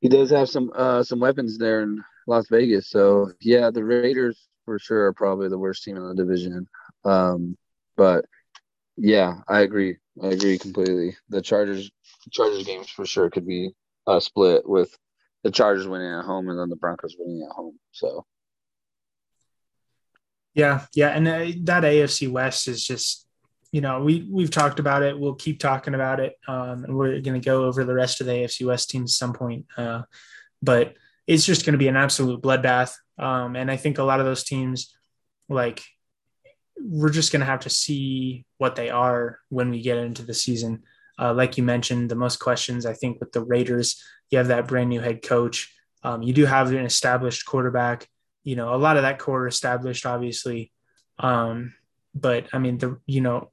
he 0.00 0.08
does 0.08 0.30
have 0.30 0.48
some 0.48 0.70
uh, 0.74 1.02
some 1.02 1.20
weapons 1.20 1.58
there 1.58 1.82
in 1.82 2.02
Las 2.26 2.48
Vegas. 2.48 2.90
So 2.90 3.32
yeah, 3.40 3.70
the 3.70 3.84
Raiders 3.84 4.48
for 4.64 4.78
sure 4.78 5.06
are 5.06 5.12
probably 5.12 5.48
the 5.48 5.58
worst 5.58 5.84
team 5.84 5.96
in 5.96 6.06
the 6.06 6.14
division. 6.14 6.66
Um, 7.04 7.56
but 7.96 8.24
yeah, 8.96 9.40
I 9.48 9.60
agree. 9.60 9.96
I 10.22 10.28
agree 10.28 10.58
completely. 10.58 11.16
The 11.28 11.42
Chargers 11.42 11.90
Chargers 12.30 12.64
games 12.64 12.88
for 12.88 13.06
sure 13.06 13.30
could 13.30 13.46
be 13.46 13.74
a 14.06 14.20
split 14.20 14.68
with 14.68 14.96
the 15.42 15.50
Chargers 15.50 15.86
winning 15.86 16.12
at 16.12 16.24
home 16.24 16.48
and 16.48 16.58
then 16.58 16.68
the 16.68 16.76
Broncos 16.76 17.16
winning 17.18 17.46
at 17.48 17.54
home. 17.54 17.78
So 17.92 18.24
yeah, 20.54 20.86
yeah, 20.94 21.08
and 21.08 21.28
uh, 21.28 21.52
that 21.64 21.84
AFC 21.84 22.30
West 22.30 22.66
is 22.66 22.84
just 22.84 23.25
you 23.72 23.80
know 23.80 24.02
we 24.02 24.26
we've 24.30 24.50
talked 24.50 24.78
about 24.78 25.02
it. 25.02 25.18
We'll 25.18 25.34
keep 25.34 25.58
talking 25.58 25.94
about 25.94 26.20
it, 26.20 26.34
um, 26.48 26.84
and 26.84 26.96
we're 26.96 27.20
going 27.20 27.40
to 27.40 27.44
go 27.44 27.64
over 27.64 27.84
the 27.84 27.94
rest 27.94 28.20
of 28.20 28.26
the 28.26 28.32
AFC 28.32 28.66
West 28.66 28.90
teams 28.90 29.12
at 29.12 29.18
some 29.18 29.32
point. 29.32 29.66
Uh, 29.76 30.02
but 30.62 30.94
it's 31.26 31.44
just 31.44 31.64
going 31.64 31.72
to 31.72 31.78
be 31.78 31.88
an 31.88 31.96
absolute 31.96 32.42
bloodbath. 32.42 32.94
Um, 33.18 33.56
and 33.56 33.70
I 33.70 33.76
think 33.76 33.98
a 33.98 34.04
lot 34.04 34.20
of 34.20 34.26
those 34.26 34.44
teams, 34.44 34.94
like, 35.48 35.82
we're 36.78 37.10
just 37.10 37.32
going 37.32 37.40
to 37.40 37.46
have 37.46 37.60
to 37.60 37.70
see 37.70 38.44
what 38.58 38.76
they 38.76 38.90
are 38.90 39.38
when 39.48 39.70
we 39.70 39.80
get 39.82 39.98
into 39.98 40.22
the 40.22 40.34
season. 40.34 40.82
Uh, 41.18 41.32
like 41.32 41.56
you 41.56 41.62
mentioned, 41.64 42.10
the 42.10 42.14
most 42.14 42.38
questions 42.38 42.84
I 42.84 42.92
think 42.92 43.18
with 43.20 43.32
the 43.32 43.42
Raiders, 43.42 44.02
you 44.30 44.38
have 44.38 44.48
that 44.48 44.68
brand 44.68 44.90
new 44.90 45.00
head 45.00 45.22
coach. 45.22 45.72
Um, 46.02 46.22
you 46.22 46.32
do 46.32 46.44
have 46.44 46.70
an 46.70 46.84
established 46.84 47.46
quarterback. 47.46 48.06
You 48.44 48.54
know, 48.54 48.74
a 48.74 48.76
lot 48.76 48.96
of 48.96 49.02
that 49.02 49.18
core 49.18 49.46
established, 49.46 50.06
obviously. 50.06 50.70
Um, 51.18 51.74
but 52.16 52.46
I 52.52 52.58
mean, 52.58 52.78
the 52.78 52.98
you 53.06 53.20
know, 53.20 53.50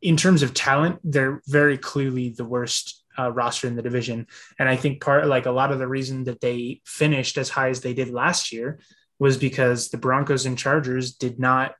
in 0.00 0.16
terms 0.16 0.42
of 0.42 0.54
talent, 0.54 0.98
they're 1.04 1.40
very 1.46 1.78
clearly 1.78 2.30
the 2.30 2.44
worst 2.44 3.04
uh, 3.18 3.30
roster 3.30 3.66
in 3.66 3.76
the 3.76 3.82
division. 3.82 4.26
And 4.58 4.68
I 4.68 4.76
think 4.76 5.00
part 5.00 5.26
like 5.26 5.46
a 5.46 5.52
lot 5.52 5.70
of 5.72 5.78
the 5.78 5.86
reason 5.86 6.24
that 6.24 6.40
they 6.40 6.80
finished 6.84 7.38
as 7.38 7.48
high 7.48 7.68
as 7.68 7.80
they 7.80 7.94
did 7.94 8.10
last 8.10 8.52
year 8.52 8.80
was 9.18 9.36
because 9.36 9.88
the 9.88 9.98
Broncos 9.98 10.46
and 10.46 10.58
Chargers 10.58 11.14
did 11.14 11.38
not 11.38 11.74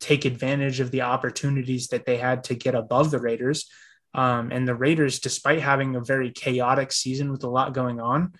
take 0.00 0.24
advantage 0.24 0.78
of 0.78 0.92
the 0.92 1.02
opportunities 1.02 1.88
that 1.88 2.06
they 2.06 2.16
had 2.16 2.44
to 2.44 2.54
get 2.54 2.76
above 2.76 3.10
the 3.10 3.18
Raiders. 3.18 3.68
Um, 4.14 4.52
and 4.52 4.66
the 4.66 4.74
Raiders, 4.74 5.18
despite 5.18 5.60
having 5.60 5.96
a 5.96 6.00
very 6.00 6.30
chaotic 6.30 6.92
season 6.92 7.32
with 7.32 7.42
a 7.42 7.48
lot 7.48 7.74
going 7.74 8.00
on, 8.00 8.34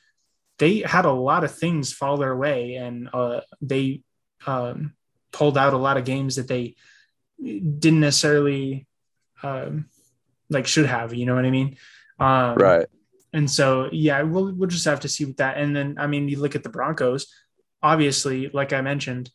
they 0.59 0.81
had 0.81 1.05
a 1.05 1.13
lot 1.13 1.43
of 1.43 1.55
things 1.55 1.93
fall 1.93 2.17
their 2.17 2.37
way 2.37 2.75
and 2.75 3.09
uh, 3.13 3.41
they 3.61 4.03
um, 4.47 4.93
pulled 5.33 5.59
out 5.59 5.75
a 5.75 5.79
lot 5.79 5.97
of 5.97 6.05
games 6.05 6.37
that 6.37 6.49
they 6.49 6.75
didn't 7.43 8.01
necessarily 8.01 8.87
um, 9.43 9.87
like 10.51 10.67
should 10.67 10.87
have. 10.87 11.15
You 11.15 11.27
know 11.27 11.35
what 11.35 11.45
I 11.45 11.51
mean? 11.51 11.77
Um, 12.19 12.57
right. 12.57 12.87
and 13.33 13.51
so 13.51 13.89
yeah, 13.93 14.23
we'll 14.23 14.53
we'll 14.53 14.69
just 14.69 14.85
have 14.85 15.01
to 15.01 15.09
see 15.09 15.25
with 15.25 15.37
that. 15.37 15.59
And 15.59 15.75
then 15.75 15.97
I 15.99 16.07
mean, 16.07 16.29
you 16.29 16.39
look 16.41 16.55
at 16.55 16.63
the 16.63 16.69
Broncos. 16.69 17.27
Obviously, 17.83 18.51
like 18.53 18.73
I 18.73 18.81
mentioned, 18.81 19.31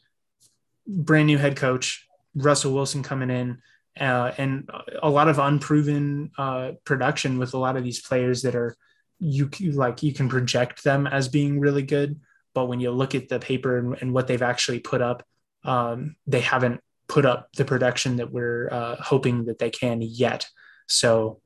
brand 0.85 1.27
new 1.27 1.37
head 1.37 1.55
coach 1.55 2.07
Russell 2.35 2.73
Wilson 2.73 3.03
coming 3.03 3.29
in, 3.29 3.61
uh, 3.99 4.31
and 4.37 4.69
a 5.01 5.09
lot 5.09 5.29
of 5.29 5.39
unproven 5.39 6.31
uh, 6.37 6.71
production 6.83 7.39
with 7.39 7.53
a 7.53 7.57
lot 7.57 7.77
of 7.77 7.83
these 7.83 8.01
players 8.01 8.41
that 8.41 8.55
are 8.55 8.75
you 9.19 9.49
like 9.71 10.03
you 10.03 10.13
can 10.13 10.27
project 10.27 10.83
them 10.83 11.07
as 11.07 11.29
being 11.29 11.59
really 11.59 11.83
good, 11.83 12.19
but 12.53 12.65
when 12.65 12.81
you 12.81 12.91
look 12.91 13.15
at 13.15 13.29
the 13.29 13.39
paper 13.39 13.77
and, 13.77 13.97
and 14.01 14.13
what 14.13 14.27
they've 14.27 14.41
actually 14.41 14.79
put 14.79 15.01
up, 15.01 15.23
um, 15.63 16.15
they 16.27 16.41
haven't 16.41 16.81
put 17.07 17.25
up 17.25 17.51
the 17.53 17.65
production 17.65 18.17
that 18.17 18.31
we're 18.31 18.69
uh, 18.71 18.95
hoping 18.95 19.45
that 19.45 19.59
they 19.59 19.69
can 19.69 20.01
yet. 20.01 20.47
So 20.87 21.41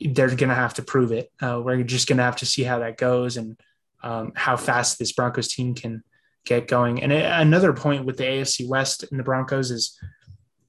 they're 0.00 0.28
going 0.28 0.48
to 0.48 0.54
have 0.54 0.74
to 0.74 0.82
prove 0.82 1.12
it. 1.12 1.30
Uh, 1.40 1.60
we're 1.64 1.82
just 1.82 2.08
going 2.08 2.18
to 2.18 2.24
have 2.24 2.36
to 2.36 2.46
see 2.46 2.62
how 2.62 2.80
that 2.80 2.96
goes 2.96 3.36
and 3.36 3.58
um, 4.02 4.32
how 4.34 4.56
fast 4.56 4.98
this 4.98 5.12
Broncos 5.12 5.48
team 5.48 5.74
can 5.74 6.02
get 6.44 6.66
going. 6.66 7.02
And 7.02 7.12
another 7.12 7.72
point 7.72 8.04
with 8.04 8.16
the 8.16 8.24
AFC 8.24 8.66
West 8.66 9.04
and 9.10 9.18
the 9.18 9.24
Broncos 9.24 9.70
is 9.70 9.98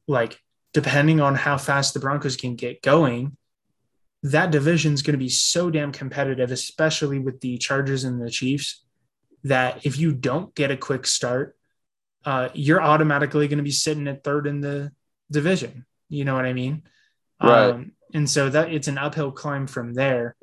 like, 0.07 0.39
depending 0.73 1.19
on 1.19 1.35
how 1.35 1.57
fast 1.57 1.93
the 1.93 1.99
Broncos 1.99 2.35
can 2.35 2.55
get 2.55 2.81
going, 2.81 3.37
that 4.23 4.51
division 4.51 4.93
is 4.93 5.01
going 5.01 5.13
to 5.13 5.23
be 5.23 5.29
so 5.29 5.69
damn 5.69 5.91
competitive, 5.91 6.51
especially 6.51 7.19
with 7.19 7.41
the 7.41 7.57
Chargers 7.57 8.03
and 8.03 8.21
the 8.21 8.31
Chiefs, 8.31 8.83
that 9.43 9.85
if 9.85 9.97
you 9.97 10.13
don't 10.13 10.55
get 10.55 10.71
a 10.71 10.77
quick 10.77 11.05
start, 11.05 11.57
uh, 12.25 12.49
you're 12.53 12.81
automatically 12.81 13.47
going 13.47 13.57
to 13.57 13.63
be 13.63 13.71
sitting 13.71 14.07
at 14.07 14.23
third 14.23 14.47
in 14.47 14.61
the 14.61 14.91
division. 15.31 15.85
You 16.09 16.25
know 16.25 16.35
what 16.35 16.45
I 16.45 16.53
mean? 16.53 16.83
Right. 17.41 17.71
Um, 17.71 17.91
and 18.13 18.29
so 18.29 18.49
that 18.49 18.71
it's 18.71 18.87
an 18.87 18.97
uphill 18.97 19.31
climb 19.31 19.67
from 19.67 19.93
there. 19.93 20.35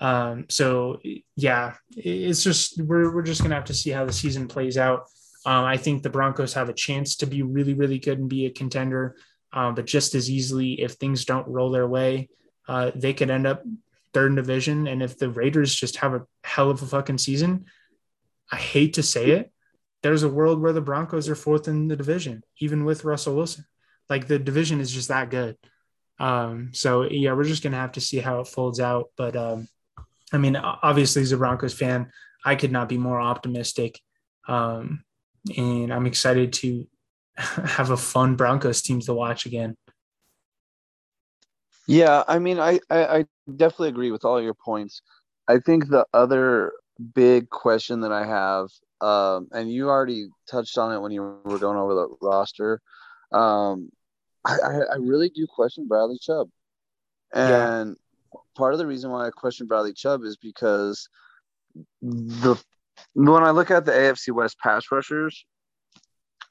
Um, 0.00 0.46
so 0.48 1.00
yeah, 1.34 1.74
it's 1.96 2.44
just 2.44 2.80
we're 2.80 3.12
we're 3.12 3.22
just 3.22 3.42
gonna 3.42 3.56
have 3.56 3.64
to 3.64 3.74
see 3.74 3.90
how 3.90 4.04
the 4.04 4.12
season 4.12 4.46
plays 4.46 4.78
out. 4.78 5.06
Um, 5.44 5.64
I 5.64 5.76
think 5.76 6.02
the 6.02 6.10
Broncos 6.10 6.54
have 6.54 6.68
a 6.68 6.74
chance 6.74 7.16
to 7.16 7.26
be 7.26 7.42
really 7.42 7.74
really 7.74 7.98
good 7.98 8.18
and 8.18 8.28
be 8.28 8.46
a 8.46 8.50
contender, 8.50 9.16
um, 9.52 9.74
but 9.74 9.86
just 9.86 10.14
as 10.14 10.30
easily 10.30 10.80
if 10.80 10.92
things 10.92 11.24
don't 11.24 11.48
roll 11.48 11.70
their 11.70 11.88
way, 11.88 12.28
uh, 12.68 12.92
they 12.94 13.12
could 13.12 13.30
end 13.30 13.46
up 13.46 13.64
third 14.14 14.30
in 14.30 14.36
division. 14.36 14.86
And 14.86 15.02
if 15.02 15.18
the 15.18 15.30
Raiders 15.30 15.74
just 15.74 15.96
have 15.96 16.14
a 16.14 16.26
hell 16.44 16.70
of 16.70 16.82
a 16.82 16.86
fucking 16.86 17.18
season, 17.18 17.66
I 18.52 18.56
hate 18.56 18.94
to 18.94 19.02
say 19.02 19.30
it, 19.30 19.52
there's 20.02 20.22
a 20.22 20.28
world 20.28 20.60
where 20.60 20.72
the 20.72 20.80
Broncos 20.80 21.28
are 21.28 21.34
fourth 21.34 21.68
in 21.68 21.88
the 21.88 21.96
division, 21.96 22.44
even 22.60 22.84
with 22.84 23.04
Russell 23.04 23.36
Wilson. 23.36 23.64
Like 24.08 24.26
the 24.26 24.38
division 24.38 24.80
is 24.80 24.92
just 24.92 25.08
that 25.08 25.30
good. 25.30 25.56
Um, 26.18 26.70
so 26.72 27.02
yeah, 27.02 27.32
we're 27.32 27.44
just 27.44 27.62
gonna 27.62 27.76
have 27.76 27.92
to 27.92 28.00
see 28.00 28.18
how 28.18 28.40
it 28.40 28.48
folds 28.48 28.80
out. 28.80 29.10
But 29.16 29.36
um, 29.36 29.68
I 30.32 30.38
mean, 30.38 30.56
obviously, 30.56 31.22
as 31.22 31.32
a 31.32 31.36
Broncos 31.36 31.74
fan, 31.74 32.10
I 32.44 32.54
could 32.54 32.72
not 32.72 32.88
be 32.88 32.98
more 32.98 33.20
optimistic, 33.20 34.00
um, 34.46 35.04
and 35.56 35.92
I'm 35.92 36.06
excited 36.06 36.52
to 36.54 36.86
have 37.36 37.90
a 37.90 37.96
fun 37.96 38.36
Broncos 38.36 38.82
team 38.82 39.00
to 39.00 39.14
watch 39.14 39.46
again. 39.46 39.76
Yeah, 41.86 42.22
I 42.28 42.38
mean, 42.38 42.58
I, 42.58 42.80
I, 42.90 43.18
I 43.18 43.24
definitely 43.46 43.88
agree 43.88 44.10
with 44.10 44.24
all 44.24 44.42
your 44.42 44.52
points. 44.52 45.00
I 45.48 45.58
think 45.58 45.88
the 45.88 46.04
other 46.12 46.72
big 47.14 47.48
question 47.48 48.00
that 48.00 48.12
I 48.12 48.26
have, 48.26 48.68
um, 49.00 49.48
and 49.52 49.70
you 49.70 49.88
already 49.88 50.28
touched 50.50 50.78
on 50.78 50.92
it 50.92 51.00
when 51.00 51.12
you 51.12 51.38
were 51.44 51.58
going 51.58 51.78
over 51.78 51.94
the 51.94 52.08
roster, 52.20 52.80
um, 53.32 53.90
I, 54.44 54.56
I 54.92 54.96
really 54.98 55.28
do 55.28 55.46
question 55.46 55.86
Bradley 55.86 56.18
Chubb. 56.20 56.48
And 57.32 57.96
yeah. 58.32 58.40
part 58.56 58.72
of 58.72 58.78
the 58.78 58.86
reason 58.86 59.10
why 59.10 59.26
I 59.26 59.30
question 59.30 59.66
Bradley 59.66 59.92
Chubb 59.92 60.24
is 60.24 60.36
because 60.36 61.08
the 62.00 62.56
when 63.14 63.44
I 63.44 63.50
look 63.50 63.70
at 63.70 63.84
the 63.84 63.92
AFC 63.92 64.32
West 64.32 64.58
pass 64.58 64.86
rushers, 64.90 65.44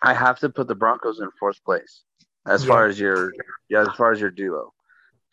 I 0.01 0.13
have 0.13 0.39
to 0.39 0.49
put 0.49 0.67
the 0.67 0.75
Broncos 0.75 1.19
in 1.19 1.29
fourth 1.39 1.63
place 1.63 2.03
as 2.45 2.63
yeah. 2.63 2.67
far 2.67 2.87
as 2.87 2.99
your 2.99 3.33
yeah, 3.69 3.81
as 3.81 3.89
far 3.97 4.11
as 4.11 4.21
your 4.21 4.31
duo. 4.31 4.73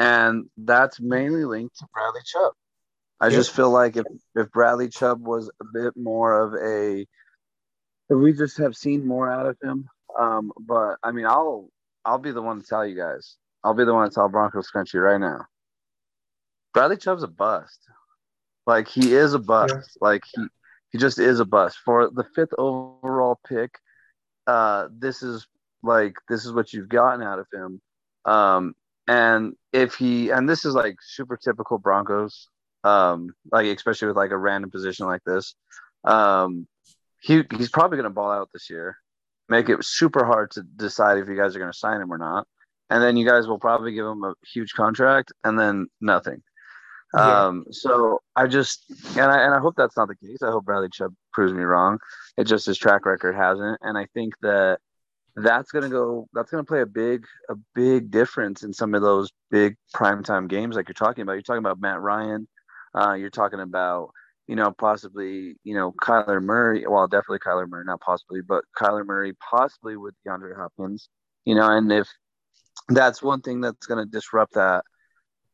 And 0.00 0.46
that's 0.56 1.00
mainly 1.00 1.44
linked 1.44 1.78
to 1.78 1.86
Bradley 1.92 2.22
Chubb. 2.24 2.52
I 3.20 3.30
just 3.30 3.52
feel 3.52 3.70
like 3.70 3.96
if, 3.96 4.04
if 4.34 4.50
Bradley 4.50 4.88
Chubb 4.88 5.26
was 5.26 5.50
a 5.60 5.64
bit 5.72 5.96
more 5.96 6.40
of 6.40 6.54
a 6.62 7.06
we 8.10 8.32
just 8.32 8.58
have 8.58 8.76
seen 8.76 9.06
more 9.06 9.30
out 9.30 9.46
of 9.46 9.56
him. 9.62 9.88
Um, 10.18 10.52
but 10.58 10.96
I 11.02 11.12
mean 11.12 11.26
I'll 11.26 11.70
I'll 12.04 12.18
be 12.18 12.32
the 12.32 12.42
one 12.42 12.60
to 12.60 12.66
tell 12.66 12.86
you 12.86 12.96
guys. 12.96 13.36
I'll 13.62 13.74
be 13.74 13.84
the 13.84 13.94
one 13.94 14.08
to 14.08 14.14
tell 14.14 14.28
Broncos 14.28 14.68
country 14.68 15.00
right 15.00 15.20
now. 15.20 15.46
Bradley 16.74 16.96
Chubb's 16.96 17.22
a 17.22 17.28
bust. 17.28 17.78
Like 18.66 18.88
he 18.88 19.14
is 19.14 19.34
a 19.34 19.38
bust. 19.38 19.74
Yeah. 19.74 19.82
Like 20.00 20.22
he 20.34 20.46
he 20.90 20.98
just 20.98 21.18
is 21.18 21.40
a 21.40 21.44
bust. 21.44 21.78
For 21.84 22.10
the 22.10 22.24
fifth 22.34 22.54
overall 22.58 23.38
pick, 23.48 23.78
uh, 24.46 24.88
this 24.92 25.22
is 25.22 25.46
like 25.82 26.14
this 26.28 26.44
is 26.44 26.52
what 26.52 26.72
you've 26.72 26.88
gotten 26.88 27.22
out 27.22 27.38
of 27.38 27.46
him. 27.52 27.80
Um, 28.24 28.74
and 29.06 29.54
if 29.72 29.94
he 29.94 30.30
and 30.30 30.48
this 30.48 30.64
is 30.64 30.74
like 30.74 30.96
super 31.02 31.36
typical 31.36 31.78
Broncos, 31.78 32.48
um, 32.84 33.34
like 33.50 33.66
especially 33.66 34.08
with 34.08 34.16
like 34.16 34.30
a 34.30 34.38
random 34.38 34.70
position 34.70 35.06
like 35.06 35.24
this, 35.24 35.54
um, 36.04 36.66
he 37.20 37.42
he's 37.56 37.70
probably 37.70 37.96
gonna 37.96 38.10
ball 38.10 38.30
out 38.30 38.50
this 38.52 38.70
year 38.70 38.96
make 39.48 39.68
it 39.68 39.84
super 39.84 40.24
hard 40.24 40.50
to 40.52 40.62
decide 40.62 41.18
if 41.18 41.28
you 41.28 41.36
guys 41.36 41.54
are 41.54 41.58
going 41.58 41.72
to 41.72 41.78
sign 41.78 42.00
him 42.00 42.12
or 42.12 42.18
not. 42.18 42.46
And 42.90 43.02
then 43.02 43.16
you 43.16 43.26
guys 43.26 43.46
will 43.46 43.58
probably 43.58 43.92
give 43.92 44.06
him 44.06 44.22
a 44.24 44.34
huge 44.52 44.72
contract 44.74 45.32
and 45.42 45.58
then 45.58 45.88
nothing. 46.00 46.42
Yeah. 47.16 47.46
Um, 47.46 47.64
so 47.70 48.20
I 48.34 48.46
just 48.46 48.84
and 49.16 49.30
I 49.30 49.44
and 49.44 49.54
I 49.54 49.60
hope 49.60 49.74
that's 49.76 49.96
not 49.96 50.08
the 50.08 50.16
case. 50.16 50.42
I 50.42 50.50
hope 50.50 50.64
Bradley 50.64 50.88
Chubb 50.92 51.14
proves 51.32 51.52
me 51.52 51.62
wrong. 51.62 51.98
It 52.36 52.44
just 52.44 52.66
his 52.66 52.76
track 52.76 53.06
record 53.06 53.36
hasn't, 53.36 53.78
and 53.82 53.96
I 53.96 54.06
think 54.14 54.34
that 54.42 54.80
that's 55.36 55.70
gonna 55.70 55.88
go. 55.88 56.26
That's 56.32 56.50
gonna 56.50 56.64
play 56.64 56.80
a 56.80 56.86
big 56.86 57.24
a 57.48 57.54
big 57.72 58.10
difference 58.10 58.64
in 58.64 58.72
some 58.72 58.96
of 58.96 59.02
those 59.02 59.30
big 59.48 59.76
primetime 59.94 60.48
games 60.48 60.74
like 60.74 60.88
you're 60.88 60.94
talking 60.94 61.22
about. 61.22 61.34
You're 61.34 61.42
talking 61.42 61.64
about 61.64 61.80
Matt 61.80 62.00
Ryan. 62.00 62.48
Uh, 62.94 63.14
you're 63.14 63.30
talking 63.30 63.60
about 63.60 64.10
you 64.46 64.56
know, 64.56 64.72
possibly, 64.72 65.56
you 65.64 65.74
know, 65.74 65.92
Kyler 65.92 66.42
Murray. 66.42 66.84
Well, 66.86 67.06
definitely 67.06 67.38
Kyler 67.38 67.68
Murray, 67.68 67.84
not 67.86 68.00
possibly, 68.00 68.40
but 68.46 68.64
Kyler 68.78 69.04
Murray, 69.06 69.32
possibly 69.50 69.96
with 69.96 70.14
DeAndre 70.26 70.56
Hopkins. 70.56 71.08
You 71.44 71.54
know, 71.54 71.70
and 71.70 71.90
if 71.90 72.08
that's 72.88 73.22
one 73.22 73.40
thing 73.40 73.60
that's 73.60 73.86
going 73.86 74.04
to 74.04 74.10
disrupt 74.10 74.54
that, 74.54 74.84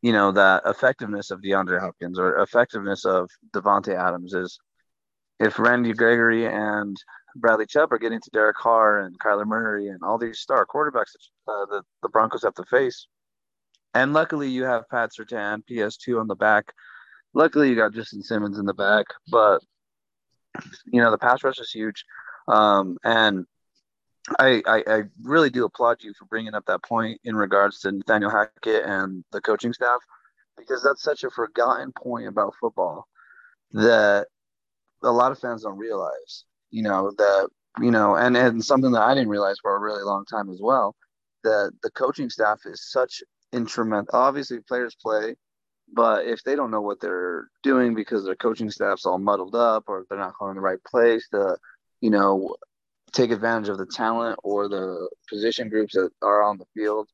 you 0.01 0.11
know, 0.11 0.31
that 0.33 0.63
effectiveness 0.65 1.31
of 1.31 1.41
DeAndre 1.41 1.79
Hopkins 1.79 2.19
or 2.19 2.39
effectiveness 2.39 3.05
of 3.05 3.29
Davante 3.53 3.95
Adams 3.95 4.33
is 4.33 4.59
if 5.39 5.57
Randy 5.57 5.93
Gregory 5.93 6.45
and 6.45 6.97
Bradley 7.35 7.65
Chubb 7.65 7.93
are 7.93 7.97
getting 7.97 8.19
to 8.19 8.29
Derek 8.31 8.57
Carr 8.57 8.99
and 8.99 9.17
Kyler 9.19 9.45
Murray 9.45 9.87
and 9.87 9.99
all 10.03 10.17
these 10.17 10.39
star 10.39 10.65
quarterbacks 10.65 11.15
uh, 11.47 11.65
that 11.71 11.83
the 12.03 12.09
Broncos 12.09 12.43
have 12.43 12.55
to 12.55 12.65
face. 12.65 13.07
And 13.93 14.13
luckily, 14.13 14.49
you 14.49 14.63
have 14.63 14.89
Pat 14.89 15.11
Surtain, 15.17 15.63
PS2 15.69 16.19
on 16.19 16.27
the 16.27 16.35
back 16.35 16.73
luckily 17.33 17.69
you 17.69 17.75
got 17.75 17.93
Justin 17.93 18.21
Simmons 18.21 18.57
in 18.57 18.65
the 18.65 18.73
back, 18.73 19.05
but 19.29 19.59
you 20.85 21.01
know 21.01 21.11
the 21.11 21.17
pass 21.17 21.43
rush 21.43 21.59
is 21.59 21.71
huge, 21.71 22.05
um, 22.47 22.97
and 23.03 23.45
I, 24.39 24.61
I, 24.67 24.83
I 24.87 25.03
really 25.23 25.49
do 25.49 25.65
applaud 25.65 26.03
you 26.03 26.13
for 26.17 26.25
bringing 26.25 26.53
up 26.53 26.65
that 26.67 26.83
point 26.83 27.19
in 27.23 27.35
regards 27.35 27.79
to 27.79 27.91
Nathaniel 27.91 28.29
Hackett 28.29 28.85
and 28.85 29.23
the 29.31 29.41
coaching 29.41 29.73
staff 29.73 29.99
because 30.57 30.83
that's 30.83 31.01
such 31.01 31.23
a 31.23 31.29
forgotten 31.31 31.91
point 31.91 32.27
about 32.27 32.53
football 32.59 33.07
that 33.71 34.27
a 35.03 35.11
lot 35.11 35.31
of 35.31 35.39
fans 35.39 35.63
don't 35.63 35.77
realize. 35.77 36.45
You 36.69 36.83
know 36.83 37.11
that 37.17 37.49
you 37.79 37.91
know, 37.91 38.15
and 38.15 38.35
and 38.35 38.63
something 38.63 38.91
that 38.91 39.01
I 39.01 39.13
didn't 39.13 39.29
realize 39.29 39.57
for 39.61 39.75
a 39.75 39.79
really 39.79 40.03
long 40.03 40.25
time 40.25 40.49
as 40.49 40.59
well 40.61 40.95
that 41.43 41.71
the 41.81 41.91
coaching 41.91 42.29
staff 42.29 42.59
is 42.65 42.91
such 42.91 43.23
instrumental. 43.53 44.09
Obviously, 44.13 44.59
players 44.59 44.95
play 45.01 45.35
but 45.93 46.25
if 46.25 46.43
they 46.43 46.55
don't 46.55 46.71
know 46.71 46.81
what 46.81 46.99
they're 47.01 47.47
doing 47.63 47.93
because 47.93 48.23
their 48.23 48.35
coaching 48.35 48.69
staff's 48.69 49.05
all 49.05 49.17
muddled 49.17 49.55
up 49.55 49.85
or 49.87 50.05
they're 50.09 50.17
not 50.17 50.33
calling 50.33 50.55
the 50.55 50.61
right 50.61 50.83
place 50.83 51.27
to, 51.29 51.57
you 51.99 52.09
know, 52.09 52.55
take 53.11 53.31
advantage 53.31 53.69
of 53.69 53.77
the 53.77 53.85
talent 53.85 54.39
or 54.43 54.69
the 54.69 55.09
position 55.29 55.69
groups 55.69 55.93
that 55.93 56.09
are 56.21 56.43
on 56.43 56.57
the 56.57 56.65
field, 56.73 57.09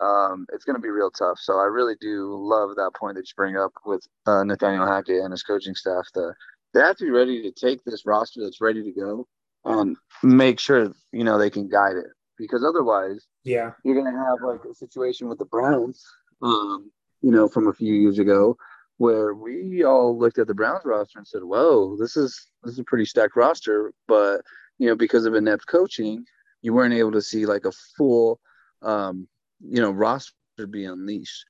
um, 0.00 0.46
it's 0.52 0.64
going 0.64 0.76
to 0.76 0.82
be 0.82 0.90
real 0.90 1.10
tough. 1.10 1.38
So 1.40 1.58
I 1.58 1.64
really 1.64 1.96
do 2.00 2.36
love 2.36 2.76
that 2.76 2.92
point 2.94 3.16
that 3.16 3.26
you 3.26 3.32
bring 3.36 3.56
up 3.56 3.72
with 3.84 4.06
uh, 4.26 4.44
Nathaniel 4.44 4.86
Hackett 4.86 5.22
and 5.22 5.32
his 5.32 5.42
coaching 5.42 5.74
staff. 5.74 6.06
To, 6.14 6.32
they 6.74 6.80
have 6.80 6.96
to 6.98 7.04
be 7.04 7.10
ready 7.10 7.42
to 7.42 7.50
take 7.50 7.82
this 7.84 8.06
roster 8.06 8.42
that's 8.42 8.60
ready 8.60 8.82
to 8.84 8.92
go 8.92 9.26
and 9.64 9.96
make 10.22 10.60
sure, 10.60 10.92
you 11.12 11.24
know, 11.24 11.38
they 11.38 11.50
can 11.50 11.68
guide 11.68 11.96
it. 11.96 12.06
Because 12.36 12.62
otherwise, 12.62 13.26
yeah, 13.42 13.72
you're 13.84 14.00
going 14.00 14.12
to 14.12 14.18
have 14.18 14.38
like 14.42 14.64
a 14.70 14.74
situation 14.74 15.28
with 15.28 15.38
the 15.38 15.44
Browns 15.46 16.04
um, 16.40 16.92
you 17.22 17.30
know, 17.30 17.48
from 17.48 17.68
a 17.68 17.72
few 17.72 17.94
years 17.94 18.18
ago, 18.18 18.56
where 18.98 19.34
we 19.34 19.84
all 19.84 20.18
looked 20.18 20.38
at 20.38 20.46
the 20.46 20.54
Browns 20.54 20.84
roster 20.84 21.18
and 21.18 21.26
said, 21.26 21.42
"Whoa, 21.42 21.96
this 21.96 22.16
is 22.16 22.48
this 22.62 22.74
is 22.74 22.78
a 22.78 22.84
pretty 22.84 23.04
stacked 23.04 23.36
roster." 23.36 23.92
But 24.06 24.42
you 24.78 24.88
know, 24.88 24.96
because 24.96 25.24
of 25.24 25.34
inept 25.34 25.66
coaching, 25.66 26.24
you 26.62 26.72
weren't 26.72 26.94
able 26.94 27.12
to 27.12 27.22
see 27.22 27.46
like 27.46 27.64
a 27.64 27.72
full, 27.96 28.40
um, 28.82 29.28
you 29.60 29.80
know, 29.80 29.90
roster 29.90 30.32
be 30.70 30.84
unleashed. 30.84 31.44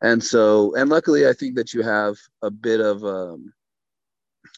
And 0.00 0.22
so, 0.22 0.74
and 0.76 0.90
luckily, 0.90 1.26
I 1.26 1.32
think 1.32 1.56
that 1.56 1.74
you 1.74 1.82
have 1.82 2.16
a 2.42 2.50
bit 2.50 2.80
of 2.80 3.04
um, 3.04 3.52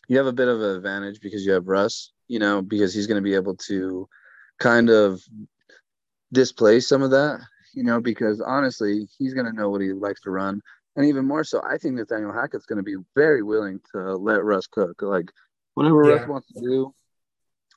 you 0.09 0.17
have 0.19 0.27
a 0.27 0.33
bit 0.33 0.49
of 0.49 0.61
an 0.61 0.77
advantage 0.77 1.21
because 1.21 1.45
you 1.45 1.53
have 1.53 1.69
Russ, 1.69 2.13
you 2.29 2.39
know, 2.39 2.63
because 2.63 2.93
he's 2.95 3.07
going 3.07 3.23
to 3.23 3.29
be 3.29 3.35
able 3.35 3.57
to 3.57 4.09
kind 4.59 4.91
of 4.91 5.23
displace 6.33 6.89
some 6.89 7.03
of 7.03 7.11
that, 7.11 7.41
you 7.73 7.83
know, 7.83 8.01
because 8.01 8.41
honestly, 8.41 9.09
he's 9.19 9.35
going 9.35 9.47
to 9.47 9.53
know 9.53 9.71
what 9.71 9.81
he 9.81 9.93
likes 9.93 10.21
to 10.23 10.31
run. 10.31 10.61
And 10.97 11.07
even 11.07 11.25
more 11.25 11.45
so, 11.45 11.63
I 11.63 11.79
think 11.79 11.95
Nathaniel 11.95 12.33
Hackett's 12.33 12.67
going 12.67 12.79
to 12.79 12.83
be 12.83 12.97
very 13.15 13.43
willing 13.43 13.81
to 13.93 14.17
let 14.17 14.45
Russ 14.45 14.67
cook. 14.67 15.01
Like, 15.03 15.31
whatever 15.75 16.05
yeah. 16.05 16.17
Russ 16.17 16.29
wants 16.29 16.53
to 16.53 16.61
do, 16.61 16.95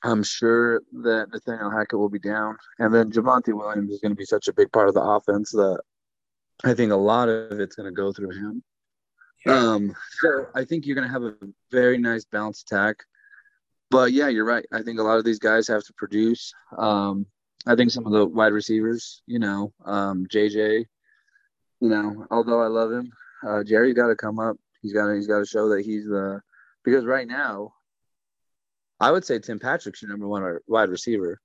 I'm 0.02 0.22
sure 0.22 0.82
that 1.04 1.28
Nathaniel 1.32 1.70
Hackett 1.70 1.98
will 1.98 2.08
be 2.08 2.18
down. 2.18 2.56
And 2.78 2.92
then 2.92 3.10
Javonte 3.10 3.54
Williams 3.54 3.90
is 3.90 4.00
going 4.00 4.12
to 4.12 4.16
be 4.16 4.24
such 4.24 4.48
a 4.48 4.52
big 4.52 4.70
part 4.72 4.88
of 4.88 4.94
the 4.94 5.02
offense 5.02 5.52
that 5.52 5.80
I 6.64 6.74
think 6.74 6.92
a 6.92 6.96
lot 6.96 7.28
of 7.28 7.60
it's 7.60 7.76
going 7.76 7.88
to 7.88 7.94
go 7.94 8.12
through 8.12 8.32
him. 8.32 8.62
Yeah. 9.46 9.58
Um, 9.58 9.94
so 10.20 10.46
I 10.54 10.64
think 10.64 10.84
you're 10.84 10.96
going 10.96 11.06
to 11.06 11.12
have 11.12 11.22
a 11.22 11.34
very 11.70 11.98
nice 11.98 12.24
balanced 12.24 12.70
attack. 12.70 12.96
But 13.90 14.12
yeah, 14.12 14.28
you're 14.28 14.44
right. 14.44 14.66
I 14.72 14.82
think 14.82 14.98
a 14.98 15.02
lot 15.02 15.18
of 15.18 15.24
these 15.24 15.38
guys 15.38 15.68
have 15.68 15.84
to 15.84 15.92
produce. 15.96 16.52
Um, 16.76 17.26
I 17.66 17.74
think 17.76 17.90
some 17.90 18.06
of 18.06 18.12
the 18.12 18.26
wide 18.26 18.52
receivers, 18.52 19.22
you 19.26 19.38
know, 19.38 19.72
um, 19.84 20.26
JJ, 20.26 20.84
you 21.80 21.88
know, 21.88 22.26
although 22.30 22.62
I 22.62 22.66
love 22.66 22.92
him, 22.92 23.10
uh, 23.46 23.62
Jerry's 23.62 23.94
got 23.94 24.08
to 24.08 24.16
come 24.16 24.38
up. 24.38 24.56
He's 24.82 24.92
got 24.92 25.06
to 25.06 25.14
he's 25.14 25.26
got 25.26 25.38
to 25.38 25.46
show 25.46 25.68
that 25.70 25.84
he's 25.84 26.04
the 26.04 26.40
because 26.84 27.04
right 27.04 27.26
now, 27.26 27.72
I 29.00 29.10
would 29.10 29.24
say 29.24 29.38
Tim 29.38 29.58
Patrick's 29.58 30.02
your 30.02 30.10
number 30.10 30.28
one 30.28 30.58
wide 30.66 30.90
receiver. 30.90 31.40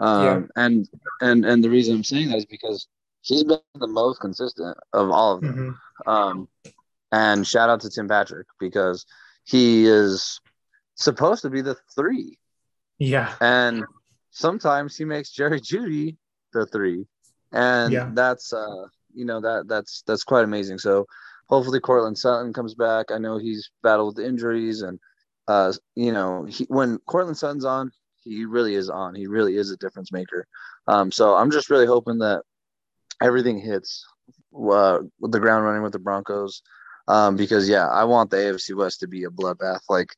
Um, 0.00 0.24
yeah. 0.24 0.64
and 0.64 0.88
and 1.20 1.44
and 1.44 1.64
the 1.64 1.70
reason 1.70 1.96
I'm 1.96 2.04
saying 2.04 2.28
that 2.28 2.38
is 2.38 2.46
because 2.46 2.86
he's 3.22 3.44
been 3.44 3.58
the 3.74 3.88
most 3.88 4.20
consistent 4.20 4.76
of 4.92 5.10
all 5.10 5.34
of 5.34 5.40
them. 5.40 5.78
Mm-hmm. 6.06 6.10
Um, 6.10 6.48
and 7.10 7.46
shout 7.46 7.70
out 7.70 7.80
to 7.80 7.90
Tim 7.90 8.08
Patrick 8.08 8.46
because 8.60 9.06
he 9.44 9.86
is 9.86 10.40
supposed 10.94 11.42
to 11.42 11.50
be 11.50 11.62
the 11.62 11.76
three. 11.94 12.38
Yeah. 12.98 13.32
And 13.40 13.84
sometimes 14.38 14.96
he 14.96 15.04
makes 15.04 15.30
Jerry 15.30 15.60
Jeudy 15.60 16.16
the 16.52 16.66
three. 16.66 17.06
And 17.52 17.92
yeah. 17.92 18.10
that's 18.14 18.52
uh 18.52 18.86
you 19.12 19.24
know 19.24 19.40
that 19.40 19.66
that's 19.68 20.02
that's 20.06 20.24
quite 20.24 20.44
amazing. 20.44 20.78
So 20.78 21.06
hopefully 21.48 21.80
Courtland 21.80 22.18
Sutton 22.18 22.52
comes 22.52 22.74
back. 22.74 23.10
I 23.10 23.18
know 23.18 23.38
he's 23.38 23.70
battled 23.82 24.16
with 24.16 24.24
injuries 24.24 24.82
and 24.82 24.98
uh 25.48 25.72
you 25.94 26.12
know 26.12 26.44
he, 26.44 26.64
when 26.68 26.98
Courtland 27.06 27.38
Sutton's 27.38 27.64
on, 27.64 27.90
he 28.22 28.44
really 28.44 28.74
is 28.74 28.88
on. 28.88 29.14
He 29.14 29.26
really 29.26 29.56
is 29.56 29.70
a 29.70 29.76
difference 29.76 30.12
maker. 30.12 30.46
Um 30.86 31.10
so 31.10 31.34
I'm 31.34 31.50
just 31.50 31.70
really 31.70 31.86
hoping 31.86 32.18
that 32.18 32.42
everything 33.20 33.58
hits 33.58 34.04
uh, 34.54 35.00
with 35.20 35.32
the 35.32 35.40
ground 35.40 35.64
running 35.64 35.82
with 35.82 35.92
the 35.92 35.98
Broncos. 35.98 36.62
Um, 37.06 37.36
because 37.36 37.68
yeah, 37.68 37.88
I 37.88 38.04
want 38.04 38.30
the 38.30 38.36
AFC 38.36 38.76
West 38.76 39.00
to 39.00 39.08
be 39.08 39.24
a 39.24 39.30
bloodbath. 39.30 39.80
Like, 39.88 40.14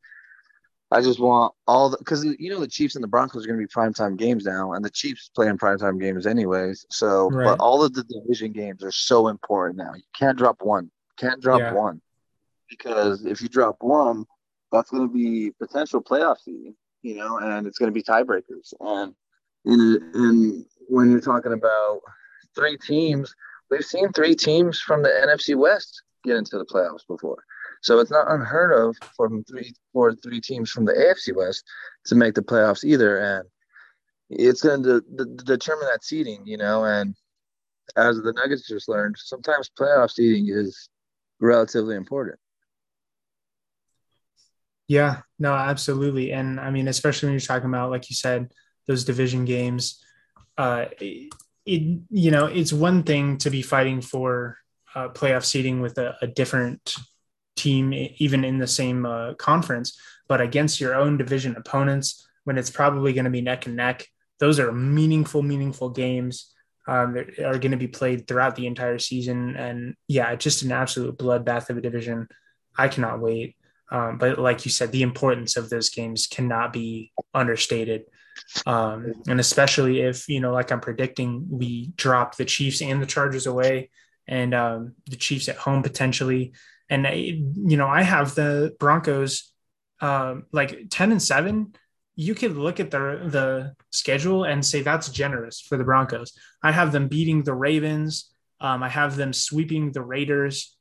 I 0.92 1.00
just 1.00 1.20
want 1.20 1.54
all 1.68 1.88
the 1.90 1.98
because 1.98 2.24
you 2.24 2.50
know 2.50 2.58
the 2.58 2.66
Chiefs 2.66 2.96
and 2.96 3.04
the 3.04 3.08
Broncos 3.08 3.44
are 3.44 3.46
going 3.46 3.60
to 3.60 3.66
be 3.66 3.72
primetime 3.72 4.16
games 4.16 4.44
now, 4.44 4.72
and 4.72 4.84
the 4.84 4.90
Chiefs 4.90 5.30
play 5.34 5.46
in 5.46 5.56
primetime 5.56 6.00
games 6.00 6.26
anyways. 6.26 6.84
So, 6.90 7.28
right. 7.30 7.44
but 7.44 7.60
all 7.60 7.84
of 7.84 7.94
the 7.94 8.02
division 8.04 8.52
games 8.52 8.82
are 8.82 8.90
so 8.90 9.28
important 9.28 9.78
now. 9.78 9.92
You 9.94 10.02
can't 10.18 10.36
drop 10.36 10.62
one. 10.62 10.90
Can't 11.16 11.40
drop 11.40 11.60
yeah. 11.60 11.72
one 11.72 12.00
because 12.68 13.24
if 13.26 13.42
you 13.42 13.48
drop 13.48 13.76
one, 13.80 14.24
that's 14.72 14.90
going 14.90 15.06
to 15.06 15.12
be 15.12 15.52
potential 15.60 16.02
playoff 16.02 16.38
seeding. 16.42 16.74
You 17.02 17.16
know, 17.16 17.38
and 17.38 17.66
it's 17.66 17.78
going 17.78 17.92
to 17.92 17.94
be 17.94 18.02
tiebreakers. 18.02 18.74
And 18.80 19.14
in 19.64 20.10
in 20.14 20.66
when 20.88 21.10
you're 21.10 21.20
talking 21.20 21.52
about 21.52 22.00
three 22.54 22.76
teams, 22.76 23.34
we've 23.70 23.84
seen 23.84 24.12
three 24.12 24.34
teams 24.34 24.80
from 24.80 25.02
the 25.02 25.08
NFC 25.08 25.56
West 25.56 26.02
get 26.24 26.36
into 26.36 26.58
the 26.58 26.64
playoffs 26.64 27.06
before. 27.06 27.44
So 27.80 27.98
it's 27.98 28.10
not 28.10 28.30
unheard 28.30 28.72
of 28.72 28.96
for 29.16 29.30
three 29.48 29.72
for 29.92 30.14
three 30.14 30.40
teams 30.40 30.70
from 30.70 30.84
the 30.84 30.92
AFC 30.92 31.34
West 31.34 31.64
to 32.06 32.14
make 32.14 32.34
the 32.34 32.42
playoffs 32.42 32.84
either, 32.84 33.18
and 33.18 33.48
it's 34.28 34.62
going 34.62 34.82
to 34.82 35.00
de- 35.00 35.24
de- 35.24 35.44
determine 35.44 35.86
that 35.86 36.04
seeding, 36.04 36.46
you 36.46 36.56
know. 36.56 36.84
And 36.84 37.14
as 37.96 38.16
the 38.20 38.32
Nuggets 38.32 38.68
just 38.68 38.88
learned, 38.88 39.16
sometimes 39.18 39.70
playoff 39.78 40.10
seeding 40.10 40.48
is 40.48 40.88
relatively 41.40 41.96
important. 41.96 42.38
Yeah, 44.86 45.22
no, 45.38 45.54
absolutely, 45.54 46.32
and 46.32 46.60
I 46.60 46.70
mean, 46.70 46.88
especially 46.88 47.28
when 47.28 47.34
you're 47.34 47.40
talking 47.40 47.68
about, 47.68 47.90
like 47.90 48.10
you 48.10 48.16
said, 48.16 48.50
those 48.86 49.04
division 49.04 49.44
games. 49.44 50.04
Uh, 50.58 50.86
it, 51.00 52.00
you 52.10 52.30
know, 52.30 52.46
it's 52.46 52.72
one 52.72 53.02
thing 53.04 53.38
to 53.38 53.50
be 53.50 53.62
fighting 53.62 54.00
for 54.00 54.58
uh, 54.94 55.08
playoff 55.08 55.44
seeding 55.44 55.80
with 55.80 55.96
a, 55.98 56.16
a, 56.20 56.26
different 56.26 56.96
team, 57.62 57.84
even 58.26 58.44
in 58.44 58.58
the 58.58 58.66
same 58.66 59.00
uh, 59.06 59.34
conference, 59.34 59.88
but 60.28 60.40
against 60.40 60.80
your 60.80 60.94
own 60.94 61.16
division 61.16 61.56
opponents 61.56 62.06
when 62.44 62.58
it's 62.58 62.70
probably 62.80 63.12
going 63.12 63.28
to 63.30 63.36
be 63.38 63.42
neck 63.42 63.66
and 63.66 63.76
neck. 63.76 64.06
Those 64.38 64.58
are 64.62 64.72
meaningful, 64.72 65.42
meaningful 65.42 65.90
games 65.90 66.52
um, 66.88 67.14
that 67.14 67.26
are 67.38 67.58
going 67.58 67.76
to 67.76 67.84
be 67.86 67.88
played 67.98 68.26
throughout 68.26 68.56
the 68.56 68.66
entire 68.66 68.98
season. 68.98 69.56
And 69.56 69.94
yeah, 70.08 70.34
just 70.36 70.62
an 70.62 70.72
absolute 70.72 71.18
bloodbath 71.18 71.70
of 71.70 71.76
a 71.76 71.80
division. 71.80 72.28
I 72.76 72.88
cannot 72.88 73.20
wait. 73.20 73.56
Um, 73.92 74.18
but 74.18 74.38
like 74.38 74.64
you 74.64 74.70
said, 74.70 74.92
the 74.92 75.02
importance 75.02 75.56
of 75.56 75.68
those 75.68 75.90
games 75.90 76.26
cannot 76.26 76.72
be 76.72 77.12
understated. 77.34 78.02
Um, 78.64 79.22
and 79.28 79.40
especially 79.40 80.00
if, 80.00 80.28
you 80.28 80.40
know, 80.40 80.52
like 80.52 80.72
I'm 80.72 80.80
predicting, 80.80 81.46
we 81.50 81.92
drop 81.96 82.36
the 82.36 82.44
Chiefs 82.44 82.80
and 82.82 83.02
the 83.02 83.06
Chargers 83.14 83.46
away 83.46 83.90
and 84.26 84.54
um, 84.54 84.94
the 85.10 85.16
Chiefs 85.16 85.48
at 85.48 85.56
home 85.56 85.82
potentially. 85.82 86.52
And 86.90 87.06
you 87.06 87.76
know, 87.76 87.86
I 87.86 88.02
have 88.02 88.34
the 88.34 88.76
Broncos 88.78 89.52
um, 90.00 90.44
like 90.52 90.90
ten 90.90 91.12
and 91.12 91.22
seven. 91.22 91.74
You 92.16 92.34
could 92.34 92.56
look 92.56 92.80
at 92.80 92.90
the 92.90 93.22
the 93.26 93.74
schedule 93.90 94.44
and 94.44 94.66
say 94.66 94.82
that's 94.82 95.08
generous 95.08 95.60
for 95.60 95.78
the 95.78 95.84
Broncos. 95.84 96.36
I 96.62 96.72
have 96.72 96.92
them 96.92 97.08
beating 97.08 97.44
the 97.44 97.54
Ravens. 97.54 98.30
Um, 98.60 98.82
I 98.82 98.88
have 98.88 99.16
them 99.16 99.32
sweeping 99.32 99.92
the 99.92 100.02
Raiders. 100.02 100.76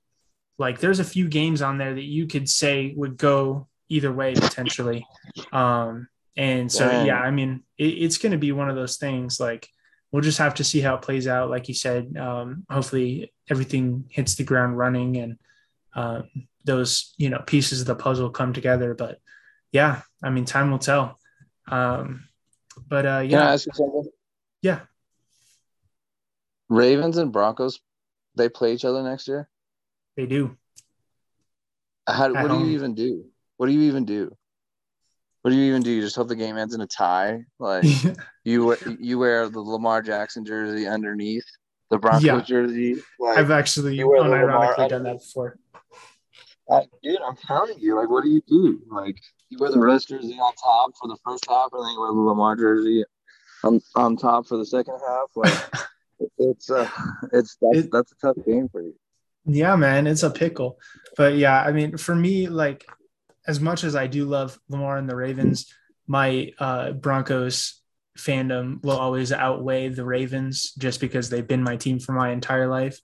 Like, 0.57 0.79
there's 0.79 0.99
a 0.99 1.05
few 1.05 1.29
games 1.29 1.61
on 1.61 1.77
there 1.77 1.93
that 1.93 2.03
you 2.03 2.27
could 2.27 2.49
say 2.49 2.93
would 2.97 3.15
go 3.15 3.69
either 3.87 4.11
way 4.11 4.33
potentially. 4.33 5.07
Um, 5.53 6.09
and 6.35 6.69
so, 6.69 7.03
yeah, 7.05 7.19
I 7.19 7.31
mean, 7.31 7.63
it, 7.77 7.85
it's 7.85 8.17
going 8.17 8.33
to 8.33 8.37
be 8.37 8.51
one 8.51 8.69
of 8.69 8.75
those 8.75 8.97
things 8.97 9.39
like 9.39 9.69
we'll 10.11 10.21
just 10.21 10.37
have 10.39 10.55
to 10.55 10.63
see 10.63 10.81
how 10.81 10.95
it 10.95 11.01
plays 11.01 11.27
out. 11.27 11.49
Like 11.49 11.67
you 11.67 11.73
said, 11.73 12.17
um, 12.17 12.65
hopefully 12.69 13.31
everything 13.49 14.05
hits 14.09 14.35
the 14.35 14.43
ground 14.43 14.77
running 14.77 15.17
and 15.17 15.37
uh, 15.95 16.21
those 16.65 17.13
you 17.17 17.29
know 17.29 17.41
pieces 17.45 17.81
of 17.81 17.87
the 17.87 17.95
puzzle 17.95 18.29
come 18.29 18.53
together. 18.53 18.93
But 18.93 19.19
yeah, 19.71 20.01
I 20.23 20.29
mean, 20.29 20.45
time 20.45 20.71
will 20.71 20.79
tell. 20.79 21.17
Um, 21.67 22.27
but 22.87 23.05
uh, 23.05 23.21
yeah, 23.23 23.39
Can 23.39 23.47
I 23.47 23.53
ask 23.53 23.65
you 23.65 23.73
something? 23.73 24.09
Yeah. 24.61 24.81
Ravens 26.69 27.17
and 27.17 27.31
Broncos, 27.31 27.79
they 28.35 28.49
play 28.49 28.73
each 28.73 28.85
other 28.85 29.01
next 29.03 29.27
year. 29.27 29.49
They 30.15 30.25
do. 30.25 30.55
How? 32.07 32.31
what 32.31 32.47
do 32.49 32.59
you 32.65 32.71
even 32.71 32.93
do? 32.93 33.25
What 33.57 33.67
do 33.67 33.73
you 33.73 33.81
even 33.81 34.05
do? 34.05 34.35
What 35.41 35.51
do 35.51 35.57
you 35.57 35.69
even 35.69 35.81
do? 35.81 35.91
You 35.91 36.01
just 36.01 36.15
hope 36.15 36.27
the 36.27 36.35
game 36.35 36.57
ends 36.57 36.73
in 36.73 36.81
a 36.81 36.87
tie. 36.87 37.45
Like 37.59 37.85
you, 38.43 38.75
you 38.99 39.17
wear 39.17 39.49
the 39.49 39.61
Lamar 39.61 40.01
Jackson 40.01 40.45
jersey 40.45 40.87
underneath 40.87 41.45
the 41.89 41.97
Broncos 41.97 42.23
yeah. 42.23 42.41
jersey. 42.41 43.01
Like, 43.19 43.37
I've 43.37 43.51
actually 43.51 43.97
unironically 43.97 44.89
done 44.89 45.03
that 45.03 45.19
before. 45.19 45.57
Uh, 46.69 46.81
dude, 47.01 47.17
I'm 47.25 47.35
telling 47.35 47.79
you, 47.79 47.95
like, 47.95 48.09
what 48.09 48.23
do 48.23 48.29
you 48.29 48.41
do? 48.47 48.81
Like, 48.91 49.17
you 49.49 49.57
wear 49.59 49.71
the 49.71 49.79
Russ 49.79 50.05
jersey 50.05 50.35
on 50.35 50.53
top 50.55 50.91
for 50.99 51.07
the 51.07 51.17
first 51.25 51.45
half, 51.49 51.69
and 51.73 51.83
then 51.83 51.93
you 51.93 51.99
wear 51.99 52.09
the 52.09 52.19
Lamar 52.19 52.55
jersey 52.55 53.03
on, 53.63 53.81
on 53.95 54.15
top 54.15 54.45
for 54.45 54.57
the 54.57 54.65
second 54.65 54.99
half. 55.07 55.31
Like, 55.35 55.87
it's 56.37 56.69
uh, 56.69 56.87
it's 57.33 57.57
that's, 57.61 57.77
it, 57.77 57.89
that's 57.91 58.11
a 58.11 58.15
tough 58.27 58.45
game 58.45 58.69
for 58.69 58.81
you. 58.81 58.93
Yeah, 59.45 59.75
man, 59.75 60.05
it's 60.05 60.23
a 60.23 60.29
pickle. 60.29 60.79
But 61.17 61.37
yeah, 61.37 61.61
I 61.61 61.71
mean, 61.71 61.97
for 61.97 62.13
me, 62.13 62.47
like 62.47 62.85
as 63.47 63.59
much 63.59 63.83
as 63.83 63.95
I 63.95 64.07
do 64.07 64.25
love 64.25 64.59
Lamar 64.69 64.97
and 64.97 65.09
the 65.09 65.15
Ravens, 65.15 65.73
my 66.05 66.51
uh, 66.59 66.91
Broncos 66.91 67.81
fandom 68.17 68.83
will 68.83 68.97
always 68.97 69.31
outweigh 69.31 69.89
the 69.89 70.05
Ravens 70.05 70.73
just 70.73 70.99
because 70.99 71.29
they've 71.29 71.47
been 71.47 71.63
my 71.63 71.77
team 71.77 71.99
for 71.99 72.11
my 72.11 72.31
entire 72.31 72.67
life. 72.67 72.99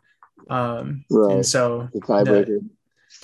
Um, 0.49 1.05
right. 1.09 1.35
And 1.35 1.45
so 1.45 1.89
the 1.93 2.01
tiebreaker. 2.01 2.59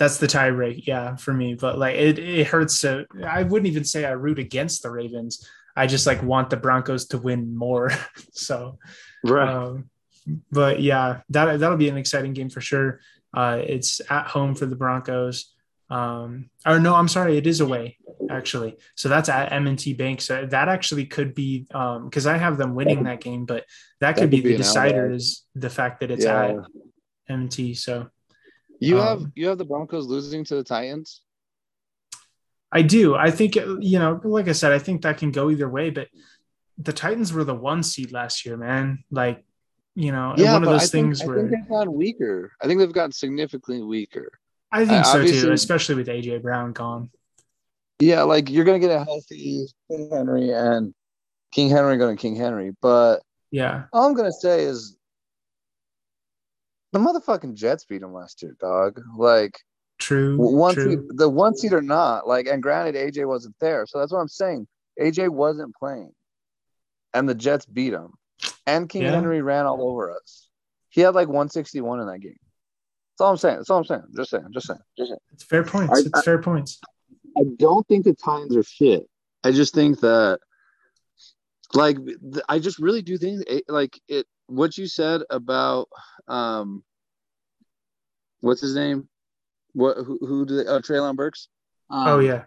That's 0.02 0.18
the 0.18 0.26
tiebreak, 0.26 0.88
yeah, 0.88 1.16
for 1.16 1.32
me. 1.32 1.54
But 1.54 1.78
like 1.78 1.96
it, 1.96 2.18
it 2.18 2.48
hurts 2.48 2.82
to. 2.82 3.06
I 3.24 3.44
wouldn't 3.44 3.68
even 3.68 3.84
say 3.84 4.04
I 4.04 4.14
root 4.14 4.40
against 4.40 4.82
the 4.82 4.90
Ravens. 4.90 5.48
I 5.76 5.86
just 5.86 6.08
like 6.08 6.24
want 6.24 6.50
the 6.50 6.58
Broncos 6.58 7.06
to 7.10 7.20
win 7.20 7.56
more. 7.56 7.92
so, 8.32 8.80
right. 9.24 9.48
Um, 9.48 9.92
but 10.52 10.82
yeah, 10.82 11.22
that 11.30 11.60
that'll 11.60 11.78
be 11.78 11.88
an 11.88 11.98
exciting 11.98 12.34
game 12.34 12.50
for 12.50 12.62
sure. 12.62 13.00
Uh, 13.32 13.62
it's 13.64 14.02
at 14.10 14.26
home 14.26 14.56
for 14.56 14.66
the 14.66 14.76
Broncos. 14.76 15.54
Um, 15.92 16.50
or 16.66 16.80
no, 16.80 16.96
I'm 16.96 17.08
sorry, 17.08 17.38
it 17.38 17.46
is 17.46 17.60
away 17.60 18.00
actually. 18.32 18.78
So 18.96 19.08
that's 19.08 19.30
at 19.30 19.52
M&T 19.52 19.94
Bank. 19.94 20.22
So 20.22 20.46
that 20.46 20.70
actually 20.70 21.06
could 21.06 21.36
be 21.36 21.60
because 21.60 22.28
um, 22.28 22.34
I 22.34 22.38
have 22.38 22.58
them 22.58 22.76
winning 22.76 23.04
that 23.04 23.20
game, 23.20 23.46
but 23.46 23.66
that, 24.00 24.16
that 24.16 24.22
could, 24.22 24.30
be, 24.30 24.40
be 24.40 24.52
the 24.52 24.58
decider 24.58 25.12
is 25.12 25.44
the 25.54 25.70
fact 25.70 26.00
that 26.00 26.10
it's 26.10 26.24
yeah. 26.24 26.46
at 26.46 26.56
M&T. 27.28 27.74
So 27.74 28.10
You 28.82 29.00
um, 29.00 29.08
have 29.08 29.32
you 29.36 29.48
have 29.48 29.60
the 29.60 29.66
Broncos 29.66 30.08
losing 30.08 30.44
to 30.46 30.56
the 30.56 30.64
Titans. 30.64 31.22
I 32.72 32.82
do. 32.82 33.16
I 33.16 33.30
think 33.30 33.56
you 33.56 34.00
know, 34.00 34.20
like 34.24 34.48
I 34.48 34.54
said, 34.54 34.72
I 34.72 34.80
think 34.80 35.04
that 35.04 35.18
can 35.18 35.32
go 35.32 35.52
either 35.52 35.70
way. 35.70 35.92
But 35.92 36.08
the 36.80 36.92
Titans 36.92 37.32
were 37.32 37.44
the 37.44 37.54
one 37.54 37.84
seed 37.84 38.12
last 38.12 38.44
year, 38.44 38.58
man. 38.58 39.04
Like, 39.12 39.46
you 39.94 40.12
know, 40.12 40.34
yeah, 40.36 40.54
one 40.54 40.64
of 40.64 40.70
those 40.70 40.84
I 40.84 40.88
things 40.88 41.20
think, 41.20 41.30
where 41.30 41.38
I 41.38 41.42
think 41.42 41.52
they've 41.52 41.70
gotten 41.70 41.94
weaker. 41.94 42.52
I 42.60 42.66
think 42.66 42.80
they've 42.80 42.92
gotten 42.92 43.12
significantly 43.12 43.84
weaker. 43.84 44.32
I 44.72 44.86
think 44.86 45.06
uh, 45.06 45.14
so 45.14 45.26
too, 45.28 45.52
especially 45.52 45.96
with 45.96 46.08
AJ 46.08 46.42
Brown 46.42 46.74
gone. 46.74 47.12
Yeah, 48.00 48.24
like 48.24 48.50
you're 48.50 48.66
gonna 48.66 48.80
get 48.80 48.90
a 48.90 49.04
healthy 49.04 49.68
King 49.92 50.10
Henry 50.12 50.50
and 50.50 50.96
King 51.52 51.70
Henry 51.70 51.98
going 51.98 52.18
to 52.18 52.22
King 52.22 52.36
Henry, 52.36 52.72
but 52.82 53.20
yeah, 53.52 53.84
all 53.94 54.08
I'm 54.08 54.16
gonna 54.16 54.32
say 54.32 54.64
is 54.64 54.98
the 56.92 57.00
motherfucking 57.00 57.56
Jets 57.56 57.86
beat 57.86 58.02
him 58.02 58.14
last 58.14 58.42
year, 58.42 58.56
dog. 58.60 59.02
Like 59.16 59.60
true, 60.00 60.38
one 60.38 60.74
true. 60.74 60.92
Seed, 60.92 61.00
the 61.18 61.30
one 61.30 61.56
seed 61.56 61.74
or 61.74 61.82
not. 61.82 62.28
Like, 62.28 62.48
and 62.48 62.62
granted, 62.62 62.96
AJ 62.96 63.28
wasn't 63.28 63.56
there, 63.60 63.86
so 63.86 64.00
that's 64.00 64.12
what 64.12 64.20
I'm 64.20 64.28
saying. 64.28 64.68
AJ 65.00 65.30
wasn't 65.30 65.76
playing, 65.76 66.12
and 67.14 67.28
the 67.28 67.36
Jets 67.36 67.66
beat 67.66 67.94
him, 67.94 68.14
and 68.66 68.90
King 68.90 69.04
yeah. 69.04 69.12
Henry 69.12 69.42
ran 69.42 69.66
all 69.66 69.82
over 69.82 70.12
us. 70.12 70.50
He 70.90 71.02
had 71.02 71.16
like 71.16 71.28
161 71.28 72.02
in 72.02 72.08
that 72.08 72.20
game. 72.20 72.36
That's 73.22 73.22
all 73.22 73.32
I'm 73.32 73.38
saying. 73.38 73.58
That's 73.58 73.70
all 73.70 73.78
I'm 73.78 73.86
saying. 73.86 74.04
Just 74.16 74.30
saying. 74.32 74.46
Just 74.54 74.68
saying. 74.68 74.80
Just 74.98 75.10
saying. 75.10 75.20
It's 75.32 75.44
fair 75.44 75.64
points. 75.64 75.94
I, 75.94 76.00
it's 76.00 76.10
I, 76.14 76.22
fair 76.22 76.42
points. 76.42 76.80
I 77.38 77.44
don't 77.58 77.88
think 77.88 78.04
the 78.04 78.14
Titans 78.14 78.56
are 78.56 78.64
shit. 78.64 79.04
I 79.44 79.52
just 79.52 79.74
think 79.74 80.02
that, 80.02 80.40
like, 81.74 81.98
I 82.50 82.60
just 82.60 82.80
really 82.80 83.02
do 83.02 83.18
think, 83.18 83.44
like, 83.68 84.00
it. 84.08 84.26
What 84.52 84.78
you 84.78 84.88
said 84.88 85.22
about, 85.30 85.88
um, 86.28 86.84
what's 88.42 88.62
his 88.62 88.76
name? 88.76 89.08
What 89.74 89.98
who, 89.98 90.18
who 90.22 90.46
do 90.46 90.58
they? 90.58 90.66
Oh, 90.66 90.80
Treylon 90.80 91.16
Burks. 91.16 91.48
Um, 91.90 92.08
oh 92.08 92.20
yeah, 92.20 92.44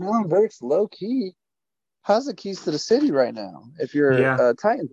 Treylon 0.00 0.28
Burks, 0.28 0.60
low 0.60 0.88
key, 0.88 1.32
has 2.02 2.26
the 2.26 2.34
keys 2.34 2.62
to 2.64 2.70
the 2.70 2.78
city 2.78 3.10
right 3.10 3.32
now. 3.32 3.64
If 3.78 3.94
you're 3.94 4.20
yeah. 4.20 4.50
a 4.50 4.54
Titans, 4.54 4.90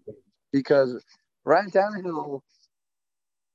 because 0.52 1.03
Ryan 1.44 1.72
Tannehill 1.72 2.41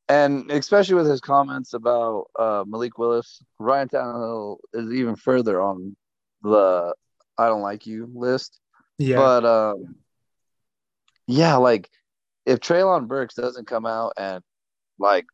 and 0.09 0.51
especially 0.51 0.95
with 0.95 1.07
his 1.07 1.21
comments 1.21 1.75
about 1.75 2.27
uh, 2.39 2.65
Malik 2.67 2.99
Willis, 2.99 3.43
Ryan 3.59 3.89
Tannehill 3.89 4.59
is 4.75 4.93
even 4.93 5.17
further 5.17 5.61
on 5.61 5.97
the 6.43 6.95
"I 7.37 7.47
don't 7.47 7.63
like 7.63 7.87
you" 7.87 8.09
list. 8.15 8.61
Yeah, 8.99 9.17
but 9.17 9.45
um, 9.45 9.97
yeah, 11.27 11.57
like 11.57 11.91
if 12.47 12.61
Treylon 12.61 13.09
Burks 13.09 13.35
doesn't 13.35 13.67
come 13.67 13.85
out 13.85 14.13
and 14.17 14.43
like 14.99 15.27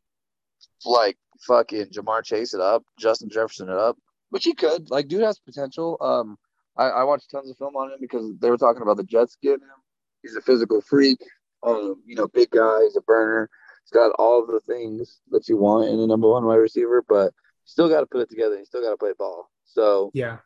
like 0.85 1.17
fucking 1.47 1.87
Ja'Marr 1.87 2.25
Chase 2.25 2.55
it 2.55 2.61
up, 2.61 2.83
Justin 2.99 3.29
Jefferson 3.31 3.69
it 3.69 3.77
up, 3.77 3.97
which 4.31 4.45
he 4.45 4.55
could. 4.55 4.91
Like, 4.91 5.09
dude 5.09 5.23
has 5.23 5.39
potential. 5.39 5.97
Um, 6.01 6.39
I, 6.77 6.85
I 6.85 7.05
watched 7.05 7.31
tons 7.31 7.51
of 7.51 7.57
film 7.59 7.77
on 7.77 7.93
him 7.93 7.99
because 8.01 8.33
they 8.41 8.51
were 8.51 8.57
talking 8.57 8.83
about 8.83 8.97
the 8.97 9.05
Jets 9.05 9.37
getting 9.43 9.61
him. 9.61 9.83
He's 10.23 10.37
a 10.37 10.41
physical 10.41 10.81
freak. 10.81 11.21
Um, 11.63 12.03
you 12.07 12.17
know, 12.17 12.29
big 12.29 12.51
guy. 12.51 12.81
He's 12.85 12.97
a 12.97 13.03
burner. 13.03 13.49
He's 13.85 13.93
got 13.93 14.13
all 14.19 14.47
the 14.47 14.61
things 14.61 15.21
that 15.31 15.49
you 15.49 15.57
want 15.57 15.91
in 15.91 16.01
a 16.01 16.07
number 16.07 16.29
one 16.29 16.45
wide 16.45 16.57
receiver, 16.57 17.05
but 17.09 17.33
still 17.65 17.89
got 17.89 18.01
to 18.01 18.07
put 18.07 18.21
it 18.21 18.31
together. 18.31 18.59
He 18.59 18.65
still 18.65 18.83
got 18.83 18.91
to 18.91 18.97
play 18.97 19.13
ball. 19.19 19.51
So 19.65 20.11
yeah, 20.15 20.39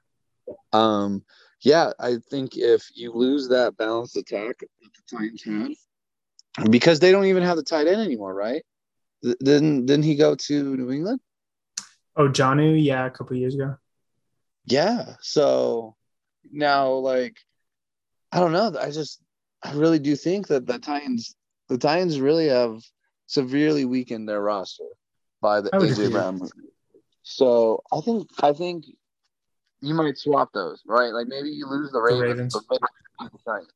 um, 0.72 1.24
yeah, 1.62 1.92
I 1.98 2.16
think 2.30 2.56
if 2.56 2.88
you 2.94 3.12
lose 3.12 3.48
that 3.48 3.76
balanced 3.76 4.16
attack 4.16 4.58
that 4.58 4.68
the 5.10 5.16
Titans 5.16 5.42
had, 5.42 5.72
because 6.70 7.00
they 7.00 7.12
don't 7.12 7.26
even 7.26 7.42
have 7.42 7.56
the 7.56 7.62
tight 7.62 7.86
end 7.86 8.00
anymore, 8.00 8.34
right? 8.34 8.62
Didn't 9.22 9.86
didn't 9.86 10.04
he 10.04 10.16
go 10.16 10.34
to 10.34 10.76
New 10.76 10.90
England? 10.90 11.20
Oh, 12.16 12.28
Jonnu, 12.28 12.82
yeah, 12.82 13.06
a 13.06 13.10
couple 13.10 13.36
years 13.36 13.54
ago. 13.54 13.76
Yeah. 14.64 15.14
So 15.20 15.96
now, 16.50 16.92
like, 16.92 17.36
I 18.32 18.40
don't 18.40 18.52
know. 18.52 18.74
I 18.78 18.90
just, 18.90 19.20
I 19.62 19.72
really 19.72 19.98
do 19.98 20.16
think 20.16 20.48
that 20.48 20.66
the 20.66 20.78
Titans, 20.78 21.36
the 21.68 21.78
Titans 21.78 22.20
really 22.20 22.48
have 22.48 22.80
severely 23.26 23.84
weakened 23.84 24.28
their 24.28 24.40
roster 24.40 24.84
by 25.42 25.60
the 25.60 25.70
AJ 25.70 26.10
Brown. 26.10 26.40
So 27.22 27.82
I 27.92 28.00
think 28.00 28.28
I 28.40 28.52
think 28.52 28.86
you 29.80 29.94
might 29.94 30.16
swap 30.16 30.52
those, 30.52 30.80
right? 30.86 31.12
Like 31.12 31.26
maybe 31.26 31.50
you 31.50 31.66
lose 31.66 31.90
the 31.90 32.00
Ravens, 32.00 32.54
the 32.54 32.62
Ravens. 32.70 32.88
The 33.20 33.66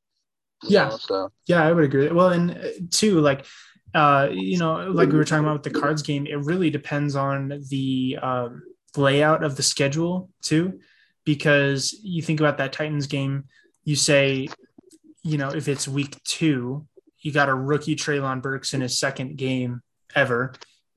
yeah, 0.63 0.89
know, 0.89 0.97
so. 0.97 1.31
yeah, 1.47 1.63
I 1.63 1.71
would 1.71 1.83
agree. 1.83 2.09
Well, 2.09 2.29
and 2.29 2.51
uh, 2.51 2.69
two, 2.89 3.19
like 3.19 3.45
uh, 3.93 4.29
you 4.31 4.57
know, 4.57 4.89
like 4.89 5.09
we 5.09 5.17
were 5.17 5.25
talking 5.25 5.43
about 5.43 5.63
with 5.63 5.73
the 5.73 5.79
cards 5.79 6.01
game, 6.01 6.25
it 6.25 6.37
really 6.45 6.69
depends 6.69 7.15
on 7.15 7.61
the 7.69 8.17
um, 8.21 8.63
layout 8.95 9.43
of 9.43 9.55
the 9.57 9.63
schedule 9.63 10.29
too, 10.41 10.79
because 11.25 11.93
you 12.01 12.21
think 12.21 12.39
about 12.39 12.57
that 12.57 12.73
Titans 12.73 13.07
game, 13.07 13.45
you 13.83 13.95
say, 13.95 14.47
you 15.23 15.37
know, 15.37 15.49
if 15.49 15.67
it's 15.67 15.87
week 15.87 16.21
two, 16.23 16.87
you 17.19 17.31
got 17.31 17.49
a 17.49 17.53
rookie 17.53 17.95
Treylon 17.95 18.41
Burks 18.41 18.73
in 18.73 18.81
his 18.81 18.97
second 18.97 19.37
game 19.37 19.81
ever, 20.15 20.53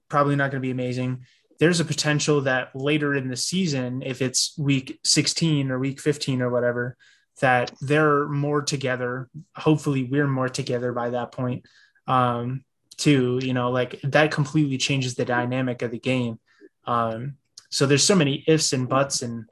probably 0.08 0.36
not 0.36 0.50
going 0.50 0.62
to 0.62 0.66
be 0.66 0.70
amazing. 0.70 1.24
There's 1.58 1.80
a 1.80 1.84
potential 1.84 2.42
that 2.42 2.74
later 2.74 3.14
in 3.14 3.28
the 3.28 3.36
season, 3.36 4.02
if 4.04 4.22
it's 4.22 4.56
week 4.58 4.98
16 5.04 5.70
or 5.70 5.78
week 5.78 6.00
15 6.00 6.42
or 6.42 6.50
whatever, 6.50 6.96
that 7.40 7.72
they're 7.80 8.28
more 8.28 8.62
together. 8.62 9.28
Hopefully, 9.56 10.04
we're 10.04 10.28
more 10.28 10.48
together 10.48 10.92
by 10.92 11.10
that 11.10 11.32
point. 11.32 11.66
Um, 12.06 12.64
too 12.96 13.38
you 13.42 13.52
know 13.52 13.70
like 13.70 14.00
that 14.02 14.30
completely 14.30 14.78
changes 14.78 15.14
the 15.14 15.24
dynamic 15.24 15.82
of 15.82 15.90
the 15.90 15.98
game 15.98 16.38
um 16.86 17.34
so 17.70 17.86
there's 17.86 18.04
so 18.04 18.14
many 18.14 18.44
ifs 18.46 18.72
and 18.72 18.88
buts 18.88 19.22
and 19.22 19.44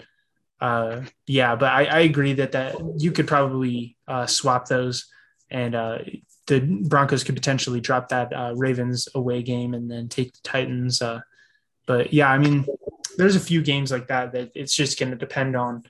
uh 0.61 1.01
yeah 1.27 1.57
but 1.57 1.73
i, 1.73 1.85
I 1.85 1.99
agree 2.01 2.35
that 2.35 2.53
that 2.53 2.77
you 2.99 3.13
could 3.13 3.27
probably 3.27 3.97
uh 4.07 4.27
swap 4.27 4.69
those 4.69 5.07
and 5.51 5.75
uh 5.75 5.99
the 6.47 6.61
broncos 6.61 7.25
could 7.25 7.35
potentially 7.35 7.81
drop 7.81 8.09
that 8.09 8.33
uh 8.33 8.55
ravens 8.57 9.09
away 9.15 9.43
game 9.43 9.75
and 9.75 9.91
then 9.91 10.09
take 10.09 10.33
the 10.33 10.41
titans 10.43 11.03
uh 11.03 11.21
but 11.87 12.13
yeah 12.13 12.31
i 12.31 12.39
mean 12.39 12.67
there's 13.17 13.37
a 13.37 13.41
few 13.41 13.63
games 13.63 13.91
like 13.91 14.09
that 14.09 14.33
that 14.33 14.51
it's 14.55 14.75
just 14.75 14.99
going 14.99 15.11
to 15.11 15.17
depend 15.17 15.57
on 15.57 15.83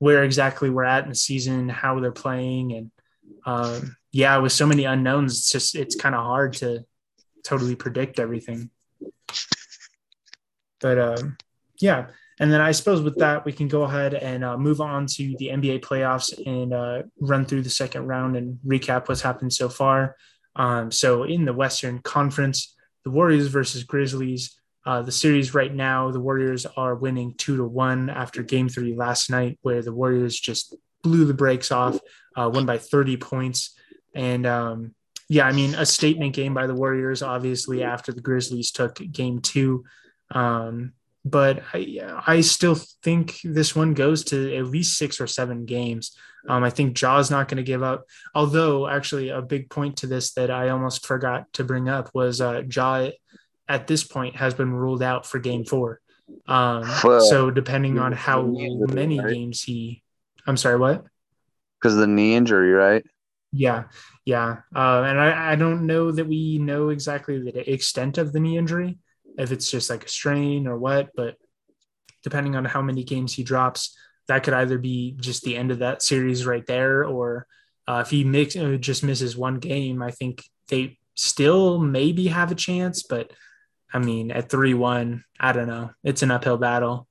where 0.00 0.24
exactly 0.24 0.68
we're 0.68 0.84
at 0.84 1.04
in 1.04 1.10
the 1.10 1.14
season 1.14 1.68
how 1.68 2.00
they're 2.00 2.10
playing 2.10 2.72
and 2.72 2.90
um 3.46 3.96
yeah 4.10 4.36
with 4.38 4.52
so 4.52 4.66
many 4.66 4.84
unknowns 4.84 5.38
it's 5.38 5.52
just 5.52 5.76
it's 5.76 5.94
kind 5.94 6.14
of 6.14 6.24
hard 6.24 6.52
to 6.52 6.84
totally 7.42 7.74
predict 7.74 8.18
everything. 8.18 8.70
But 10.80 10.98
um, 10.98 11.36
yeah, 11.80 12.06
and 12.38 12.50
then 12.50 12.60
I 12.60 12.72
suppose 12.72 13.02
with 13.02 13.18
that 13.18 13.44
we 13.44 13.52
can 13.52 13.68
go 13.68 13.82
ahead 13.82 14.14
and 14.14 14.44
uh, 14.44 14.56
move 14.56 14.80
on 14.80 15.06
to 15.06 15.34
the 15.38 15.48
NBA 15.48 15.80
playoffs 15.80 16.32
and 16.46 16.72
uh, 16.72 17.02
run 17.20 17.44
through 17.44 17.62
the 17.62 17.70
second 17.70 18.06
round 18.06 18.36
and 18.36 18.58
recap 18.66 19.08
what's 19.08 19.20
happened 19.20 19.52
so 19.52 19.68
far. 19.68 20.16
Um, 20.56 20.90
so 20.90 21.24
in 21.24 21.44
the 21.44 21.52
Western 21.52 22.00
Conference, 22.00 22.74
the 23.04 23.10
Warriors 23.10 23.48
versus 23.48 23.84
Grizzlies. 23.84 24.59
Uh, 24.90 25.02
the 25.02 25.12
series 25.12 25.54
right 25.54 25.72
now, 25.72 26.10
the 26.10 26.18
Warriors 26.18 26.66
are 26.66 26.96
winning 26.96 27.32
two 27.34 27.56
to 27.56 27.64
one 27.64 28.10
after 28.10 28.42
Game 28.42 28.68
Three 28.68 28.92
last 28.92 29.30
night, 29.30 29.56
where 29.62 29.82
the 29.82 29.92
Warriors 29.92 30.36
just 30.36 30.74
blew 31.04 31.26
the 31.26 31.32
brakes 31.32 31.70
off, 31.70 32.00
uh, 32.36 32.50
won 32.52 32.66
by 32.66 32.76
30 32.76 33.16
points, 33.18 33.78
and 34.16 34.44
um, 34.46 34.92
yeah, 35.28 35.46
I 35.46 35.52
mean, 35.52 35.76
a 35.76 35.86
statement 35.86 36.34
game 36.34 36.54
by 36.54 36.66
the 36.66 36.74
Warriors, 36.74 37.22
obviously, 37.22 37.84
after 37.84 38.10
the 38.12 38.20
Grizzlies 38.20 38.72
took 38.72 38.96
game 39.12 39.38
two. 39.38 39.84
Um, 40.32 40.94
but 41.24 41.62
I, 41.72 42.22
I 42.26 42.40
still 42.40 42.74
think 42.74 43.38
this 43.44 43.76
one 43.76 43.94
goes 43.94 44.24
to 44.24 44.56
at 44.56 44.66
least 44.66 44.98
six 44.98 45.20
or 45.20 45.28
seven 45.28 45.66
games. 45.66 46.16
Um, 46.48 46.64
I 46.64 46.70
think 46.70 46.96
Ja's 46.96 47.30
not 47.30 47.46
going 47.46 47.58
to 47.58 47.62
give 47.62 47.84
up. 47.84 48.06
Although, 48.34 48.88
actually, 48.88 49.28
a 49.28 49.40
big 49.40 49.70
point 49.70 49.98
to 49.98 50.08
this 50.08 50.32
that 50.32 50.50
I 50.50 50.70
almost 50.70 51.06
forgot 51.06 51.52
to 51.52 51.62
bring 51.62 51.88
up 51.88 52.10
was 52.12 52.40
uh, 52.40 52.64
Ja 52.68 53.10
at 53.70 53.86
this 53.86 54.02
point 54.02 54.34
has 54.34 54.52
been 54.52 54.72
ruled 54.72 55.02
out 55.02 55.24
for 55.24 55.38
game 55.38 55.64
four. 55.64 56.00
Um, 56.48 56.84
so, 56.84 57.50
depending 57.50 57.98
on 58.00 58.12
how 58.12 58.42
many 58.42 59.18
games 59.18 59.62
he, 59.62 60.02
I'm 60.46 60.56
sorry, 60.56 60.76
what? 60.76 61.04
Because 61.78 61.96
the 61.96 62.06
knee 62.06 62.34
injury, 62.34 62.72
right? 62.72 63.04
Yeah, 63.52 63.84
yeah, 64.24 64.58
uh, 64.74 65.02
and 65.02 65.20
I, 65.20 65.52
I 65.52 65.54
don't 65.56 65.86
know 65.86 66.10
that 66.10 66.26
we 66.26 66.58
know 66.58 66.88
exactly 66.90 67.40
the 67.40 67.72
extent 67.72 68.18
of 68.18 68.32
the 68.32 68.40
knee 68.40 68.58
injury, 68.58 68.98
if 69.38 69.52
it's 69.52 69.70
just 69.70 69.88
like 69.88 70.04
a 70.04 70.08
strain 70.08 70.66
or 70.66 70.76
what. 70.76 71.10
But 71.14 71.36
depending 72.24 72.56
on 72.56 72.64
how 72.64 72.82
many 72.82 73.04
games 73.04 73.34
he 73.34 73.44
drops, 73.44 73.96
that 74.26 74.42
could 74.42 74.54
either 74.54 74.78
be 74.78 75.16
just 75.18 75.42
the 75.42 75.56
end 75.56 75.70
of 75.70 75.78
that 75.78 76.02
series 76.02 76.44
right 76.44 76.66
there, 76.66 77.04
or 77.04 77.46
uh, 77.88 78.02
if 78.04 78.10
he 78.10 78.24
mix, 78.24 78.56
uh, 78.56 78.76
just 78.80 79.04
misses 79.04 79.36
one 79.36 79.58
game, 79.58 80.02
I 80.02 80.10
think 80.10 80.42
they 80.68 80.98
still 81.16 81.78
maybe 81.78 82.28
have 82.28 82.50
a 82.50 82.56
chance. 82.56 83.02
But 83.02 83.32
I 83.92 83.98
mean, 83.98 84.30
at 84.30 84.48
three 84.48 84.74
one, 84.74 85.24
I 85.38 85.52
don't 85.52 85.68
know. 85.68 85.90
It's 86.04 86.22
an 86.22 86.30
uphill 86.30 86.58
battle. 86.58 87.08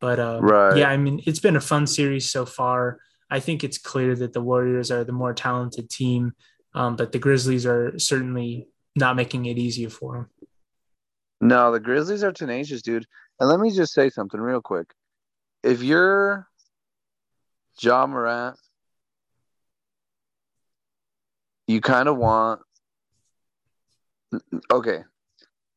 But 0.00 0.18
uh, 0.18 0.40
right. 0.42 0.76
yeah, 0.76 0.88
I 0.88 0.96
mean, 0.96 1.22
it's 1.26 1.38
been 1.38 1.56
a 1.56 1.60
fun 1.60 1.86
series 1.86 2.30
so 2.30 2.44
far. 2.44 2.98
I 3.30 3.40
think 3.40 3.62
it's 3.62 3.78
clear 3.78 4.14
that 4.16 4.32
the 4.32 4.40
Warriors 4.40 4.90
are 4.90 5.04
the 5.04 5.12
more 5.12 5.32
talented 5.32 5.88
team, 5.88 6.32
um, 6.74 6.96
but 6.96 7.12
the 7.12 7.18
Grizzlies 7.18 7.66
are 7.66 7.98
certainly 7.98 8.68
not 8.96 9.16
making 9.16 9.46
it 9.46 9.58
easier 9.58 9.88
for 9.88 10.14
them. 10.14 10.48
No, 11.40 11.72
the 11.72 11.80
Grizzlies 11.80 12.24
are 12.24 12.32
tenacious, 12.32 12.82
dude. 12.82 13.06
And 13.38 13.48
let 13.48 13.60
me 13.60 13.70
just 13.70 13.92
say 13.92 14.10
something 14.10 14.40
real 14.40 14.60
quick. 14.60 14.92
If 15.62 15.82
you're 15.82 16.48
Ja 17.80 18.06
Morant, 18.06 18.56
you 21.66 21.80
kind 21.80 22.08
of 22.08 22.16
want. 22.16 22.60
Okay, 24.70 25.04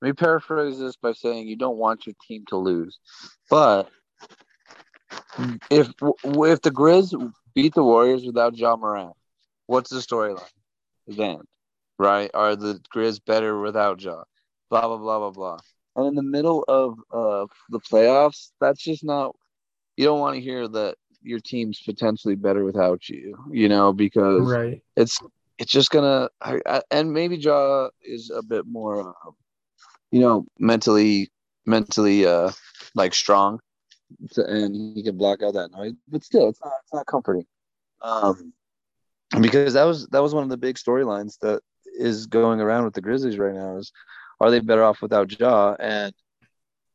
let 0.05 0.11
me 0.11 0.13
paraphrase 0.13 0.77
this 0.77 0.95
by 0.97 1.13
saying 1.13 1.47
you 1.47 1.55
don't 1.55 1.77
want 1.77 2.05
your 2.05 2.13
team 2.27 2.43
to 2.47 2.57
lose, 2.57 2.99
but 3.49 3.89
if 5.71 5.87
if 5.87 6.61
the 6.61 6.69
Grizz 6.71 7.33
beat 7.55 7.73
the 7.73 7.83
Warriors 7.83 8.23
without 8.23 8.55
Ja 8.55 8.75
Morant, 8.75 9.15
what's 9.65 9.89
the 9.89 9.97
storyline 9.97 10.47
then? 11.07 11.39
Right? 11.97 12.29
Are 12.35 12.55
the 12.55 12.79
Grizz 12.95 13.19
better 13.25 13.59
without 13.59 13.99
Ja? 13.99 14.25
Blah 14.69 14.87
blah 14.87 14.97
blah 14.97 15.17
blah 15.17 15.31
blah. 15.31 15.57
And 15.95 16.07
in 16.09 16.13
the 16.13 16.21
middle 16.21 16.63
of 16.67 16.99
uh, 17.11 17.47
the 17.69 17.79
playoffs, 17.79 18.51
that's 18.61 18.83
just 18.83 19.03
not. 19.03 19.35
You 19.97 20.05
don't 20.05 20.19
want 20.19 20.35
to 20.35 20.41
hear 20.41 20.67
that 20.67 20.97
your 21.23 21.39
team's 21.39 21.81
potentially 21.83 22.35
better 22.35 22.63
without 22.63 23.09
you. 23.09 23.35
You 23.49 23.69
know 23.69 23.91
because 23.91 24.51
right. 24.51 24.83
it's 24.95 25.19
it's 25.57 25.71
just 25.71 25.89
gonna. 25.89 26.29
I, 26.41 26.59
I, 26.65 26.81
and 26.91 27.11
maybe 27.11 27.37
Ja 27.37 27.89
is 28.03 28.29
a 28.29 28.43
bit 28.43 28.67
more, 28.67 29.09
uh, 29.09 29.31
you 30.11 30.19
know, 30.19 30.45
mentally 30.59 31.31
mentally 31.65 32.25
uh 32.25 32.51
like 32.93 33.13
strong 33.13 33.59
and 34.37 34.75
he 34.95 35.03
can 35.03 35.17
block 35.17 35.41
out 35.41 35.53
that 35.53 35.71
noise. 35.71 35.93
But 36.07 36.23
still, 36.23 36.49
it's 36.49 36.61
not 36.63 36.73
it's 36.83 36.93
not 36.93 37.05
comforting. 37.05 37.45
Um, 38.01 38.53
because 39.41 39.73
that 39.73 39.83
was 39.83 40.07
that 40.07 40.21
was 40.21 40.33
one 40.33 40.43
of 40.43 40.49
the 40.49 40.57
big 40.57 40.75
storylines 40.75 41.39
that 41.39 41.61
is 41.97 42.27
going 42.27 42.61
around 42.61 42.85
with 42.85 42.93
the 42.93 43.01
Grizzlies 43.01 43.37
right 43.37 43.53
now. 43.53 43.77
Is 43.77 43.91
are 44.39 44.51
they 44.51 44.59
better 44.59 44.83
off 44.83 45.01
without 45.01 45.37
Ja? 45.39 45.75
And 45.79 46.13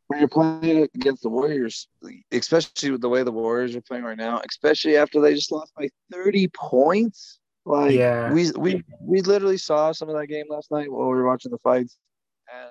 when 0.07 0.21
you're 0.21 0.29
playing 0.29 0.89
against 0.95 1.23
the 1.23 1.29
Warriors, 1.29 1.89
especially 2.33 2.91
with 2.91 3.01
the 3.01 3.09
way 3.09 3.23
the 3.23 3.33
Warriors 3.33 3.77
are 3.77 3.81
playing 3.81 4.05
right 4.05 4.19
now, 4.19 4.41
especially 4.49 4.97
after 4.97 5.21
they 5.21 5.35
just 5.35 5.53
lost 5.53 5.73
by 5.77 5.89
30 6.13 6.49
points. 6.49 7.39
Like 7.67 7.93
yeah. 7.93 8.33
we 8.33 8.51
we 8.53 8.83
we 9.03 9.21
literally 9.21 9.59
saw 9.59 9.93
some 9.93 10.09
of 10.09 10.17
that 10.17 10.29
game 10.29 10.47
last 10.49 10.71
night 10.71 10.91
while 10.91 11.09
we 11.09 11.15
were 11.15 11.27
watching 11.27 11.51
the 11.51 11.59
fights, 11.59 11.99
and 12.53 12.71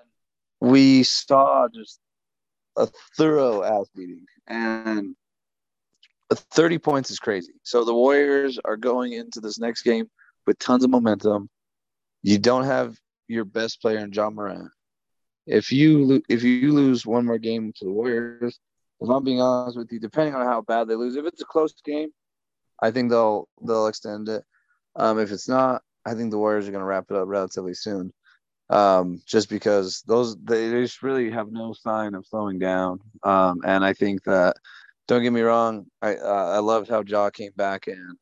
we 0.62 1.04
saw 1.04 1.68
just 1.74 2.00
a 2.76 2.88
thorough 3.18 3.64
ass 3.64 3.90
beating. 3.96 4.26
And 4.48 5.16
30 6.34 6.78
points 6.80 7.12
is 7.12 7.20
crazy. 7.20 7.54
So 7.64 7.84
the 7.84 7.94
Warriors 7.94 8.60
are 8.64 8.78
going 8.78 9.14
into 9.14 9.40
this 9.40 9.60
next 9.60 9.84
game 9.84 10.10
with 10.46 10.60
tons 10.60 10.84
of 10.84 10.90
momentum. 10.90 11.50
You 12.24 12.38
don't 12.38 12.66
have 12.66 12.98
your 13.28 13.46
best 13.46 13.82
player 13.82 14.00
in 14.00 14.12
Ja 14.12 14.30
Morant. 14.30 14.70
If 15.48 15.72
you 15.72 16.22
if 16.30 16.44
you 16.44 16.74
lose 16.74 17.06
one 17.06 17.26
more 17.26 17.40
game 17.40 17.74
to 17.78 17.86
the 17.86 17.92
Warriors, 17.92 18.60
if 19.00 19.10
I'm 19.10 19.24
being 19.24 19.42
honest 19.42 19.78
with 19.78 19.92
you, 19.92 20.00
depending 20.00 20.36
on 20.36 20.46
how 20.46 20.62
bad 20.62 20.88
they 20.88 20.96
lose, 20.96 21.16
if 21.16 21.26
it's 21.26 21.42
a 21.42 21.46
close 21.46 21.74
game, 21.84 22.10
I 22.82 22.92
think 22.92 23.10
they'll 23.10 23.48
they'll 23.66 23.88
extend 23.88 24.30
it. 24.30 24.44
Um, 24.96 25.18
if 25.18 25.32
it's 25.32 25.48
not, 25.48 25.82
I 26.06 26.14
think 26.14 26.30
the 26.30 26.38
Warriors 26.38 26.68
are 26.68 26.72
going 26.72 26.82
to 26.82 26.86
wrap 26.86 27.06
it 27.10 27.16
up 27.16 27.28
relatively 27.28 27.74
soon 27.74 28.14
um, 28.70 29.22
just 29.26 29.50
because 29.50 30.04
those 30.08 30.36
they 30.44 30.70
just 30.70 31.02
really 31.02 31.32
have 31.32 31.52
no 31.52 31.74
sign 31.74 32.14
of 32.14 32.26
slowing 32.26 32.60
down. 32.60 33.00
Um, 33.24 33.60
and 33.66 33.84
I 33.84 33.94
think 33.94 34.24
that 34.24 34.56
don't 35.08 35.24
get 35.24 35.34
me 35.34 35.42
wrong, 35.42 35.86
I 36.02 36.16
uh, 36.16 36.52
I 36.56 36.60
loved 36.60 36.90
how 36.90 37.04
Ja 37.06 37.30
came 37.30 37.52
back 37.56 37.88
and 37.88 38.18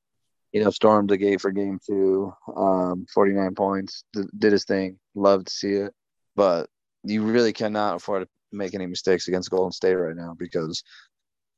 you 0.53 0.63
know 0.63 0.69
stormed 0.69 1.09
the 1.09 1.17
gate 1.17 1.41
for 1.41 1.51
game 1.51 1.79
two, 1.85 2.33
um, 2.55 3.05
49 3.13 3.55
points, 3.55 4.03
did, 4.13 4.27
did 4.37 4.51
his 4.53 4.65
thing. 4.65 4.97
Loved 5.15 5.47
to 5.47 5.53
see 5.53 5.73
it, 5.73 5.93
but 6.35 6.69
you 7.03 7.23
really 7.23 7.53
cannot 7.53 7.95
afford 7.95 8.23
to 8.23 8.29
make 8.51 8.73
any 8.73 8.85
mistakes 8.85 9.27
against 9.27 9.51
Golden 9.51 9.71
State 9.71 9.95
right 9.95 10.15
now 10.15 10.35
because 10.37 10.83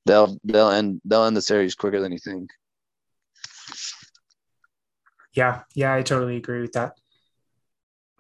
they'll 0.06 0.38
they'll 0.44 0.72
end 0.72 1.02
they'll 1.06 1.26
end 1.26 1.38
the 1.38 1.42
series 1.42 1.76
quicker 1.76 2.02
than 2.02 2.12
you 2.12 2.20
think. 2.20 2.50
Yeah, 5.34 5.62
yeah, 5.76 5.94
I 5.94 6.02
totally 6.02 6.38
agree 6.38 6.62
with 6.62 6.72
that. 6.74 6.98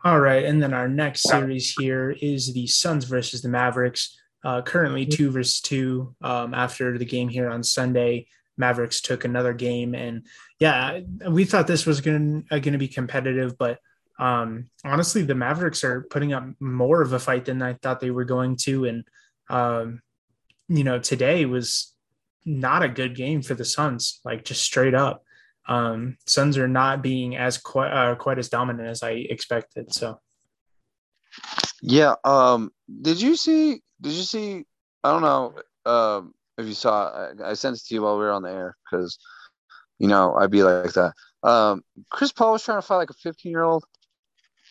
All 0.05 0.19
right, 0.19 0.45
and 0.45 0.63
then 0.63 0.73
our 0.73 0.87
next 0.87 1.23
series 1.23 1.73
here 1.73 2.15
is 2.21 2.53
the 2.53 2.67
Suns 2.67 3.03
versus 3.03 3.41
the 3.41 3.49
Mavericks. 3.49 4.17
Uh, 4.45 4.61
currently 4.61 5.05
two 5.05 5.29
versus 5.29 5.59
two. 5.59 6.15
Um, 6.21 6.53
after 6.53 6.97
the 6.97 7.03
game 7.03 7.27
here 7.27 7.49
on 7.49 7.63
Sunday, 7.63 8.27
Mavericks 8.57 9.01
took 9.01 9.25
another 9.25 9.53
game, 9.53 9.93
and 9.95 10.25
yeah, 10.57 11.01
we 11.27 11.43
thought 11.43 11.67
this 11.67 11.85
was 11.85 11.99
going 11.99 12.45
uh, 12.49 12.59
to 12.59 12.77
be 12.77 12.87
competitive, 12.87 13.57
but 13.57 13.79
um, 14.19 14.69
honestly, 14.85 15.23
the 15.23 15.35
Mavericks 15.35 15.83
are 15.83 16.03
putting 16.09 16.31
up 16.31 16.45
more 16.61 17.01
of 17.01 17.11
a 17.11 17.19
fight 17.19 17.43
than 17.43 17.61
I 17.61 17.73
thought 17.73 17.99
they 17.99 18.11
were 18.11 18.25
going 18.25 18.55
to, 18.61 18.85
and 18.85 19.03
um, 19.49 20.01
you 20.69 20.85
know, 20.85 20.99
today 20.99 21.45
was 21.45 21.93
not 22.45 22.83
a 22.83 22.89
good 22.89 23.17
game 23.17 23.41
for 23.41 23.53
the 23.53 23.65
Suns, 23.65 24.21
like 24.23 24.45
just 24.45 24.61
straight 24.61 24.95
up 24.95 25.25
um, 25.69 26.17
Suns 26.25 26.57
are 26.57 26.67
not 26.67 27.03
being 27.03 27.37
as 27.37 27.59
quite 27.59 27.91
uh, 27.91 28.15
quite 28.15 28.39
as 28.39 28.49
dominant 28.49 28.89
as 28.89 29.03
I 29.03 29.11
expected. 29.11 29.93
So, 29.93 30.19
yeah. 31.81 32.15
Um, 32.25 32.71
did 33.01 33.21
you 33.21 33.35
see? 33.35 33.81
Did 34.01 34.13
you 34.13 34.23
see? 34.23 34.65
I 35.03 35.11
don't 35.11 35.21
know 35.21 35.53
um, 35.85 36.33
if 36.57 36.65
you 36.65 36.73
saw. 36.73 37.09
I, 37.09 37.51
I 37.51 37.53
sent 37.53 37.77
it 37.77 37.83
to 37.85 37.93
you 37.93 38.01
while 38.01 38.17
we 38.17 38.23
were 38.23 38.31
on 38.31 38.41
the 38.41 38.49
air 38.49 38.75
because, 38.83 39.19
you 39.99 40.07
know, 40.07 40.35
I'd 40.35 40.49
be 40.49 40.63
like 40.63 40.91
that. 40.93 41.13
Um, 41.43 41.83
Chris 42.09 42.31
Paul 42.31 42.53
was 42.53 42.63
trying 42.63 42.79
to 42.79 42.81
fight 42.81 42.97
like 42.97 43.11
a 43.11 43.13
15 43.13 43.51
year 43.51 43.63
old. 43.63 43.85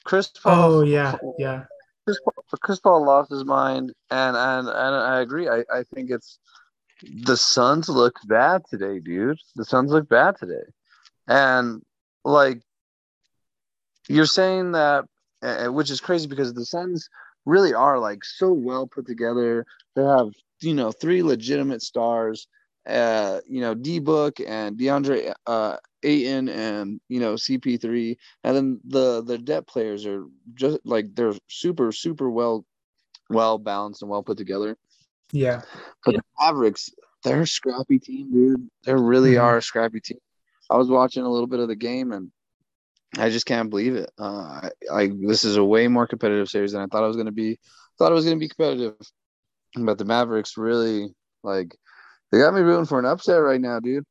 Chris 0.05 0.29
Paul. 0.29 0.73
Oh 0.73 0.83
yeah, 0.83 1.17
yeah. 1.39 1.65
Chris 2.07 2.19
Paul, 2.25 2.45
Chris 2.61 2.81
Paul 2.81 3.05
lost 3.05 3.31
his 3.31 3.45
mind, 3.45 3.93
and 4.11 4.37
and 4.37 4.67
and 4.67 4.95
I 4.97 5.21
agree. 5.21 5.49
I 5.49 5.63
I 5.73 5.85
think 5.95 6.11
it's 6.11 6.41
the 7.25 7.37
Suns 7.37 7.89
look 7.89 8.17
bad 8.27 8.63
today, 8.69 8.99
dude. 8.99 9.39
The 9.55 9.65
Suns 9.65 9.93
look 9.93 10.09
bad 10.09 10.37
today. 10.37 10.65
And 11.29 11.83
like 12.25 12.63
you're 14.09 14.27
saying 14.27 14.73
that, 14.73 15.05
which 15.71 15.91
is 15.91 16.01
crazy 16.01 16.27
because 16.27 16.55
the 16.55 16.65
Suns 16.65 17.09
really 17.45 17.75
are 17.75 17.99
like 17.99 18.25
so 18.25 18.53
well 18.53 18.87
put 18.87 19.07
together. 19.07 19.67
They 19.95 20.03
have 20.03 20.31
you 20.61 20.75
know 20.75 20.91
three 20.91 21.23
legitimate 21.23 21.83
stars. 21.83 22.49
Uh, 22.87 23.41
you 23.47 23.61
know, 23.61 23.75
D 23.75 23.99
Book 23.99 24.41
and 24.41 24.79
DeAndre 24.79 25.35
uh, 25.47 25.77
Ayton 26.03 26.49
and 26.49 27.01
you 27.09 27.21
know 27.21 27.35
CP3, 27.35 28.17
and 28.45 28.57
then 28.57 28.81
the 28.87 29.23
the 29.23 29.37
depth 29.37 29.67
players 29.67 30.07
are 30.07 30.25
just 30.55 30.79
like 30.85 31.15
they're 31.15 31.35
super 31.49 31.93
super 31.93 32.31
well 32.31 32.65
well 33.29 33.59
balanced 33.59 34.01
and 34.03 34.11
well 34.11 34.23
put 34.23 34.39
together. 34.39 34.77
Yeah, 35.33 35.63
but 36.05 36.15
the 36.15 36.23
Mavericks, 36.41 36.89
they're 37.25 37.43
a 37.43 37.47
scrappy 37.47 37.99
team, 37.99 38.33
dude. 38.33 38.71
They 38.85 38.95
really 38.95 39.33
mm-hmm. 39.33 39.45
are 39.45 39.59
a 39.59 39.63
scrappy 39.63 40.01
team. 40.01 40.19
I 40.71 40.77
was 40.77 40.89
watching 40.89 41.25
a 41.25 41.31
little 41.31 41.47
bit 41.47 41.61
of 41.61 41.69
the 41.69 41.77
game 41.77 42.13
and 42.13 42.31
I 43.17 43.31
just 43.31 43.47
can't 43.47 43.71
believe 43.71 43.95
it. 43.97 44.11
Uh, 44.19 44.61
I, 44.63 44.71
I 44.93 45.11
this 45.21 45.45
is 45.45 45.57
a 45.57 45.65
way 45.65 45.89
more 45.89 46.07
competitive 46.07 46.49
series 46.49 46.73
than 46.73 46.83
I 46.83 46.87
thought 46.87 47.05
it 47.05 47.09
was 47.09 47.17
going 47.17 47.27
to 47.27 47.33
be. 47.33 47.59
Thought 47.99 48.13
it 48.13 48.17
was 48.17 48.25
going 48.25 48.37
to 48.37 48.41
be 48.41 48.49
competitive, 48.49 48.95
but 49.77 49.99
the 49.99 50.05
Mavericks 50.05 50.57
really 50.57 51.09
like 51.43 51.75
they 52.31 52.39
got 52.39 52.55
me 52.55 52.61
rooting 52.61 52.85
for 52.85 52.99
an 52.99 53.07
upset 53.07 53.41
right 53.41 53.61
now, 53.61 53.81
dude. 53.81 54.05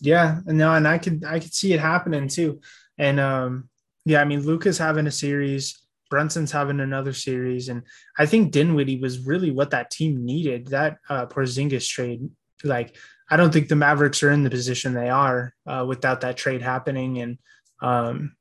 Yeah, 0.00 0.40
no, 0.46 0.74
and 0.74 0.88
I 0.88 0.98
could 0.98 1.24
I 1.24 1.38
could 1.38 1.54
see 1.54 1.72
it 1.72 1.80
happening 1.80 2.28
too. 2.28 2.60
And 2.98 3.20
um, 3.20 3.68
yeah, 4.04 4.20
I 4.20 4.24
mean 4.24 4.40
Luka's 4.40 4.78
having 4.78 5.06
a 5.06 5.12
series, 5.12 5.80
Brunson's 6.10 6.50
having 6.50 6.80
another 6.80 7.12
series, 7.12 7.68
and 7.68 7.82
I 8.18 8.26
think 8.26 8.52
Dinwiddie 8.52 9.00
was 9.00 9.20
really 9.20 9.50
what 9.50 9.70
that 9.70 9.90
team 9.90 10.24
needed. 10.24 10.68
That 10.68 10.96
uh, 11.08 11.26
Porzingis 11.26 11.88
trade, 11.88 12.28
like 12.64 12.96
I 13.32 13.36
don't 13.38 13.50
think 13.50 13.68
the 13.68 13.76
Mavericks 13.76 14.22
are 14.22 14.30
in 14.30 14.42
the 14.42 14.50
position 14.50 14.92
they 14.92 15.08
are 15.08 15.54
uh, 15.66 15.86
without 15.88 16.20
that 16.20 16.36
trade 16.36 16.60
happening. 16.60 17.18
And 17.18 17.38
um, 17.80 18.36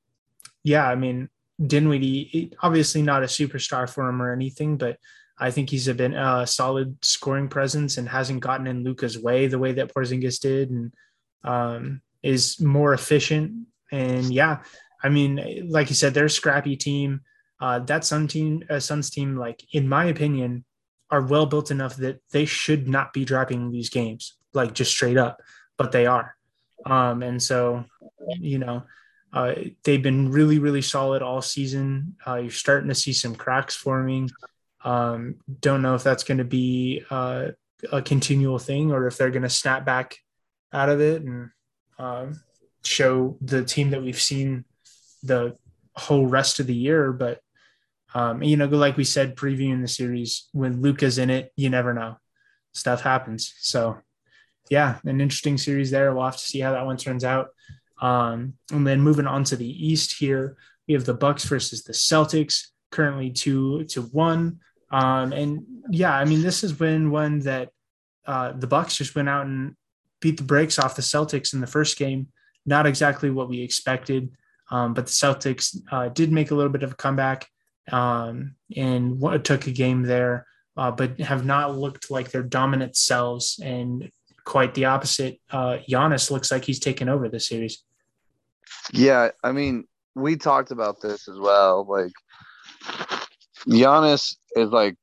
yeah, 0.65 0.85
I 0.85 0.95
mean, 0.95 1.29
Dinwiddie, 1.65 2.51
obviously 2.61 3.01
not 3.01 3.23
a 3.23 3.27
superstar 3.27 3.89
for 3.89 4.09
him 4.09 4.21
or 4.21 4.33
anything, 4.33 4.75
but 4.75 4.97
I 5.39 5.49
think 5.49 5.69
he's 5.69 5.87
been 5.87 6.13
a 6.13 6.45
solid 6.45 6.97
scoring 7.05 7.47
presence 7.47 7.97
and 7.97 8.09
hasn't 8.09 8.41
gotten 8.41 8.67
in 8.67 8.83
Luka's 8.83 9.17
way 9.17 9.47
the 9.47 9.59
way 9.59 9.71
that 9.71 9.93
Porzingis 9.93 10.41
did, 10.41 10.71
and 10.71 10.91
um, 11.45 12.01
is 12.21 12.59
more 12.59 12.93
efficient. 12.93 13.67
And 13.93 14.25
yeah, 14.33 14.61
I 15.01 15.07
mean, 15.07 15.69
like 15.69 15.87
you 15.87 15.95
said, 15.95 16.13
they're 16.13 16.25
a 16.25 16.29
scrappy 16.29 16.75
team. 16.75 17.21
Uh, 17.61 17.79
that 17.79 18.03
Sun 18.03 18.27
team, 18.27 18.65
uh, 18.69 18.81
Suns 18.81 19.09
team, 19.09 19.37
like 19.37 19.63
in 19.71 19.87
my 19.87 20.03
opinion, 20.07 20.65
are 21.09 21.21
well 21.21 21.45
built 21.45 21.71
enough 21.71 21.95
that 21.95 22.19
they 22.31 22.43
should 22.43 22.89
not 22.89 23.13
be 23.13 23.23
dropping 23.23 23.71
these 23.71 23.89
games 23.89 24.35
like 24.53 24.73
just 24.73 24.91
straight 24.91 25.17
up, 25.17 25.41
but 25.77 25.91
they 25.91 26.05
are. 26.05 26.35
Um, 26.85 27.23
and 27.23 27.41
so, 27.41 27.85
you 28.39 28.59
know, 28.59 28.83
uh, 29.33 29.53
they've 29.83 30.03
been 30.03 30.31
really, 30.31 30.59
really 30.59 30.81
solid 30.81 31.21
all 31.21 31.41
season. 31.41 32.15
Uh, 32.25 32.35
you're 32.35 32.51
starting 32.51 32.89
to 32.89 32.95
see 32.95 33.13
some 33.13 33.35
cracks 33.35 33.75
forming. 33.75 34.29
Um, 34.83 35.35
don't 35.59 35.81
know 35.81 35.95
if 35.95 36.03
that's 36.03 36.23
going 36.23 36.39
to 36.39 36.43
be 36.43 37.03
uh, 37.09 37.47
a 37.91 38.01
continual 38.01 38.59
thing 38.59 38.91
or 38.91 39.07
if 39.07 39.17
they're 39.17 39.31
going 39.31 39.41
to 39.43 39.49
snap 39.49 39.85
back 39.85 40.17
out 40.73 40.89
of 40.89 40.99
it 41.01 41.21
and 41.21 41.49
um, 41.97 42.41
show 42.83 43.37
the 43.41 43.63
team 43.63 43.91
that 43.91 44.01
we've 44.01 44.21
seen 44.21 44.65
the 45.23 45.55
whole 45.95 46.25
rest 46.25 46.59
of 46.59 46.67
the 46.67 46.75
year. 46.75 47.13
But 47.13 47.41
Um, 48.13 48.43
you 48.43 48.57
know, 48.57 48.67
like 48.67 48.97
we 48.97 49.05
said, 49.05 49.37
previewing 49.37 49.81
the 49.81 49.87
series, 49.87 50.49
when 50.51 50.81
Luka's 50.81 51.17
in 51.17 51.29
it, 51.29 51.53
you 51.55 51.69
never 51.69 51.93
know. 51.93 52.17
Stuff 52.73 53.01
happens. 53.03 53.53
So, 53.59 54.01
yeah, 54.71 54.99
an 55.03 55.19
interesting 55.19 55.57
series 55.57 55.91
there. 55.91 56.13
We'll 56.13 56.23
have 56.23 56.37
to 56.37 56.39
see 56.39 56.61
how 56.61 56.71
that 56.71 56.85
one 56.85 56.95
turns 56.95 57.25
out. 57.25 57.49
Um, 58.01 58.53
and 58.71 58.87
then 58.87 59.01
moving 59.01 59.27
on 59.27 59.43
to 59.43 59.57
the 59.57 59.67
East 59.67 60.17
here, 60.17 60.55
we 60.87 60.93
have 60.93 61.03
the 61.03 61.13
Bucks 61.13 61.43
versus 61.43 61.83
the 61.83 61.91
Celtics, 61.91 62.67
currently 62.89 63.31
two 63.31 63.83
to 63.89 64.03
one. 64.03 64.61
Um, 64.89 65.33
and 65.33 65.65
yeah, 65.89 66.17
I 66.17 66.23
mean, 66.23 66.41
this 66.41 66.61
has 66.61 66.71
been 66.71 67.11
one 67.11 67.39
that 67.39 67.69
uh, 68.25 68.53
the 68.53 68.65
Bucks 68.65 68.95
just 68.95 69.13
went 69.13 69.27
out 69.27 69.45
and 69.45 69.75
beat 70.21 70.37
the 70.37 70.43
brakes 70.43 70.79
off 70.79 70.95
the 70.95 71.01
Celtics 71.01 71.53
in 71.53 71.59
the 71.59 71.67
first 71.67 71.97
game. 71.97 72.29
Not 72.65 72.87
exactly 72.87 73.29
what 73.29 73.49
we 73.49 73.59
expected, 73.61 74.31
um, 74.69 74.93
but 74.93 75.07
the 75.07 75.11
Celtics 75.11 75.77
uh, 75.91 76.07
did 76.07 76.31
make 76.31 76.51
a 76.51 76.55
little 76.55 76.71
bit 76.71 76.83
of 76.83 76.93
a 76.93 76.95
comeback 76.95 77.45
um, 77.91 78.55
and 78.77 79.19
what, 79.19 79.43
took 79.43 79.67
a 79.67 79.71
game 79.71 80.03
there, 80.03 80.47
uh, 80.77 80.91
but 80.91 81.19
have 81.19 81.43
not 81.43 81.77
looked 81.77 82.09
like 82.09 82.31
their 82.31 82.43
dominant 82.43 82.95
selves. 82.95 83.59
And 83.61 84.09
quite 84.45 84.73
the 84.73 84.85
opposite. 84.85 85.39
Uh, 85.49 85.77
Giannis 85.89 86.31
looks 86.31 86.51
like 86.51 86.65
he's 86.65 86.79
taken 86.79 87.09
over 87.09 87.29
the 87.29 87.39
series. 87.39 87.83
Yeah, 88.93 89.29
I 89.43 89.51
mean, 89.51 89.85
we 90.15 90.35
talked 90.35 90.71
about 90.71 91.01
this 91.01 91.27
as 91.27 91.37
well. 91.37 91.85
Like, 91.87 92.11
Giannis 93.67 94.35
is 94.55 94.69
like 94.69 94.95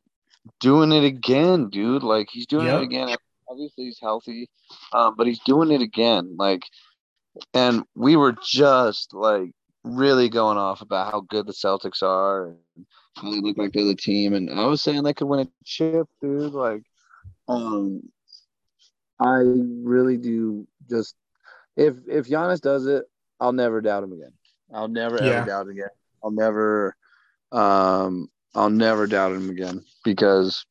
doing 0.60 0.93
it 0.93 1.05
again, 1.05 1.70
dude. 1.70 2.02
Like 2.02 2.28
he's 2.31 2.47
doing 2.47 2.66
yep. 2.66 2.81
it 2.81 2.85
again. 2.85 3.16
Obviously 3.48 3.85
he's 3.85 3.98
healthy, 4.01 4.51
um, 4.93 5.15
but 5.16 5.27
he's 5.27 5.40
doing 5.40 5.70
it 5.70 5.81
again. 5.81 6.36
Like, 6.39 6.62
and 7.55 7.85
we 7.94 8.16
were 8.16 8.36
just 8.44 9.15
like 9.15 9.51
really 9.85 10.28
going 10.28 10.59
off 10.59 10.82
about 10.82 11.12
how 11.12 11.20
good 11.20 11.47
the 11.47 11.52
Celtics 11.52 12.02
are 12.02 12.48
and 12.48 12.86
how 13.16 13.31
they 13.31 13.40
look 13.40 13.56
like 13.56 13.73
they're 13.73 13.85
the 13.85 13.94
team. 13.94 14.35
And 14.35 14.51
I 14.51 14.66
was 14.66 14.82
saying 14.82 15.02
they 15.02 15.15
could 15.15 15.28
win 15.28 15.40
a 15.40 15.48
chip, 15.65 16.06
dude. 16.20 16.52
Like, 16.52 16.82
um, 17.48 18.02
I 19.20 19.43
really 19.45 20.16
do 20.16 20.66
just 20.89 21.15
if 21.77 21.97
if 22.07 22.28
Giannis 22.28 22.61
does 22.61 22.86
it, 22.86 23.05
I'll 23.40 23.53
never 23.53 23.81
doubt 23.81 24.05
him 24.05 24.12
again. 24.12 24.32
I'll 24.73 24.89
never 24.89 25.16
yeah. 25.16 25.31
ever 25.31 25.47
doubt 25.47 25.69
again. 25.69 25.89
I'll 26.23 26.31
never 26.31 26.97
um 27.53 28.28
I'll 28.55 28.70
never 28.70 29.07
doubt 29.07 29.32
him 29.32 29.51
again 29.51 29.85
because 30.05 30.65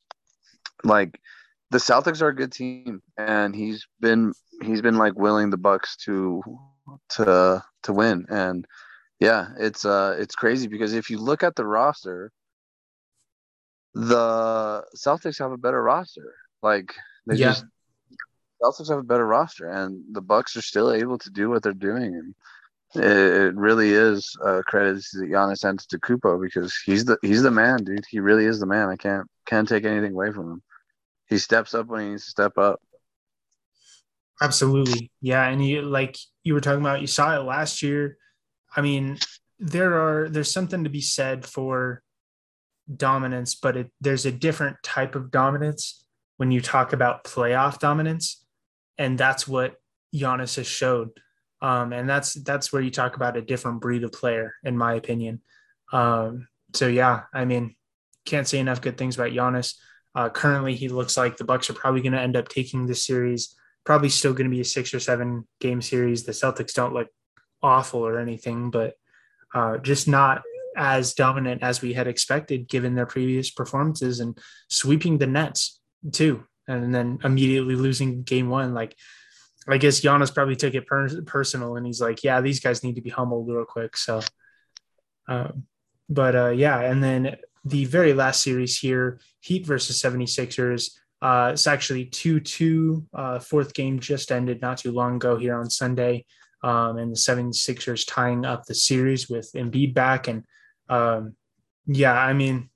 like 0.83 1.19
the 1.71 1.77
Celtics 1.77 2.21
are 2.21 2.29
a 2.29 2.35
good 2.35 2.51
team 2.51 3.01
and 3.17 3.55
he's 3.55 3.87
been 3.99 4.33
he's 4.61 4.81
been 4.81 4.97
like 4.97 5.15
willing 5.15 5.49
the 5.49 5.57
Bucks 5.57 5.95
to 6.05 6.41
to 7.09 7.63
to 7.83 7.93
win 7.93 8.25
and 8.29 8.65
yeah 9.19 9.49
it's 9.57 9.85
uh 9.85 10.15
it's 10.19 10.35
crazy 10.35 10.67
because 10.67 10.93
if 10.93 11.09
you 11.09 11.17
look 11.17 11.43
at 11.43 11.55
the 11.55 11.65
roster 11.65 12.31
the 13.93 14.83
Celtics 14.95 15.39
have 15.39 15.51
a 15.51 15.57
better 15.57 15.81
roster 15.81 16.33
like 16.61 16.93
they 17.25 17.35
yeah. 17.35 17.47
just 17.47 17.65
Celtics 18.61 18.89
have 18.89 18.99
a 18.99 19.03
better 19.03 19.25
roster 19.25 19.69
and 19.69 20.03
the 20.11 20.21
Bucks 20.21 20.55
are 20.55 20.61
still 20.61 20.91
able 20.91 21.17
to 21.19 21.29
do 21.29 21.49
what 21.49 21.63
they're 21.63 21.73
doing 21.73 22.15
and 22.15 22.35
it, 22.95 23.55
really 23.55 23.91
is 23.91 24.35
uh, 24.43 24.61
credit 24.65 25.03
to 25.11 25.17
Giannis 25.17 25.63
Antetokounmpo 25.63 26.41
because 26.41 26.75
he's 26.85 27.05
the 27.05 27.17
he's 27.21 27.43
the 27.43 27.51
man, 27.51 27.83
dude. 27.83 28.05
He 28.09 28.19
really 28.19 28.45
is 28.45 28.59
the 28.59 28.65
man. 28.65 28.89
I 28.89 28.95
can't 28.95 29.27
can't 29.45 29.67
take 29.67 29.85
anything 29.85 30.13
away 30.13 30.31
from 30.31 30.51
him. 30.51 30.63
He 31.27 31.37
steps 31.37 31.73
up 31.73 31.87
when 31.87 32.01
he 32.01 32.09
needs 32.11 32.25
to 32.25 32.31
step 32.31 32.57
up. 32.57 32.79
Absolutely, 34.41 35.11
yeah. 35.21 35.47
And 35.47 35.65
you 35.65 35.81
like 35.81 36.17
you 36.43 36.53
were 36.53 36.61
talking 36.61 36.81
about, 36.81 37.01
you 37.01 37.07
saw 37.07 37.35
it 37.35 37.43
last 37.43 37.83
year. 37.83 38.17
I 38.75 38.81
mean, 38.81 39.17
there 39.59 39.95
are 39.95 40.29
there's 40.29 40.51
something 40.51 40.83
to 40.83 40.89
be 40.89 41.01
said 41.01 41.45
for 41.45 42.03
dominance, 42.95 43.55
but 43.55 43.75
it, 43.75 43.91
there's 43.99 44.25
a 44.25 44.31
different 44.31 44.77
type 44.83 45.15
of 45.15 45.31
dominance 45.31 46.05
when 46.37 46.51
you 46.51 46.61
talk 46.61 46.93
about 46.93 47.23
playoff 47.23 47.79
dominance, 47.79 48.45
and 48.97 49.17
that's 49.17 49.47
what 49.47 49.75
Giannis 50.13 50.55
has 50.55 50.67
showed 50.67 51.11
um, 51.61 51.91
and 51.91 52.07
that's 52.07 52.33
that's 52.33 52.71
where 52.71 52.81
you 52.81 52.91
talk 52.91 53.15
about 53.15 53.37
a 53.37 53.41
different 53.41 53.81
breed 53.81 54.03
of 54.03 54.11
player, 54.11 54.53
in 54.63 54.77
my 54.77 54.93
opinion. 54.93 55.41
Um, 55.91 56.47
so 56.73 56.87
yeah, 56.87 57.23
I 57.33 57.45
mean, 57.45 57.75
can't 58.25 58.47
say 58.47 58.59
enough 58.59 58.81
good 58.81 58.97
things 58.97 59.15
about 59.15 59.31
Giannis. 59.31 59.75
Uh, 60.13 60.29
currently, 60.29 60.75
he 60.75 60.89
looks 60.89 61.17
like 61.17 61.37
the 61.37 61.43
Bucks 61.43 61.69
are 61.69 61.73
probably 61.73 62.01
going 62.01 62.13
to 62.13 62.21
end 62.21 62.37
up 62.37 62.47
taking 62.47 62.85
this 62.85 63.05
series. 63.05 63.55
Probably 63.85 64.09
still 64.09 64.33
going 64.33 64.49
to 64.49 64.55
be 64.55 64.61
a 64.61 64.65
six 64.65 64.93
or 64.93 64.99
seven 64.99 65.47
game 65.59 65.81
series. 65.81 66.23
The 66.23 66.31
Celtics 66.31 66.73
don't 66.73 66.93
look 66.93 67.07
awful 67.63 68.05
or 68.05 68.19
anything, 68.19 68.69
but 68.69 68.93
uh, 69.53 69.77
just 69.77 70.07
not 70.07 70.43
as 70.75 71.15
dominant 71.15 71.63
as 71.63 71.81
we 71.81 71.93
had 71.93 72.07
expected 72.07 72.67
given 72.67 72.93
their 72.93 73.05
previous 73.07 73.49
performances 73.49 74.19
and 74.19 74.37
sweeping 74.69 75.17
the 75.17 75.25
Nets 75.25 75.79
too, 76.11 76.43
and 76.67 76.93
then 76.93 77.19
immediately 77.23 77.75
losing 77.75 78.23
game 78.23 78.49
one. 78.49 78.73
Like 78.73 78.95
I 79.67 79.77
guess 79.77 80.01
Giannis 80.01 80.33
probably 80.33 80.55
took 80.55 80.73
it 80.73 80.87
per- 80.87 81.21
personal 81.23 81.75
and 81.75 81.85
he's 81.85 82.01
like, 82.01 82.23
yeah, 82.23 82.41
these 82.41 82.59
guys 82.59 82.83
need 82.83 82.95
to 82.95 83.01
be 83.01 83.09
humbled 83.09 83.49
real 83.49 83.65
quick. 83.65 83.97
So, 83.97 84.21
um, 85.27 85.63
but 86.09 86.35
uh, 86.35 86.49
yeah, 86.49 86.79
and 86.79 87.03
then 87.03 87.35
the 87.65 87.85
very 87.85 88.13
last 88.13 88.41
series 88.41 88.77
here, 88.77 89.19
Heat 89.41 89.65
versus 89.65 90.01
76ers. 90.01 90.91
Uh, 91.21 91.51
it's 91.53 91.67
actually 91.67 92.05
2 92.05 92.39
2. 92.39 93.07
Uh, 93.13 93.39
fourth 93.39 93.73
game 93.73 93.99
just 93.99 94.31
ended 94.31 94.61
not 94.61 94.77
too 94.77 94.91
long 94.91 95.15
ago 95.15 95.35
here 95.35 95.55
on 95.55 95.69
Sunday. 95.69 96.25
Um, 96.63 96.97
and 96.97 97.11
the 97.11 97.17
76ers 97.17 98.05
tying 98.07 98.45
up 98.45 98.65
the 98.65 98.73
series 98.73 99.29
with 99.29 99.51
Embiid 99.53 99.93
back. 99.93 100.27
And 100.27 100.43
um, 100.89 101.35
yeah, 101.85 102.13
I 102.13 102.33
mean, 102.33 102.69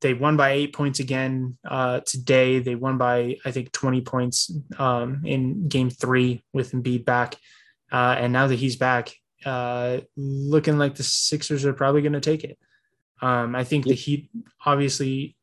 they 0.00 0.14
won 0.14 0.36
by 0.36 0.52
eight 0.52 0.74
points 0.74 1.00
again 1.00 1.58
uh, 1.68 2.00
today. 2.00 2.58
They 2.58 2.74
won 2.74 2.98
by 2.98 3.36
I 3.44 3.50
think 3.50 3.72
20 3.72 4.00
points 4.02 4.50
um, 4.78 5.22
in 5.24 5.68
Game 5.68 5.90
Three 5.90 6.42
with 6.52 6.72
Embiid 6.72 7.04
back, 7.04 7.36
uh, 7.92 8.16
and 8.18 8.32
now 8.32 8.46
that 8.46 8.56
he's 8.56 8.76
back, 8.76 9.14
uh, 9.44 9.98
looking 10.16 10.78
like 10.78 10.94
the 10.94 11.02
Sixers 11.02 11.64
are 11.64 11.72
probably 11.72 12.02
going 12.02 12.14
to 12.14 12.20
take 12.20 12.44
it. 12.44 12.58
Um, 13.22 13.54
I 13.54 13.64
think 13.64 13.84
the 13.84 13.94
Heat, 13.94 14.30
obviously, 14.64 15.36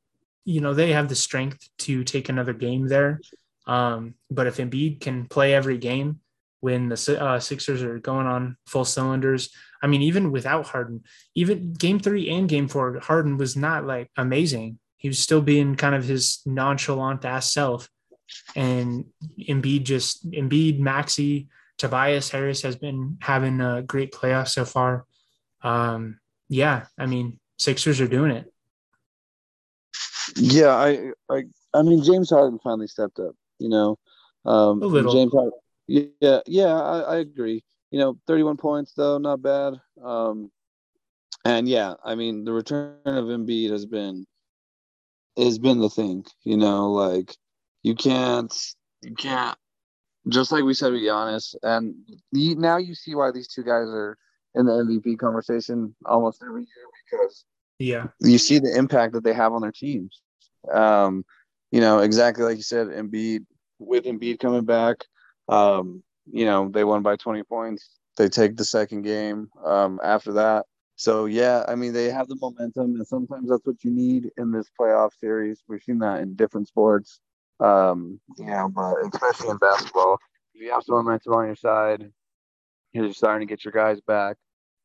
you 0.45 0.61
know 0.61 0.73
they 0.73 0.93
have 0.93 1.09
the 1.09 1.15
strength 1.15 1.69
to 1.79 2.03
take 2.03 2.29
another 2.29 2.53
game 2.53 2.87
there, 2.87 3.21
um, 3.67 4.15
but 4.31 4.47
if 4.47 4.57
Embiid 4.57 5.01
can 5.01 5.27
play 5.27 5.53
every 5.53 5.77
game 5.77 6.19
when 6.59 6.89
the 6.89 7.17
uh, 7.21 7.39
Sixers 7.39 7.83
are 7.83 7.99
going 7.99 8.27
on 8.27 8.57
full 8.65 8.85
cylinders, 8.85 9.49
I 9.81 9.87
mean, 9.87 10.01
even 10.01 10.31
without 10.31 10.65
Harden, 10.67 11.03
even 11.35 11.73
game 11.73 11.99
three 11.99 12.29
and 12.29 12.49
game 12.49 12.67
four, 12.67 12.99
Harden 12.99 13.37
was 13.37 13.55
not 13.55 13.85
like 13.85 14.09
amazing. 14.17 14.79
He 14.97 15.07
was 15.07 15.19
still 15.19 15.41
being 15.41 15.75
kind 15.75 15.93
of 15.93 16.03
his 16.05 16.41
nonchalant 16.45 17.23
ass 17.25 17.53
self. 17.53 17.89
And 18.55 19.05
Embiid 19.39 19.83
just, 19.83 20.29
Embiid, 20.31 20.79
Maxey, 20.79 21.47
Tobias 21.77 22.29
Harris 22.29 22.63
has 22.63 22.75
been 22.75 23.17
having 23.21 23.61
a 23.61 23.83
great 23.83 24.11
playoff 24.11 24.47
so 24.47 24.65
far. 24.65 25.05
Um, 25.61 26.19
yeah, 26.49 26.85
I 26.97 27.05
mean, 27.05 27.39
Sixers 27.57 28.01
are 28.01 28.07
doing 28.07 28.31
it. 28.31 28.51
Yeah, 30.35 30.75
I, 30.75 31.11
I, 31.29 31.43
I 31.73 31.81
mean, 31.83 32.03
James 32.03 32.29
Harden 32.29 32.59
finally 32.63 32.87
stepped 32.87 33.19
up. 33.19 33.35
You 33.59 33.69
know, 33.69 33.97
um, 34.45 34.81
a 34.81 34.85
little. 34.85 35.13
James 35.13 35.31
Harden, 35.31 35.51
yeah, 35.87 36.39
yeah, 36.45 36.73
I, 36.73 36.99
I 36.99 37.15
agree 37.17 37.63
you 37.91 37.99
know, 37.99 38.17
31 38.27 38.57
points 38.57 38.93
though, 38.93 39.17
not 39.17 39.41
bad. 39.41 39.73
Um, 40.03 40.51
and 41.45 41.67
yeah, 41.67 41.93
I 42.03 42.15
mean, 42.15 42.43
the 42.43 42.51
return 42.51 42.97
of 43.05 43.25
Embiid 43.25 43.71
has 43.71 43.85
been 43.85 44.25
has 45.37 45.59
been 45.59 45.79
the 45.79 45.89
thing. 45.89 46.25
You 46.43 46.57
know, 46.57 46.91
like 46.91 47.35
you 47.83 47.95
can't 47.95 48.53
you 49.01 49.15
can't 49.15 49.57
just 50.27 50.51
like 50.51 50.63
we 50.63 50.73
said 50.73 50.91
with 50.91 51.01
Giannis, 51.01 51.55
and 51.63 51.95
now 52.33 52.77
you 52.77 52.95
see 52.95 53.15
why 53.15 53.31
these 53.31 53.47
two 53.47 53.63
guys 53.63 53.87
are 53.87 54.17
in 54.55 54.65
the 54.65 54.73
MVP 54.73 55.19
conversation 55.19 55.95
almost 56.05 56.43
every 56.43 56.61
year 56.61 56.85
because 57.09 57.45
yeah, 57.79 58.07
you 58.19 58.37
see 58.37 58.59
the 58.59 58.75
impact 58.75 59.13
that 59.13 59.23
they 59.23 59.33
have 59.33 59.53
on 59.53 59.61
their 59.61 59.71
teams. 59.71 60.21
Um, 60.71 61.23
you 61.71 61.79
know, 61.79 61.99
exactly 61.99 62.43
like 62.43 62.57
you 62.57 62.63
said, 62.63 62.87
Embiid 62.87 63.45
with 63.79 64.03
Embiid 64.03 64.39
coming 64.39 64.65
back. 64.65 65.05
Um, 65.47 66.03
you 66.31 66.45
know, 66.45 66.69
they 66.69 66.83
won 66.83 67.03
by 67.03 67.15
20 67.15 67.43
points. 67.43 67.89
They 68.17 68.29
take 68.29 68.57
the 68.57 68.65
second 68.65 69.03
game 69.03 69.49
um, 69.63 69.99
after 70.03 70.33
that. 70.33 70.65
So, 70.95 71.25
yeah, 71.25 71.63
I 71.67 71.75
mean, 71.75 71.93
they 71.93 72.09
have 72.09 72.27
the 72.27 72.37
momentum, 72.41 72.95
and 72.95 73.05
sometimes 73.05 73.49
that's 73.49 73.65
what 73.65 73.83
you 73.83 73.91
need 73.91 74.31
in 74.37 74.51
this 74.51 74.67
playoff 74.79 75.11
series. 75.19 75.61
We've 75.67 75.81
seen 75.81 75.99
that 75.99 76.21
in 76.21 76.35
different 76.35 76.67
sports. 76.67 77.19
Um, 77.59 78.19
yeah, 78.37 78.67
but 78.67 78.95
especially 79.13 79.49
in 79.49 79.57
basketball, 79.57 80.17
if 80.55 80.61
you 80.61 80.71
have 80.71 80.83
some 80.83 80.95
momentum 80.95 81.33
on 81.33 81.45
your 81.45 81.55
side, 81.55 82.11
you're 82.93 83.13
starting 83.13 83.47
to 83.47 83.51
get 83.51 83.63
your 83.63 83.71
guys 83.71 84.01
back. 84.01 84.37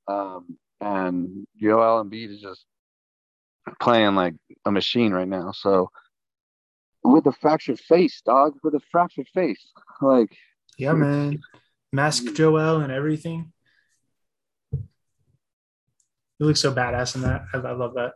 Um, 0.06 0.58
and 0.82 1.46
Joel 1.58 2.04
Embiid 2.04 2.30
is 2.30 2.40
just 2.40 2.66
playing 3.80 4.14
like 4.14 4.34
a 4.66 4.70
machine 4.70 5.12
right 5.12 5.28
now. 5.28 5.52
So, 5.52 5.90
with 7.04 7.26
a 7.26 7.32
fractured 7.32 7.80
face, 7.80 8.20
dog, 8.24 8.54
with 8.62 8.74
a 8.74 8.80
fractured 8.90 9.28
face, 9.28 9.72
like 10.00 10.36
yeah, 10.78 10.92
man. 10.92 11.40
Mask 11.92 12.34
Joel 12.34 12.80
and 12.80 12.92
everything. 12.92 13.52
You 14.72 16.46
look 16.46 16.56
so 16.56 16.72
badass 16.72 17.14
in 17.14 17.22
that. 17.22 17.44
I, 17.52 17.58
I 17.58 17.72
love 17.72 17.94
that. 17.94 18.14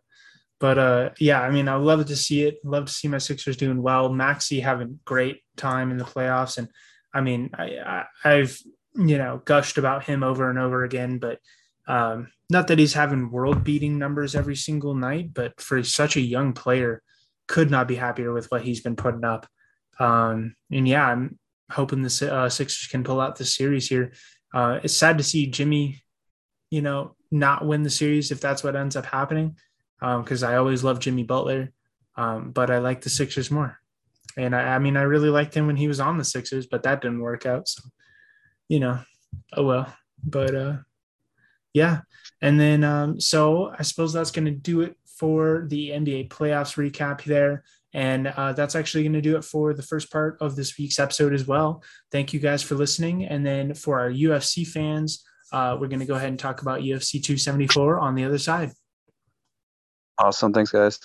but 0.58 0.78
uh, 0.78 1.10
yeah, 1.18 1.40
I 1.40 1.50
mean, 1.50 1.68
I 1.68 1.76
love 1.76 2.06
to 2.06 2.16
see 2.16 2.42
it. 2.44 2.58
Love 2.64 2.86
to 2.86 2.92
see 2.92 3.08
my 3.08 3.18
Sixers 3.18 3.56
doing 3.56 3.82
well. 3.82 4.08
Maxey 4.08 4.60
having 4.60 5.00
great 5.04 5.42
time 5.56 5.90
in 5.90 5.98
the 5.98 6.04
playoffs, 6.04 6.58
and 6.58 6.68
I 7.12 7.20
mean, 7.20 7.50
I, 7.54 8.04
I 8.24 8.30
have 8.30 8.56
you 8.94 9.18
know 9.18 9.42
gushed 9.44 9.78
about 9.78 10.04
him 10.04 10.22
over 10.22 10.48
and 10.48 10.58
over 10.58 10.82
again, 10.84 11.18
but 11.18 11.38
um, 11.86 12.28
not 12.50 12.68
that 12.68 12.78
he's 12.78 12.94
having 12.94 13.30
world 13.30 13.62
beating 13.62 13.98
numbers 13.98 14.34
every 14.34 14.56
single 14.56 14.94
night, 14.94 15.34
but 15.34 15.60
for 15.60 15.82
such 15.82 16.16
a 16.16 16.20
young 16.20 16.52
player, 16.52 17.02
could 17.46 17.70
not 17.70 17.86
be 17.86 17.96
happier 17.96 18.32
with 18.32 18.50
what 18.50 18.62
he's 18.62 18.80
been 18.80 18.96
putting 18.96 19.24
up. 19.24 19.46
Um, 19.98 20.56
and 20.70 20.88
yeah, 20.88 21.06
I'm 21.06 21.38
hoping 21.70 22.02
the 22.02 22.30
uh, 22.32 22.48
Sixers 22.48 22.88
can 22.88 23.04
pull 23.04 23.20
out 23.20 23.36
the 23.36 23.44
series 23.44 23.88
here. 23.88 24.12
Uh, 24.54 24.80
it's 24.82 24.96
sad 24.96 25.18
to 25.18 25.24
see 25.24 25.46
Jimmy, 25.46 26.02
you 26.70 26.82
know, 26.82 27.16
not 27.30 27.66
win 27.66 27.82
the 27.82 27.90
series 27.90 28.30
if 28.30 28.40
that's 28.40 28.62
what 28.62 28.76
ends 28.76 28.96
up 28.96 29.06
happening, 29.06 29.56
because 30.00 30.42
um, 30.42 30.50
I 30.50 30.56
always 30.56 30.84
love 30.84 31.00
Jimmy 31.00 31.24
Butler, 31.24 31.72
um, 32.16 32.52
but 32.52 32.70
I 32.70 32.78
like 32.78 33.00
the 33.00 33.10
Sixers 33.10 33.50
more. 33.50 33.78
And 34.36 34.54
I, 34.54 34.74
I 34.74 34.78
mean, 34.78 34.96
I 34.96 35.02
really 35.02 35.30
liked 35.30 35.54
him 35.54 35.66
when 35.66 35.76
he 35.76 35.88
was 35.88 36.00
on 36.00 36.18
the 36.18 36.24
Sixers, 36.24 36.66
but 36.66 36.82
that 36.82 37.00
didn't 37.00 37.20
work 37.20 37.46
out. 37.46 37.68
So, 37.68 37.82
you 38.68 38.80
know, 38.80 39.00
oh 39.54 39.64
well. 39.64 39.94
But 40.22 40.54
uh, 40.54 40.76
yeah. 41.72 42.00
And 42.42 42.58
then, 42.60 42.84
um, 42.84 43.20
so 43.20 43.72
I 43.78 43.82
suppose 43.82 44.12
that's 44.12 44.30
going 44.30 44.44
to 44.46 44.50
do 44.50 44.82
it 44.82 44.96
for 45.06 45.66
the 45.68 45.90
NBA 45.90 46.28
playoffs 46.28 46.76
recap 46.76 47.24
there. 47.24 47.64
And 47.94 48.26
uh, 48.26 48.52
that's 48.52 48.74
actually 48.74 49.04
going 49.04 49.14
to 49.14 49.22
do 49.22 49.36
it 49.36 49.44
for 49.44 49.72
the 49.72 49.82
first 49.82 50.10
part 50.10 50.36
of 50.40 50.54
this 50.54 50.76
week's 50.76 50.98
episode 50.98 51.32
as 51.32 51.46
well. 51.46 51.82
Thank 52.12 52.32
you 52.32 52.40
guys 52.40 52.62
for 52.62 52.74
listening. 52.74 53.24
And 53.24 53.44
then 53.44 53.74
for 53.74 54.00
our 54.00 54.10
UFC 54.10 54.66
fans, 54.66 55.24
uh, 55.52 55.76
we're 55.80 55.88
going 55.88 56.00
to 56.00 56.06
go 56.06 56.14
ahead 56.14 56.28
and 56.28 56.38
talk 56.38 56.62
about 56.62 56.80
UFC 56.80 57.22
274 57.22 58.00
on 58.00 58.14
the 58.14 58.24
other 58.24 58.38
side. 58.38 58.72
Awesome. 60.18 60.52
Thanks, 60.52 60.72
guys. 60.72 60.98